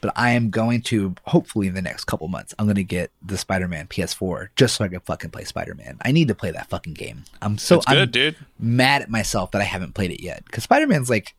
But 0.00 0.12
I 0.14 0.30
am 0.32 0.50
going 0.50 0.82
to 0.82 1.14
hopefully 1.24 1.66
in 1.68 1.74
the 1.74 1.82
next 1.82 2.04
couple 2.04 2.28
months 2.28 2.54
I'm 2.58 2.66
going 2.66 2.76
to 2.76 2.84
get 2.84 3.10
the 3.24 3.38
Spider-Man 3.38 3.86
PS4 3.88 4.48
just 4.56 4.76
so 4.76 4.84
I 4.84 4.88
can 4.88 5.00
fucking 5.00 5.30
play 5.30 5.44
Spider-Man. 5.44 5.98
I 6.02 6.12
need 6.12 6.28
to 6.28 6.34
play 6.34 6.50
that 6.50 6.68
fucking 6.68 6.94
game. 6.94 7.24
I'm 7.40 7.56
so 7.58 7.80
good, 7.80 7.98
I'm 7.98 8.10
dude. 8.10 8.36
mad 8.58 9.02
at 9.02 9.10
myself 9.10 9.50
that 9.52 9.60
I 9.62 9.64
haven't 9.64 9.94
played 9.94 10.10
it 10.10 10.22
yet 10.22 10.48
cuz 10.50 10.64
Spider-Man's 10.64 11.08
like 11.10 11.34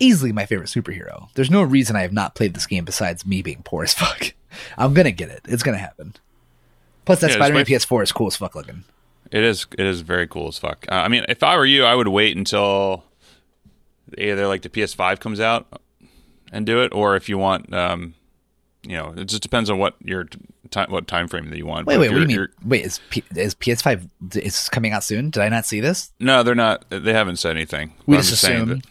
easily 0.00 0.32
my 0.32 0.46
favorite 0.46 0.68
superhero. 0.68 1.28
There's 1.34 1.50
no 1.50 1.62
reason 1.62 1.96
I 1.96 2.02
have 2.02 2.12
not 2.12 2.34
played 2.34 2.54
this 2.54 2.66
game 2.66 2.84
besides 2.84 3.26
me 3.26 3.42
being 3.42 3.62
poor 3.64 3.84
as 3.84 3.94
fuck. 4.02 4.32
I'm 4.76 4.94
going 4.94 5.04
to 5.06 5.12
get 5.12 5.28
it. 5.28 5.42
It's 5.46 5.62
going 5.62 5.76
to 5.76 5.80
happen. 5.82 6.14
Plus 7.04 7.20
that 7.20 7.30
Yeah, 7.30 7.36
Spider-Man 7.36 7.60
my- 7.68 7.76
PS4 7.76 8.02
is 8.02 8.12
cool 8.12 8.26
as 8.28 8.36
fuck 8.36 8.54
looking. 8.54 8.84
It 9.30 9.44
is. 9.44 9.66
It 9.76 9.84
is 9.86 10.00
very 10.00 10.26
cool 10.26 10.48
as 10.48 10.58
fuck. 10.58 10.86
Uh, 10.90 10.94
I 10.94 11.08
mean, 11.08 11.24
if 11.28 11.42
I 11.42 11.56
were 11.58 11.66
you, 11.66 11.84
I 11.84 11.94
would 11.94 12.08
wait 12.08 12.34
until 12.36 13.04
either 14.16 14.46
like 14.46 14.62
the 14.62 14.70
PS5 14.70 15.20
comes 15.20 15.38
out 15.38 15.66
and 16.52 16.66
do 16.66 16.82
it, 16.82 16.92
or 16.92 17.16
if 17.16 17.28
you 17.28 17.38
want, 17.38 17.72
um, 17.74 18.14
you 18.82 18.96
know, 18.96 19.14
it 19.16 19.26
just 19.26 19.42
depends 19.42 19.70
on 19.70 19.78
what 19.78 19.94
your 20.02 20.26
time, 20.70 20.90
what 20.90 21.06
time 21.06 21.28
frame 21.28 21.50
that 21.50 21.56
you 21.58 21.66
want. 21.66 21.86
Wait, 21.86 21.94
But 21.96 22.00
wait, 22.00 22.08
what 22.10 22.26
do 22.26 22.32
you 22.32 22.40
mean? 22.40 22.48
Wait, 22.64 22.84
is 22.84 23.00
P- 23.10 23.24
is 23.34 23.54
PS5 23.54 24.08
is 24.36 24.68
coming 24.68 24.92
out 24.92 25.04
soon? 25.04 25.30
Did 25.30 25.42
I 25.42 25.48
not 25.48 25.66
see 25.66 25.80
this? 25.80 26.12
No, 26.20 26.42
they're 26.42 26.54
not. 26.54 26.84
They 26.90 27.12
haven't 27.12 27.36
said 27.36 27.50
anything. 27.50 27.92
We 28.06 28.16
I'm 28.16 28.22
just 28.22 28.32
assume. 28.32 28.82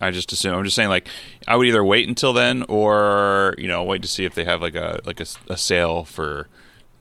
I 0.00 0.10
just 0.10 0.32
assume. 0.32 0.54
I'm 0.54 0.64
just 0.64 0.76
saying, 0.76 0.88
like, 0.88 1.08
I 1.46 1.56
would 1.56 1.66
either 1.66 1.84
wait 1.84 2.08
until 2.08 2.32
then, 2.32 2.64
or 2.64 3.54
you 3.58 3.68
know, 3.68 3.84
wait 3.84 4.02
to 4.02 4.08
see 4.08 4.24
if 4.24 4.34
they 4.34 4.44
have 4.44 4.60
like 4.60 4.74
a 4.74 5.00
like 5.04 5.20
a 5.20 5.56
sale 5.56 6.04
for 6.04 6.48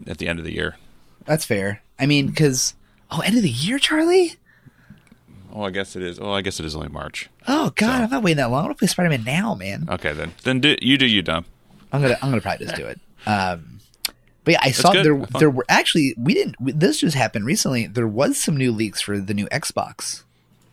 at 0.08 0.18
the 0.18 0.28
end 0.28 0.40
of 0.40 0.46
the 0.46 0.54
year. 0.54 0.78
That's 1.26 1.46
fair. 1.46 1.82
I 2.00 2.06
mean, 2.06 2.28
because 2.28 2.76
oh, 3.12 3.22
end 3.22 3.38
of 3.38 3.44
the 3.44 3.50
year, 3.50 3.80
Charlie. 3.80 4.36
Oh, 5.56 5.62
I 5.62 5.70
guess 5.70 5.96
it 5.96 6.02
is. 6.02 6.20
Oh, 6.20 6.32
I 6.32 6.42
guess 6.42 6.60
it 6.60 6.66
is 6.66 6.76
only 6.76 6.90
March. 6.90 7.30
Oh 7.48 7.72
God, 7.76 7.98
So- 7.98 8.04
I'm 8.04 8.10
not 8.10 8.24
waiting 8.24 8.38
that 8.38 8.50
long. 8.50 8.62
I 8.62 8.66
want 8.66 8.78
to 8.78 8.80
play 8.80 8.88
Spider 8.88 9.10
Man 9.10 9.24
now, 9.24 9.54
man. 9.54 9.88
Okay, 9.88 10.12
then 10.12 10.34
then 10.44 10.60
do, 10.60 10.76
you 10.82 10.98
do 10.98 11.06
you 11.06 11.22
dumb. 11.22 11.46
I'm 11.92 12.02
gonna 12.02 12.18
I'm 12.22 12.30
gonna 12.32 12.42
probably 12.42 12.66
just 12.66 12.78
do 12.78 12.88
it. 12.88 13.00
Um, 13.28 13.80
but 14.44 14.54
yeah, 14.54 14.60
I 14.62 14.72
saw 14.72 14.92
good. 14.92 15.06
there 15.06 15.18
fun. 15.18 15.40
there 15.40 15.50
were 15.50 15.66
actually 15.70 16.16
we 16.18 16.34
didn't 16.34 16.60
we- 16.60 16.72
this 16.72 17.00
just 17.00 17.16
happened 17.16 17.46
recently. 17.46 17.88
There 17.88 18.08
was 18.08 18.38
some 18.38 18.58
new 18.58 18.72
leaks 18.72 19.02
for 19.02 19.20
the 19.20 19.34
new 19.34 19.48
Xbox 19.48 20.24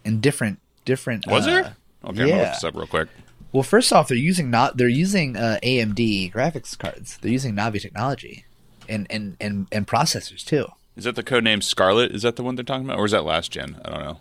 and 0.04 0.22
different 0.22 0.58
different. 0.84 1.26
Was 1.26 1.46
uh, 1.46 1.50
there? 1.50 1.60
Okay, 1.60 1.72
I'm 2.04 2.14
gonna 2.14 2.30
look 2.30 2.52
this 2.52 2.64
up 2.64 2.74
real 2.74 2.86
quick. 2.86 3.08
Well, 3.52 3.62
first 3.62 3.92
off, 3.92 4.08
they're 4.08 4.16
using 4.16 4.50
not 4.50 4.76
they're 4.78 4.88
using 4.88 5.36
uh, 5.36 5.58
AMD 5.62 6.32
graphics 6.32 6.78
cards. 6.78 7.18
They're 7.20 7.32
using 7.32 7.54
Navi 7.54 7.82
technology 7.82 8.44
and 8.88 9.06
and 9.10 9.36
and 9.40 9.66
and 9.70 9.86
processors 9.86 10.44
too. 10.44 10.66
Is 10.96 11.04
that 11.04 11.16
the 11.16 11.22
code 11.22 11.44
name 11.44 11.60
Scarlett? 11.60 12.12
Is 12.12 12.22
that 12.22 12.36
the 12.36 12.42
one 12.42 12.56
they're 12.56 12.64
talking 12.64 12.84
about, 12.84 12.98
or 12.98 13.04
is 13.04 13.12
that 13.12 13.24
last 13.24 13.50
gen? 13.52 13.80
I 13.84 13.90
don't 13.90 14.00
know. 14.00 14.18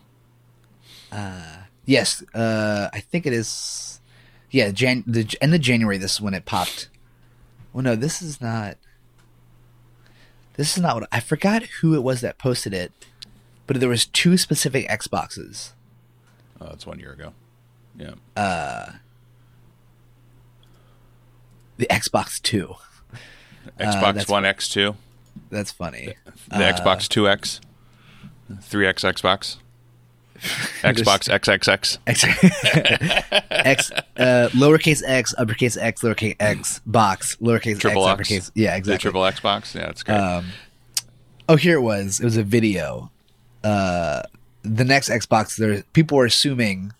Yes, 1.85 2.23
uh, 2.35 2.89
I 2.93 2.99
think 2.99 3.25
it 3.25 3.33
is. 3.33 3.99
Yeah, 4.51 4.71
Jan 4.71 5.03
the 5.07 5.35
end 5.41 5.53
of 5.55 5.61
January. 5.61 5.97
This 5.97 6.15
is 6.15 6.21
when 6.21 6.33
it 6.33 6.45
popped. 6.45 6.89
Well, 7.73 7.83
no, 7.83 7.95
this 7.95 8.21
is 8.21 8.39
not. 8.41 8.77
This 10.55 10.75
is 10.75 10.81
not 10.83 10.95
what 10.95 11.07
I 11.11 11.19
forgot 11.19 11.63
who 11.81 11.95
it 11.95 12.03
was 12.03 12.21
that 12.21 12.37
posted 12.37 12.73
it, 12.73 12.91
but 13.67 13.79
there 13.79 13.89
was 13.89 14.05
two 14.05 14.37
specific 14.37 14.87
Xboxes. 14.89 15.71
Oh, 16.59 16.65
that's 16.67 16.85
one 16.85 16.99
year 16.99 17.13
ago. 17.13 17.33
Yeah, 17.97 18.13
Uh, 18.35 18.91
The 21.77 21.87
Xbox 21.89 22.41
Two. 22.41 22.75
Xbox 23.79 24.21
Uh, 24.21 24.25
One 24.33 24.45
X 24.45 24.67
two, 24.69 24.95
That's 25.49 25.71
funny. 25.71 26.13
the 26.49 26.55
Xbox 26.55 27.07
Two 27.07 27.27
X, 27.29 27.61
three 28.61 28.87
X 28.87 29.03
Xbox, 29.03 29.57
Xbox 30.81 31.27
XXX. 31.29 31.97
X, 32.07 32.23
X 33.51 33.91
uh, 34.17 34.49
lowercase 34.53 35.01
x, 35.05 35.33
uppercase 35.37 35.77
x, 35.77 36.01
lowercase 36.01 36.35
x, 36.39 36.79
box, 36.85 37.35
lowercase 37.41 37.79
Triple 37.79 38.07
x, 38.07 38.11
X. 38.11 38.13
uppercase. 38.13 38.51
Yeah, 38.55 38.71
The 38.71 38.77
exactly. 38.77 38.97
triple 38.99 39.21
Xbox. 39.21 39.75
Yeah, 39.75 39.87
that's 39.87 40.03
great. 40.03 40.15
Um, 40.15 40.45
oh, 41.47 41.55
here 41.55 41.77
it 41.77 41.81
was. 41.81 42.19
It 42.19 42.25
was 42.25 42.37
a 42.37 42.43
video. 42.43 43.11
Uh, 43.63 44.23
the 44.63 44.85
next 44.85 45.09
Xbox, 45.09 45.57
there 45.57 45.83
people 45.93 46.17
are 46.19 46.25
assuming 46.25 46.93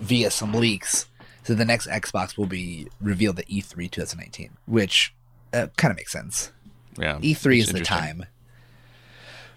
via 0.00 0.30
some 0.30 0.52
leaks 0.52 1.06
that 1.44 1.54
the 1.56 1.64
next 1.64 1.86
Xbox 1.88 2.36
will 2.36 2.46
be 2.46 2.88
revealed 3.00 3.38
at 3.38 3.50
E 3.50 3.60
E3 3.62 3.90
2019, 3.90 4.50
which 4.66 5.14
uh, 5.52 5.66
kind 5.76 5.90
of 5.90 5.96
makes 5.96 6.12
sense. 6.12 6.52
Yeah, 6.98 7.18
E3 7.18 7.58
is 7.58 7.72
the 7.72 7.80
time. 7.80 8.26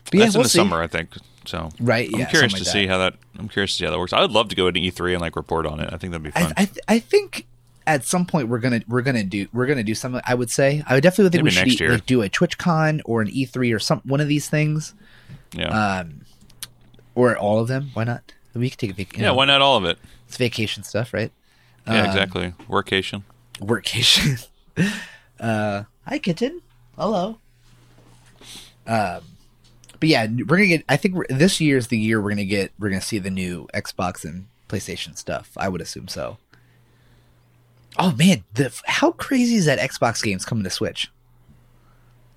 But 0.05 0.13
yeah, 0.15 0.19
That's 0.25 0.35
in 0.35 0.39
we'll 0.39 0.43
the 0.43 0.49
see. 0.49 0.57
summer, 0.59 0.81
I 0.81 0.87
think. 0.87 1.09
So 1.45 1.69
Right, 1.79 2.09
I'm 2.13 2.21
yeah, 2.21 2.25
curious 2.29 2.53
to 2.53 2.59
like 2.59 2.67
see 2.67 2.87
how 2.87 2.97
that. 2.99 3.15
I'm 3.37 3.49
curious 3.49 3.71
to 3.71 3.77
see 3.77 3.85
how 3.85 3.91
that 3.91 3.99
works. 3.99 4.13
I 4.13 4.21
would 4.21 4.31
love 4.31 4.49
to 4.49 4.55
go 4.55 4.69
to 4.71 4.79
E3 4.79 5.13
and 5.13 5.21
like 5.21 5.35
report 5.35 5.65
on 5.65 5.79
it. 5.79 5.89
I 5.91 5.97
think 5.97 6.11
that'd 6.11 6.23
be 6.23 6.31
fun. 6.31 6.53
I, 6.55 6.69
I 6.87 6.99
think 6.99 7.45
at 7.85 8.05
some 8.05 8.25
point 8.25 8.47
we're 8.47 8.59
gonna 8.59 8.81
we're 8.87 9.01
gonna 9.01 9.23
do 9.25 9.47
we're 9.51 9.65
gonna 9.65 9.83
do 9.83 9.93
something. 9.95 10.21
I 10.25 10.35
would 10.35 10.49
say 10.49 10.83
I 10.87 10.93
would 10.93 11.03
definitely 11.03 11.31
think 11.31 11.43
we 11.43 11.51
should 11.75 11.89
like, 11.89 12.05
do 12.05 12.21
a 12.21 12.29
TwitchCon 12.29 13.01
or 13.05 13.21
an 13.21 13.27
E3 13.29 13.75
or 13.75 13.79
some 13.79 14.01
one 14.05 14.21
of 14.21 14.27
these 14.29 14.47
things, 14.47 14.93
yeah, 15.53 15.99
um, 15.99 16.21
or 17.13 17.35
all 17.35 17.59
of 17.59 17.67
them. 17.67 17.89
Why 17.93 18.05
not? 18.05 18.33
We 18.53 18.69
could 18.69 18.79
take 18.79 18.91
a 18.91 18.93
vac- 18.93 19.17
you 19.17 19.23
yeah. 19.23 19.29
know, 19.29 19.35
Why 19.35 19.45
not 19.45 19.61
all 19.61 19.75
of 19.77 19.83
it? 19.85 19.97
It's 20.27 20.37
vacation 20.37 20.83
stuff, 20.83 21.13
right? 21.13 21.31
Yeah, 21.87 22.01
Um, 22.03 22.05
exactly. 22.05 22.53
Workation. 22.69 23.23
Workation. 23.59 24.47
uh, 25.39 25.83
hi, 26.07 26.19
kitten. 26.19 26.61
Hello. 26.95 27.39
Um, 28.87 29.21
but 30.03 30.09
yeah, 30.09 30.27
we're 30.27 30.57
gonna 30.57 30.67
get. 30.67 30.83
I 30.89 30.97
think 30.97 31.15
this 31.29 31.61
year's 31.61 31.87
the 31.87 31.97
year 31.97 32.21
we're 32.21 32.31
gonna 32.31 32.43
get. 32.43 32.73
We're 32.77 32.89
gonna 32.89 32.99
see 32.99 33.19
the 33.19 33.29
new 33.29 33.69
Xbox 33.73 34.25
and 34.25 34.47
PlayStation 34.67 35.17
stuff. 35.17 35.51
I 35.55 35.69
would 35.69 35.79
assume 35.79 36.09
so. 36.09 36.39
Oh 37.97 38.11
man, 38.11 38.43
the 38.53 38.77
how 38.85 39.13
crazy 39.13 39.55
is 39.55 39.63
that 39.63 39.79
Xbox 39.79 40.21
games 40.21 40.43
coming 40.43 40.65
to 40.65 40.69
Switch? 40.69 41.09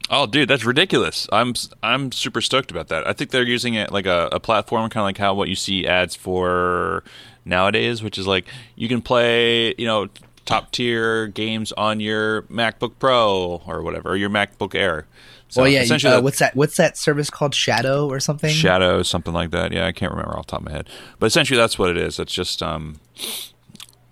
Oh, 0.08 0.26
dude, 0.26 0.48
that's 0.48 0.64
ridiculous. 0.64 1.26
I'm 1.32 1.54
I'm 1.82 2.12
super 2.12 2.40
stoked 2.40 2.70
about 2.70 2.86
that. 2.86 3.04
I 3.04 3.12
think 3.12 3.32
they're 3.32 3.42
using 3.42 3.74
it 3.74 3.90
like 3.90 4.06
a, 4.06 4.28
a 4.30 4.38
platform, 4.38 4.88
kind 4.88 5.02
of 5.02 5.06
like 5.06 5.18
how 5.18 5.34
what 5.34 5.48
you 5.48 5.56
see 5.56 5.88
ads 5.88 6.14
for 6.14 7.02
nowadays, 7.44 8.00
which 8.00 8.16
is 8.16 8.28
like 8.28 8.46
you 8.76 8.86
can 8.86 9.02
play, 9.02 9.74
you 9.76 9.86
know, 9.86 10.08
top 10.44 10.70
tier 10.70 11.26
games 11.26 11.72
on 11.72 11.98
your 11.98 12.42
MacBook 12.42 12.92
Pro 13.00 13.60
or 13.66 13.82
whatever, 13.82 14.10
or 14.10 14.16
your 14.16 14.30
MacBook 14.30 14.76
Air. 14.76 15.06
So 15.49 15.62
well, 15.62 15.70
yeah. 15.70 15.82
essentially, 15.82 16.14
uh, 16.14 16.20
what's 16.20 16.38
that? 16.40 16.57
What's 16.57 16.76
that 16.76 16.97
service 16.97 17.30
called? 17.30 17.55
Shadow 17.55 18.09
or 18.09 18.18
something? 18.20 18.51
Shadow, 18.51 19.03
something 19.03 19.32
like 19.32 19.51
that. 19.53 19.72
Yeah, 19.72 19.86
I 19.86 19.92
can't 19.92 20.11
remember 20.11 20.36
off 20.36 20.47
the 20.47 20.53
top 20.53 20.61
of 20.61 20.66
my 20.66 20.72
head, 20.72 20.88
but 21.18 21.26
essentially 21.26 21.57
that's 21.59 21.78
what 21.78 21.88
it 21.90 21.97
is. 21.97 22.18
It's 22.18 22.32
just 22.32 22.62
um, 22.62 22.99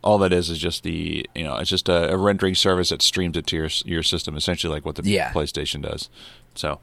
all 0.02 0.18
that 0.18 0.32
is 0.32 0.50
is 0.50 0.58
just 0.58 0.82
the 0.84 1.26
you 1.34 1.42
know 1.44 1.56
it's 1.56 1.70
just 1.70 1.88
a, 1.88 2.12
a 2.12 2.16
rendering 2.16 2.54
service 2.54 2.90
that 2.90 3.02
streams 3.02 3.36
it 3.36 3.46
to 3.48 3.56
your 3.56 3.68
your 3.84 4.02
system, 4.02 4.36
essentially 4.36 4.72
like 4.72 4.84
what 4.84 4.94
the 4.94 5.02
Yeah. 5.02 5.32
PlayStation 5.32 5.82
does. 5.82 6.08
So, 6.54 6.78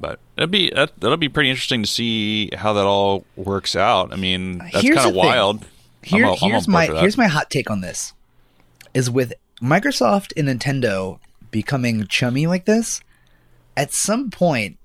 but 0.00 0.18
it'd 0.36 0.50
be 0.50 0.70
that, 0.70 0.98
that'll 0.98 1.16
be 1.16 1.28
pretty 1.28 1.50
interesting 1.50 1.82
to 1.82 1.88
see 1.88 2.50
how 2.56 2.72
that 2.72 2.84
all 2.84 3.24
works 3.36 3.76
out. 3.76 4.12
I 4.12 4.16
mean, 4.16 4.58
that's 4.72 4.88
kind 4.88 5.08
of 5.08 5.14
wild. 5.14 5.64
Here, 6.02 6.26
I'm 6.26 6.36
here's 6.36 6.66
my 6.66 6.86
here's 6.86 7.16
my 7.16 7.26
hot 7.26 7.48
take 7.50 7.70
on 7.70 7.80
this: 7.80 8.12
is 8.94 9.10
with 9.10 9.34
Microsoft 9.60 10.32
and 10.36 10.48
Nintendo 10.48 11.18
becoming 11.50 12.06
chummy 12.08 12.46
like 12.46 12.64
this, 12.64 13.00
at 13.78 13.92
some 13.94 14.28
point, 14.30 14.76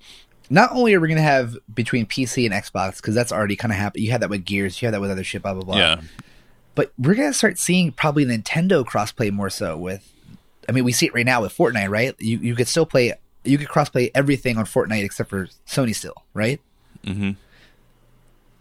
not 0.49 0.71
only 0.71 0.93
are 0.93 0.99
we 0.99 1.07
going 1.07 1.17
to 1.17 1.23
have 1.23 1.57
between 1.73 2.05
PC 2.05 2.45
and 2.45 2.53
Xbox 2.53 2.97
because 2.97 3.15
that's 3.15 3.31
already 3.31 3.55
kind 3.55 3.71
of 3.71 3.77
happened. 3.77 4.03
You 4.03 4.11
had 4.11 4.21
that 4.21 4.29
with 4.29 4.45
Gears, 4.45 4.79
you 4.81 4.85
had 4.85 4.93
that 4.93 5.01
with 5.01 5.09
other 5.09 5.23
shit, 5.23 5.41
blah 5.41 5.55
blah 5.55 5.63
blah. 5.63 5.77
yeah, 5.77 6.01
But 6.75 6.93
we're 6.99 7.15
going 7.15 7.29
to 7.29 7.33
start 7.33 7.57
seeing 7.57 7.91
probably 7.91 8.23
Nintendo 8.23 8.85
crossplay 8.85 9.31
more 9.31 9.49
so 9.49 9.75
with. 9.75 10.13
I 10.69 10.71
mean, 10.71 10.83
we 10.83 10.91
see 10.93 11.07
it 11.07 11.13
right 11.13 11.25
now 11.25 11.41
with 11.41 11.57
Fortnite, 11.57 11.89
right? 11.89 12.15
You 12.19 12.37
you 12.37 12.55
could 12.55 12.67
still 12.67 12.85
play, 12.85 13.13
you 13.43 13.57
could 13.57 13.67
crossplay 13.67 14.11
everything 14.13 14.57
on 14.57 14.65
Fortnite 14.65 15.03
except 15.03 15.29
for 15.29 15.47
Sony 15.67 15.95
still, 15.95 16.23
right? 16.33 16.61
Mm-hmm. 17.03 17.31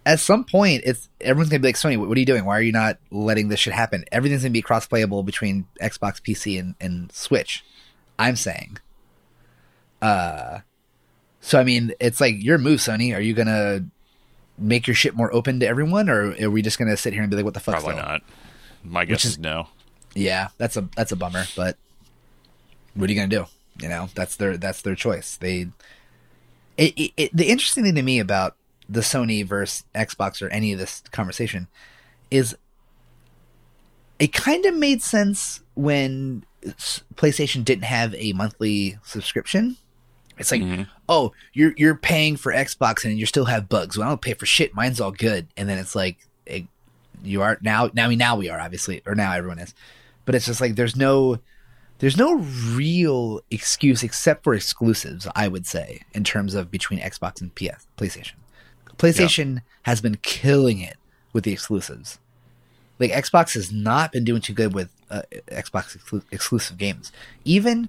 at 0.04 0.18
some 0.18 0.42
point 0.42 0.82
it's 0.84 1.08
everyone's 1.20 1.48
gonna 1.48 1.60
be 1.60 1.68
like 1.68 1.76
sony 1.76 1.96
what, 1.96 2.16
are 2.16 2.18
you 2.18 2.26
doing 2.26 2.44
why 2.44 2.58
are 2.58 2.62
you 2.62 2.72
not 2.72 2.98
letting 3.12 3.46
this 3.46 3.60
shit 3.60 3.72
happen 3.72 4.04
everything's 4.10 4.42
gonna 4.42 4.50
be 4.50 4.60
cross 4.60 4.84
playable 4.84 5.22
between 5.22 5.64
xbox 5.80 6.20
pc 6.20 6.58
and, 6.58 6.74
and 6.80 7.12
switch 7.12 7.64
i'm 8.18 8.34
saying 8.34 8.78
uh 10.02 10.58
so 11.40 11.58
i 11.58 11.64
mean 11.64 11.92
it's 12.00 12.20
like 12.20 12.42
your 12.42 12.58
move 12.58 12.80
sony 12.80 13.16
are 13.16 13.20
you 13.20 13.32
gonna 13.34 13.84
make 14.58 14.86
your 14.86 14.94
shit 14.94 15.14
more 15.16 15.32
open 15.32 15.60
to 15.60 15.66
everyone 15.66 16.10
or 16.10 16.34
are 16.42 16.50
we 16.50 16.60
just 16.60 16.78
gonna 16.78 16.96
sit 16.96 17.12
here 17.14 17.22
and 17.22 17.30
be 17.30 17.36
like 17.36 17.44
what 17.44 17.54
the 17.54 17.60
fuck 17.60 17.76
probably 17.76 17.96
not. 17.96 18.22
My 18.84 19.04
guess 19.04 19.24
is- 19.24 19.32
is 19.32 19.38
no. 19.38 19.68
yeah 20.14 20.48
that's 20.58 20.76
a 20.76 20.88
that's 20.96 21.12
a 21.12 21.16
bummer 21.16 21.44
but 21.56 21.76
what 22.94 23.08
are 23.08 23.12
you 23.12 23.18
gonna 23.18 23.28
do 23.28 23.46
you 23.80 23.88
know 23.88 24.08
that's 24.14 24.36
their 24.36 24.56
that's 24.58 24.82
their 24.82 24.94
choice 24.94 25.36
they 25.36 25.68
it, 26.76 26.92
it, 26.98 27.12
it, 27.16 27.36
the 27.36 27.48
interesting 27.48 27.84
thing 27.84 27.94
to 27.94 28.02
me 28.02 28.18
about 28.18 28.56
the 28.88 29.00
sony 29.00 29.46
versus 29.46 29.84
xbox 29.94 30.42
or 30.42 30.48
any 30.48 30.72
of 30.72 30.78
this 30.78 31.02
conversation 31.12 31.68
is 32.30 32.56
it 34.18 34.32
kind 34.32 34.64
of 34.66 34.74
made 34.76 35.02
sense 35.02 35.60
when 35.74 36.44
playstation 37.16 37.64
didn't 37.64 37.84
have 37.84 38.14
a 38.16 38.32
monthly 38.34 38.98
subscription 39.04 39.76
it's 40.42 40.50
like 40.52 40.60
Mhm. 40.62 40.86
oh 41.08 41.32
you're 41.54 41.72
you're 41.78 41.94
paying 41.96 42.36
for 42.36 42.52
xbox 42.52 43.04
and 43.04 43.18
you 43.18 43.24
still 43.26 43.46
have 43.46 43.68
bugs. 43.68 43.96
Well 43.96 44.06
i 44.06 44.10
don't 44.10 44.20
pay 44.20 44.34
for 44.34 44.44
shit. 44.46 44.74
Mine's 44.74 45.00
all 45.00 45.10
good. 45.12 45.46
And 45.56 45.68
then 45.68 45.78
it's 45.78 45.94
like 45.94 46.18
it, 46.44 46.64
you 47.24 47.40
are 47.42 47.58
now 47.62 47.90
now 47.94 48.04
I 48.04 48.08
mean 48.08 48.18
now 48.18 48.36
we 48.36 48.50
are 48.50 48.60
obviously 48.60 49.00
or 49.06 49.14
now 49.14 49.32
everyone 49.32 49.58
is. 49.58 49.74
But 50.26 50.34
it's 50.34 50.46
just 50.46 50.60
like 50.60 50.74
there's 50.76 50.96
no 50.96 51.38
there's 51.98 52.16
no 52.16 52.34
real 52.74 53.40
excuse 53.50 54.02
except 54.02 54.42
for 54.42 54.54
exclusives 54.54 55.28
i 55.36 55.46
would 55.46 55.66
say 55.66 56.00
in 56.12 56.24
terms 56.24 56.54
of 56.54 56.68
between 56.70 56.98
xbox 57.00 57.40
and 57.40 57.54
ps 57.54 57.86
playstation. 57.96 58.32
Playstation 58.98 59.62
has 59.82 60.00
been 60.00 60.16
killing 60.22 60.80
it 60.80 60.96
with 61.32 61.44
the 61.44 61.52
exclusives. 61.52 62.18
Like 62.98 63.10
xbox 63.12 63.54
has 63.54 63.72
not 63.72 64.12
been 64.12 64.24
doing 64.24 64.40
too 64.42 64.52
good 64.52 64.74
with 64.74 64.90
uh, 65.10 65.22
xbox 65.48 65.96
exclu- 65.96 66.22
exclusive 66.30 66.76
games. 66.78 67.10
Even 67.44 67.88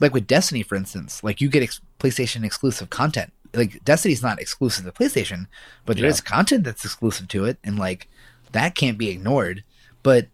like 0.00 0.12
with 0.14 0.26
destiny 0.26 0.62
for 0.62 0.74
instance 0.76 1.22
like 1.22 1.40
you 1.40 1.48
get 1.48 1.62
ex- 1.62 1.80
playstation 1.98 2.44
exclusive 2.44 2.90
content 2.90 3.32
like 3.54 3.82
destiny's 3.84 4.22
not 4.22 4.40
exclusive 4.40 4.84
to 4.84 4.92
playstation 4.92 5.46
but 5.84 5.96
there 5.96 6.04
Yeah. 6.06 6.10
is 6.12 6.20
content 6.20 6.64
that's 6.64 6.84
exclusive 6.84 7.28
to 7.28 7.44
it 7.44 7.58
and 7.64 7.78
like 7.78 8.08
that 8.52 8.74
can't 8.74 8.98
be 8.98 9.08
ignored 9.10 9.62
but 10.02 10.28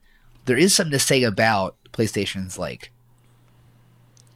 there 0.45 0.57
is 0.57 0.75
something 0.75 0.93
to 0.93 0.99
say 0.99 1.23
about 1.23 1.77
playstation's 1.93 2.59
like 2.59 2.91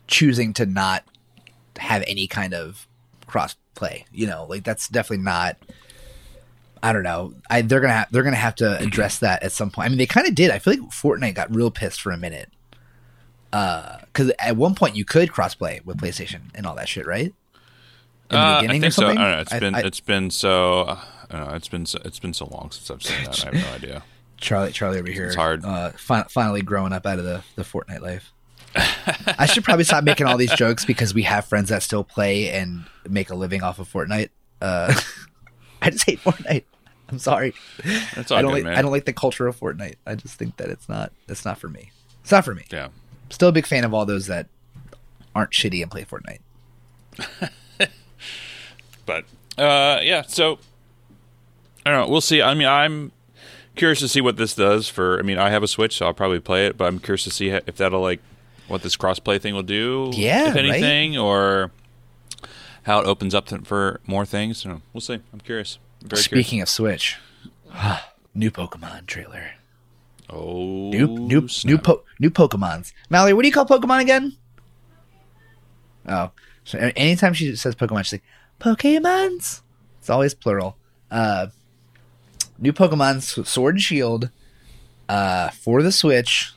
choosing 0.06 0.52
to 0.54 0.66
not 0.66 1.04
have 1.78 2.02
any 2.06 2.26
kind 2.26 2.52
of 2.54 2.86
cross 3.26 3.54
play 3.74 4.04
you 4.12 4.26
know 4.26 4.44
like 4.48 4.64
that's 4.64 4.88
definitely 4.88 5.24
not 5.24 5.56
I 6.82 6.94
don't 6.94 7.02
know. 7.02 7.34
I 7.50 7.60
they're 7.60 7.80
gonna 7.80 7.92
have, 7.92 8.08
they're 8.10 8.22
gonna 8.22 8.36
have 8.36 8.54
to 8.54 8.78
address 8.82 9.18
that 9.18 9.42
at 9.42 9.52
some 9.52 9.70
point. 9.70 9.84
I 9.84 9.88
mean, 9.90 9.98
they 9.98 10.06
kind 10.06 10.26
of 10.26 10.34
did. 10.34 10.50
I 10.50 10.58
feel 10.58 10.72
like 10.72 10.90
Fortnite 10.90 11.34
got 11.34 11.54
real 11.54 11.70
pissed 11.70 12.00
for 12.00 12.10
a 12.10 12.16
minute, 12.16 12.48
because 13.50 14.30
at 14.38 14.56
one 14.56 14.74
point 14.74 14.96
you 14.96 15.04
could 15.04 15.30
crossplay 15.30 15.84
with 15.84 15.96
PlayStation 15.98 16.40
and 16.54 16.66
all 16.66 16.74
that 16.76 16.88
shit, 16.88 17.06
right? 17.06 17.26
In 18.30 18.36
the 18.36 18.36
Uh, 18.38 18.60
I 18.62 18.66
think 18.68 18.84
or 18.84 18.90
so. 18.90 19.06
I 19.08 19.14
don't 19.14 19.22
know. 19.22 19.38
It's 19.40 19.52
I- 19.52 19.58
been 19.60 19.74
I- 19.74 19.80
it's 19.80 20.00
been 20.00 20.30
so. 20.30 20.82
uh, 20.82 21.00
I 21.30 21.36
don't 21.38 21.48
know. 21.48 21.54
It's 21.54 21.68
been 21.68 21.86
so, 21.86 21.98
it's 22.04 22.18
been 22.18 22.34
so 22.34 22.46
long 22.46 22.70
since 22.70 22.90
I've 22.90 23.02
seen 23.02 23.24
that. 23.24 23.40
I 23.46 23.56
have 23.56 23.66
no 23.66 23.72
idea. 23.74 24.02
Charlie, 24.36 24.72
Charlie 24.72 24.98
over 24.98 25.10
here. 25.10 25.26
It's 25.26 25.34
hard. 25.36 25.64
Uh, 25.64 25.90
fi- 25.90 26.24
finally 26.30 26.62
growing 26.62 26.92
up 26.92 27.06
out 27.06 27.18
of 27.18 27.24
the 27.24 27.42
the 27.56 27.62
Fortnite 27.62 28.00
life. 28.00 28.32
I 28.76 29.46
should 29.46 29.64
probably 29.64 29.82
stop 29.84 30.04
making 30.04 30.26
all 30.28 30.36
these 30.36 30.52
jokes 30.52 30.84
because 30.84 31.12
we 31.12 31.22
have 31.24 31.44
friends 31.44 31.70
that 31.70 31.82
still 31.82 32.04
play 32.04 32.50
and 32.50 32.84
make 33.08 33.30
a 33.30 33.34
living 33.34 33.62
off 33.64 33.80
of 33.80 33.92
Fortnite. 33.92 34.30
Uh, 34.62 34.94
I 35.82 35.90
just 35.90 36.04
hate 36.06 36.20
Fortnite. 36.20 36.64
I'm 37.08 37.18
sorry. 37.18 37.52
That's 38.14 38.30
all 38.30 38.38
I 38.38 38.42
don't 38.42 38.50
good, 38.52 38.58
like 38.58 38.64
man. 38.64 38.76
I 38.78 38.82
don't 38.82 38.92
like 38.92 39.06
the 39.06 39.12
culture 39.12 39.48
of 39.48 39.58
Fortnite. 39.58 39.96
I 40.06 40.14
just 40.14 40.38
think 40.38 40.56
that 40.58 40.68
it's 40.68 40.88
not 40.88 41.12
it's 41.28 41.44
not 41.44 41.58
for 41.58 41.68
me. 41.68 41.90
It's 42.22 42.30
not 42.30 42.44
for 42.44 42.54
me. 42.54 42.64
yeah. 42.70 42.88
Still 43.30 43.48
a 43.48 43.52
big 43.52 43.66
fan 43.66 43.84
of 43.84 43.94
all 43.94 44.04
those 44.04 44.26
that 44.26 44.46
aren't 45.34 45.52
shitty 45.52 45.82
and 45.82 45.90
play 45.90 46.04
Fortnite. 46.04 46.40
But 49.10 49.24
uh, 49.58 50.00
yeah, 50.02 50.22
so 50.22 50.60
I 51.84 51.90
don't 51.90 52.00
know. 52.00 52.08
We'll 52.08 52.20
see. 52.20 52.40
I 52.42 52.54
mean, 52.54 52.68
I'm 52.68 53.10
curious 53.74 53.98
to 54.00 54.08
see 54.08 54.20
what 54.20 54.36
this 54.36 54.54
does 54.54 54.88
for. 54.88 55.18
I 55.18 55.22
mean, 55.22 55.36
I 55.36 55.50
have 55.50 55.64
a 55.64 55.68
Switch, 55.68 55.96
so 55.96 56.06
I'll 56.06 56.14
probably 56.14 56.38
play 56.38 56.66
it. 56.66 56.76
But 56.76 56.84
I'm 56.86 57.00
curious 57.00 57.24
to 57.24 57.30
see 57.30 57.48
if 57.48 57.76
that'll 57.76 58.00
like 58.00 58.20
what 58.68 58.82
this 58.82 58.96
crossplay 58.96 59.40
thing 59.40 59.54
will 59.54 59.64
do. 59.64 60.10
Yeah, 60.14 60.50
if 60.50 60.54
right? 60.54 60.64
anything, 60.64 61.18
or 61.18 61.72
how 62.84 63.00
it 63.00 63.06
opens 63.06 63.34
up 63.34 63.46
to, 63.46 63.58
for 63.62 64.00
more 64.06 64.24
things. 64.24 64.64
I 64.64 64.68
don't 64.68 64.78
know. 64.78 64.82
We'll 64.92 65.00
see. 65.00 65.18
I'm 65.32 65.40
curious. 65.40 65.80
Very 66.02 66.22
Speaking 66.22 66.60
of 66.60 66.68
Switch, 66.68 67.18
new 68.34 68.52
Pokemon 68.52 69.06
trailer. 69.06 69.54
Oh, 70.32 70.90
New 70.90 71.06
new 71.08 71.48
new 71.64 71.78
po- 71.78 72.04
new 72.18 72.30
Pokemons. 72.30 72.92
Mallory, 73.08 73.32
what 73.32 73.42
do 73.42 73.48
you 73.48 73.54
call 73.54 73.66
Pokemon 73.66 74.00
again? 74.00 74.36
Oh, 76.06 76.30
so 76.64 76.78
anytime 76.96 77.34
she 77.34 77.54
says 77.56 77.74
Pokemon, 77.74 78.04
she's 78.04 78.12
like 78.14 78.22
Pokemons. 78.60 79.62
It's 79.98 80.10
always 80.10 80.34
plural. 80.34 80.76
Uh, 81.10 81.48
new 82.58 82.72
Pokemon 82.72 83.22
Sword 83.46 83.74
and 83.74 83.82
Shield 83.82 84.30
uh, 85.08 85.50
for 85.50 85.82
the 85.82 85.92
Switch. 85.92 86.52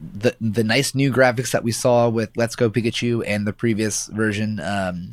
The 0.00 0.36
the 0.40 0.62
nice 0.62 0.94
new 0.94 1.12
graphics 1.12 1.50
that 1.52 1.64
we 1.64 1.72
saw 1.72 2.08
with 2.08 2.30
Let's 2.36 2.54
Go 2.54 2.70
Pikachu 2.70 3.24
and 3.26 3.46
the 3.46 3.52
previous 3.52 4.06
version, 4.06 4.60
um, 4.60 5.10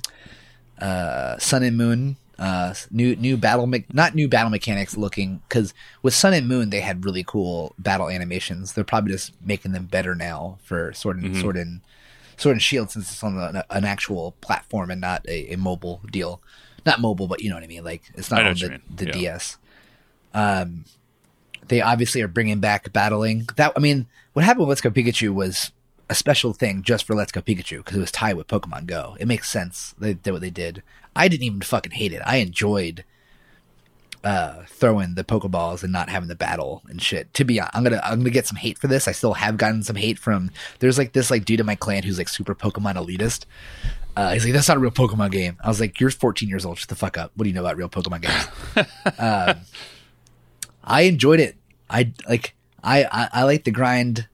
uh, 0.80 1.38
Sun 1.40 1.64
and 1.64 1.76
Moon 1.78 2.18
Uh, 2.38 2.74
new 2.92 3.16
new 3.16 3.38
battle 3.38 3.66
me- 3.66 3.86
not 3.94 4.14
new 4.14 4.28
battle 4.28 4.50
mechanics 4.50 4.98
looking 4.98 5.42
because 5.48 5.74
with 6.02 6.14
Sun 6.14 6.34
and 6.34 6.48
Moon 6.48 6.70
they 6.70 6.82
had 6.82 7.06
really 7.06 7.24
cool 7.24 7.74
battle 7.80 8.10
animations. 8.10 8.74
They're 8.74 8.84
probably 8.84 9.14
just 9.14 9.32
making 9.42 9.72
them 9.72 9.86
better 9.86 10.16
now 10.16 10.58
for 10.64 10.92
Sword 10.94 11.22
and 11.22 11.38
Sword 11.38 11.56
and 11.56 11.80
Sword 12.36 12.54
and 12.54 12.62
Shield 12.62 12.92
since 12.92 13.10
it's 13.10 13.24
on 13.24 13.38
an, 13.38 13.64
an 13.70 13.86
actual 13.86 14.34
platform 14.42 14.92
and 14.92 15.00
not 15.00 15.26
a, 15.30 15.54
a 15.54 15.58
mobile 15.58 16.02
deal. 16.12 16.42
Not 16.86 17.00
mobile, 17.00 17.28
but 17.28 17.42
you 17.42 17.50
know 17.50 17.56
what 17.56 17.64
I 17.64 17.68
mean. 17.68 17.84
Like 17.86 18.04
it's 18.16 18.30
not 18.30 18.46
on 18.46 18.54
the, 18.56 18.82
the 18.94 19.06
Yeah. 19.06 19.12
DS. 19.14 19.58
Um, 20.34 20.84
they 21.70 21.82
obviously 21.82 22.22
are 22.22 22.28
bringing 22.28 22.60
back 22.60 22.92
battling. 22.92 23.48
That 23.56 23.72
I 23.76 23.80
mean, 23.80 24.08
what 24.34 24.44
happened 24.44 24.68
with 24.68 24.70
Let's 24.70 24.82
Go 24.82 24.92
Pikachu 24.92 25.34
was 25.34 25.72
a 26.10 26.16
special 26.16 26.54
thing 26.54 26.84
just 26.84 27.06
for 27.06 27.16
Let's 27.16 27.32
Go 27.32 27.42
Pikachu 27.42 27.78
because 27.78 27.98
it 27.98 28.02
was 28.02 28.12
tied 28.12 28.36
with 28.36 28.48
Pokemon 28.48 28.86
Go. 28.86 29.18
It 29.20 29.28
makes 29.28 29.50
sense. 29.50 29.96
They 29.98 30.14
did 30.14 30.32
what 30.32 30.42
they 30.42 30.50
did. 30.50 30.84
I 31.16 31.28
didn't 31.28 31.44
even 31.44 31.62
fucking 31.62 31.94
hate 31.94 32.14
it. 32.14 32.22
I 32.26 32.38
enjoyed 32.38 33.04
uh, 34.26 34.64
throwing 34.68 35.14
the 35.14 35.24
Pokeballs 35.24 35.84
and 35.84 35.94
not 35.94 36.10
having 36.10 36.28
the 36.28 36.36
battle 36.36 36.82
and 36.88 37.02
shit. 37.02 37.34
To 37.36 37.46
be 37.46 37.60
honest, 37.60 37.76
I'm 37.76 37.84
gonna 37.84 38.02
I'm 38.04 38.20
gonna 38.20 38.32
get 38.32 38.48
some 38.48 38.58
hate 38.58 38.78
for 38.78 38.88
this. 38.88 39.08
I 39.08 39.12
still 39.12 39.34
have 39.36 39.58
gotten 39.58 39.84
some 39.84 39.96
hate 39.96 40.20
from. 40.20 40.52
There's 40.80 40.98
like 40.98 41.14
this 41.14 41.30
like 41.30 41.46
dude 41.46 41.60
in 41.60 41.66
my 41.66 41.76
clan 41.76 42.04
who's 42.04 42.18
like 42.18 42.28
super 42.28 42.56
Pokemon 42.56 42.96
elitist. 42.96 43.46
Uh, 44.18 44.34
he's 44.34 44.46
like, 44.46 44.54
that's 44.54 44.68
not 44.68 44.78
a 44.78 44.80
real 44.80 44.92
Pokemon 44.92 45.32
game. 45.32 45.58
I 45.62 45.68
was 45.68 45.82
like, 45.82 46.00
you're 46.00 46.10
14 46.10 46.48
years 46.48 46.66
old. 46.66 46.78
Shut 46.78 46.88
the 46.88 46.96
fuck 46.96 47.18
up. 47.18 47.32
What 47.36 47.44
do 47.44 47.50
you 47.50 47.54
know 47.54 47.62
about 47.62 47.76
real 47.76 47.90
Pokemon 47.90 48.22
games? 48.22 48.88
um, 49.20 49.58
I 50.84 51.02
enjoyed 51.02 51.40
it. 51.40 51.56
I 51.90 52.12
like. 52.28 52.56
I, 52.84 53.04
I 53.06 53.30
I 53.34 53.44
like 53.44 53.64
the 53.64 53.72
grind, 53.72 54.28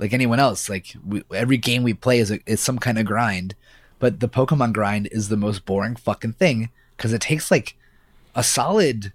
like 0.00 0.12
anyone 0.12 0.40
else. 0.40 0.68
Like 0.68 0.96
we, 1.06 1.22
every 1.32 1.58
game 1.58 1.84
we 1.84 1.94
play 1.94 2.18
is 2.18 2.30
a, 2.32 2.40
is 2.46 2.60
some 2.60 2.78
kind 2.78 2.98
of 2.98 3.06
grind, 3.06 3.54
but 3.98 4.18
the 4.20 4.28
Pokemon 4.28 4.72
grind 4.72 5.08
is 5.12 5.28
the 5.28 5.36
most 5.36 5.64
boring 5.64 5.94
fucking 5.94 6.32
thing 6.32 6.70
because 6.96 7.12
it 7.12 7.20
takes 7.20 7.50
like 7.50 7.76
a 8.34 8.42
solid, 8.42 9.12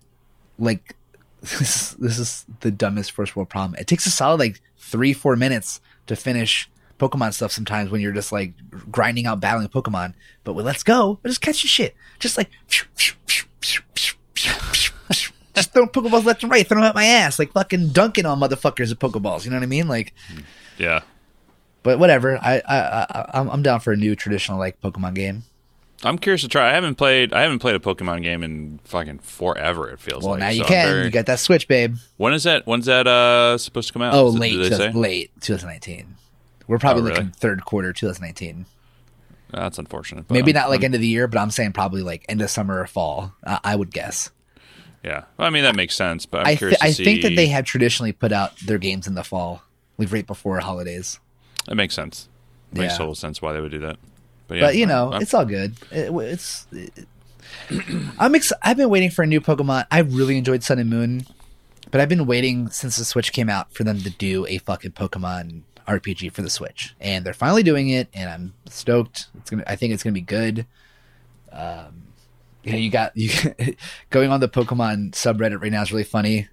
like 0.58 0.96
this 1.42 1.62
is, 1.62 1.92
this 1.98 2.20
is 2.20 2.46
the 2.62 2.72
dumbest 2.72 3.12
first 3.12 3.36
world 3.36 3.50
problem. 3.50 3.76
It 3.80 3.88
takes 3.88 4.06
a 4.06 4.12
solid 4.12 4.40
like 4.40 4.62
three 4.78 5.12
four 5.12 5.36
minutes 5.36 5.82
to 6.08 6.16
finish 6.16 6.70
Pokemon 7.00 7.34
stuff 7.34 7.52
sometimes 7.52 7.90
when 7.90 8.00
you're 8.00 8.14
just 8.14 8.32
like 8.32 8.54
grinding 8.92 9.26
out 9.26 9.42
battling 9.42 9.68
Pokemon. 9.68 10.14
But 10.44 10.54
with 10.54 10.66
Let's 10.66 10.84
Go, 10.84 11.20
just 11.26 11.42
catch 11.42 11.64
your 11.64 11.70
shit. 11.70 11.96
Just 12.20 12.38
like 12.38 12.50
just 15.56 15.74
throwing 15.74 15.90
Pokeballs 15.90 16.26
left 16.26 16.44
and 16.44 16.52
right, 16.52 16.68
throwing 16.68 16.84
them 16.84 16.90
at 16.90 16.96
my 16.96 17.06
ass, 17.06 17.40
like 17.40 17.54
fucking 17.54 17.90
dunking 17.90 18.26
on 18.26 18.40
motherfuckers 18.40 18.90
with 18.90 19.00
Pokeballs. 19.00 19.46
You 19.46 19.52
know 19.52 19.58
what 19.58 19.64
I 19.64 19.68
mean? 19.68 19.88
Like, 19.88 20.14
Yeah. 20.78 21.02
but 21.84 22.00
whatever. 22.00 22.38
I 22.38 22.62
I, 22.68 22.78
I 22.78 23.30
I'm, 23.40 23.50
I'm 23.50 23.62
down 23.62 23.80
for 23.80 23.94
a 23.94 23.98
new 23.98 24.16
traditional 24.16 24.58
like 24.60 24.80
Pokemon 24.82 25.14
game. 25.16 25.44
I'm 26.04 26.18
curious 26.18 26.42
to 26.42 26.48
try. 26.48 26.70
I 26.70 26.74
haven't 26.74 26.96
played. 26.96 27.34
I 27.34 27.42
haven't 27.42 27.60
played 27.60 27.76
a 27.76 27.80
Pokemon 27.80 28.22
game 28.22 28.44
in 28.44 28.80
fucking 28.84 29.20
forever. 29.20 29.90
It 29.90 30.00
feels 30.00 30.24
Well, 30.24 30.34
like. 30.34 30.40
now 30.42 30.50
you 30.50 30.64
So 30.64 30.68
can. 30.68 30.88
very- 30.88 31.06
You 31.06 31.10
got 31.12 31.26
that 31.28 31.40
Switch, 31.40 31.68
babe. 31.68 31.96
when 32.18 32.34
is 32.34 32.44
that? 32.44 32.68
When's 32.68 32.86
that 32.86 33.08
uh 33.08 33.58
supposed 33.58 33.88
to 33.88 33.94
come 33.94 34.02
out? 34.02 34.14
Oh, 34.14 34.28
Is 34.28 34.36
late, 34.38 34.74
say? 34.74 34.92
late 34.92 35.32
2019. 35.42 36.16
We're 36.68 36.80
probably 36.80 37.02
Oh, 37.04 37.06
really? 37.06 37.16
looking 37.18 37.32
third 37.32 37.64
quarter 37.66 37.94
2019. 37.94 38.66
That's 39.52 39.78
unfortunate. 39.80 40.30
Maybe 40.30 40.52
I'm- 40.54 40.62
not 40.64 40.70
like 40.70 40.80
I'm- 40.82 40.86
end 40.86 40.96
of 40.96 41.02
the 41.02 41.08
year, 41.08 41.28
but 41.28 41.40
I'm 41.40 41.50
saying 41.52 41.72
probably 41.74 42.02
like 42.02 42.26
end 42.28 42.42
of 42.42 42.50
summer 42.50 42.82
or 42.82 42.88
fall. 42.88 43.34
I 43.46 43.60
I 43.64 43.76
would 43.76 43.92
guess. 43.92 44.32
Yeah. 45.04 45.24
Well, 45.38 45.48
I 45.48 45.50
mean 45.50 45.64
that 45.64 45.76
makes 45.76 45.96
sense, 45.96 46.26
but 46.26 46.42
I'm 46.42 46.48
I 46.48 46.56
th- 46.56 46.78
to 46.78 46.84
I 46.84 46.92
see. 46.92 47.06
think 47.06 47.22
that 47.22 47.36
they 47.36 47.48
have 47.48 47.64
traditionally 47.64 48.12
put 48.12 48.32
out 48.32 48.58
their 48.60 48.78
games 48.80 49.08
in 49.08 49.14
the 49.16 49.24
fall, 49.24 49.62
like 49.98 50.12
right 50.12 50.26
before 50.28 50.60
holidays. 50.60 51.20
That 51.68 51.76
makes 51.76 51.93
sense. 51.96 52.30
Makes 52.72 52.93
Yeah. 52.93 52.98
total 52.98 53.16
sense 53.16 53.41
why 53.41 53.54
they 53.54 53.62
would 53.62 53.72
do 53.72 53.80
that. 53.80 53.98
But, 54.48 54.56
yeah, 54.58 54.62
but 54.66 54.76
you 54.76 54.86
know, 54.86 55.12
I'm- 55.12 55.22
it's 55.22 55.34
all 55.34 55.46
good. 55.46 55.76
It, 55.91 56.12
it's. 56.14 56.68
It, 56.72 57.08
I'm 58.20 58.36
ex- 58.36 58.52
I've 58.62 58.78
been 58.78 58.89
waiting 58.89 59.10
for 59.10 59.24
a 59.24 59.28
new 59.28 59.41
Pokemon. 59.41 59.86
I 59.91 60.00
really 60.00 60.38
enjoyed 60.38 60.64
Sun 60.64 60.80
and 60.80 60.89
Moon, 60.89 61.26
but 61.91 62.02
I've 62.02 62.10
been 62.10 62.26
waiting 62.26 62.70
since 62.70 62.98
the 62.98 63.06
Switch 63.06 63.32
came 63.34 63.50
out 63.50 63.74
for 63.74 63.84
them 63.84 64.00
to 64.02 64.10
do 64.10 64.46
a 64.48 64.58
fucking 64.60 64.91
Pokemon 64.91 65.62
RPG 65.88 66.32
for 66.32 66.41
the 66.41 66.50
Switch, 66.50 66.96
and 67.00 67.26
they're 67.26 67.34
finally 67.34 67.64
doing 67.64 67.89
it, 67.89 68.08
and 68.14 68.30
I'm 68.30 68.54
stoked. 68.70 69.28
It's 69.38 69.50
gonna. 69.50 69.64
I 69.68 69.76
think 69.76 69.93
it's 69.93 70.04
gonna 70.04 70.14
be 70.14 70.22
good. 70.22 70.66
Um, 71.52 72.04
you 72.64 72.72
know, 72.74 72.78
you 72.78 72.89
got 72.89 73.12
you 73.16 73.30
going 74.10 74.32
on 74.32 74.39
the 74.39 74.50
Pokemon 74.50 75.12
subreddit 75.12 75.62
right 75.62 75.72
now 75.72 75.82
is 75.84 75.91
really 75.91 76.04
funny 76.04 76.48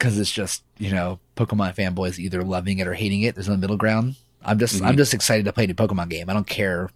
because 0.00 0.18
it's 0.18 0.32
just 0.32 0.64
you 0.78 0.90
know 0.90 1.20
Pokemon 1.36 1.76
fanboys 1.76 2.18
either 2.18 2.42
loving 2.42 2.78
it 2.78 2.88
or 2.88 2.94
hating 2.94 3.22
it. 3.22 3.34
There's 3.34 3.48
no 3.48 3.56
middle 3.56 3.76
ground. 3.76 4.16
I'm 4.42 4.58
just 4.58 4.82
I'm 4.82 4.94
mhm. 4.94 4.96
just 4.96 5.12
excited 5.14 5.44
to 5.44 5.52
play 5.52 5.64
a 5.64 5.74
Pokemon 5.74 6.08
game. 6.08 6.30
I 6.30 6.32
don't 6.32 6.46
care 6.46 6.90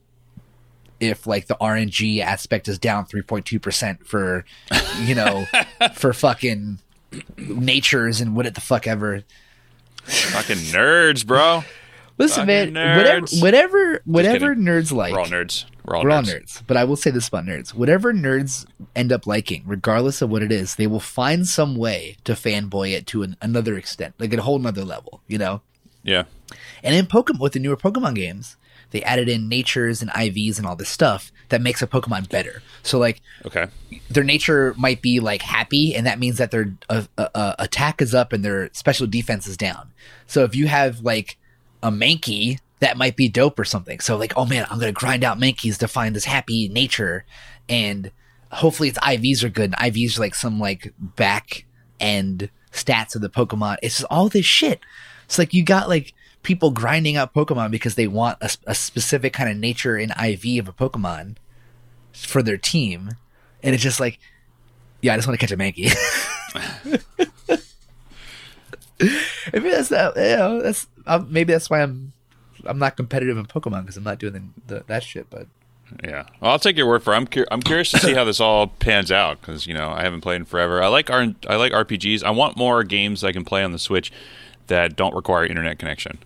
if 0.99 1.27
like 1.27 1.47
the 1.47 1.57
RNG 1.61 2.21
aspect 2.21 2.67
is 2.67 2.79
down 2.79 3.05
3.2 3.05 3.61
percent 3.61 4.07
for 4.07 4.45
you 5.03 5.15
know 5.15 5.45
for 5.95 6.13
fucking 6.15 6.79
natures 7.37 8.21
and 8.21 8.35
what 8.35 8.47
it 8.47 8.55
the 8.55 8.63
fuck 8.63 8.87
ever. 8.87 9.23
fucking 10.05 10.57
nerds, 10.57 11.27
bro. 11.27 11.63
Listen, 12.17 12.47
man, 12.47 12.75
whatever 12.75 13.21
nerds. 13.27 13.43
whatever 13.43 14.01
whatever 14.05 14.49
kidding. 14.51 14.65
nerds 14.65 14.93
like. 14.93 15.13
We're 15.13 15.21
all 15.21 15.27
nerds. 15.27 15.65
We're 15.85 15.97
all 15.97 16.05
We're 16.05 16.11
all 16.13 16.23
nerds. 16.23 16.45
nerds, 16.45 16.63
but 16.67 16.77
I 16.77 16.85
will 16.85 16.97
say 16.97 17.11
this 17.11 17.29
about 17.29 17.45
nerds: 17.45 17.75
whatever 17.75 18.13
nerds 18.15 18.67
end 18.95 19.13
up 19.13 19.27
liking, 19.27 19.65
regardless 19.67 20.23
of 20.23 20.31
what 20.31 20.43
it 20.43 20.53
is, 20.53 20.77
they 20.77 20.87
will 20.87 21.01
find 21.01 21.47
some 21.47 21.75
way 21.77 22.17
to 22.25 22.33
fanboy 22.35 22.93
it 22.93 23.07
to 23.09 23.23
an, 23.23 23.37
another 23.43 23.77
extent, 23.77 24.15
like 24.19 24.33
at 24.33 24.39
a 24.39 24.43
whole 24.43 24.59
nother 24.59 24.85
level, 24.85 25.23
you 25.27 25.39
know. 25.39 25.61
Yeah. 26.03 26.25
And 26.83 26.95
in 26.95 27.07
Pokemon, 27.07 27.41
with 27.41 27.55
the 27.55 27.59
newer 27.59 27.77
Pokemon 27.77 28.15
games, 28.15 28.57
they 28.91 29.03
added 29.03 29.29
in 29.29 29.49
natures 29.49 30.01
and 30.03 30.11
IVs 30.13 30.59
and 30.59 30.67
all 30.67 30.77
this 30.77 30.89
stuff 30.91 31.33
that 31.49 31.61
makes 31.63 31.83
a 31.83 31.87
Pokemon 31.87 32.29
better. 32.29 32.63
So, 32.83 32.99
like, 32.99 33.21
Okay. 33.45 33.67
their 34.11 34.23
nature 34.25 34.75
might 34.79 35.03
be 35.03 35.19
like 35.19 35.43
happy, 35.43 35.95
and 35.95 36.07
that 36.07 36.19
means 36.19 36.39
that 36.39 36.51
their 36.51 36.75
uh, 36.89 37.03
uh, 37.19 37.29
uh, 37.35 37.55
attack 37.59 38.01
is 38.01 38.15
up 38.15 38.33
and 38.33 38.45
their 38.45 38.71
special 38.73 39.07
defense 39.07 39.47
is 39.47 39.57
down. 39.57 39.93
So, 40.27 40.45
if 40.45 40.55
you 40.55 40.69
have 40.69 41.01
like 41.01 41.39
a 41.85 41.91
Mankey, 41.93 42.59
that 42.81 42.97
might 42.97 43.15
be 43.15 43.29
dope 43.29 43.59
or 43.59 43.65
something. 43.65 44.01
So, 44.01 44.17
like, 44.17 44.33
oh 44.37 44.47
man, 44.47 44.67
I'm 44.69 44.81
gonna 44.81 44.91
grind 44.91 45.23
out 45.23 45.39
Mankeys 45.39 45.79
to 45.79 45.89
find 45.89 46.17
this 46.17 46.25
happy 46.25 46.69
nature, 46.69 47.25
and 47.69 48.11
hopefully 48.51 48.89
its 48.89 48.99
IVs 48.99 49.45
are 49.45 49.49
good. 49.51 49.75
And 49.75 49.95
IVs 49.95 50.17
are 50.17 50.23
like 50.23 50.35
some 50.35 50.59
like 50.59 50.93
back 50.99 51.67
end 52.01 52.51
stats 52.73 53.15
of 53.15 53.21
the 53.21 53.29
Pokemon. 53.29 53.77
It's 53.83 53.99
just 53.99 54.07
all 54.11 54.29
this 54.29 54.47
shit. 54.47 54.81
It's 55.27 55.39
like 55.39 55.55
you 55.55 55.63
got 55.63 55.89
like 55.89 56.15
people 56.43 56.71
grinding 56.71 57.17
out 57.17 57.35
Pokemon 57.35 57.71
because 57.71 57.95
they 57.95 58.07
want 58.07 58.39
a, 58.41 58.51
a 58.67 58.75
specific 58.75 59.33
kind 59.33 59.51
of 59.51 59.57
nature 59.57 59.97
and 59.97 60.11
IV 60.13 60.59
of 60.59 60.69
a 60.69 60.73
Pokemon 60.73 61.37
for 62.13 62.43
their 62.43 62.59
team, 62.59 63.11
and 63.63 63.75
it's 63.75 63.85
just 63.85 64.01
like, 64.01 64.19
yeah, 65.03 65.13
I 65.13 65.17
just 65.17 65.29
want 65.29 65.39
to 65.39 65.47
catch 65.47 65.53
a 65.53 65.57
Mankey. 65.57 65.93
maybe 69.53 69.71
that's 69.71 69.89
that. 69.89 70.17
You 70.17 70.37
know, 70.37 70.63
that's 70.63 70.87
um, 71.07 71.29
maybe 71.31 71.53
that's 71.53 71.69
why 71.71 71.83
I'm 71.83 72.13
I'm 72.67 72.79
not 72.79 72.97
competitive 72.97 73.37
in 73.37 73.47
Pokemon 73.47 73.83
because 73.83 73.97
I'm 73.97 74.05
not 74.05 74.19
doing 74.19 74.53
the, 74.67 74.75
the, 74.75 74.85
that 74.87 75.03
shit. 75.03 75.29
But 75.31 75.47
Yeah. 76.03 76.25
Well, 76.41 76.53
I'll 76.53 76.59
take 76.59 76.77
your 76.77 76.87
word 76.87 77.03
for. 77.03 77.13
it. 77.13 77.17
I'm 77.17 77.27
cur- 77.27 77.47
I'm 77.51 77.63
curious 77.63 77.91
to 77.91 77.99
see 77.99 78.15
how 78.15 78.25
this 78.25 78.41
all 78.41 78.67
pans 78.69 79.11
out 79.13 79.41
because 79.41 79.67
you 79.67 79.75
know 79.75 79.91
I 79.91 80.03
haven't 80.03 80.21
played 80.23 80.37
in 80.37 80.45
forever. 80.45 80.83
I 80.83 80.89
like 80.89 81.11
R- 81.11 81.35
I 81.49 81.57
like 81.57 81.73
RPGs. 81.73 82.23
I 82.23 82.31
want 82.31 82.57
more 82.57 82.85
games 82.85 83.23
I 83.25 83.33
can 83.33 83.45
play 83.45 83.63
on 83.65 83.73
the 83.73 83.79
Switch 83.79 84.13
that 84.69 84.97
don't 84.97 85.15
require 85.15 85.45
internet 85.45 85.79
connection. 85.79 86.19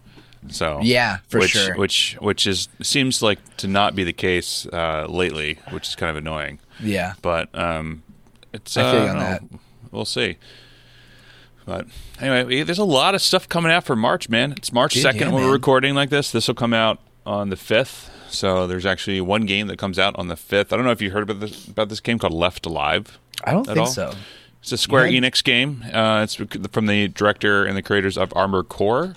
So 0.51 0.79
Yeah, 0.83 1.19
for 1.29 1.41
which, 1.41 1.51
sure. 1.51 1.75
Which 1.77 2.17
which 2.21 2.47
is 2.47 2.69
seems 2.81 3.23
like 3.23 3.57
to 3.57 3.67
not 3.67 3.97
be 3.97 4.05
the 4.05 4.13
case 4.13 4.67
uh, 4.73 5.07
lately, 5.09 5.59
which 5.71 5.89
is 5.89 5.97
kind 5.97 6.11
of 6.11 6.17
annoying. 6.17 6.61
yeah, 6.81 7.15
But 7.23 7.53
um, 7.59 8.05
it's 8.53 8.77
I 8.77 8.93
feel 8.93 9.01
uh, 9.03 9.09
on 9.11 9.19
that. 9.19 9.43
We'll 9.91 10.05
see. 10.05 10.37
But 11.69 11.87
anyway, 12.19 12.63
there's 12.63 12.79
a 12.79 12.85
lot 12.85 13.15
of 13.15 13.21
stuff 13.21 13.47
coming 13.47 13.71
out 13.71 13.85
for 13.85 13.95
March, 13.95 14.31
man. 14.31 14.53
It's 14.53 14.73
March 14.73 14.95
Dude, 14.95 15.03
second 15.03 15.21
yeah, 15.29 15.35
when 15.35 15.45
we're 15.45 15.53
recording 15.53 15.95
like 15.95 16.09
this. 16.09 16.33
This 16.33 16.49
will 16.49 16.55
come 16.55 16.73
out 16.73 16.99
on 17.27 17.51
the 17.51 17.57
fifth. 17.57 18.11
So 18.31 18.67
there's 18.67 18.87
actually 18.87 19.21
one 19.21 19.45
game 19.45 19.67
that 19.67 19.79
comes 19.79 19.99
out 19.99 20.17
on 20.19 20.29
the 20.29 20.37
fifth. 20.37 20.73
I 20.73 20.77
don't 20.77 20.87
know 20.87 20.93
if 20.93 21.03
you 21.03 21.11
heard 21.11 21.25
about 21.25 21.41
this 21.41 21.69
about 21.69 21.91
this 21.91 22.01
game 22.01 22.19
called 22.19 22.33
Left 22.33 22.65
Alive. 22.65 23.19
I 23.45 23.53
don't 23.53 23.67
think 23.67 23.79
all? 23.79 23.87
so. 23.87 24.15
It's 24.63 24.73
a 24.73 24.79
Square 24.79 25.09
Yeah. 25.09 25.21
Enix 25.21 25.45
game. 25.45 25.85
Uh, 25.93 26.23
it's 26.25 26.35
from 26.73 26.87
the 26.87 27.09
director 27.09 27.65
and 27.67 27.77
the 27.77 27.83
creators 27.83 28.17
of 28.17 28.33
Armored 28.35 28.69
Core, 28.71 29.15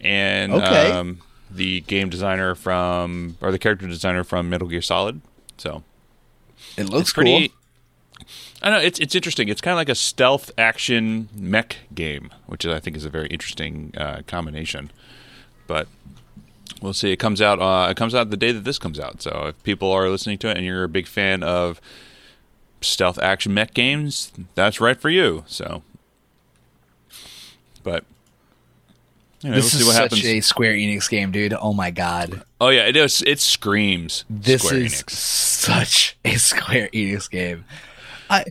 and 0.00 0.52
Okay. 0.52 0.90
um, 0.90 1.20
the 1.50 1.80
game 1.82 2.08
designer 2.08 2.54
from 2.54 3.36
or 3.42 3.52
the 3.52 3.58
character 3.58 3.86
designer 3.86 4.24
from 4.24 4.48
Metal 4.48 4.68
Gear 4.68 4.82
Solid. 4.82 5.20
So 5.58 5.82
It 6.78 6.84
looks 6.88 7.02
it's 7.08 7.12
pretty. 7.12 7.48
cool. 7.48 7.56
I 8.62 8.70
know 8.70 8.78
it's 8.78 8.98
it's 8.98 9.14
interesting. 9.14 9.48
It's 9.48 9.60
kind 9.60 9.72
of 9.72 9.76
like 9.76 9.88
a 9.88 9.94
stealth 9.94 10.50
action 10.58 11.28
mech 11.34 11.76
game, 11.94 12.30
which 12.46 12.66
I 12.66 12.78
think 12.80 12.96
is 12.96 13.04
a 13.04 13.10
very 13.10 13.28
interesting 13.28 13.92
uh, 13.96 14.20
combination. 14.26 14.90
But 15.66 15.88
we'll 16.82 16.92
see. 16.92 17.10
It 17.12 17.16
comes 17.16 17.40
out. 17.40 17.58
Uh, 17.60 17.88
it 17.90 17.96
comes 17.96 18.14
out 18.14 18.30
the 18.30 18.36
day 18.36 18.52
that 18.52 18.64
this 18.64 18.78
comes 18.78 19.00
out. 19.00 19.22
So 19.22 19.46
if 19.48 19.62
people 19.62 19.90
are 19.90 20.08
listening 20.10 20.38
to 20.38 20.48
it 20.50 20.56
and 20.56 20.66
you're 20.66 20.84
a 20.84 20.88
big 20.88 21.06
fan 21.06 21.42
of 21.42 21.80
stealth 22.82 23.18
action 23.18 23.54
mech 23.54 23.72
games, 23.72 24.32
that's 24.54 24.80
right 24.80 25.00
for 25.00 25.08
you. 25.10 25.44
So, 25.46 25.82
but 27.82 28.04
You 29.42 29.50
know, 29.50 29.56
This 29.56 29.72
we'll 29.72 29.80
is 29.82 29.86
what 29.86 29.94
such 29.96 30.02
happens. 30.18 30.24
a 30.26 30.40
Square 30.40 30.74
Enix 30.74 31.08
game, 31.08 31.30
dude. 31.32 31.54
Oh 31.54 31.72
my 31.72 31.90
god. 31.90 32.42
oh 32.60 32.68
yeah, 32.68 32.82
it 32.86 32.96
is. 32.96 33.22
It 33.26 33.40
screams. 33.40 34.24
This 34.28 34.62
Square 34.64 34.80
is 34.82 35.02
Enix. 35.02 35.10
such 35.10 36.16
a 36.24 36.34
Square 36.36 36.90
Enix 36.92 37.30
game. 37.30 37.64
I, 38.30 38.44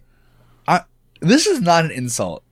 I, 0.67 0.81
this 1.21 1.47
is 1.47 1.61
not 1.61 1.85
an 1.85 1.91
insult, 1.91 2.43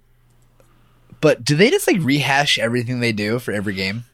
but 1.21 1.43
do 1.43 1.55
they 1.55 1.69
just 1.69 1.85
like 1.85 1.97
rehash 1.99 2.57
everything 2.57 2.99
they 2.99 3.11
do 3.11 3.37
for 3.37 3.51
every 3.51 3.73
game? 3.75 4.05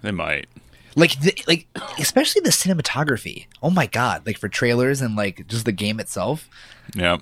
They 0.00 0.10
might. 0.10 0.48
Like, 0.94 1.20
the, 1.20 1.34
like 1.46 1.66
especially 1.98 2.40
the 2.40 2.50
cinematography. 2.50 3.46
Oh 3.62 3.70
my 3.70 3.86
god! 3.86 4.26
Like 4.26 4.38
for 4.38 4.48
trailers 4.48 5.00
and 5.00 5.16
like 5.16 5.46
just 5.46 5.64
the 5.64 5.72
game 5.72 6.00
itself. 6.00 6.48
Yeah. 6.94 7.18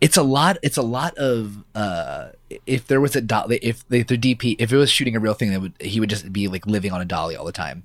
It's 0.00 0.16
a 0.16 0.22
lot. 0.22 0.58
It's 0.62 0.76
a 0.76 0.82
lot 0.82 1.16
of. 1.16 1.64
uh 1.74 2.28
If 2.66 2.86
there 2.86 3.00
was 3.00 3.16
a 3.16 3.20
dolly, 3.20 3.58
if 3.62 3.88
the, 3.88 4.02
the 4.02 4.18
DP, 4.18 4.56
if 4.58 4.72
it 4.72 4.76
was 4.76 4.90
shooting 4.90 5.16
a 5.16 5.20
real 5.20 5.34
thing, 5.34 5.50
that 5.50 5.60
would 5.60 5.72
he 5.80 5.98
would 5.98 6.10
just 6.10 6.32
be 6.32 6.46
like 6.46 6.66
living 6.66 6.92
on 6.92 7.00
a 7.00 7.04
dolly 7.04 7.34
all 7.36 7.44
the 7.44 7.52
time. 7.52 7.82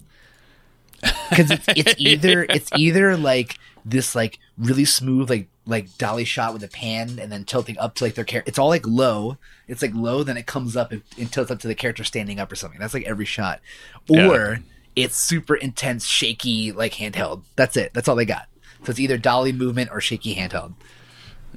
Because 1.30 1.52
it's, 1.52 1.66
it's 1.70 1.96
either 1.98 2.44
it's 2.44 2.70
either 2.76 3.18
like 3.18 3.58
this 3.86 4.16
like 4.16 4.40
really 4.58 4.86
smooth 4.86 5.30
like 5.30 5.48
like 5.66 5.98
dolly 5.98 6.26
shot 6.26 6.52
with 6.52 6.64
a 6.64 6.68
pan 6.68 7.20
and 7.20 7.32
then 7.32 7.46
tilting 7.46 7.78
up 7.78 7.96
to 7.96 8.04
like 8.04 8.16
their 8.16 8.26
character. 8.26 8.50
It's 8.50 8.58
all 8.58 8.70
like 8.70 8.86
low. 8.88 9.38
It's 9.68 9.82
like 9.82 9.94
low, 9.94 10.24
then 10.24 10.36
it 10.36 10.48
comes 10.48 10.76
up 10.76 10.92
and, 10.92 11.04
and 11.18 11.32
tilts 11.32 11.52
up 11.52 11.60
to 11.60 11.68
the 11.68 11.76
character 11.76 12.04
standing 12.04 12.40
up 12.40 12.52
or 12.52 12.56
something. 12.56 12.80
That's 12.80 12.94
like 12.94 13.06
every 13.06 13.26
shot. 13.26 13.62
Yeah. 14.08 14.30
Or 14.30 14.60
it's 14.96 15.16
super 15.16 15.56
intense, 15.56 16.06
shaky, 16.06 16.72
like 16.72 16.94
handheld. 16.94 17.44
That's 17.56 17.78
it. 17.78 17.94
That's 17.94 18.08
all 18.08 18.16
they 18.16 18.26
got. 18.26 18.48
So 18.84 18.92
it's 18.92 19.00
either 19.00 19.18
dolly 19.18 19.52
movement 19.52 19.92
or 19.92 20.02
shaky 20.02 20.36
handheld. 20.36 20.74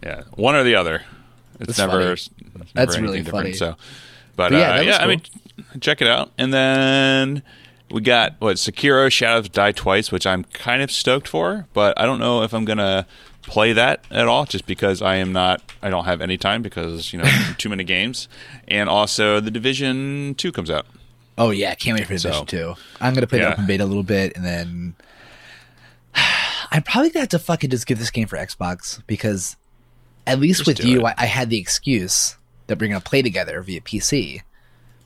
Yeah. 0.02 0.24
One 0.34 0.54
or 0.54 0.64
the 0.64 0.74
other. 0.74 1.02
It's 1.58 1.76
That's 1.76 1.78
never. 1.78 2.12
it's 2.12 2.30
never 2.54 2.66
That's 2.74 2.98
really 2.98 3.22
different, 3.22 3.44
funny. 3.44 3.52
So, 3.54 3.76
but, 4.36 4.50
But 4.50 4.52
yeah, 4.52 4.74
uh, 4.74 4.80
yeah, 4.80 4.96
I 4.98 5.06
mean, 5.06 5.22
check 5.80 6.02
it 6.02 6.08
out. 6.08 6.32
And 6.36 6.52
then 6.52 7.42
we 7.92 8.00
got 8.00 8.34
what 8.40 8.56
Sekiro: 8.56 9.10
Shadows 9.10 9.48
Die 9.48 9.72
Twice, 9.72 10.10
which 10.10 10.26
I'm 10.26 10.44
kind 10.44 10.82
of 10.82 10.90
stoked 10.90 11.28
for, 11.28 11.66
but 11.72 11.98
I 12.00 12.04
don't 12.06 12.18
know 12.18 12.42
if 12.42 12.52
I'm 12.52 12.64
gonna 12.64 13.06
play 13.42 13.72
that 13.72 14.04
at 14.10 14.26
all, 14.28 14.44
just 14.46 14.66
because 14.66 15.02
I 15.02 15.16
am 15.16 15.32
not. 15.32 15.60
I 15.82 15.90
don't 15.90 16.04
have 16.04 16.20
any 16.20 16.36
time 16.38 16.62
because 16.62 17.12
you 17.12 17.18
know 17.18 17.30
too 17.58 17.68
many 17.68 17.84
games, 17.84 18.28
and 18.68 18.88
also 18.88 19.40
the 19.40 19.50
Division 19.50 20.34
Two 20.36 20.52
comes 20.52 20.70
out. 20.70 20.86
Oh 21.38 21.50
yeah, 21.50 21.74
can't 21.74 21.96
wait 21.98 22.04
for 22.06 22.14
Division 22.14 22.32
So- 22.32 22.44
Two. 22.44 22.74
I'm 23.00 23.14
gonna 23.14 23.26
play 23.26 23.38
the 23.38 23.44
Yeah. 23.46 23.52
open 23.52 23.66
beta 23.66 23.84
a 23.84 23.86
little 23.86 24.02
bit, 24.02 24.36
and 24.36 24.44
then 24.44 24.94
I'm 26.70 26.82
probably 26.82 27.10
gonna 27.10 27.22
have 27.22 27.28
to 27.30 27.38
fucking 27.38 27.70
just 27.70 27.86
give 27.86 27.98
this 27.98 28.10
game 28.10 28.28
for 28.28 28.36
Xbox 28.36 29.02
because 29.06 29.56
at 30.26 30.38
least 30.38 30.64
Just 30.64 30.78
with 30.78 30.86
you. 30.86 31.04
I, 31.06 31.14
I 31.18 31.26
had 31.26 31.50
the 31.50 31.58
excuse 31.58 32.36
that 32.66 32.78
we're 32.80 32.88
gonna 32.88 33.00
play 33.00 33.22
together 33.22 33.60
via 33.62 33.80
PC, 33.80 34.40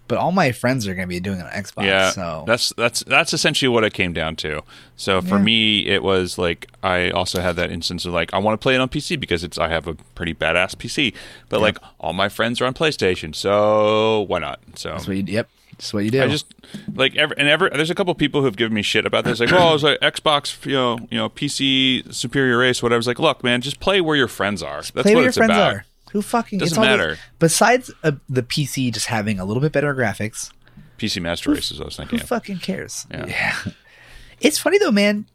but 0.09 0.19
all 0.19 0.33
my 0.33 0.53
friends 0.53 0.87
are 0.87 0.95
gonna 0.95 1.07
be 1.07 1.21
doing 1.21 1.39
it 1.41 1.45
on 1.47 1.51
Xbox. 1.53 1.85
Yeah, 1.87 2.11
so 2.11 2.45
that's 2.47 2.73
that's 2.77 3.01
that's 3.05 3.33
essentially 3.33 3.69
what 3.69 3.85
it 3.85 3.93
came 3.93 4.13
down 4.13 4.37
to. 4.37 4.63
So 4.97 5.21
for 5.21 5.37
Yeah. 5.37 5.43
me, 5.43 5.87
it 5.87 6.03
was 6.03 6.39
like 6.39 6.69
I 6.83 7.11
also 7.11 7.41
had 7.41 7.57
that 7.57 7.71
instance 7.71 8.05
of 8.07 8.13
like 8.13 8.33
I 8.35 8.39
want 8.39 8.59
to 8.61 8.63
play 8.63 8.75
it 8.75 8.81
on 8.81 8.89
PC 8.89 9.19
because 9.19 9.43
it's 9.45 9.59
I 9.59 9.69
have 9.69 9.87
a 9.87 9.95
pretty 10.15 10.35
badass 10.35 10.75
PC, 10.77 11.13
but 11.49 11.61
like 11.61 11.79
all 12.01 12.13
my 12.13 12.29
friends 12.29 12.61
are 12.61 12.67
on 12.67 12.75
PlayStation, 12.75 13.35
so 13.35 14.23
why 14.29 14.39
not? 14.39 14.61
So 14.75 14.91
that's 14.91 15.07
what 15.07 15.17
you. 15.17 15.25
Yep, 15.27 15.49
that's 15.73 15.93
what 15.95 16.05
you 16.05 16.11
do. 16.11 16.23
I 16.23 16.29
just 16.29 16.47
like 16.95 17.17
every 17.17 17.37
and 17.39 17.49
every 17.49 17.71
there's 17.71 17.91
a 17.91 17.95
couple 17.95 18.15
people 18.15 18.43
who've 18.43 18.57
given 18.57 18.75
me 18.75 18.83
shit 18.83 19.07
about 19.07 19.25
this, 19.25 19.41
like 19.41 19.53
oh, 19.53 19.57
I 19.57 19.73
was 19.73 19.83
like 19.83 20.01
Xbox, 20.01 20.65
you 20.67 20.73
know, 20.73 20.99
you 21.11 21.19
know, 21.19 21.29
PC 21.29 22.13
superior 22.15 22.59
race, 22.59 22.83
whatever. 22.83 22.99
It's 22.99 23.07
like, 23.07 23.19
look, 23.19 23.43
man, 23.45 23.61
just 23.61 23.81
play 23.81 24.01
where 24.01 24.17
your 24.17 24.29
friends 24.29 24.63
are. 24.63 24.77
That's 24.83 24.93
play 24.93 25.03
what 25.03 25.15
where 25.15 25.23
your 25.23 25.29
it's 25.29 25.37
friends 25.37 25.51
about. 25.51 25.73
are. 25.75 25.85
Who 26.13 26.23
fucking 26.23 26.59
Doesn't 26.61 26.73
it's 26.73 26.79
all 26.79 26.85
the- 26.85 26.91
matter. 26.91 27.19
besides 27.39 27.91
uh, 28.05 28.13
the 28.29 28.43
PC 28.43 28.93
just 28.93 29.07
having 29.07 29.39
a 29.41 29.45
little 29.45 29.61
bit 29.61 29.73
better 29.73 29.95
graphics, 29.95 30.53
PC 30.99 31.21
Master 31.21 31.51
Races, 31.53 31.81
I 31.81 31.85
was 31.85 31.97
thinking. 31.97 32.19
who 32.21 32.27
thinking. 32.27 32.57
fucking 32.57 32.59
cares? 32.59 33.07
Yeah. 33.11 33.27
yeah. 33.27 33.57
It's 34.41 34.59
funny 34.59 34.79
though, 34.79 34.93
man. 34.93 35.27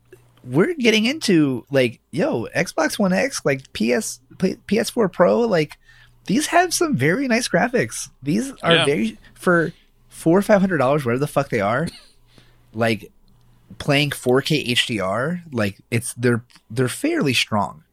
We're 0.44 0.74
getting 0.76 1.06
into 1.06 1.66
like, 1.72 2.00
yo, 2.12 2.48
Xbox 2.56 2.98
One 3.00 3.14
X, 3.14 3.42
like 3.46 3.62
PS, 3.74 4.20
PS4 4.38 5.12
Pro, 5.12 5.40
like 5.42 5.78
these 6.28 6.48
have 6.48 6.72
some 6.74 6.96
very 6.96 7.28
nice 7.28 7.48
graphics. 7.48 8.10
These 8.24 8.52
are 8.62 8.74
Yeah. 8.76 8.86
very 8.86 9.18
for 9.34 9.74
four 10.10 10.38
or 10.38 10.42
five 10.44 10.62
hundred 10.62 10.78
dollars, 10.78 11.04
whatever 11.04 11.20
the 11.20 11.28
fuck 11.28 11.50
they 11.50 11.62
are. 11.62 11.88
Like 12.74 13.12
playing 13.80 14.12
4K 14.12 14.68
HDR, 14.68 15.42
like 15.52 15.80
it's 15.90 16.14
they're 16.14 16.44
they're 16.70 16.88
fairly 16.88 17.34
strong. 17.34 17.84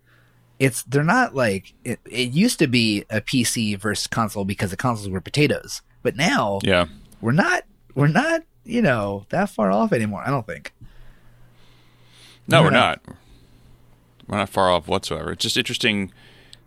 It's 0.59 0.83
they're 0.83 1.05
not 1.05 1.35
like 1.35 1.75
it, 1.85 2.01
it 2.11 2.31
used 2.31 2.59
to 2.59 2.67
be 2.67 3.05
a 3.11 3.21
PC 3.21 3.79
versus 3.79 4.07
console 4.07 4.45
because 4.45 4.71
the 4.71 4.77
consoles 4.77 5.09
were 5.09 5.21
potatoes, 5.21 5.83
but 6.03 6.17
now 6.17 6.59
Yeah. 6.63 6.87
we're 7.21 7.33
not 7.33 7.63
we're 7.95 8.09
not 8.09 8.43
you 8.65 8.83
know 8.83 9.25
that 9.31 9.51
far 9.51 9.71
off 9.71 9.93
anymore. 9.93 10.23
I 10.27 10.31
don't 10.31 10.47
think. 10.47 10.73
No, 12.47 12.63
we're 12.63 12.71
don't 12.71 12.75
not. 12.81 13.01
We're 14.27 14.39
not 14.39 14.49
far 14.49 14.71
off 14.71 14.89
whatsoever. 14.89 15.33
It's 15.33 15.43
just 15.43 15.57
interesting 15.57 16.13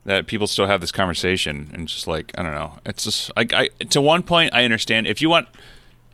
that 0.06 0.26
people 0.26 0.48
still 0.48 0.66
have 0.68 0.82
this 0.82 0.92
conversation 0.92 1.70
and 1.74 1.88
just 1.88 2.08
like 2.08 2.32
I 2.38 2.44
don't 2.44 2.54
know. 2.56 2.80
It's 2.86 3.04
just 3.04 3.32
like 3.36 3.54
I 3.54 3.68
to 3.90 4.02
one 4.02 4.24
point 4.24 4.54
I 4.54 4.64
understand 4.64 5.06
if 5.08 5.22
you 5.22 5.30
want 5.30 5.48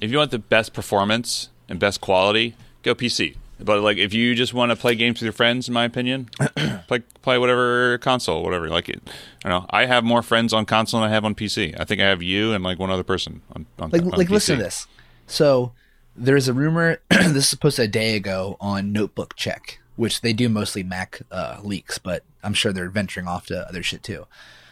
if 0.02 0.12
you 0.12 0.18
want 0.18 0.32
the 0.32 0.40
best 0.40 0.74
performance 0.74 1.50
and 1.70 1.80
best 1.80 2.02
quality, 2.02 2.56
go 2.84 2.96
PC. 2.96 3.36
But 3.60 3.82
like 3.82 3.98
if 3.98 4.14
you 4.14 4.36
just 4.36 4.54
want 4.54 4.72
to 4.72 4.76
play 4.76 4.96
games 4.96 5.20
with 5.20 5.24
your 5.24 5.34
friends, 5.34 5.68
in 5.68 5.74
my 5.74 5.86
opinion, 5.86 6.30
play 6.88 7.00
play 7.22 7.38
whatever 7.38 7.98
console, 8.00 8.44
whatever. 8.44 8.66
You 8.66 8.72
like 8.72 8.90
it, 8.90 9.02
I 9.44 9.50
don't 9.50 9.64
know. 9.64 9.68
I 9.70 9.86
have 9.86 10.04
more 10.04 10.22
friends 10.22 10.54
on 10.54 10.66
console 10.66 11.02
than 11.02 11.10
I 11.10 11.14
have 11.14 11.26
on 11.26 11.34
PC. 11.34 11.76
I 11.80 11.84
think 11.84 12.02
I 12.02 12.06
have 12.06 12.22
you 12.22 12.54
and 12.54 12.64
like 12.64 12.78
one 12.80 12.92
other 12.92 13.04
person 13.04 13.42
on, 13.54 13.66
on 13.80 13.90
like 13.90 14.04
on 14.04 14.10
like 14.10 14.28
PC. 14.28 14.32
listen 14.32 14.58
to 14.58 14.64
this. 14.64 14.88
So 15.26 15.72
there's 16.16 16.48
a 16.48 16.54
rumor. 16.54 17.02
this 17.10 17.52
is 17.52 17.56
posted 17.56 17.86
a 17.86 17.88
day 17.88 18.16
ago 18.16 18.58
on 18.60 18.92
Notebook 18.92 19.36
Check, 19.36 19.80
which 19.96 20.22
they 20.22 20.34
do 20.34 20.50
mostly 20.50 20.84
Mac 20.84 21.22
uh, 21.32 21.60
leaks, 21.64 21.98
but 21.98 22.24
I'm 22.44 22.54
sure 22.54 22.72
they're 22.72 22.90
venturing 22.90 23.28
off 23.28 23.48
to 23.48 23.68
other 23.68 23.82
shit 23.82 24.04
too. 24.04 24.28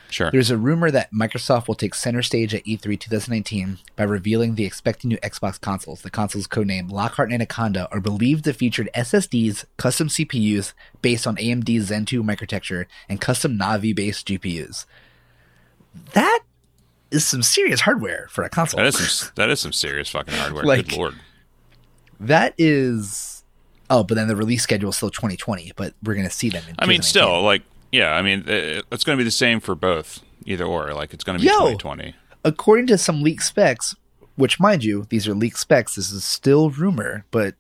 Sure. 0.10 0.32
There's 0.32 0.50
a 0.52 0.58
rumor 0.58 0.92
that 0.92 1.12
Microsoft 1.12 1.68
will 1.68 1.76
take 1.76 1.94
center 1.96 2.22
stage 2.22 2.54
at 2.54 2.66
E 2.66 2.78
E3 2.78 3.00
2019 3.00 3.80
by 3.96 4.04
revealing 4.04 4.56
the 4.56 4.66
expected 4.66 5.08
new 5.08 5.18
Xbox 5.18 5.60
consoles. 5.60 6.02
The 6.02 6.10
consoles 6.10 6.48
codenamed 6.48 6.92
Lockhart 6.92 7.28
and 7.30 7.34
Anaconda 7.36 7.88
are 7.92 8.00
believed 8.00 8.44
to 8.46 8.54
feature 8.54 8.86
SSDs, 8.96 9.66
custom 9.78 10.08
CPUs 10.08 10.74
based 11.02 11.26
on 11.28 11.36
AMD's 11.38 11.88
Zen 11.88 12.06
2 12.06 12.24
microarchitecture, 12.24 12.86
and 13.10 13.20
custom 13.20 13.58
Navi 13.58 13.96
based 13.96 14.28
GPUs. 14.28 14.86
That 16.14 16.42
is 17.12 17.26
some 17.26 17.44
serious 17.44 17.82
hardware 17.82 18.28
for 18.30 18.44
a 18.44 18.50
console. 18.50 18.78
That 18.80 18.88
is 18.88 19.12
some 19.12 19.32
that 19.36 19.50
is 19.50 19.60
some 19.60 19.74
serious 19.74 20.10
fucking 20.10 20.34
hardware. 20.34 20.64
Like- 20.64 20.88
Good 20.90 20.98
lord. 20.98 21.16
That 22.20 22.54
is. 22.58 23.44
Oh, 23.90 24.04
but 24.04 24.16
then 24.16 24.28
the 24.28 24.36
release 24.36 24.64
schedule 24.64 24.90
is 24.90 24.96
still 24.98 25.12
2020, 25.12 25.74
but 25.76 25.94
we're 26.04 26.16
going 26.16 26.28
to 26.28 26.34
see 26.34 26.50
them 26.50 26.64
in 26.68 26.76
I 26.80 26.88
mean, 26.88 27.04
still, 27.04 27.42
like, 27.44 27.62
yeah, 27.96 28.14
I 28.14 28.22
mean, 28.22 28.44
it's 28.48 29.04
going 29.04 29.18
to 29.18 29.22
be 29.22 29.24
the 29.24 29.32
same 29.32 29.60
for 29.60 29.76
both, 29.76 30.22
either 30.46 30.66
or. 30.66 30.94
Like, 30.94 31.14
it's 31.14 31.24
going 31.24 31.38
to 31.38 31.42
be 31.42 31.48
Yo! 31.48 31.54
2020. 31.74 32.16
according 32.44 32.88
to 32.88 32.98
some 32.98 33.22
leaked 33.24 33.44
specs, 33.44 33.96
which 34.36 34.60
mind 34.60 34.84
you, 34.84 35.06
these 35.10 35.28
are 35.28 35.34
leaked 35.34 35.58
specs, 35.60 35.96
this 35.96 36.12
is 36.12 36.24
still 36.26 36.70
rumor, 36.70 37.26
but 37.32 37.56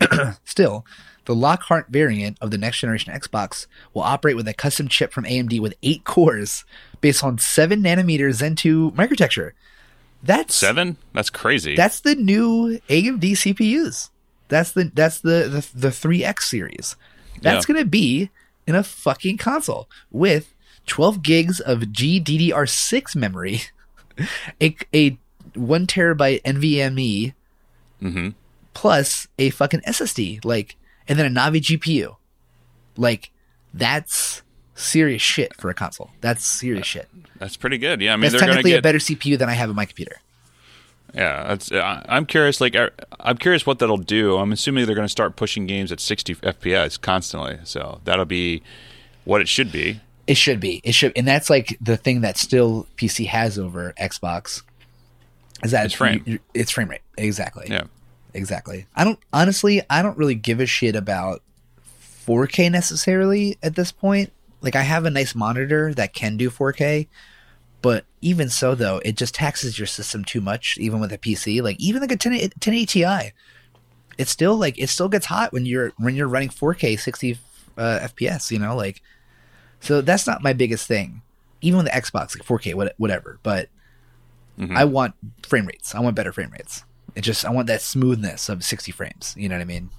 still, 0.44 0.84
the 1.24 1.34
Lockhart 1.34 1.88
variant 1.88 2.38
of 2.40 2.50
the 2.50 2.58
next 2.58 2.80
generation 2.80 3.12
Xbox 3.12 3.66
will 3.94 4.02
operate 4.02 4.36
with 4.36 4.46
a 4.48 4.54
custom 4.54 4.88
chip 4.88 5.12
from 5.12 5.24
AMD 5.24 5.60
with 5.60 5.74
eight 5.82 6.04
cores 6.04 6.64
based 7.00 7.24
on 7.24 7.38
seven 7.38 7.82
nanometer 7.82 8.32
Zen 8.32 8.56
2 8.56 8.92
microarchitecture. 8.92 9.52
That's 10.22 10.54
Seven? 10.54 10.96
That's 11.12 11.30
crazy. 11.30 11.76
that's 11.76 12.00
the 12.00 12.14
new 12.14 12.80
AMD 12.88 13.22
CPUs. 13.22 14.10
That's 14.48 14.72
the 14.72 14.90
that's 14.94 15.20
the 15.20 15.48
the, 15.74 15.78
the 15.78 15.88
3X 15.88 16.40
series. 16.40 16.96
That's 17.42 17.68
Yeah. 17.68 17.74
gonna 17.74 17.84
be 17.86 18.30
in 18.66 18.74
a 18.74 18.82
fucking 18.82 19.38
console 19.38 19.88
with 20.10 20.54
12 20.86 21.22
gigs 21.22 21.60
of 21.60 21.80
GDDR6 21.80 23.16
memory, 23.16 23.62
a, 24.60 24.76
a 24.94 25.18
one 25.54 25.86
terabyte 25.86 26.42
NVMe 26.42 27.34
hmm 28.00 28.28
plus 28.74 29.26
a 29.38 29.48
fucking 29.48 29.80
SSD, 29.88 30.44
like, 30.44 30.76
and 31.08 31.18
then 31.18 31.24
a 31.24 31.40
Navi 31.40 31.62
GPU. 31.62 32.16
Like, 32.98 33.30
that's 33.72 34.42
serious 34.74 35.22
shit 35.22 35.56
for 35.56 35.70
a 35.70 35.74
console. 35.74 36.10
That's 36.20 36.44
serious 36.44 36.86
shit. 36.86 37.08
That's 37.38 37.56
pretty 37.56 37.78
good. 37.78 38.02
Yeah, 38.02 38.12
I 38.12 38.16
mean, 38.16 38.30
That's 38.30 38.34
they're 38.34 38.40
technically 38.40 38.72
get. 38.72 38.80
a 38.80 38.82
better 38.82 38.98
CPU 38.98 39.38
than 39.38 39.48
I 39.48 39.54
have 39.54 39.70
in 39.70 39.76
my 39.76 39.86
computer. 39.86 40.20
Yeah, 41.16 41.44
that's, 41.48 41.72
uh, 41.72 42.02
I'm 42.08 42.26
curious. 42.26 42.60
Like, 42.60 42.76
I- 42.76 42.90
I'm 43.18 43.38
curious 43.38 43.66
what 43.66 43.78
that'll 43.80 43.96
do. 43.96 44.36
I'm 44.36 44.52
assuming 44.52 44.86
they're 44.86 44.94
going 44.94 45.06
to 45.06 45.10
start 45.10 45.34
pushing 45.34 45.66
games 45.66 45.90
at 45.90 45.98
60 45.98 46.36
FPS 46.36 47.00
constantly. 47.00 47.58
So 47.64 48.00
that'll 48.04 48.24
be 48.26 48.62
what 49.24 49.40
it 49.40 49.48
should 49.48 49.72
be. 49.72 50.00
It 50.26 50.36
should 50.36 50.60
be. 50.60 50.80
It 50.84 50.92
should, 50.92 51.12
and 51.16 51.26
that's 51.26 51.48
like 51.50 51.76
the 51.80 51.96
thing 51.96 52.20
that 52.20 52.36
still 52.36 52.86
PC 52.96 53.26
has 53.26 53.58
over 53.58 53.92
Xbox. 54.00 54.62
Is 55.64 55.70
that 55.70 55.86
It's 55.86 55.94
frame. 55.94 56.22
you- 56.26 56.38
It's 56.52 56.70
frame 56.70 56.88
rate. 56.90 57.00
Exactly. 57.16 57.66
Yeah. 57.70 57.84
Exactly. 58.34 58.86
I 58.94 59.04
don't 59.04 59.18
honestly. 59.32 59.80
I 59.88 60.02
don't 60.02 60.18
really 60.18 60.34
give 60.34 60.60
a 60.60 60.66
shit 60.66 60.94
about 60.94 61.42
4K 62.26 62.70
necessarily 62.70 63.56
at 63.62 63.74
this 63.76 63.92
point. 63.92 64.32
Like 64.60 64.76
I 64.76 64.82
have 64.82 65.04
a 65.06 65.10
nice 65.10 65.34
monitor 65.34 65.94
that 65.94 66.12
can 66.12 66.36
do 66.36 66.50
4K, 66.50 67.06
But 67.86 68.04
even 68.20 68.50
so, 68.50 68.74
though, 68.74 69.00
it 69.04 69.16
just 69.16 69.32
taxes 69.32 69.78
your 69.78 69.86
system 69.86 70.24
too 70.24 70.40
much, 70.40 70.76
even 70.76 70.98
with 70.98 71.12
a 71.12 71.18
PC. 71.18 71.62
Like 71.62 71.78
even 71.78 72.00
like 72.00 72.10
a 72.10 72.16
10 72.16 72.32
1080 72.32 72.84
Ti, 72.84 73.32
it 74.18 74.26
still 74.26 74.56
like 74.56 74.76
it 74.76 74.88
still 74.88 75.08
gets 75.08 75.26
hot 75.26 75.52
when 75.52 75.64
you're 75.66 75.92
when 75.96 76.16
you're 76.16 76.26
running 76.26 76.48
4K 76.48 76.98
60 76.98 77.38
uh, 77.78 78.00
FPS. 78.02 78.50
You 78.50 78.58
know, 78.58 78.74
like 78.74 79.02
so 79.78 80.00
that's 80.00 80.26
not 80.26 80.42
my 80.42 80.52
biggest 80.52 80.88
thing. 80.88 81.22
Even 81.60 81.76
with 81.76 81.86
the 81.86 81.92
Xbox, 81.92 82.36
like 82.36 82.44
4K, 82.44 82.74
what, 82.74 82.92
whatever. 82.96 83.38
But 83.44 83.68
I 84.74 84.84
want 84.84 85.14
frame 85.46 85.66
rates. 85.66 85.94
I 85.94 86.00
want 86.00 86.16
better 86.16 86.32
frame 86.32 86.50
rates. 86.50 86.82
It 87.14 87.20
just 87.20 87.44
I 87.44 87.52
want 87.52 87.68
that 87.68 87.82
smoothness 87.82 88.48
of 88.48 88.64
60 88.64 88.90
frames. 88.90 89.32
You 89.38 89.48
know 89.48 89.54
what 89.54 89.62
I 89.62 89.64
mean? 89.64 89.90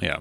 Yeah. 0.00 0.20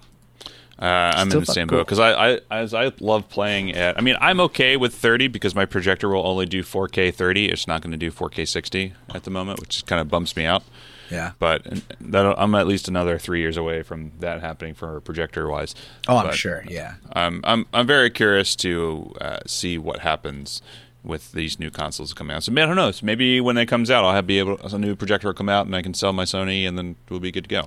Uh, 0.77 0.85
I'm 1.15 1.29
Still 1.29 1.39
in 1.39 1.45
the 1.45 1.53
same 1.53 1.67
cool. 1.67 1.79
boat 1.79 1.85
because 1.85 1.99
I, 1.99 2.35
I, 2.35 2.39
as 2.51 2.73
I 2.73 2.91
love 2.99 3.29
playing 3.29 3.71
at. 3.73 3.97
I 3.97 4.01
mean, 4.01 4.17
I'm 4.19 4.39
okay 4.41 4.75
with 4.75 4.93
30 4.93 5.27
because 5.29 5.55
my 5.55 5.65
projector 5.65 6.09
will 6.09 6.25
only 6.27 6.45
do 6.45 6.63
4K 6.63 7.13
30. 7.13 7.45
It's 7.49 7.65
not 7.67 7.81
going 7.81 7.91
to 7.91 7.97
do 7.97 8.11
4K 8.11 8.45
60 8.47 8.93
at 9.13 9.23
the 9.23 9.31
moment, 9.31 9.59
which 9.61 9.85
kind 9.85 10.01
of 10.01 10.09
bumps 10.09 10.35
me 10.35 10.45
out. 10.45 10.63
Yeah. 11.09 11.31
But 11.39 11.81
that 12.01 12.25
I'm 12.37 12.55
at 12.55 12.67
least 12.67 12.87
another 12.87 13.17
three 13.19 13.39
years 13.39 13.57
away 13.57 13.83
from 13.83 14.11
that 14.19 14.41
happening 14.41 14.73
for 14.73 14.99
projector 15.01 15.47
wise. 15.47 15.75
Oh, 16.07 16.17
I'm 16.17 16.25
But 16.27 16.35
sure. 16.35 16.63
Yeah. 16.67 16.95
I'm 17.13 17.41
I'm 17.43 17.67
I'm 17.73 17.85
very 17.87 18.09
curious 18.09 18.55
to 18.57 19.13
uh, 19.21 19.37
see 19.45 19.77
what 19.77 19.99
happens 19.99 20.61
with 21.05 21.31
these 21.31 21.59
new 21.59 21.69
consoles 21.71 22.13
coming 22.13 22.35
out. 22.35 22.43
So 22.43 22.51
man, 22.51 22.67
who 22.67 22.75
knows? 22.75 23.01
Maybe 23.03 23.39
when 23.39 23.57
it 23.57 23.67
comes 23.67 23.89
out, 23.91 24.03
I'll 24.03 24.13
have 24.13 24.27
be 24.27 24.39
able 24.39 24.59
a 24.65 24.77
new 24.77 24.95
projector 24.95 25.27
will 25.27 25.33
come 25.33 25.49
out 25.49 25.65
and 25.65 25.75
I 25.75 25.81
can 25.81 25.93
sell 25.93 26.11
my 26.13 26.23
Sony, 26.25 26.67
and 26.67 26.77
then 26.77 26.95
we'll 27.09 27.19
be 27.19 27.31
good 27.31 27.45
to 27.45 27.49
go. 27.49 27.63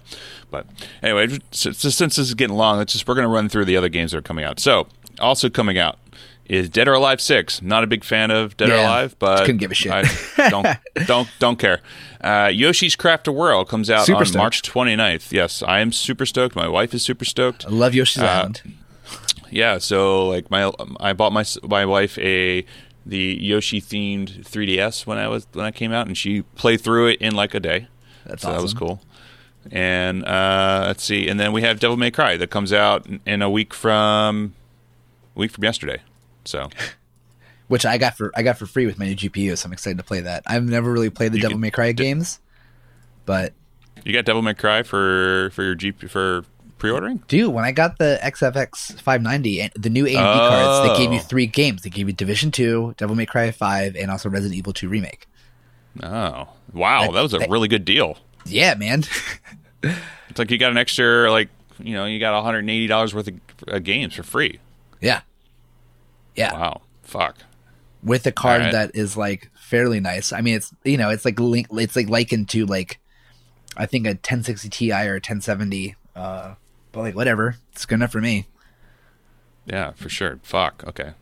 But 0.50 0.66
anyway, 1.02 1.38
since, 1.50 1.78
since 1.78 1.96
this 1.96 2.18
is 2.18 2.34
getting 2.34 2.56
long, 2.56 2.78
let's 2.78 2.92
just 2.92 3.06
we're 3.06 3.14
going 3.14 3.26
to 3.26 3.32
run 3.32 3.48
through 3.48 3.64
the 3.66 3.76
other 3.76 3.88
games 3.88 4.12
that 4.12 4.18
are 4.18 4.22
coming 4.22 4.44
out. 4.44 4.60
So 4.60 4.86
also 5.20 5.48
coming 5.48 5.78
out 5.78 5.98
is 6.46 6.68
Dead 6.70 6.88
or 6.88 6.94
Alive 6.94 7.20
Six. 7.20 7.60
Not 7.62 7.84
a 7.84 7.86
big 7.86 8.04
fan 8.04 8.30
of 8.30 8.56
Dead 8.56 8.70
or 8.70 8.76
Alive, 8.76 9.16
but 9.18 9.40
couldn't 9.40 9.58
give 9.58 9.70
a 9.70 9.74
shit. 9.74 9.92
I 9.92 10.48
don't 10.50 10.66
don't 11.06 11.28
don't 11.38 11.58
care. 11.58 11.80
Uh, 12.20 12.50
Yoshi's 12.52 12.96
Crafted 12.96 13.34
World 13.34 13.68
comes 13.68 13.88
out 13.90 14.04
Super 14.06 14.20
on 14.20 14.26
stoked. 14.26 14.38
March 14.38 14.62
29th. 14.62 15.30
Yes, 15.30 15.62
I 15.62 15.78
am 15.80 15.92
super 15.92 16.26
stoked. 16.26 16.56
My 16.56 16.66
wife 16.66 16.92
is 16.94 17.02
super 17.04 17.24
stoked. 17.24 17.64
I 17.66 17.68
love 17.68 17.94
Yoshi's 17.94 18.22
Uh, 18.22 18.26
Island. 18.26 18.62
Yeah, 19.50 19.78
so 19.78 20.28
like 20.28 20.50
my 20.50 20.70
I 21.00 21.12
bought 21.14 21.32
my 21.32 21.44
my 21.62 21.84
wife 21.86 22.18
a 22.18 22.66
the 23.08 23.38
Yoshi 23.40 23.80
themed 23.80 24.44
3DS 24.44 25.06
when 25.06 25.16
I 25.18 25.28
was 25.28 25.46
when 25.54 25.64
I 25.64 25.70
came 25.70 25.92
out, 25.92 26.06
and 26.06 26.16
she 26.16 26.42
played 26.42 26.80
through 26.82 27.08
it 27.08 27.20
in 27.20 27.34
like 27.34 27.54
a 27.54 27.60
day. 27.60 27.88
That's 28.26 28.42
so 28.42 28.52
that 28.52 28.60
was 28.60 28.74
cool. 28.74 29.00
And 29.70 30.24
uh, 30.24 30.84
let's 30.86 31.02
see, 31.02 31.26
and 31.28 31.40
then 31.40 31.52
we 31.52 31.62
have 31.62 31.80
Devil 31.80 31.96
May 31.96 32.10
Cry 32.10 32.36
that 32.36 32.50
comes 32.50 32.72
out 32.72 33.06
in- 33.26 33.42
a 33.42 33.50
week 33.50 33.74
from 33.74 34.54
a 35.34 35.38
week 35.38 35.50
from 35.50 35.64
yesterday. 35.64 36.02
So 36.44 36.68
which 37.68 37.86
I 37.86 37.96
got 37.98 38.16
for 38.16 38.30
I 38.36 38.42
got 38.42 38.58
for 38.58 38.66
free 38.66 38.86
with 38.86 38.98
my 38.98 39.06
new 39.06 39.16
GPU, 39.16 39.56
so 39.56 39.66
I'm 39.66 39.72
excited 39.72 39.98
to 39.98 40.04
play 40.04 40.20
that. 40.20 40.42
I've 40.46 40.64
never 40.64 40.92
really 40.92 41.10
played 41.10 41.32
the 41.32 41.38
You 41.38 41.42
Devil 41.42 41.58
May 41.58 41.70
Cry 41.70 41.92
games, 41.92 42.40
but 43.24 43.54
you 44.04 44.12
got 44.12 44.26
Devil 44.26 44.42
May 44.42 44.54
Cry 44.54 44.82
for 44.82 45.50
for 45.54 45.62
your 45.62 45.74
GP 45.74 46.10
for 46.10 46.44
pre-ordering. 46.78 47.22
dude, 47.28 47.52
when 47.52 47.64
I 47.64 47.72
got 47.72 47.98
the 47.98 48.18
XFX 48.22 49.00
590 49.00 49.60
and 49.62 49.72
the 49.74 49.90
new 49.90 50.04
AMD 50.04 50.14
cards, 50.48 50.88
they 50.88 50.96
gave 50.98 51.12
you 51.12 51.18
Oh. 51.18 51.22
three 51.22 51.46
games. 51.46 51.82
They 51.82 51.90
gave 51.90 52.06
you 52.08 52.12
Division 52.14 52.50
2, 52.50 52.94
Devil 52.96 53.16
May 53.16 53.26
Cry 53.26 53.50
5, 53.50 53.96
and 53.96 54.10
also 54.10 54.28
Resident 54.28 54.56
Evil 54.56 54.72
2 54.72 54.88
remake. 54.88 55.26
Oh 56.02 56.48
wow, 56.72 57.02
That- 57.02 57.12
that 57.14 57.22
was 57.22 57.34
a 57.34 57.38
that- 57.38 57.50
really 57.50 57.68
good 57.68 57.84
deal. 57.84 58.18
Yeah, 58.46 58.74
man. 58.74 59.04
It's 59.82 60.38
like 60.38 60.50
you 60.50 60.58
got 60.58 60.70
an 60.72 60.76
extra 60.78 61.30
like 61.30 61.48
you 61.78 61.94
know 61.94 62.04
you 62.04 62.18
got 62.20 62.34
180 62.34 62.86
dollars 62.88 63.14
worth 63.14 63.28
of 63.28 63.34
uh, 63.66 63.78
games 63.78 64.14
for 64.14 64.22
free. 64.22 64.58
yeah, 65.00 65.20
yeah. 66.36 66.52
Wow, 66.52 66.82
fuck. 67.02 67.36
With 68.02 68.26
a 68.26 68.32
card 68.32 68.60
Alright. 68.60 68.72
that 68.72 68.90
is 68.94 69.16
like 69.16 69.50
fairly 69.58 70.00
nice. 70.00 70.32
I 70.32 70.40
mean, 70.40 70.56
it's 70.56 70.72
you 70.84 70.96
know, 70.96 71.10
it's 71.10 71.24
like 71.24 71.38
link, 71.40 71.68
it's 71.72 71.96
like 71.96 72.08
likened 72.08 72.48
to 72.50 72.66
like 72.66 72.98
I 73.76 73.86
think 73.86 74.06
a 74.06 74.10
1060 74.10 74.68
Ti 74.68 74.92
or 74.92 75.12
a 75.12 75.14
1070. 75.14 75.94
Uh, 76.16 76.54
but 76.92 77.00
like 77.00 77.14
whatever, 77.14 77.56
it's 77.72 77.86
good 77.86 77.96
enough 77.96 78.12
for 78.12 78.20
me. 78.20 78.46
Yeah, 79.66 79.92
for 79.92 80.08
sure. 80.08 80.40
Fuck. 80.42 80.84
Okay. 80.86 81.12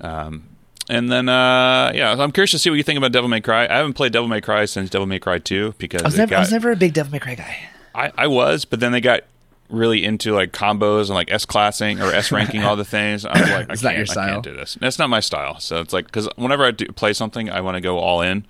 Um, 0.00 0.48
and 0.88 1.10
then 1.10 1.28
uh, 1.28 1.92
yeah, 1.94 2.14
I'm 2.18 2.32
curious 2.32 2.52
to 2.52 2.58
see 2.58 2.70
what 2.70 2.76
you 2.76 2.82
think 2.82 2.96
about 2.96 3.12
Devil 3.12 3.28
May 3.28 3.40
Cry. 3.40 3.64
I 3.66 3.76
haven't 3.76 3.94
played 3.94 4.12
Devil 4.12 4.28
May 4.28 4.40
Cry 4.40 4.64
since 4.64 4.90
Devil 4.90 5.06
May 5.06 5.18
Cry 5.18 5.38
2 5.38 5.74
because 5.78 6.02
I 6.02 6.06
was 6.06 6.16
never, 6.16 6.36
I 6.36 6.40
was 6.40 6.52
never 6.52 6.70
a 6.70 6.76
big 6.76 6.94
Devil 6.94 7.12
May 7.12 7.18
Cry 7.18 7.34
guy. 7.34 7.56
I, 7.94 8.12
I 8.16 8.26
was, 8.26 8.64
but 8.64 8.80
then 8.80 8.92
they 8.92 9.00
got 9.00 9.22
really 9.68 10.04
into 10.04 10.32
like 10.32 10.52
combos 10.52 11.06
and 11.06 11.14
like 11.14 11.30
S 11.30 11.44
classing 11.44 12.00
or 12.00 12.12
S 12.12 12.30
ranking 12.30 12.62
all 12.62 12.76
the 12.76 12.84
things. 12.84 13.24
I 13.24 13.40
was 13.40 13.50
like, 13.50 13.70
I 13.70 13.76
can't, 13.76 14.10
I 14.16 14.28
can't 14.28 14.42
do 14.44 14.54
this. 14.54 14.76
That's 14.80 14.98
not 14.98 15.10
my 15.10 15.20
style. 15.20 15.58
So 15.58 15.80
it's 15.80 15.92
like 15.92 16.06
because 16.06 16.28
whenever 16.36 16.64
I 16.64 16.70
do 16.70 16.86
play 16.88 17.12
something, 17.12 17.50
I 17.50 17.60
want 17.60 17.76
to 17.76 17.80
go 17.80 17.98
all 17.98 18.20
in. 18.20 18.46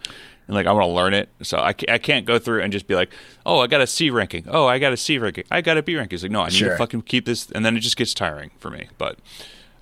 And 0.47 0.55
like 0.55 0.67
I 0.67 0.73
want 0.73 0.85
to 0.85 0.93
learn 0.93 1.13
it, 1.15 1.29
so 1.43 1.59
I, 1.59 1.75
I 1.89 1.99
can't 1.99 2.25
go 2.25 2.39
through 2.39 2.63
and 2.63 2.73
just 2.73 2.87
be 2.87 2.95
like, 2.95 3.11
oh, 3.45 3.59
I 3.59 3.67
got 3.67 3.81
a 3.81 3.87
C 3.87 4.11
ranking, 4.11 4.45
oh, 4.49 4.67
I 4.67 4.79
got 4.79 4.93
a 4.93 4.97
C 4.97 5.19
ranking, 5.19 5.45
I 5.51 5.61
got 5.61 5.77
a 5.77 5.83
B 5.83 5.97
ranking. 5.97 6.15
It's 6.15 6.23
like, 6.23 6.31
no, 6.33 6.43
I 6.43 6.47
need 6.49 6.55
Sure. 6.55 6.71
to 6.71 6.77
fucking 6.77 7.03
keep 7.03 7.25
this, 7.27 7.51
and 7.51 7.65
then 7.67 7.77
it 7.77 7.81
just 7.81 7.97
gets 7.97 8.15
tiring 8.15 8.51
for 8.59 8.71
me. 8.71 8.87
But 8.97 9.19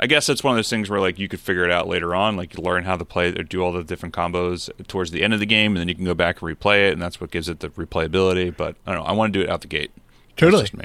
I 0.01 0.07
guess 0.07 0.27
that's 0.27 0.43
one 0.43 0.53
of 0.53 0.57
those 0.57 0.71
things 0.71 0.89
where 0.89 1.01
like 1.01 1.19
you 1.19 1.29
could 1.29 1.41
figure 1.41 1.65
it 1.65 1.71
out 1.71 1.87
later 1.87 2.15
on, 2.15 2.37
like 2.37 2.57
you 2.57 2.65
learn 2.65 2.85
how 2.85 2.97
to 2.97 3.05
play 3.05 3.29
or 3.29 3.43
do 3.43 3.61
all 3.63 3.73
the 3.73 3.85
different 3.85 4.15
combos 4.15 4.71
towards 4.89 5.11
the 5.11 5.23
end 5.23 5.35
of 5.35 5.41
the 5.41 5.47
game, 5.47 5.73
and 5.73 5.81
then 5.81 5.89
you 5.89 5.95
can 5.95 6.05
go 6.07 6.15
back 6.15 6.41
and 6.41 6.51
replay 6.59 6.89
it, 6.89 6.95
and 6.95 7.03
that's 7.03 7.21
what 7.21 7.31
gives 7.31 7.49
it 7.49 7.61
the 7.61 7.69
replayability. 7.69 8.57
But 8.57 8.77
I 8.87 8.93
don't 8.93 9.03
know, 9.03 9.07
I 9.07 9.13
want 9.13 9.33
to 9.35 9.39
do 9.39 9.45
it 9.45 9.51
out 9.51 9.61
the 9.61 9.67
gate. 9.69 9.91
Totally. 10.37 10.67
me. 10.75 10.85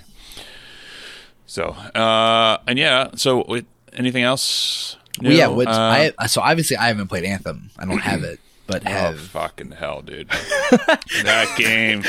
So, 1.46 1.70
uh, 1.96 2.58
and 2.68 2.78
yeah, 2.78 3.10
so 3.16 3.60
anything 3.94 4.24
else? 4.24 4.98
Well, 5.22 5.32
yeah, 5.32 5.48
which 5.48 5.68
Uh, 5.68 6.12
I 6.20 6.28
so 6.28 6.42
obviously 6.42 6.78
I 6.78 6.88
haven't 6.88 7.08
played 7.08 7.24
Anthem. 7.24 7.72
I 7.80 7.86
don't 7.86 7.98
have 8.00 8.24
it, 8.32 8.40
but 8.70 8.84
Oh 8.86 8.90
have 8.90 9.20
fucking 9.20 9.72
hell, 9.72 10.02
dude! 10.02 10.30
that 11.24 11.54
game. 11.58 12.04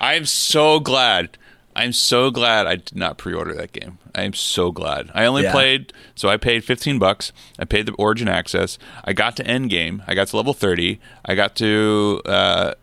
I'm 0.00 0.24
so 0.26 0.80
glad. 0.80 1.38
I'm 1.74 1.92
so 1.94 2.30
glad 2.30 2.66
I 2.66 2.76
did 2.76 2.94
not 2.96 3.16
pre-order 3.16 3.54
that 3.54 3.72
game. 3.72 3.96
I 4.14 4.22
am 4.24 4.34
so 4.34 4.70
glad. 4.70 5.10
I 5.14 5.24
only 5.24 5.44
Yeah. 5.44 5.52
played, 5.52 5.92
so 6.14 6.28
I 6.28 6.36
paid 6.36 6.64
15 6.64 6.98
bucks. 6.98 7.32
I 7.58 7.64
paid 7.64 7.86
the 7.86 7.92
Origin 7.94 8.28
access. 8.28 8.78
I 9.04 9.14
got 9.14 9.36
to 9.36 9.46
end 9.46 9.70
game. 9.70 10.02
I 10.06 10.14
got 10.14 10.28
to 10.28 10.36
level 10.36 10.52
30. 10.52 11.00
I 11.24 11.34
got 11.34 11.56
to 11.56 12.20
uh, 12.26 12.74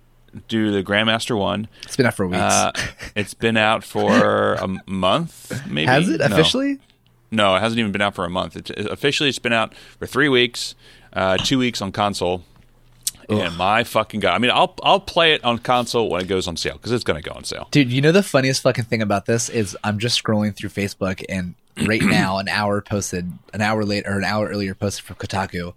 do 0.48 0.72
the 0.72 0.82
Grandmaster 0.84 1.38
one. 1.38 1.68
it's 1.84 1.98
been 1.98 2.08
out 2.08 2.16
for 2.16 2.26
weeks. 2.26 2.42
Uh, 2.42 2.72
it's 3.16 3.36
been 3.36 3.58
out 3.58 3.84
for 3.84 4.56
a 4.56 4.68
month, 4.88 5.68
maybe. 5.68 5.86
has 5.86 6.10
it 6.10 6.20
No. 6.22 6.26
officially? 6.26 6.80
No, 7.30 7.56
it 7.56 7.60
hasn't 7.60 7.78
even 7.80 7.92
been 7.92 8.02
out 8.02 8.16
for 8.16 8.26
a 8.26 8.30
month. 8.30 8.56
It's, 8.58 8.72
it, 8.72 8.88
officially, 8.88 9.30
it's 9.30 9.38
been 9.38 9.54
out 9.54 9.76
for 10.00 10.08
three 10.08 10.30
weeks, 10.30 10.74
uh, 11.14 11.38
two 11.38 11.60
weeks 11.60 11.80
on 11.80 11.92
console. 11.92 12.44
And 13.30 13.56
my 13.58 13.84
fucking 13.84 14.20
god! 14.22 14.34
I 14.34 14.40
mean, 14.40 14.52
I'll 14.52 14.74
I'll 14.84 15.00
play 15.00 15.34
it 15.34 15.44
on 15.44 15.60
console 15.60 16.10
when 16.10 16.22
it 16.22 16.28
goes 16.28 16.48
on 16.48 16.58
sale 16.58 16.74
because 16.74 16.92
it's 16.92 17.04
gonna 17.04 17.22
go 17.22 17.32
on 17.32 17.44
sale. 17.44 17.68
Dude, 17.72 17.92
you 17.92 18.02
know 18.02 18.12
the 18.12 18.24
funniest 18.24 18.62
fucking 18.64 18.86
thing 18.86 19.02
about 19.02 19.26
this 19.28 19.50
is 19.50 19.78
I'm 19.84 20.00
just 20.00 20.22
scrolling 20.24 20.56
through 20.56 20.70
Facebook 20.70 21.24
and 21.30 21.54
right 21.86 22.02
now 22.04 22.38
an 22.40 22.48
hour 22.50 22.82
posted 22.82 23.32
an 23.54 23.62
hour 23.62 23.86
late 23.86 24.08
or 24.08 24.18
an 24.18 24.24
hour 24.24 24.48
earlier 24.48 24.74
posted 24.74 25.06
from 25.06 25.16
Kotaku. 25.18 25.74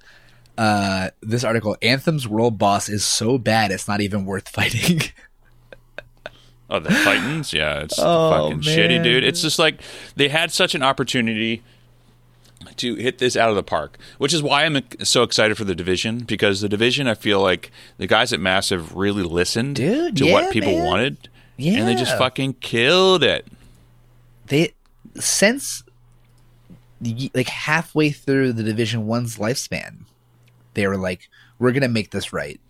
Uh, 0.56 1.10
this 1.22 1.44
article, 1.44 1.76
Anthem's 1.82 2.28
world 2.28 2.58
boss 2.58 2.88
is 2.88 3.04
so 3.04 3.38
bad 3.38 3.70
it's 3.70 3.88
not 3.88 4.00
even 4.00 4.24
worth 4.26 4.48
fighting. 4.48 5.00
Oh, 6.70 6.78
the 6.78 6.88
Titans, 7.04 7.52
yeah, 7.52 7.80
it's 7.80 7.98
Oh, 7.98 8.30
fucking 8.30 8.60
shitty, 8.60 9.02
dude. 9.02 9.24
It's 9.24 9.42
just 9.42 9.58
like 9.58 9.80
they 10.16 10.28
had 10.28 10.50
such 10.50 10.74
an 10.74 10.82
opportunity 10.82 11.62
to 12.78 12.94
hit 12.96 13.18
this 13.18 13.36
out 13.36 13.48
of 13.50 13.56
the 13.56 13.62
park, 13.62 13.98
which 14.18 14.32
is 14.32 14.42
why 14.42 14.64
I'm 14.64 14.82
so 15.02 15.22
excited 15.22 15.56
for 15.56 15.64
the 15.64 15.74
division 15.74 16.20
because 16.20 16.60
the 16.60 16.68
division, 16.68 17.06
I 17.08 17.14
feel 17.14 17.40
like 17.40 17.70
the 17.98 18.06
guys 18.06 18.32
at 18.32 18.40
Massive 18.40 18.94
really 18.94 19.22
listened 19.22 19.76
Dude, 19.76 20.16
to 20.16 20.26
yeah, 20.26 20.32
what 20.32 20.52
people 20.52 20.72
man. 20.72 20.84
wanted, 20.84 21.28
and 21.58 21.86
they 21.88 21.94
just 21.94 22.16
fucking 22.18 22.54
killed 22.54 23.22
it. 23.22 23.46
they 24.46 24.72
since 25.18 25.82
like 27.34 27.48
halfway 27.48 28.10
through 28.10 28.52
the 28.52 28.62
Division 28.62 29.06
One's 29.06 29.36
lifespan, 29.36 30.04
they 30.74 30.86
were 30.86 30.96
like, 30.96 31.28
"We're 31.58 31.72
gonna 31.72 31.88
make 31.88 32.10
this 32.10 32.32
right." 32.32 32.60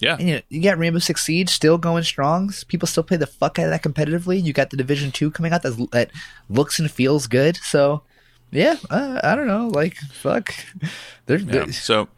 Yeah, 0.00 0.16
And 0.18 0.28
you, 0.28 0.34
know, 0.34 0.40
you 0.48 0.60
got 0.62 0.78
Rainbow 0.78 0.98
Six 0.98 1.24
Siege 1.24 1.48
still 1.48 1.78
going 1.78 2.02
strong. 2.02 2.52
People 2.66 2.88
still 2.88 3.04
play 3.04 3.16
the 3.16 3.26
fuck 3.26 3.60
out 3.60 3.66
of 3.66 3.70
that 3.70 3.84
competitively. 3.84 4.42
You 4.42 4.52
got 4.52 4.70
the 4.70 4.76
Division 4.76 5.12
Two 5.12 5.30
coming 5.30 5.52
out 5.52 5.62
that 5.62 5.88
that 5.92 6.10
looks 6.48 6.80
and 6.80 6.90
feels 6.90 7.28
good. 7.28 7.56
So, 7.58 8.02
yeah, 8.52 8.76
uh, 8.90 9.20
I 9.24 9.34
don't 9.34 9.46
know. 9.46 9.68
Like, 9.68 9.96
fuck. 9.96 10.54
They're, 11.26 11.38
Yeah. 11.38 11.66
So 11.66 12.08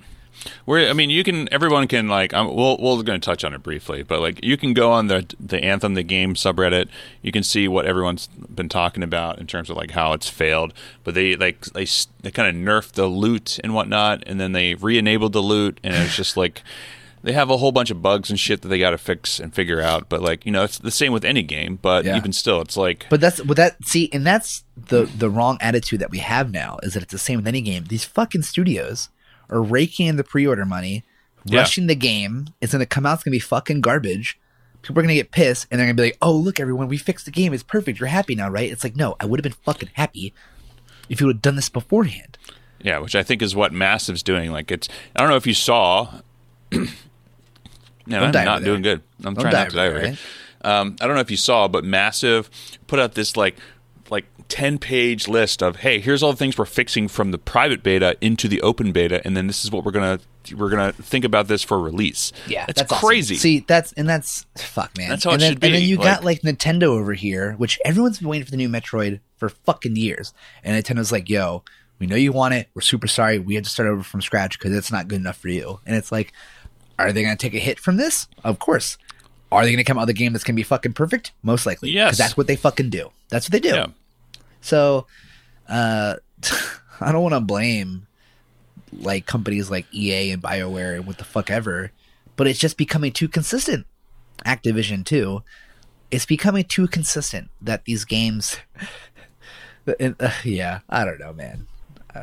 we're 0.66 0.88
I 0.88 0.92
mean 0.92 1.10
you 1.10 1.24
can 1.24 1.48
everyone 1.52 1.88
can 1.88 2.08
like 2.08 2.34
um, 2.34 2.54
we'll 2.54 2.76
we're 2.78 3.02
going 3.02 3.20
to 3.20 3.24
touch 3.24 3.44
on 3.44 3.54
it 3.54 3.62
briefly, 3.62 4.02
but 4.02 4.20
like 4.20 4.44
you 4.44 4.56
can 4.56 4.74
go 4.74 4.90
on 4.90 5.06
the 5.06 5.26
the 5.38 5.62
Anthem 5.62 5.94
the 5.94 6.02
game 6.02 6.34
subreddit, 6.34 6.88
you 7.22 7.32
can 7.32 7.42
see 7.42 7.68
what 7.68 7.86
everyone's 7.86 8.26
been 8.26 8.68
talking 8.68 9.02
about 9.02 9.38
in 9.38 9.46
terms 9.46 9.70
of 9.70 9.76
like 9.76 9.92
how 9.92 10.12
it's 10.12 10.28
failed, 10.28 10.74
but 11.02 11.14
they 11.14 11.36
like 11.36 11.64
they 11.66 11.86
they 12.22 12.30
kind 12.30 12.48
of 12.48 12.62
nerfed 12.62 12.92
the 12.92 13.06
loot 13.06 13.58
and 13.62 13.74
whatnot 13.74 14.22
and 14.26 14.40
then 14.40 14.52
they 14.52 14.74
re-enabled 14.74 15.32
the 15.32 15.42
loot 15.42 15.78
and 15.82 15.94
it's 15.94 16.16
just 16.16 16.36
like 16.36 16.62
they 17.24 17.32
have 17.32 17.50
a 17.50 17.56
whole 17.56 17.72
bunch 17.72 17.90
of 17.90 18.00
bugs 18.02 18.30
and 18.30 18.38
shit 18.38 18.62
that 18.62 18.68
they 18.68 18.78
got 18.78 18.90
to 18.90 18.98
fix 18.98 19.40
and 19.40 19.52
figure 19.52 19.80
out, 19.80 20.08
but 20.08 20.20
like, 20.22 20.44
you 20.46 20.52
know, 20.52 20.62
it's 20.62 20.78
the 20.78 20.90
same 20.90 21.12
with 21.12 21.24
any 21.24 21.42
game, 21.42 21.78
but 21.82 22.04
Yeah. 22.04 22.16
even 22.16 22.32
still 22.32 22.60
it's 22.60 22.76
like 22.76 23.06
But 23.10 23.20
that's 23.20 23.40
but 23.40 23.56
that 23.56 23.84
see, 23.84 24.08
and 24.12 24.24
that's 24.26 24.62
the 24.76 25.04
the 25.06 25.28
wrong 25.30 25.58
attitude 25.60 25.98
that 26.00 26.10
we 26.10 26.18
have 26.18 26.52
now 26.52 26.78
is 26.82 26.94
that 26.94 27.02
it's 27.02 27.12
the 27.12 27.18
same 27.18 27.38
with 27.38 27.46
any 27.48 27.60
game. 27.62 27.84
These 27.88 28.04
fucking 28.04 28.42
studios 28.42 29.08
are 29.50 29.62
raking 29.62 30.06
in 30.06 30.16
the 30.16 30.24
pre-order 30.24 30.64
money, 30.64 31.02
Yeah. 31.44 31.60
rushing 31.60 31.86
the 31.86 31.94
game. 31.96 32.48
It's 32.60 32.72
gonna 32.72 32.86
come 32.86 33.04
out. 33.06 33.14
It's 33.14 33.24
gonna 33.24 33.32
be 33.34 33.38
fucking 33.40 33.80
garbage. 33.80 34.38
People 34.82 34.98
are 34.98 35.02
gonna 35.02 35.14
get 35.14 35.30
pissed, 35.32 35.66
and 35.70 35.78
they're 35.80 35.86
gonna 35.86 35.94
be 35.96 36.02
like, 36.02 36.18
"Oh, 36.20 36.32
look, 36.32 36.60
everyone, 36.60 36.88
we 36.88 36.98
fixed 36.98 37.24
the 37.24 37.30
game. 37.30 37.54
It's 37.54 37.62
perfect. 37.62 37.98
You're 37.98 38.08
happy 38.10 38.34
now, 38.34 38.50
right?" 38.50 38.70
It's 38.70 38.84
like, 38.84 38.96
no, 38.96 39.16
I 39.18 39.24
would 39.24 39.38
have 39.40 39.42
been 39.44 39.58
fucking 39.64 39.88
happy 39.94 40.34
if 41.08 41.20
you 41.22 41.26
would 41.26 41.36
have 41.36 41.42
done 41.42 41.56
this 41.56 41.70
beforehand. 41.70 42.36
Yeah, 42.82 42.98
which 42.98 43.14
I 43.14 43.22
think 43.22 43.40
is 43.40 43.56
what 43.56 43.72
Massive's 43.72 44.22
doing. 44.22 44.52
Like 44.52 44.70
it's 44.70 44.88
I 45.16 45.20
don't 45.20 45.30
know 45.30 45.36
if 45.36 45.46
you 45.46 45.54
saw 45.54 46.20
No, 48.06 48.20
I'm 48.20 48.32
not 48.32 48.62
doing 48.62 48.82
good. 48.82 49.02
I'm 49.24 49.34
Don't 49.34 49.42
trying 49.42 49.52
not 49.54 49.70
to 49.70 49.76
die 49.76 49.86
over 49.86 49.96
over 49.98 50.06
here. 50.08 50.18
Um, 50.62 50.96
I 51.00 51.06
don't 51.06 51.14
know 51.14 51.20
if 51.20 51.30
you 51.30 51.36
saw, 51.36 51.68
but 51.68 51.84
Massive 51.84 52.50
put 52.86 52.98
out 52.98 53.14
this 53.14 53.36
like 53.36 53.56
like 54.10 54.26
10 54.48 54.78
page 54.78 55.28
list 55.28 55.62
of 55.62 55.76
hey, 55.76 56.00
here's 56.00 56.22
all 56.22 56.30
the 56.30 56.36
things 56.36 56.56
we're 56.58 56.64
fixing 56.66 57.08
from 57.08 57.30
the 57.30 57.38
private 57.38 57.82
beta 57.82 58.16
into 58.20 58.48
the 58.48 58.60
open 58.62 58.92
beta 58.92 59.22
and 59.24 59.36
then 59.36 59.46
this 59.46 59.64
is 59.64 59.70
what 59.70 59.84
we're 59.84 59.92
going 59.92 60.18
to 60.18 60.24
we're 60.54 60.68
going 60.68 60.92
to 60.92 61.02
think 61.02 61.24
about 61.24 61.48
this 61.48 61.62
for 61.62 61.80
release. 61.80 62.30
Yeah, 62.46 62.66
it's 62.68 62.78
that's 62.80 62.92
awesome. 62.92 63.06
crazy. 63.08 63.36
See, 63.36 63.60
that's 63.60 63.92
and 63.94 64.06
that's 64.08 64.44
fuck, 64.56 64.96
man. 64.98 65.08
That's 65.08 65.24
how 65.24 65.30
and 65.30 65.40
it 65.40 65.44
then, 65.44 65.52
should 65.54 65.64
And 65.64 65.74
then 65.74 65.82
you 65.82 65.96
like- 65.96 66.04
got 66.04 66.24
like 66.24 66.42
Nintendo 66.42 66.84
over 66.84 67.14
here, 67.14 67.52
which 67.54 67.78
everyone's 67.84 68.18
been 68.18 68.28
waiting 68.28 68.44
for 68.44 68.50
the 68.50 68.58
new 68.58 68.68
Metroid 68.68 69.20
for 69.38 69.48
fucking 69.48 69.96
years, 69.96 70.34
and 70.62 70.82
Nintendo's 70.82 71.10
like, 71.10 71.30
"Yo, 71.30 71.64
we 71.98 72.06
know 72.06 72.16
you 72.16 72.32
want 72.32 72.52
it. 72.54 72.68
We're 72.74 72.82
super 72.82 73.06
sorry. 73.06 73.38
We 73.38 73.54
had 73.54 73.64
to 73.64 73.70
start 73.70 73.88
over 73.88 74.02
from 74.02 74.20
scratch 74.20 74.58
because 74.58 74.76
it's 74.76 74.92
not 74.92 75.08
good 75.08 75.20
enough 75.20 75.38
for 75.38 75.48
you." 75.48 75.80
And 75.86 75.96
it's 75.96 76.12
like, 76.12 76.34
are 76.98 77.12
they 77.12 77.22
going 77.22 77.36
to 77.36 77.40
take 77.40 77.54
a 77.54 77.62
hit 77.62 77.78
from 77.78 77.96
this? 77.96 78.26
Of 78.42 78.58
course. 78.58 78.98
Are 79.52 79.62
they 79.64 79.70
going 79.70 79.78
to 79.78 79.84
come 79.84 79.98
out 79.98 80.02
with 80.02 80.10
a 80.10 80.14
game 80.14 80.32
that's 80.32 80.44
going 80.44 80.54
to 80.54 80.58
be 80.58 80.64
fucking 80.64 80.94
perfect? 80.94 81.32
Most 81.42 81.66
likely. 81.66 81.90
Yes. 81.90 82.08
Because 82.08 82.18
that's 82.18 82.36
what 82.36 82.46
they 82.46 82.56
fucking 82.56 82.90
do. 82.90 83.10
That's 83.28 83.46
what 83.46 83.52
they 83.52 83.60
do. 83.60 83.74
yeah. 83.74 83.86
So, 84.60 85.06
uh, 85.68 86.16
I 87.00 87.12
don't 87.12 87.22
want 87.22 87.34
to 87.34 87.40
blame 87.40 88.06
like 88.92 89.26
companies 89.26 89.70
like 89.70 89.86
EA 89.92 90.30
and 90.30 90.42
BioWare 90.42 90.94
and 90.94 91.06
what 91.06 91.18
the 91.18 91.24
fuck 91.24 91.50
ever, 91.50 91.90
but 92.36 92.46
it's 92.46 92.58
just 92.58 92.76
becoming 92.76 93.12
too 93.12 93.28
consistent. 93.28 93.86
Activision 94.46 95.04
too. 95.04 95.42
It's 96.10 96.26
becoming 96.26 96.64
too 96.64 96.86
consistent 96.86 97.50
that 97.60 97.84
these 97.84 98.04
games. 98.04 98.58
and, 100.00 100.16
uh, 100.20 100.30
yeah, 100.44 100.80
I 100.88 101.04
don't 101.04 101.18
know, 101.18 101.32
man. 101.32 101.66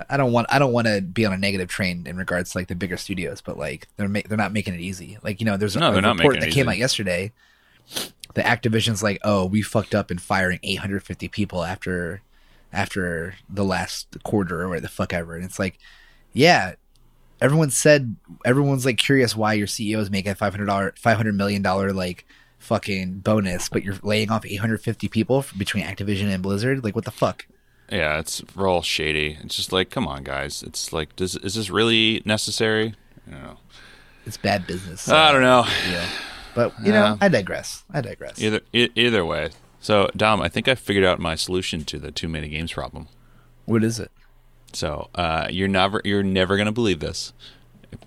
I- 0.09 0.17
don't 0.17 0.31
want. 0.31 0.47
I 0.49 0.59
don't 0.59 0.71
want 0.71 0.87
to 0.87 1.01
be 1.01 1.25
on 1.25 1.33
a 1.33 1.37
negative 1.37 1.67
train 1.69 2.05
in 2.07 2.17
regards 2.17 2.51
to 2.51 2.57
like 2.59 2.67
the 2.67 2.75
bigger 2.75 2.97
studios, 2.97 3.41
but 3.41 3.57
like 3.57 3.87
they're 3.97 4.07
ma- 4.07 4.21
they're 4.27 4.37
not 4.37 4.53
making 4.53 4.73
it 4.73 4.79
easy. 4.81 5.17
Like 5.23 5.39
you 5.39 5.45
know, 5.45 5.57
there's 5.57 5.75
No, 5.75 5.91
a 5.93 6.01
not 6.01 6.17
report 6.17 6.39
that 6.39 6.51
came 6.51 6.65
easy. 6.67 6.69
out 6.69 6.77
yesterday. 6.77 7.31
The 8.33 8.41
Activision's 8.41 9.03
like, 9.03 9.19
oh, 9.23 9.45
we 9.45 9.61
fucked 9.61 9.93
up 9.93 10.09
in 10.11 10.17
firing 10.17 10.59
850 10.63 11.27
people 11.27 11.63
after 11.63 12.21
after 12.71 13.35
the 13.49 13.65
last 13.65 14.17
quarter 14.23 14.65
or 14.65 14.79
the 14.79 14.87
fuck 14.87 15.11
ever, 15.13 15.35
and 15.35 15.43
it's 15.43 15.59
like, 15.59 15.77
yeah, 16.31 16.75
everyone 17.41 17.69
said 17.69 18.15
everyone's 18.45 18.85
like 18.85 18.97
curious 18.97 19.35
why 19.35 19.53
your 19.53 19.67
CEO 19.67 19.97
is 19.99 20.09
making 20.09 20.31
a 20.31 20.35
500 20.35 20.65
dollar 20.65 20.93
500 20.97 21.35
million 21.35 21.61
dollar 21.61 21.91
like 21.91 22.25
fucking 22.59 23.15
bonus, 23.19 23.67
but 23.67 23.83
you're 23.83 23.97
laying 24.03 24.29
off 24.31 24.45
850 24.45 25.09
people 25.09 25.43
between 25.57 25.83
Activision 25.83 26.27
and 26.33 26.41
Blizzard. 26.43 26.83
Like, 26.83 26.95
what 26.95 27.03
the 27.05 27.11
fuck? 27.11 27.45
Yeah, 27.91 28.19
it's 28.19 28.41
real 28.55 28.81
shady. 28.81 29.37
It's 29.43 29.55
just 29.55 29.73
like, 29.73 29.89
come 29.89 30.07
on, 30.07 30.23
guys. 30.23 30.63
It's 30.63 30.93
like, 30.93 31.15
does 31.15 31.35
is 31.35 31.55
this 31.55 31.69
really 31.69 32.21
necessary? 32.25 32.95
I 33.27 33.31
don't 33.31 33.43
know. 33.43 33.57
It's 34.25 34.37
bad 34.37 34.65
business. 34.65 35.09
I 35.09 35.31
don't 35.31 35.41
know. 35.41 35.65
Yeah. 35.89 36.07
But 36.55 36.73
you 36.83 36.91
know. 36.91 37.17
I 37.19 37.27
digress. 37.27 37.83
I 37.93 38.01
digress. 38.01 38.41
Either 38.41 38.61
e- 38.73 38.89
either 38.95 39.25
way. 39.25 39.49
So, 39.79 40.09
Dom, 40.15 40.41
I 40.41 40.47
think 40.47 40.67
I 40.67 40.75
figured 40.75 41.03
out 41.05 41.19
my 41.19 41.35
solution 41.35 41.83
to 41.85 41.97
the 41.97 42.11
too 42.11 42.27
many 42.27 42.47
games 42.49 42.71
problem. 42.73 43.07
What 43.65 43.83
is 43.83 43.99
it? 43.99 44.11
So, 44.73 45.09
uh, 45.15 45.47
you're 45.49 45.67
never 45.67 46.01
you're 46.05 46.23
never 46.23 46.55
gonna 46.57 46.71
believe 46.71 46.99
this 46.99 47.33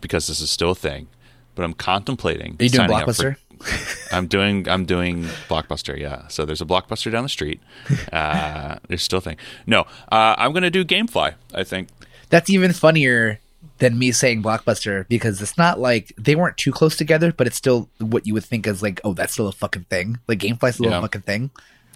because 0.00 0.26
this 0.28 0.40
is 0.40 0.50
still 0.50 0.70
a 0.70 0.74
thing. 0.74 1.08
But 1.54 1.64
I'm 1.64 1.74
contemplating. 1.74 2.56
Are 2.58 2.64
you 2.64 2.70
doing 2.70 2.88
Blockbuster? 2.88 3.36
for- 3.36 3.38
I'm 4.12 4.26
doing 4.26 4.68
I'm 4.68 4.84
doing 4.84 5.24
Blockbuster. 5.48 5.98
Yeah. 5.98 6.28
So 6.28 6.44
there's 6.44 6.60
a 6.60 6.64
Blockbuster 6.66 7.10
down 7.12 7.22
the 7.22 7.28
street. 7.28 7.60
Uh, 8.12 8.78
there's 8.88 9.02
still 9.02 9.18
a 9.18 9.22
thing. 9.22 9.36
No, 9.66 9.80
uh, 10.12 10.34
I'm 10.38 10.52
gonna 10.52 10.70
do 10.70 10.84
GameFly. 10.84 11.34
I 11.54 11.64
think. 11.64 11.88
That's 12.30 12.48
even 12.50 12.72
funnier 12.72 13.40
than 13.78 13.98
me 13.98 14.12
saying 14.12 14.42
Blockbuster 14.42 15.06
because 15.08 15.40
it's 15.42 15.58
not 15.58 15.80
like 15.80 16.12
they 16.16 16.34
weren't 16.36 16.56
too 16.56 16.70
close 16.72 16.96
together, 16.96 17.32
but 17.32 17.46
it's 17.46 17.56
still 17.56 17.88
what 17.98 18.26
you 18.26 18.34
would 18.34 18.44
think 18.44 18.66
is 18.66 18.82
like, 18.82 19.00
oh, 19.04 19.14
that's 19.14 19.32
still 19.32 19.48
a 19.48 19.52
fucking 19.52 19.84
thing. 19.90 20.18
Like 20.28 20.38
Gamefly's 20.38 20.74
still 20.76 20.90
Yeah. 20.90 20.98
a 20.98 21.02
fucking 21.02 21.22
thing. 21.22 21.50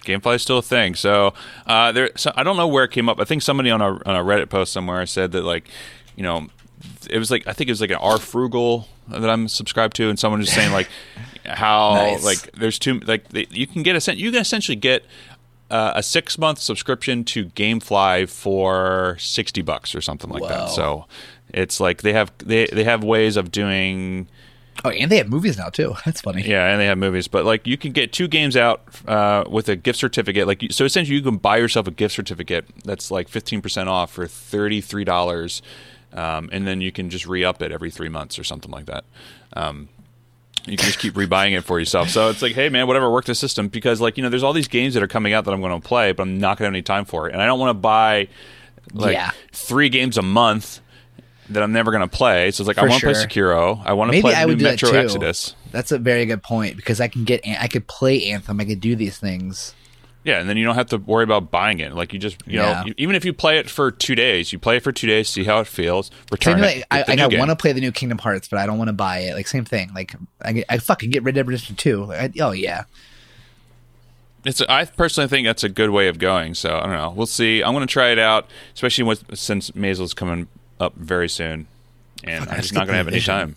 GameFly 0.04 0.36
is 0.36 0.42
still 0.42 0.58
a 0.58 0.62
thing. 0.62 0.94
So 0.94 1.34
uh, 1.66 1.92
there, 1.92 2.10
so 2.16 2.32
I 2.34 2.42
don't 2.42 2.56
know 2.56 2.68
where 2.68 2.84
it 2.84 2.90
came 2.90 3.08
up. 3.08 3.20
I 3.20 3.24
think 3.24 3.42
somebody 3.42 3.70
on 3.70 3.80
a 3.80 3.86
on 3.86 4.16
a 4.16 4.24
Reddit 4.24 4.48
post 4.48 4.72
somewhere 4.72 5.04
said 5.06 5.32
that 5.32 5.44
like, 5.44 5.68
you 6.16 6.22
know, 6.22 6.48
it 7.10 7.18
was 7.18 7.30
like 7.30 7.46
I 7.46 7.52
think 7.52 7.68
it 7.68 7.72
was 7.72 7.80
like 7.80 7.90
an 7.90 7.96
R 7.96 8.18
Frugal 8.18 8.88
that 9.08 9.28
I'm 9.30 9.48
subscribed 9.48 9.94
to, 9.96 10.08
and 10.08 10.18
someone 10.18 10.40
was 10.40 10.50
saying 10.52 10.72
like 10.72 10.88
how 11.48 11.94
Nice. 11.94 12.24
like 12.24 12.52
there's 12.52 12.78
two 12.78 13.00
like 13.00 13.28
they, 13.28 13.46
you 13.50 13.66
can 13.66 13.82
get 13.82 14.08
a 14.08 14.16
you 14.16 14.30
can 14.30 14.40
essentially 14.40 14.76
get. 14.76 15.04
Uh, 15.70 15.92
a 15.96 16.02
six 16.02 16.38
month 16.38 16.58
subscription 16.58 17.24
to 17.24 17.44
GameFly 17.44 18.26
for 18.30 19.16
sixty 19.20 19.60
bucks 19.60 19.94
or 19.94 20.00
something 20.00 20.30
like 20.30 20.40
Whoa. 20.40 20.48
that. 20.48 20.70
So 20.70 21.04
it's 21.52 21.78
like 21.78 22.00
they 22.00 22.14
have 22.14 22.32
they 22.38 22.64
they 22.68 22.84
have 22.84 23.04
ways 23.04 23.36
of 23.36 23.52
doing 23.52 24.28
Oh, 24.82 24.88
and 24.88 25.10
they 25.10 25.18
have 25.18 25.28
movies 25.28 25.58
now 25.58 25.68
too. 25.68 25.94
That's 26.06 26.22
funny. 26.22 26.48
yeah, 26.48 26.68
and 26.70 26.80
they 26.80 26.86
have 26.86 26.96
movies, 26.96 27.28
but 27.28 27.44
like 27.44 27.66
you 27.66 27.76
can 27.76 27.92
get 27.92 28.12
two 28.14 28.28
games 28.28 28.56
out 28.56 28.80
uh, 29.06 29.44
with 29.46 29.68
a 29.68 29.76
gift 29.76 29.98
certificate. 29.98 30.46
Like 30.46 30.64
so, 30.70 30.86
essentially, 30.86 31.16
you 31.16 31.22
can 31.22 31.36
buy 31.36 31.58
yourself 31.58 31.86
a 31.86 31.90
gift 31.90 32.14
certificate 32.14 32.64
that's 32.86 33.10
like 33.10 33.28
fifteen 33.28 33.60
percent 33.60 33.90
off 33.90 34.10
for 34.12 34.26
thirty 34.26 34.80
three 34.80 35.04
dollars, 35.04 35.60
um, 36.14 36.48
and 36.50 36.66
then 36.66 36.80
you 36.80 36.92
can 36.92 37.10
just 37.10 37.26
re 37.26 37.44
up 37.44 37.60
it 37.60 37.72
every 37.72 37.90
three 37.90 38.08
months 38.08 38.38
or 38.38 38.44
something 38.44 38.70
like 38.70 38.86
that. 38.86 39.04
Um, 39.52 39.90
you 40.70 40.76
can 40.76 40.86
just 40.86 40.98
keep 40.98 41.14
rebuying 41.14 41.56
it 41.56 41.62
for 41.62 41.78
yourself. 41.78 42.08
So 42.10 42.28
it's 42.30 42.42
like, 42.42 42.52
hey 42.52 42.68
man, 42.68 42.86
whatever, 42.86 43.10
work 43.10 43.24
the 43.24 43.34
system 43.34 43.68
because 43.68 44.00
like 44.00 44.16
you 44.16 44.22
know, 44.22 44.28
there's 44.28 44.42
all 44.42 44.52
these 44.52 44.68
games 44.68 44.94
that 44.94 45.02
are 45.02 45.08
coming 45.08 45.32
out 45.32 45.44
that 45.44 45.52
I'm 45.52 45.60
going 45.60 45.80
to 45.80 45.86
play, 45.86 46.12
but 46.12 46.22
I'm 46.24 46.38
not 46.38 46.58
going 46.58 46.64
to 46.64 46.64
have 46.66 46.74
any 46.74 46.82
time 46.82 47.04
for 47.04 47.28
it, 47.28 47.32
and 47.32 47.42
I 47.42 47.46
don't 47.46 47.58
want 47.58 47.70
to 47.70 47.80
buy 47.80 48.28
like 48.92 49.14
Yeah. 49.14 49.30
three 49.52 49.88
games 49.88 50.16
a 50.18 50.22
month 50.22 50.80
that 51.50 51.62
I'm 51.62 51.72
never 51.72 51.90
going 51.90 52.02
to 52.02 52.14
play. 52.14 52.50
So 52.50 52.62
it's 52.62 52.68
like 52.68 52.78
I 52.78 52.82
want 52.82 52.94
to 52.94 53.00
sure. 53.00 53.12
play 53.14 53.24
Sekiro, 53.24 53.82
I 53.84 53.94
want 53.94 54.12
to 54.12 54.20
play 54.20 54.34
I 54.34 54.44
would 54.46 54.58
new 54.58 54.64
Metro 54.64 54.90
that. 54.90 55.04
Exodus. 55.04 55.54
That's 55.70 55.92
a 55.92 55.98
very 55.98 56.26
good 56.26 56.42
point 56.42 56.76
because 56.76 57.00
I 57.00 57.08
can 57.08 57.24
get, 57.24 57.42
I 57.46 57.68
could 57.68 57.86
play 57.86 58.30
Anthem, 58.30 58.60
I 58.60 58.64
could 58.64 58.80
do 58.80 58.96
these 58.96 59.18
things. 59.18 59.74
Yeah, 60.24 60.40
and 60.40 60.48
then 60.48 60.56
you 60.58 60.64
don't 60.64 60.74
have 60.74 60.88
to 60.88 60.98
worry 60.98 61.24
about 61.24 61.50
buying 61.50 61.78
it. 61.80 61.94
Like 61.94 62.12
you 62.12 62.18
just, 62.18 62.36
you 62.46 62.60
Yeah. 62.60 62.82
know, 62.86 62.92
even 62.98 63.14
if 63.16 63.24
you 63.24 63.32
play 63.32 63.58
it 63.58 63.70
for 63.70 63.90
two 63.90 64.14
days, 64.14 64.52
you 64.52 64.58
play 64.58 64.76
it 64.76 64.82
for 64.82 64.92
two 64.92 65.06
days, 65.06 65.28
see 65.28 65.44
how 65.44 65.60
it 65.60 65.66
feels, 65.66 66.10
return 66.30 66.62
it. 66.62 66.84
I, 66.90 67.02
the 67.04 67.22
I 67.22 67.26
want 67.38 67.50
to 67.50 67.56
play 67.56 67.72
the 67.72 67.80
new 67.80 67.92
Kingdom 67.92 68.18
Hearts, 68.18 68.46
but 68.48 68.58
I 68.58 68.66
don't 68.66 68.76
want 68.78 68.88
to 68.88 68.92
buy 68.94 69.20
it. 69.20 69.34
Like 69.34 69.46
same 69.48 69.64
thing. 69.64 69.90
Like 69.94 70.14
I, 70.42 70.52
get- 70.52 70.66
I 70.68 70.78
fucking 70.78 71.10
get 71.10 71.22
Red 71.22 71.34
Dead 71.36 71.46
Redemption 71.46 71.76
2. 71.76 72.04
Like, 72.04 72.18
I, 72.18 72.42
oh 72.42 72.50
yeah, 72.50 72.84
It's. 74.44 74.60
I 74.62 74.84
personally 74.84 75.28
think 75.28 75.46
that's 75.46 75.64
a 75.64 75.68
good 75.68 75.90
way 75.90 76.08
of 76.08 76.18
going. 76.18 76.54
So 76.54 76.76
I 76.76 76.82
don't 76.82 76.92
know. 76.92 77.10
We'll 77.16 77.26
see. 77.26 77.62
I'm 77.62 77.72
going 77.72 77.86
to 77.86 77.90
try 77.92 78.10
it 78.10 78.18
out, 78.18 78.48
especially 78.74 79.04
with 79.04 79.36
since 79.38 79.74
Maisel's 79.74 80.14
coming 80.14 80.48
up 80.80 80.94
very 80.96 81.28
soon, 81.28 81.66
and 82.24 82.40
Fuck, 82.44 82.48
I 82.48 82.50
I'm 82.52 82.56
just 82.56 82.68
just 82.68 82.74
not 82.74 82.80
going 82.86 82.94
to 82.94 82.98
have 82.98 83.08
any 83.08 83.20
time. 83.20 83.56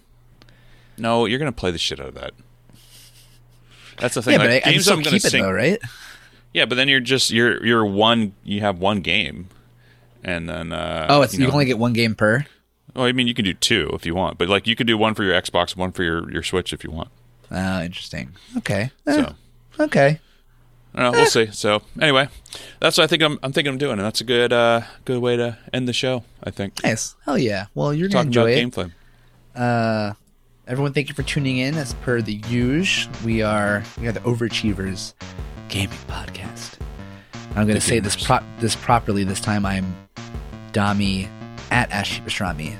No, 0.97 1.25
you're 1.25 1.39
going 1.39 1.51
to 1.51 1.55
play 1.57 1.71
the 1.71 1.77
shit 1.79 1.99
out 1.99 2.07
of 2.09 2.13
that. 2.15 2.31
That's 3.97 4.15
the 4.15 4.21
thing. 4.21 4.33
yeah, 4.33 4.39
like, 4.39 4.47
but 4.63 4.67
I, 4.67 4.69
I 4.69 4.71
games 4.73 4.83
still 4.85 4.97
I'm 4.97 5.03
keep 5.03 5.13
it 5.15 5.21
sing. 5.21 5.41
though, 5.43 5.51
right? 5.51 5.79
Yeah, 6.53 6.65
but 6.65 6.75
then 6.75 6.87
you're 6.87 6.99
just 6.99 7.31
you're 7.31 7.63
you're 7.65 7.85
one. 7.85 8.33
You 8.43 8.61
have 8.61 8.79
one 8.79 9.01
game, 9.01 9.47
and 10.23 10.49
then 10.49 10.71
uh, 10.73 11.07
Oh, 11.09 11.21
it's 11.21 11.33
you, 11.33 11.39
know, 11.39 11.45
can 11.45 11.53
only 11.53 11.65
get 11.65 11.77
one 11.77 11.93
game 11.93 12.15
per. 12.15 12.45
Well, 12.93 13.05
I 13.05 13.13
mean, 13.13 13.27
you 13.27 13.33
can 13.33 13.45
do 13.45 13.53
two 13.53 13.89
if 13.93 14.05
you 14.05 14.13
want, 14.15 14.37
but 14.37 14.49
like 14.49 14.67
you 14.67 14.75
could 14.75 14.87
do 14.87 14.97
one 14.97 15.13
for 15.13 15.23
your 15.23 15.33
Xbox, 15.41 15.77
one 15.77 15.91
for 15.93 16.03
your, 16.03 16.29
your 16.29 16.43
Switch 16.43 16.73
if 16.73 16.83
you 16.83 16.91
want. 16.91 17.07
Oh, 17.49 17.81
interesting. 17.81 18.31
Okay. 18.57 18.91
Eh, 19.07 19.13
So 19.13 19.35
okay. 19.79 20.19
I 20.93 21.03
don't 21.03 21.13
we'll 21.13 21.25
see. 21.25 21.47
So 21.51 21.81
anyway, 22.01 22.27
that's 22.81 22.97
what 22.97 23.05
I 23.05 23.07
think 23.07 23.23
I'm 23.23 23.39
I'm 23.43 23.53
thinking 23.53 23.71
I'm 23.71 23.77
doing, 23.77 23.93
and 23.93 24.01
that's 24.01 24.19
a 24.19 24.25
good 24.25 24.51
uh 24.51 24.81
good 25.05 25.21
way 25.21 25.37
to 25.37 25.57
end 25.71 25.87
the 25.87 25.93
show. 25.93 26.25
I 26.43 26.49
think 26.51 26.83
Nice. 26.83 27.15
Hell 27.23 27.37
yeah. 27.37 27.67
Well, 27.75 27.93
you're 27.93 28.09
talking 28.09 28.27
about 28.33 28.49
enjoy 28.49 28.51
it. 28.51 28.71
gameplay. 28.73 28.91
Uh, 29.55 30.13
everyone, 30.67 30.91
thank 30.91 31.07
you 31.07 31.15
for 31.15 31.23
tuning 31.23 31.57
in. 31.59 31.75
As 31.75 31.93
per 31.93 32.21
the 32.21 32.41
usual, 32.49 33.13
we 33.23 33.41
are 33.41 33.83
we 34.01 34.07
are 34.07 34.11
the 34.11 34.19
Overachievers 34.21 35.13
Gaming 35.71 35.97
Podcast. 36.07 36.77
I'm 37.55 37.65
going 37.65 37.75
to 37.75 37.81
say 37.81 37.99
this 37.99 38.21
pro- 38.21 38.43
this 38.59 38.75
properly 38.75 39.23
this 39.23 39.39
time. 39.39 39.65
I'm 39.65 39.95
Dami 40.73 41.29
at 41.71 41.89
Ashley 41.91 42.21
Pastrami. 42.25 42.75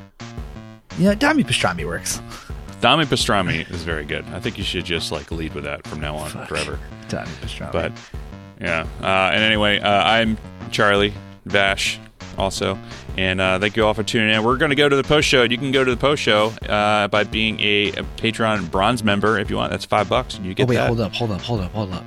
You 0.98 1.06
know, 1.06 1.16
Dami 1.16 1.46
Pastrami 1.46 1.86
works. 1.86 2.22
Dami 2.82 3.06
Pastrami 3.06 3.70
is 3.72 3.84
very 3.84 4.04
good. 4.04 4.26
I 4.34 4.42
think 4.42 4.58
you 4.58 4.66
should 4.66 4.84
just 4.84 5.10
like 5.10 5.32
lead 5.32 5.54
with 5.54 5.64
that 5.64 5.88
from 5.88 6.02
now 6.02 6.18
on 6.18 6.32
Fuck. 6.32 6.50
forever. 6.50 6.78
Dami 7.08 7.28
Pastrami. 7.42 7.72
But 7.72 7.94
yeah, 8.60 8.86
uh, 9.02 9.32
and 9.34 9.42
anyway, 9.42 9.80
uh, 9.80 10.04
I'm 10.04 10.38
Charlie 10.72 11.14
Vash 11.46 11.98
also. 12.38 12.78
And 13.18 13.40
uh, 13.40 13.58
thank 13.58 13.78
you 13.78 13.86
all 13.86 13.94
for 13.94 14.04
tuning 14.04 14.36
in. 14.36 14.44
We're 14.44 14.58
going 14.58 14.70
to 14.70 14.76
go 14.76 14.90
to 14.90 14.96
the 14.98 15.04
post 15.04 15.30
show. 15.30 15.44
You 15.44 15.58
can 15.58 15.72
go 15.72 15.86
to 15.86 15.92
the 15.92 15.98
post 15.98 16.22
show 16.22 16.48
uh, 16.68 17.08
by 17.08 17.24
being 17.24 17.58
a, 17.62 17.90
a 17.90 18.04
Patreon 18.18 18.70
bronze 18.70 19.02
member 19.02 19.40
if 19.40 19.50
you 19.50 19.56
want. 19.56 19.72
That's 19.72 19.86
five 19.86 20.10
bucks, 20.10 20.36
and 20.36 20.46
you 20.46 20.52
oh 20.52 20.56
get 20.56 20.68
wait, 20.68 20.76
that. 20.76 20.88
hold 20.88 21.00
up, 21.00 21.14
hold 21.14 21.32
up, 21.32 21.42
hold 21.42 21.62
up, 21.62 21.72
hold 21.72 21.94
up. 21.94 22.04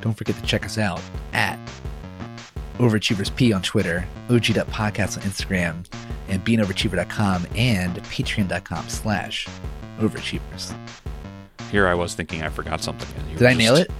Don't 0.00 0.14
forget 0.14 0.36
to 0.36 0.42
check 0.42 0.64
us 0.64 0.78
out 0.78 1.00
at 1.32 1.58
OverachieversP 2.78 3.54
on 3.54 3.62
Twitter, 3.62 4.06
OG.podcast 4.30 5.16
on 5.18 5.22
Instagram, 5.24 5.84
and 6.28 6.44
beingoverachiever.com 6.44 7.46
and 7.56 7.96
patreon.com 8.04 8.88
slash 8.88 9.48
overachievers. 9.98 10.76
Here 11.70 11.88
I 11.88 11.94
was 11.94 12.14
thinking 12.14 12.42
I 12.42 12.48
forgot 12.48 12.82
something. 12.82 13.08
Did 13.36 13.42
I 13.46 13.50
just- 13.54 13.58
nail 13.58 13.76
it? 13.76 13.90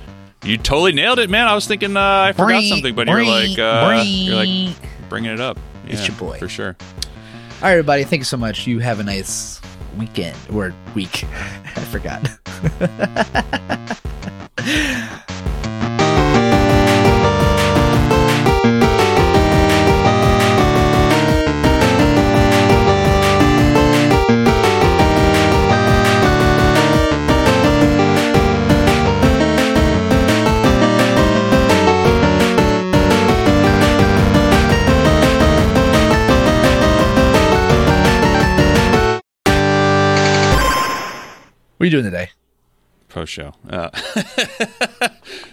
You 0.44 0.59
totally 0.59 0.93
nailed 0.93 1.18
it, 1.18 1.28
man. 1.31 1.48
I 1.48 1.55
was 1.55 1.66
thinking 1.66 1.97
uh, 1.97 2.01
I 2.01 2.32
forgot 2.32 2.47
Bree, 2.59 2.68
something, 2.68 2.94
but 2.94 3.09
you're 3.09 3.24
like, 3.24 3.59
uh, 3.59 4.05
you're 4.06 4.36
like 4.36 4.77
bringing 5.09 5.32
it 5.32 5.40
up. 5.40 5.59
It's 5.89 6.06
your 6.06 6.16
boy. 6.18 6.39
for 6.39 6.48
sure. 6.48 6.77
All 6.81 7.62
right, 7.62 7.70
everybody. 7.73 8.05
Thank 8.05 8.20
you 8.20 8.24
so 8.24 8.36
much. 8.36 8.66
You 8.66 8.78
have 8.81 9.01
a 9.01 9.02
nice 9.02 9.60
weekend 9.98 10.36
or 10.52 10.73
week. 10.94 11.24
I 11.35 11.81
forgot. 11.90 12.28
What 41.77 41.85
are 41.85 41.86
you 41.86 41.90
doing 41.90 42.05
today? 42.05 42.31
Post 43.09 43.32
show. 43.32 43.55
Uh, 43.69 43.90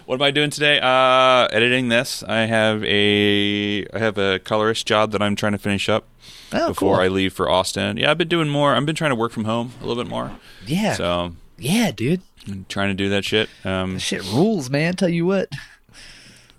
what 0.05 0.15
am 0.15 0.21
I 0.21 0.31
doing 0.31 0.49
today? 0.49 0.79
Uh, 0.81 1.47
editing 1.51 1.89
this. 1.89 2.23
I 2.23 2.41
have 2.45 2.83
a 2.83 3.85
I 3.93 3.99
have 3.99 4.17
a 4.17 4.39
colorist 4.39 4.85
job 4.87 5.11
that 5.11 5.21
I'm 5.21 5.35
trying 5.35 5.51
to 5.53 5.57
finish 5.57 5.87
up 5.89 6.05
Oh, 6.51 6.69
before 6.69 6.95
cool. 6.95 7.03
I 7.03 7.07
leave 7.07 7.33
for 7.33 7.49
Austin. 7.49 7.97
Yeah, 7.97 8.11
I've 8.11 8.17
been 8.17 8.27
doing 8.27 8.49
more. 8.49 8.75
I've 8.75 8.85
been 8.85 8.95
trying 8.95 9.11
to 9.11 9.15
work 9.15 9.31
from 9.31 9.45
home 9.45 9.73
a 9.81 9.85
little 9.85 10.01
bit 10.03 10.09
more. 10.09 10.31
yeah. 10.65 10.93
So 10.93 11.35
yeah, 11.57 11.91
dude. 11.91 12.21
I'm 12.47 12.65
trying 12.67 12.89
to 12.89 12.93
do 12.95 13.09
that 13.09 13.23
shit. 13.23 13.49
Um, 13.63 13.97
Shit 13.99 14.23
rules, 14.33 14.69
man. 14.69 14.95
Tell 14.95 15.07
you 15.09 15.25
what. 15.25 15.49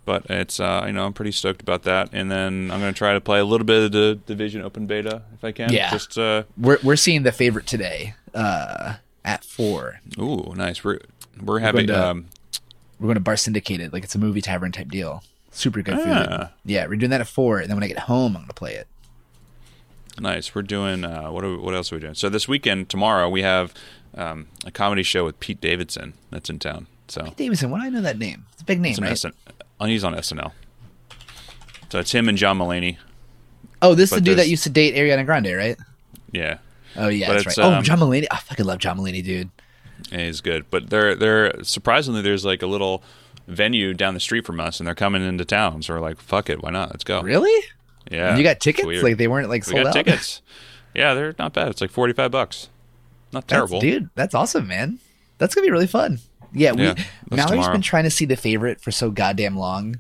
but 0.06 0.24
it's 0.30 0.58
uh, 0.60 0.84
you 0.86 0.92
know 0.92 1.04
I'm 1.06 1.12
pretty 1.12 1.32
stoked 1.32 1.60
about 1.60 1.82
that. 1.82 2.10
And 2.12 2.30
then 2.30 2.70
I'm 2.70 2.80
gonna 2.80 2.92
try 2.92 3.12
to 3.14 3.20
play 3.20 3.40
a 3.40 3.44
little 3.44 3.66
bit 3.66 3.84
of 3.86 3.92
the 3.92 4.18
Division 4.26 4.62
Open 4.62 4.86
Beta 4.86 5.22
if 5.34 5.42
I 5.44 5.52
can. 5.52 5.72
Yeah. 5.72 5.90
Just 5.90 6.16
uh, 6.18 6.44
We're 6.56 6.78
we're 6.82 6.96
seeing 6.96 7.24
the 7.24 7.32
favorite 7.32 7.66
today. 7.66 8.14
Uh, 8.34 8.94
at 9.24 9.44
four. 9.44 10.00
ooh, 10.18 10.52
nice. 10.56 10.84
We're 10.84 10.98
we're 11.42 11.60
having 11.60 11.86
to- 11.88 12.06
um, 12.10 12.26
We're 13.00 13.06
going 13.06 13.14
to 13.14 13.20
bar 13.20 13.36
syndicated, 13.36 13.92
like 13.92 14.04
it's 14.04 14.14
a 14.14 14.18
movie 14.18 14.40
tavern 14.40 14.72
type 14.72 14.88
deal. 14.88 15.22
Super 15.50 15.82
good 15.82 15.96
food. 15.96 16.06
Ah. 16.08 16.50
Yeah, 16.64 16.86
we're 16.86 16.96
doing 16.96 17.10
that 17.10 17.20
at 17.20 17.28
four, 17.28 17.58
and 17.60 17.68
then 17.68 17.76
when 17.76 17.84
I 17.84 17.88
get 17.88 17.98
home, 18.00 18.32
I'm 18.36 18.42
going 18.42 18.48
to 18.48 18.54
play 18.54 18.74
it. 18.74 18.86
Nice. 20.18 20.54
We're 20.54 20.62
doing 20.62 21.04
uh, 21.04 21.30
what? 21.30 21.44
We, 21.44 21.56
what 21.56 21.74
else 21.74 21.92
are 21.92 21.96
we 21.96 22.00
doing? 22.00 22.14
So 22.14 22.28
this 22.28 22.46
weekend, 22.48 22.88
tomorrow, 22.88 23.28
we 23.28 23.42
have 23.42 23.74
um, 24.16 24.46
a 24.64 24.70
comedy 24.70 25.02
show 25.02 25.24
with 25.24 25.38
Pete 25.40 25.60
Davidson 25.60 26.14
that's 26.30 26.48
in 26.50 26.58
town. 26.58 26.86
So 27.08 27.32
Davidson, 27.36 27.70
why 27.70 27.80
do 27.80 27.86
I 27.86 27.88
know 27.90 28.00
that 28.02 28.18
name? 28.18 28.46
It's 28.52 28.62
a 28.62 28.64
big 28.64 28.80
name, 28.80 28.92
it's 28.92 29.00
right? 29.00 29.18
SN- 29.80 29.86
he's 29.86 30.04
on 30.04 30.14
SNL. 30.14 30.52
So 31.90 31.98
it's 31.98 32.12
him 32.12 32.28
and 32.28 32.38
John 32.38 32.58
Mulaney. 32.58 32.96
Oh, 33.82 33.94
this 33.94 34.10
is 34.10 34.16
the 34.18 34.20
dude 34.22 34.38
that 34.38 34.48
used 34.48 34.64
to 34.64 34.70
date 34.70 34.94
Ariana 34.94 35.26
Grande, 35.26 35.54
right? 35.56 35.76
Yeah, 36.32 36.58
Oh 36.96 37.08
yeah, 37.08 37.28
But 37.28 37.44
that's 37.44 37.58
right. 37.58 37.64
oh, 37.66 37.72
um, 37.74 37.84
John 37.84 37.98
Mulaney. 37.98 38.26
I 38.30 38.36
fucking 38.38 38.64
love 38.66 38.78
John 38.78 38.98
Mulaney, 38.98 39.24
dude. 39.24 39.50
yeah, 40.12 40.18
he's 40.26 40.40
good. 40.40 40.66
But 40.70 40.90
they're 40.90 41.14
they're 41.14 41.62
surprisingly 41.64 42.22
there's 42.22 42.44
like 42.44 42.62
a 42.62 42.66
little 42.66 43.02
venue 43.46 43.92
down 43.94 44.14
the 44.14 44.20
street 44.20 44.46
from 44.46 44.60
us, 44.60 44.80
and 44.80 44.86
they're 44.86 44.94
coming 44.94 45.22
into 45.26 45.44
town. 45.44 45.82
So 45.82 45.94
we're 45.94 46.00
like, 46.00 46.18
fuck 46.20 46.48
it, 46.50 46.62
why 46.62 46.70
not? 46.70 46.90
Let's 46.90 47.04
go. 47.04 47.20
Really? 47.22 47.64
Yeah. 48.10 48.30
And 48.30 48.38
you 48.38 48.44
got 48.44 48.60
tickets? 48.60 48.86
weird. 48.86 49.02
Like 49.02 49.16
they 49.16 49.28
weren't 49.28 49.48
like 49.48 49.66
we 49.66 49.72
sold 49.72 49.84
got 49.84 49.88
out. 49.88 49.92
tickets. 50.04 50.42
Yeah, 50.94 51.14
they're 51.14 51.34
not 51.38 51.52
bad. 51.52 51.68
It's 51.68 51.80
like 51.80 51.90
forty 51.90 52.12
five 52.12 52.30
bucks. 52.30 52.68
Not 53.32 53.48
That's- 53.48 53.68
terrible. 53.70 53.80
dude. 53.80 54.10
That's 54.14 54.34
awesome, 54.34 54.66
man. 54.68 54.98
That's 55.38 55.54
gonna 55.54 55.66
be 55.66 55.70
really 55.72 55.86
fun. 55.88 56.20
Yeah, 56.52 56.72
we 56.72 56.84
Yeah, 56.84 56.94
that's 56.94 57.08
Mallory's 57.30 57.50
tomorrow. 57.50 57.72
been 57.72 57.82
trying 57.82 58.04
to 58.04 58.10
see 58.10 58.26
the 58.26 58.36
favorite 58.36 58.80
for 58.80 58.92
so 58.92 59.10
goddamn 59.10 59.56
long. 59.56 59.96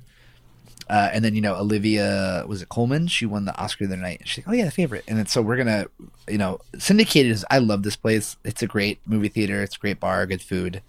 Uh, 0.88 1.08
and 1.12 1.24
then 1.24 1.34
you 1.34 1.40
know 1.40 1.56
Olivia 1.56 2.44
was 2.46 2.60
it 2.60 2.68
Colman? 2.68 3.06
She 3.06 3.24
won 3.24 3.46
the 3.46 3.56
Oscar 3.56 3.86
the 3.86 3.94
other 3.94 4.02
night. 4.02 4.22
She's 4.24 4.44
like, 4.44 4.52
"Oh 4.52 4.56
yeah, 4.56 4.66
the 4.66 4.70
favorite." 4.70 5.04
And 5.08 5.18
then 5.18 5.26
so 5.26 5.40
we're 5.40 5.56
gonna, 5.56 5.86
you 6.28 6.38
know, 6.38 6.60
syndicated 6.78 7.32
is. 7.32 7.44
I 7.50 7.58
love 7.58 7.82
this 7.82 7.96
place. 7.96 8.36
It's 8.44 8.62
a 8.62 8.66
great 8.66 9.00
movie 9.06 9.28
theater. 9.28 9.62
It's 9.62 9.76
a 9.76 9.78
great 9.78 9.98
bar, 9.98 10.26
good 10.26 10.42
food. 10.42 10.82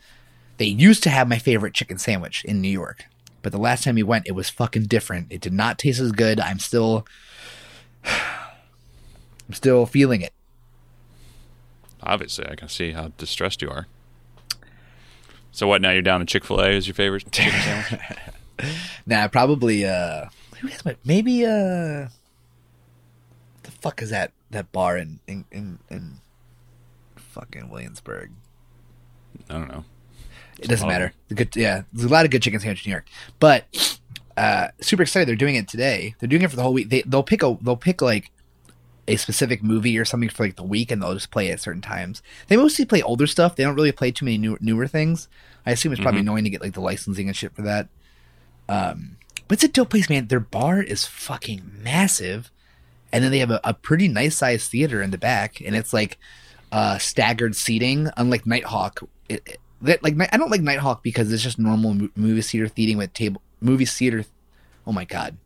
They 0.57 0.65
used 0.65 1.03
to 1.03 1.09
have 1.09 1.27
my 1.27 1.38
favorite 1.38 1.73
chicken 1.73 1.97
sandwich 1.97 2.43
in 2.45 2.61
New 2.61 2.69
York, 2.69 3.05
but 3.41 3.51
the 3.51 3.57
last 3.57 3.84
time 3.84 3.95
we 3.95 4.03
went, 4.03 4.27
it 4.27 4.34
was 4.34 4.49
fucking 4.49 4.84
different. 4.84 5.27
It 5.30 5.41
did 5.41 5.53
not 5.53 5.80
taste 5.80 5.99
as 5.99 6.11
good. 6.11 6.39
I'm 6.39 6.59
still, 6.59 7.05
I'm 8.05 9.53
still 9.53 9.85
feeling 9.85 10.22
it. 10.22 10.34
Obviously, 12.03 12.47
I 12.47 12.55
can 12.55 12.69
see 12.69 12.91
how 12.91 13.11
distressed 13.17 13.61
you 13.61 13.69
are. 13.69 13.88
So 15.51 15.67
what? 15.67 15.81
Now 15.81 15.91
you're 15.91 16.01
down 16.01 16.19
to 16.19 16.26
Chick 16.26 16.43
Fil 16.43 16.59
A 16.59 16.76
as 16.76 16.85
your 16.85 16.95
favorite 16.95 17.31
chicken 17.31 17.59
sandwich? 17.61 18.01
Nah, 19.06 19.27
probably 19.27 19.86
uh 19.86 20.26
who 20.60 20.68
has 20.68 20.84
my 20.86 20.95
maybe 21.06 21.45
uh 21.45 22.07
the 23.64 23.72
fuck 23.82 24.02
is 24.02 24.10
that 24.10 24.32
that 24.52 24.72
bar 24.72 24.98
in 24.98 25.19
in 25.27 25.45
in, 25.52 25.80
in 25.90 26.14
fucking 27.15 27.69
Williamsburg? 27.69 28.32
I 29.49 29.53
don't 29.53 29.68
know. 29.68 29.84
It 30.57 30.69
doesn't 30.69 30.88
matter. 30.88 31.14
The 31.27 31.36
good 31.36 31.56
yeah, 31.56 31.84
there's 31.94 32.10
a 32.10 32.14
lot 32.14 32.26
of 32.26 32.32
good 32.32 32.41
chicken 32.41 32.60
sandwich 32.60 32.86
in 32.86 32.90
New 32.90 32.94
York. 32.94 33.07
But 33.40 33.99
uh 34.38 34.69
super 34.82 35.03
excited 35.03 35.27
they're 35.27 35.36
doing 35.36 35.56
it 35.56 35.68
today. 35.68 36.15
They're 36.19 36.30
doing 36.30 36.41
it 36.41 36.49
for 36.49 36.56
the 36.56 36.64
whole 36.64 36.73
week. 36.73 36.90
They 36.90 37.02
they'll 37.03 37.23
pick 37.23 37.44
a 37.44 37.57
they'll 37.61 37.77
pick 37.77 38.02
like 38.02 38.32
a 39.07 39.18
specific 39.18 39.61
movie 39.61 39.98
or 39.98 40.06
something 40.06 40.30
for 40.30 40.45
like 40.45 40.56
the 40.56 40.64
week 40.64 40.91
and 40.91 41.02
they'll 41.02 41.14
just 41.14 41.32
play 41.32 41.49
it 41.49 41.53
at 41.53 41.60
certain 41.61 41.82
times. 41.82 42.23
They 42.48 42.57
mostly 42.57 42.86
play 42.86 43.02
older 43.02 43.27
stuff. 43.27 43.56
They 43.56 43.64
don't 43.64 43.76
really 43.76 43.91
play 43.91 44.11
too 44.11 44.26
many 44.26 44.38
new, 44.38 44.57
newer 44.61 44.88
things. 44.88 45.27
I 45.65 45.72
assume 45.72 45.91
it's 45.91 46.02
probably 46.02 46.22
annoying 46.22 46.44
to 46.45 46.49
get 46.49 46.61
like 46.61 46.73
the 46.73 46.82
licensing 46.82 47.27
and 47.27 47.36
shit 47.36 47.56
for 47.56 47.61
that. 47.64 47.88
Um, 48.67 49.17
but 49.47 49.57
it's 49.57 49.63
a 49.63 49.67
dope 49.67 49.91
place, 49.91 50.09
man. 50.09 50.27
Their 50.27 50.39
bar 50.39 50.81
is 50.81 51.05
fucking 51.05 51.71
massive, 51.81 52.51
and 53.11 53.23
then 53.23 53.31
they 53.31 53.39
have 53.39 53.51
a, 53.51 53.59
a 53.63 53.73
pretty 53.73 54.07
nice 54.07 54.35
sized 54.37 54.71
theater 54.71 55.01
in 55.01 55.11
the 55.11 55.17
back, 55.17 55.61
and 55.61 55.75
it's 55.75 55.93
like 55.93 56.17
uh, 56.71 56.97
staggered 56.97 57.55
seating. 57.55 58.09
Unlike 58.17 58.45
Nitehawk, 58.45 59.07
it, 59.29 59.43
it, 59.45 59.59
that 59.81 60.03
like 60.03 60.15
I 60.31 60.37
don't 60.37 60.51
like 60.51 60.61
Nitehawk 60.61 61.03
because 61.03 61.31
it's 61.31 61.43
just 61.43 61.59
normal 61.59 62.09
movie 62.15 62.41
theater 62.41 62.71
seating 62.75 62.97
with 62.97 63.13
table 63.13 63.41
movie 63.61 63.85
theater. 63.85 64.25
Oh 64.87 64.91
my 64.91 65.05
god, 65.05 65.37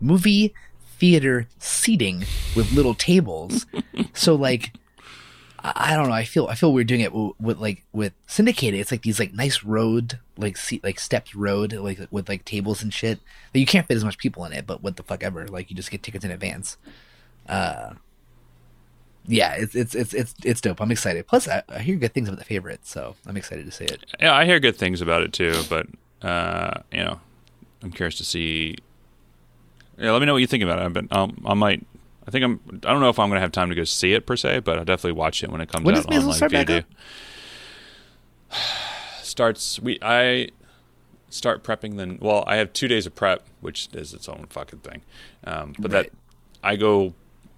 movie 0.00 0.54
theater 0.98 1.48
seating 1.58 2.24
with 2.54 2.72
little 2.72 2.94
tables. 2.94 3.66
so 4.14 4.34
like. 4.34 4.72
I 5.74 5.96
don't 5.96 6.08
know. 6.08 6.14
I 6.14 6.24
feel 6.24 6.46
I 6.46 6.54
feel 6.54 6.72
we're 6.72 6.84
doing 6.84 7.00
it 7.00 7.12
with, 7.12 7.32
with 7.40 7.58
like 7.58 7.84
with 7.92 8.12
syndicated. 8.26 8.78
It's 8.78 8.90
like 8.90 9.02
these 9.02 9.18
like 9.18 9.32
nice 9.32 9.64
road 9.64 10.18
like 10.36 10.56
seat 10.56 10.84
like 10.84 11.00
stepped 11.00 11.34
road 11.34 11.72
like 11.72 11.98
with 12.10 12.28
like 12.28 12.44
tables 12.44 12.82
and 12.82 12.92
shit. 12.92 13.18
Like, 13.54 13.60
you 13.60 13.66
can't 13.66 13.86
fit 13.86 13.96
as 13.96 14.04
much 14.04 14.18
people 14.18 14.44
in 14.44 14.52
it, 14.52 14.66
but 14.66 14.82
what 14.82 14.96
the 14.96 15.02
fuck 15.02 15.22
ever. 15.22 15.48
Like 15.48 15.70
you 15.70 15.76
just 15.76 15.90
get 15.90 16.02
tickets 16.02 16.24
in 16.24 16.30
advance. 16.30 16.76
Uh, 17.48 17.94
yeah, 19.26 19.54
it's 19.54 19.74
it's 19.74 19.94
it's 19.94 20.14
it's 20.14 20.34
it's 20.44 20.60
dope. 20.60 20.80
I'm 20.80 20.90
excited. 20.90 21.26
Plus, 21.26 21.48
I, 21.48 21.62
I 21.68 21.80
hear 21.80 21.96
good 21.96 22.14
things 22.14 22.28
about 22.28 22.38
the 22.38 22.44
favorite, 22.44 22.86
so 22.86 23.16
I'm 23.26 23.36
excited 23.36 23.66
to 23.66 23.72
see 23.72 23.84
it. 23.84 24.04
Yeah, 24.20 24.34
I 24.34 24.44
hear 24.44 24.60
good 24.60 24.76
things 24.76 25.00
about 25.00 25.22
it 25.22 25.32
too, 25.32 25.54
but 25.68 25.86
uh, 26.22 26.80
you 26.92 26.98
know, 26.98 27.20
I'm 27.82 27.90
curious 27.90 28.16
to 28.18 28.24
see. 28.24 28.76
Yeah, 29.98 30.12
let 30.12 30.20
me 30.20 30.26
know 30.26 30.34
what 30.34 30.42
you 30.42 30.46
think 30.46 30.62
about 30.62 30.78
it. 30.78 30.92
But 30.92 31.16
um, 31.16 31.42
I 31.46 31.54
might. 31.54 31.84
I 32.26 32.30
think 32.30 32.44
I'm. 32.44 32.60
I 32.84 32.92
don't 32.92 33.00
know 33.00 33.08
if 33.08 33.18
I'm 33.18 33.28
going 33.28 33.36
to 33.36 33.40
have 33.42 33.52
time 33.52 33.68
to 33.68 33.74
go 33.74 33.84
see 33.84 34.12
it 34.12 34.26
per 34.26 34.36
se, 34.36 34.60
but 34.60 34.78
I'll 34.78 34.84
definitely 34.84 35.12
watch 35.12 35.44
it 35.44 35.50
when 35.50 35.60
it 35.60 35.68
comes 35.70 35.84
When 35.84 35.94
out 35.94 36.06
does 36.06 36.16
Maisel 36.16 36.20
on 36.22 36.26
like 36.28 36.36
start 36.36 36.52
back 36.52 36.70
up? 36.70 36.84
Starts. 39.22 39.80
We. 39.80 39.98
I 40.02 40.48
start 41.30 41.62
prepping. 41.62 41.96
Then. 41.96 42.18
Well, 42.20 42.44
I 42.46 42.56
have 42.56 42.72
two 42.72 42.88
days 42.88 43.06
of 43.06 43.14
prep, 43.14 43.44
which 43.60 43.88
is 43.92 44.14
its 44.14 44.28
own 44.28 44.46
fucking 44.50 44.80
thing. 44.80 45.02
Um, 45.44 45.74
but 45.78 45.92
Right. 45.92 46.10
that 46.10 46.12
I 46.66 46.76
go. 46.76 47.14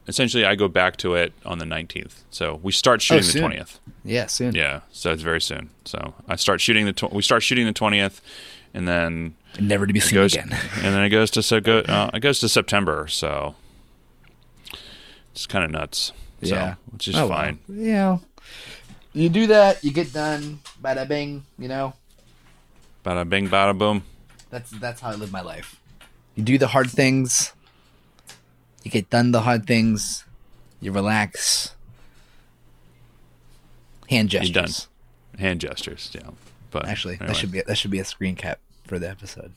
Essentially, 0.06 0.44
I 0.46 0.54
go 0.54 0.68
back 0.68 0.96
to 0.98 1.14
it 1.14 1.34
on 1.44 1.58
the 1.58 1.66
19th. 1.66 2.22
So 2.30 2.58
we 2.62 2.72
start 2.72 3.02
shooting 3.02 3.26
the 3.30 3.46
20th. 3.56 3.78
Yeah, 4.06 4.24
soon. 4.24 4.54
Yeah, 4.54 4.80
so 4.90 5.12
it's 5.12 5.20
very 5.20 5.40
soon. 5.40 5.68
So 5.84 6.14
I 6.26 6.36
start 6.36 6.62
shooting 6.62 6.86
the 6.86 6.94
tw- 6.94 7.12
we 7.12 7.20
start 7.20 7.42
shooting 7.42 7.66
the 7.66 7.74
twentieth, 7.74 8.22
and 8.72 8.88
then 8.88 9.34
Never 9.60 9.86
to 9.86 9.92
be 9.92 10.00
seen 10.00 10.14
goes 10.14 10.32
again. 10.34 10.50
and 10.76 10.94
then 10.94 11.02
it 11.04 11.10
goes 11.10 11.30
to 11.32 11.42
so 11.42 11.60
go 11.60 11.80
uh, 11.80 12.10
it 12.14 12.20
goes 12.20 12.38
to 12.40 12.48
September. 12.48 13.06
So 13.08 13.54
it's 15.38 15.46
kind 15.46 15.64
of 15.64 15.70
nuts. 15.70 16.10
So, 16.42 16.54
Yeah. 16.54 16.74
which 16.90 17.06
is 17.06 17.14
Oh, 17.14 17.28
well. 17.28 17.38
fine. 17.38 17.58
Yeah. 17.68 18.18
You 19.12 19.28
do 19.28 19.46
that, 19.46 19.82
you 19.84 19.92
get 19.92 20.12
done. 20.12 20.58
Bada 20.82 21.06
bing. 21.06 21.44
You 21.58 21.68
know. 21.68 21.94
Bada 23.04 23.22
bing, 23.28 23.48
bada 23.48 23.76
boom. 23.78 24.02
That's 24.50 24.70
that's 24.70 25.00
how 25.00 25.10
I 25.10 25.14
live 25.14 25.30
my 25.30 25.40
life. 25.42 25.76
You 26.34 26.42
do 26.42 26.58
the 26.58 26.68
hard 26.68 26.90
things. 26.90 27.52
You 28.82 28.90
get 28.90 29.10
done 29.10 29.30
the 29.32 29.42
hard 29.42 29.66
things. 29.66 30.24
You 30.80 30.90
relax. 30.92 31.74
Hand 34.10 34.32
You're 34.32 34.42
gestures. 34.42 34.88
done. 35.34 35.40
Hand 35.40 35.60
gestures. 35.60 36.10
Yeah, 36.14 36.30
but 36.70 36.86
Actually, 36.88 37.14
anyway. 37.14 37.26
that 37.28 37.36
should 37.36 37.52
be 37.52 37.60
that 37.62 37.76
should 37.76 37.90
be 37.90 37.98
a 38.00 38.04
screen 38.04 38.34
cap 38.36 38.58
for 38.86 38.98
the 38.98 39.08
episode. 39.08 39.52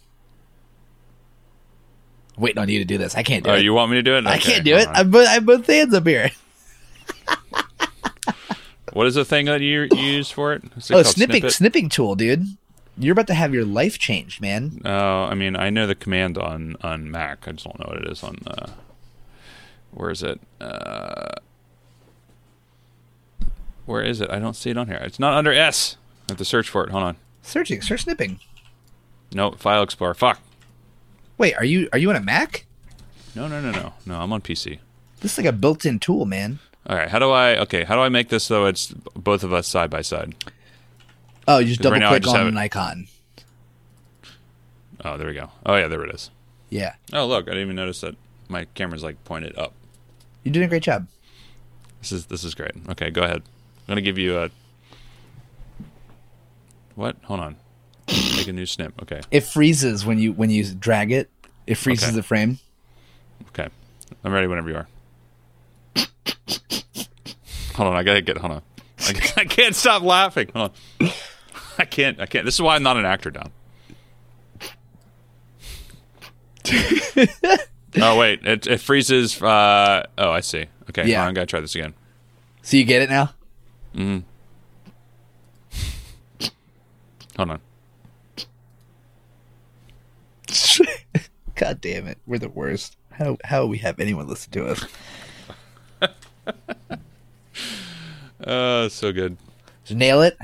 Waiting 2.38 2.58
on 2.60 2.70
you 2.70 2.80
to 2.80 2.86
do 2.86 2.98
this. 2.98 3.16
I 3.16 3.24
can't 3.24 3.44
do 3.44 3.50
Oh, 3.52 3.54
it. 3.54 3.58
Oh, 3.58 3.62
you 3.62 3.74
want 3.74 3.92
me 3.92 3.98
to 3.98 4.04
do 4.04 4.16
it? 4.18 4.26
I 4.28 4.38
can't 4.38 4.64
do 4.66 4.76
it. 4.76 4.88
on. 4.88 4.96
I'm 4.96 5.12
both, 5.12 5.28
I'm 5.30 5.46
both 5.46 5.68
hands 5.68 5.94
up 5.94 6.06
here. 6.08 6.32
What 8.94 9.08
is 9.08 9.16
the 9.16 9.24
thing 9.24 9.46
that 9.46 9.62
you 9.62 9.88
you 9.94 9.98
use 10.02 10.30
for 10.32 10.52
it? 10.54 10.64
It 10.66 10.92
Oh, 10.92 11.02
snipping 11.04 11.38
Snippet? 11.44 11.54
snipping 11.54 11.88
tool, 11.90 12.16
dude. 12.16 12.46
You're 12.98 13.14
about 13.14 13.28
to 13.28 13.34
have 13.34 13.54
your 13.54 13.64
life 13.64 13.98
changed, 13.98 14.42
man. 14.42 14.82
Oh, 14.84 15.24
I 15.24 15.34
mean, 15.34 15.56
I 15.56 15.70
know 15.70 15.88
the 15.88 15.96
command 15.96 16.38
on 16.38 16.76
on 16.82 17.10
Mac. 17.10 17.48
I 17.48 17.54
just 17.54 17.64
don't 17.64 17.80
know 17.80 17.86
what 17.88 18.04
it 18.04 18.12
is 18.12 18.22
on. 18.22 18.40
Uh, 18.46 18.72
where 19.92 20.10
is 20.10 20.22
it? 20.24 20.42
Uh, 20.60 21.30
where 23.86 24.02
is 24.04 24.20
it? 24.20 24.30
I 24.30 24.40
don't 24.40 24.56
see 24.58 24.72
it 24.72 24.78
on 24.78 24.88
here. 24.88 24.98
It's 24.98 25.20
not 25.20 25.36
under 25.36 25.54
S. 25.54 25.96
I 26.28 26.34
have 26.34 26.38
to 26.40 26.46
search 26.46 26.68
for 26.68 26.84
it. 26.84 26.90
Hold 26.90 27.04
on. 27.04 27.16
Searching, 27.44 27.82
search 27.82 28.04
snipping. 28.04 28.42
No, 29.34 29.52
File 29.52 29.84
Explorer. 29.84 30.14
Fuck. 30.16 30.42
Wait, 31.42 31.56
are 31.56 31.66
you 31.66 31.90
are 31.92 31.98
you 31.98 32.08
on 32.12 32.16
a 32.16 32.22
Mac? 32.22 32.68
No, 33.34 33.48
no, 33.48 33.60
no, 33.60 33.72
no, 33.72 33.94
no. 34.06 34.20
I'm 34.20 34.32
on 34.32 34.42
PC. 34.42 34.78
This 35.22 35.32
is 35.34 35.38
like 35.40 35.48
a 35.48 35.52
built-in 35.52 35.98
tool, 35.98 36.28
man. 36.28 36.60
All 36.86 36.96
right. 36.96 37.10
How 37.10 37.18
do 37.18 37.32
I? 37.32 37.58
Okay. 37.62 37.84
How 37.84 37.96
do 37.96 38.02
I 38.02 38.10
make 38.10 38.30
this 38.30 38.44
so 38.44 38.66
it's 38.66 38.94
both 39.16 39.44
of 39.44 39.52
us 39.52 39.68
side 39.68 39.90
by 39.90 40.04
side? 40.04 40.36
Oh, 41.48 41.58
you 41.58 41.70
just 41.70 41.82
double 41.82 42.00
right 42.00 42.22
click 42.22 42.28
on 42.28 42.46
an 42.46 42.58
icon. 42.60 43.08
Oh, 45.04 45.18
there 45.18 45.26
we 45.26 45.34
go. 45.34 45.50
Oh 45.66 45.76
yeah, 45.78 45.88
there 45.88 46.04
it 46.04 46.14
is. 46.14 46.30
Yeah, 46.70 46.94
Oh 47.12 47.26
look, 47.26 47.46
I 47.48 47.54
didn't 47.54 47.64
even 47.64 47.76
notice 47.76 48.02
that 48.02 48.16
my 48.48 48.66
camera's 48.76 49.04
like 49.04 49.24
pointed 49.24 49.58
up. 49.58 49.74
you're 50.44 50.54
doing 50.54 50.66
a 50.68 50.70
great 50.70 50.84
job. 50.84 51.08
This 52.02 52.12
is 52.12 52.28
this 52.28 52.44
is 52.44 52.54
great. 52.54 52.74
Okay, 52.88 53.10
go 53.10 53.24
ahead. 53.24 53.38
I'm 53.42 53.88
gonna 53.88 54.02
give 54.02 54.20
you 54.20 54.38
a. 54.38 54.52
What? 56.94 57.16
Hold 57.24 57.40
on. 57.40 57.56
Make 58.08 58.48
a 58.48 58.54
new 58.54 58.66
snip. 58.66 58.94
Okay. 59.04 59.22
It 59.32 59.42
freezes 59.42 60.06
when 60.06 60.20
you 60.20 60.34
when 60.34 60.50
you 60.50 60.66
drag 60.74 61.12
it. 61.12 61.30
It 61.68 61.76
freezes 61.76 62.10
Okay. 62.10 62.16
the 62.16 62.24
frame. 62.24 62.60
Okay. 63.50 63.68
I'm 64.24 64.32
ready 64.34 64.48
whenever 64.48 64.70
you 64.70 64.76
are. 64.78 64.88
Hold 67.76 67.90
on, 67.90 67.96
I 67.96 68.04
gotta 68.04 68.22
get. 68.22 68.38
Hold 68.38 68.54
on. 68.54 68.62
I, 69.00 69.32
I 69.38 69.46
can't 69.46 69.76
stop 69.76 70.04
laughing. 70.04 70.50
Hold 70.54 70.72
on. 71.02 71.10
I 71.78 71.86
can't. 71.86 72.20
I 72.20 72.26
can't. 72.26 72.46
This 72.46 72.56
is 72.56 72.62
why 72.62 72.76
I'm 72.76 72.84
not 72.84 72.98
an 72.98 73.06
actor, 73.06 73.32
Don. 73.32 73.52
oh 78.00 78.18
wait, 78.20 78.46
it 78.46 78.68
it 78.68 78.80
freezes. 78.82 79.42
Uh, 79.42 80.06
oh, 80.18 80.32
I 80.32 80.42
see. 80.42 80.66
Okay, 80.90 81.08
Yeah. 81.08 81.18
hold 81.18 81.28
on, 81.28 81.30
I 81.30 81.34
gotta 81.34 81.46
try 81.48 81.60
this 81.60 81.76
again. 81.76 81.94
So 82.62 82.78
you 82.78 82.84
get 82.84 83.02
it 83.02 83.10
now. 83.10 83.34
Mm. 83.96 84.24
Hold 87.38 87.50
on. 87.52 87.60
God 91.56 91.82
damn 91.82 92.08
it, 92.08 92.18
we're 92.26 92.40
the 92.40 92.50
worst. 92.50 92.98
How 93.12 93.38
how 93.44 93.66
we 93.66 93.78
have 93.80 94.00
anyone 94.00 94.28
listen 94.28 94.52
to 94.52 94.68
us? 94.68 94.86
Uh, 98.44 98.90
so 98.90 99.12
good. 99.14 99.38
Did 99.86 99.94
you 99.94 99.96
nail 99.98 100.24
it. 100.24 100.36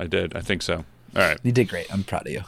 I 0.00 0.06
did. 0.06 0.34
I 0.34 0.40
think 0.40 0.62
so. 0.62 0.76
All 0.76 1.22
right. 1.22 1.38
You 1.42 1.52
did 1.52 1.68
great. 1.68 1.92
I'm 1.92 2.02
proud 2.02 2.26
of 2.26 2.32
you. 2.32 2.42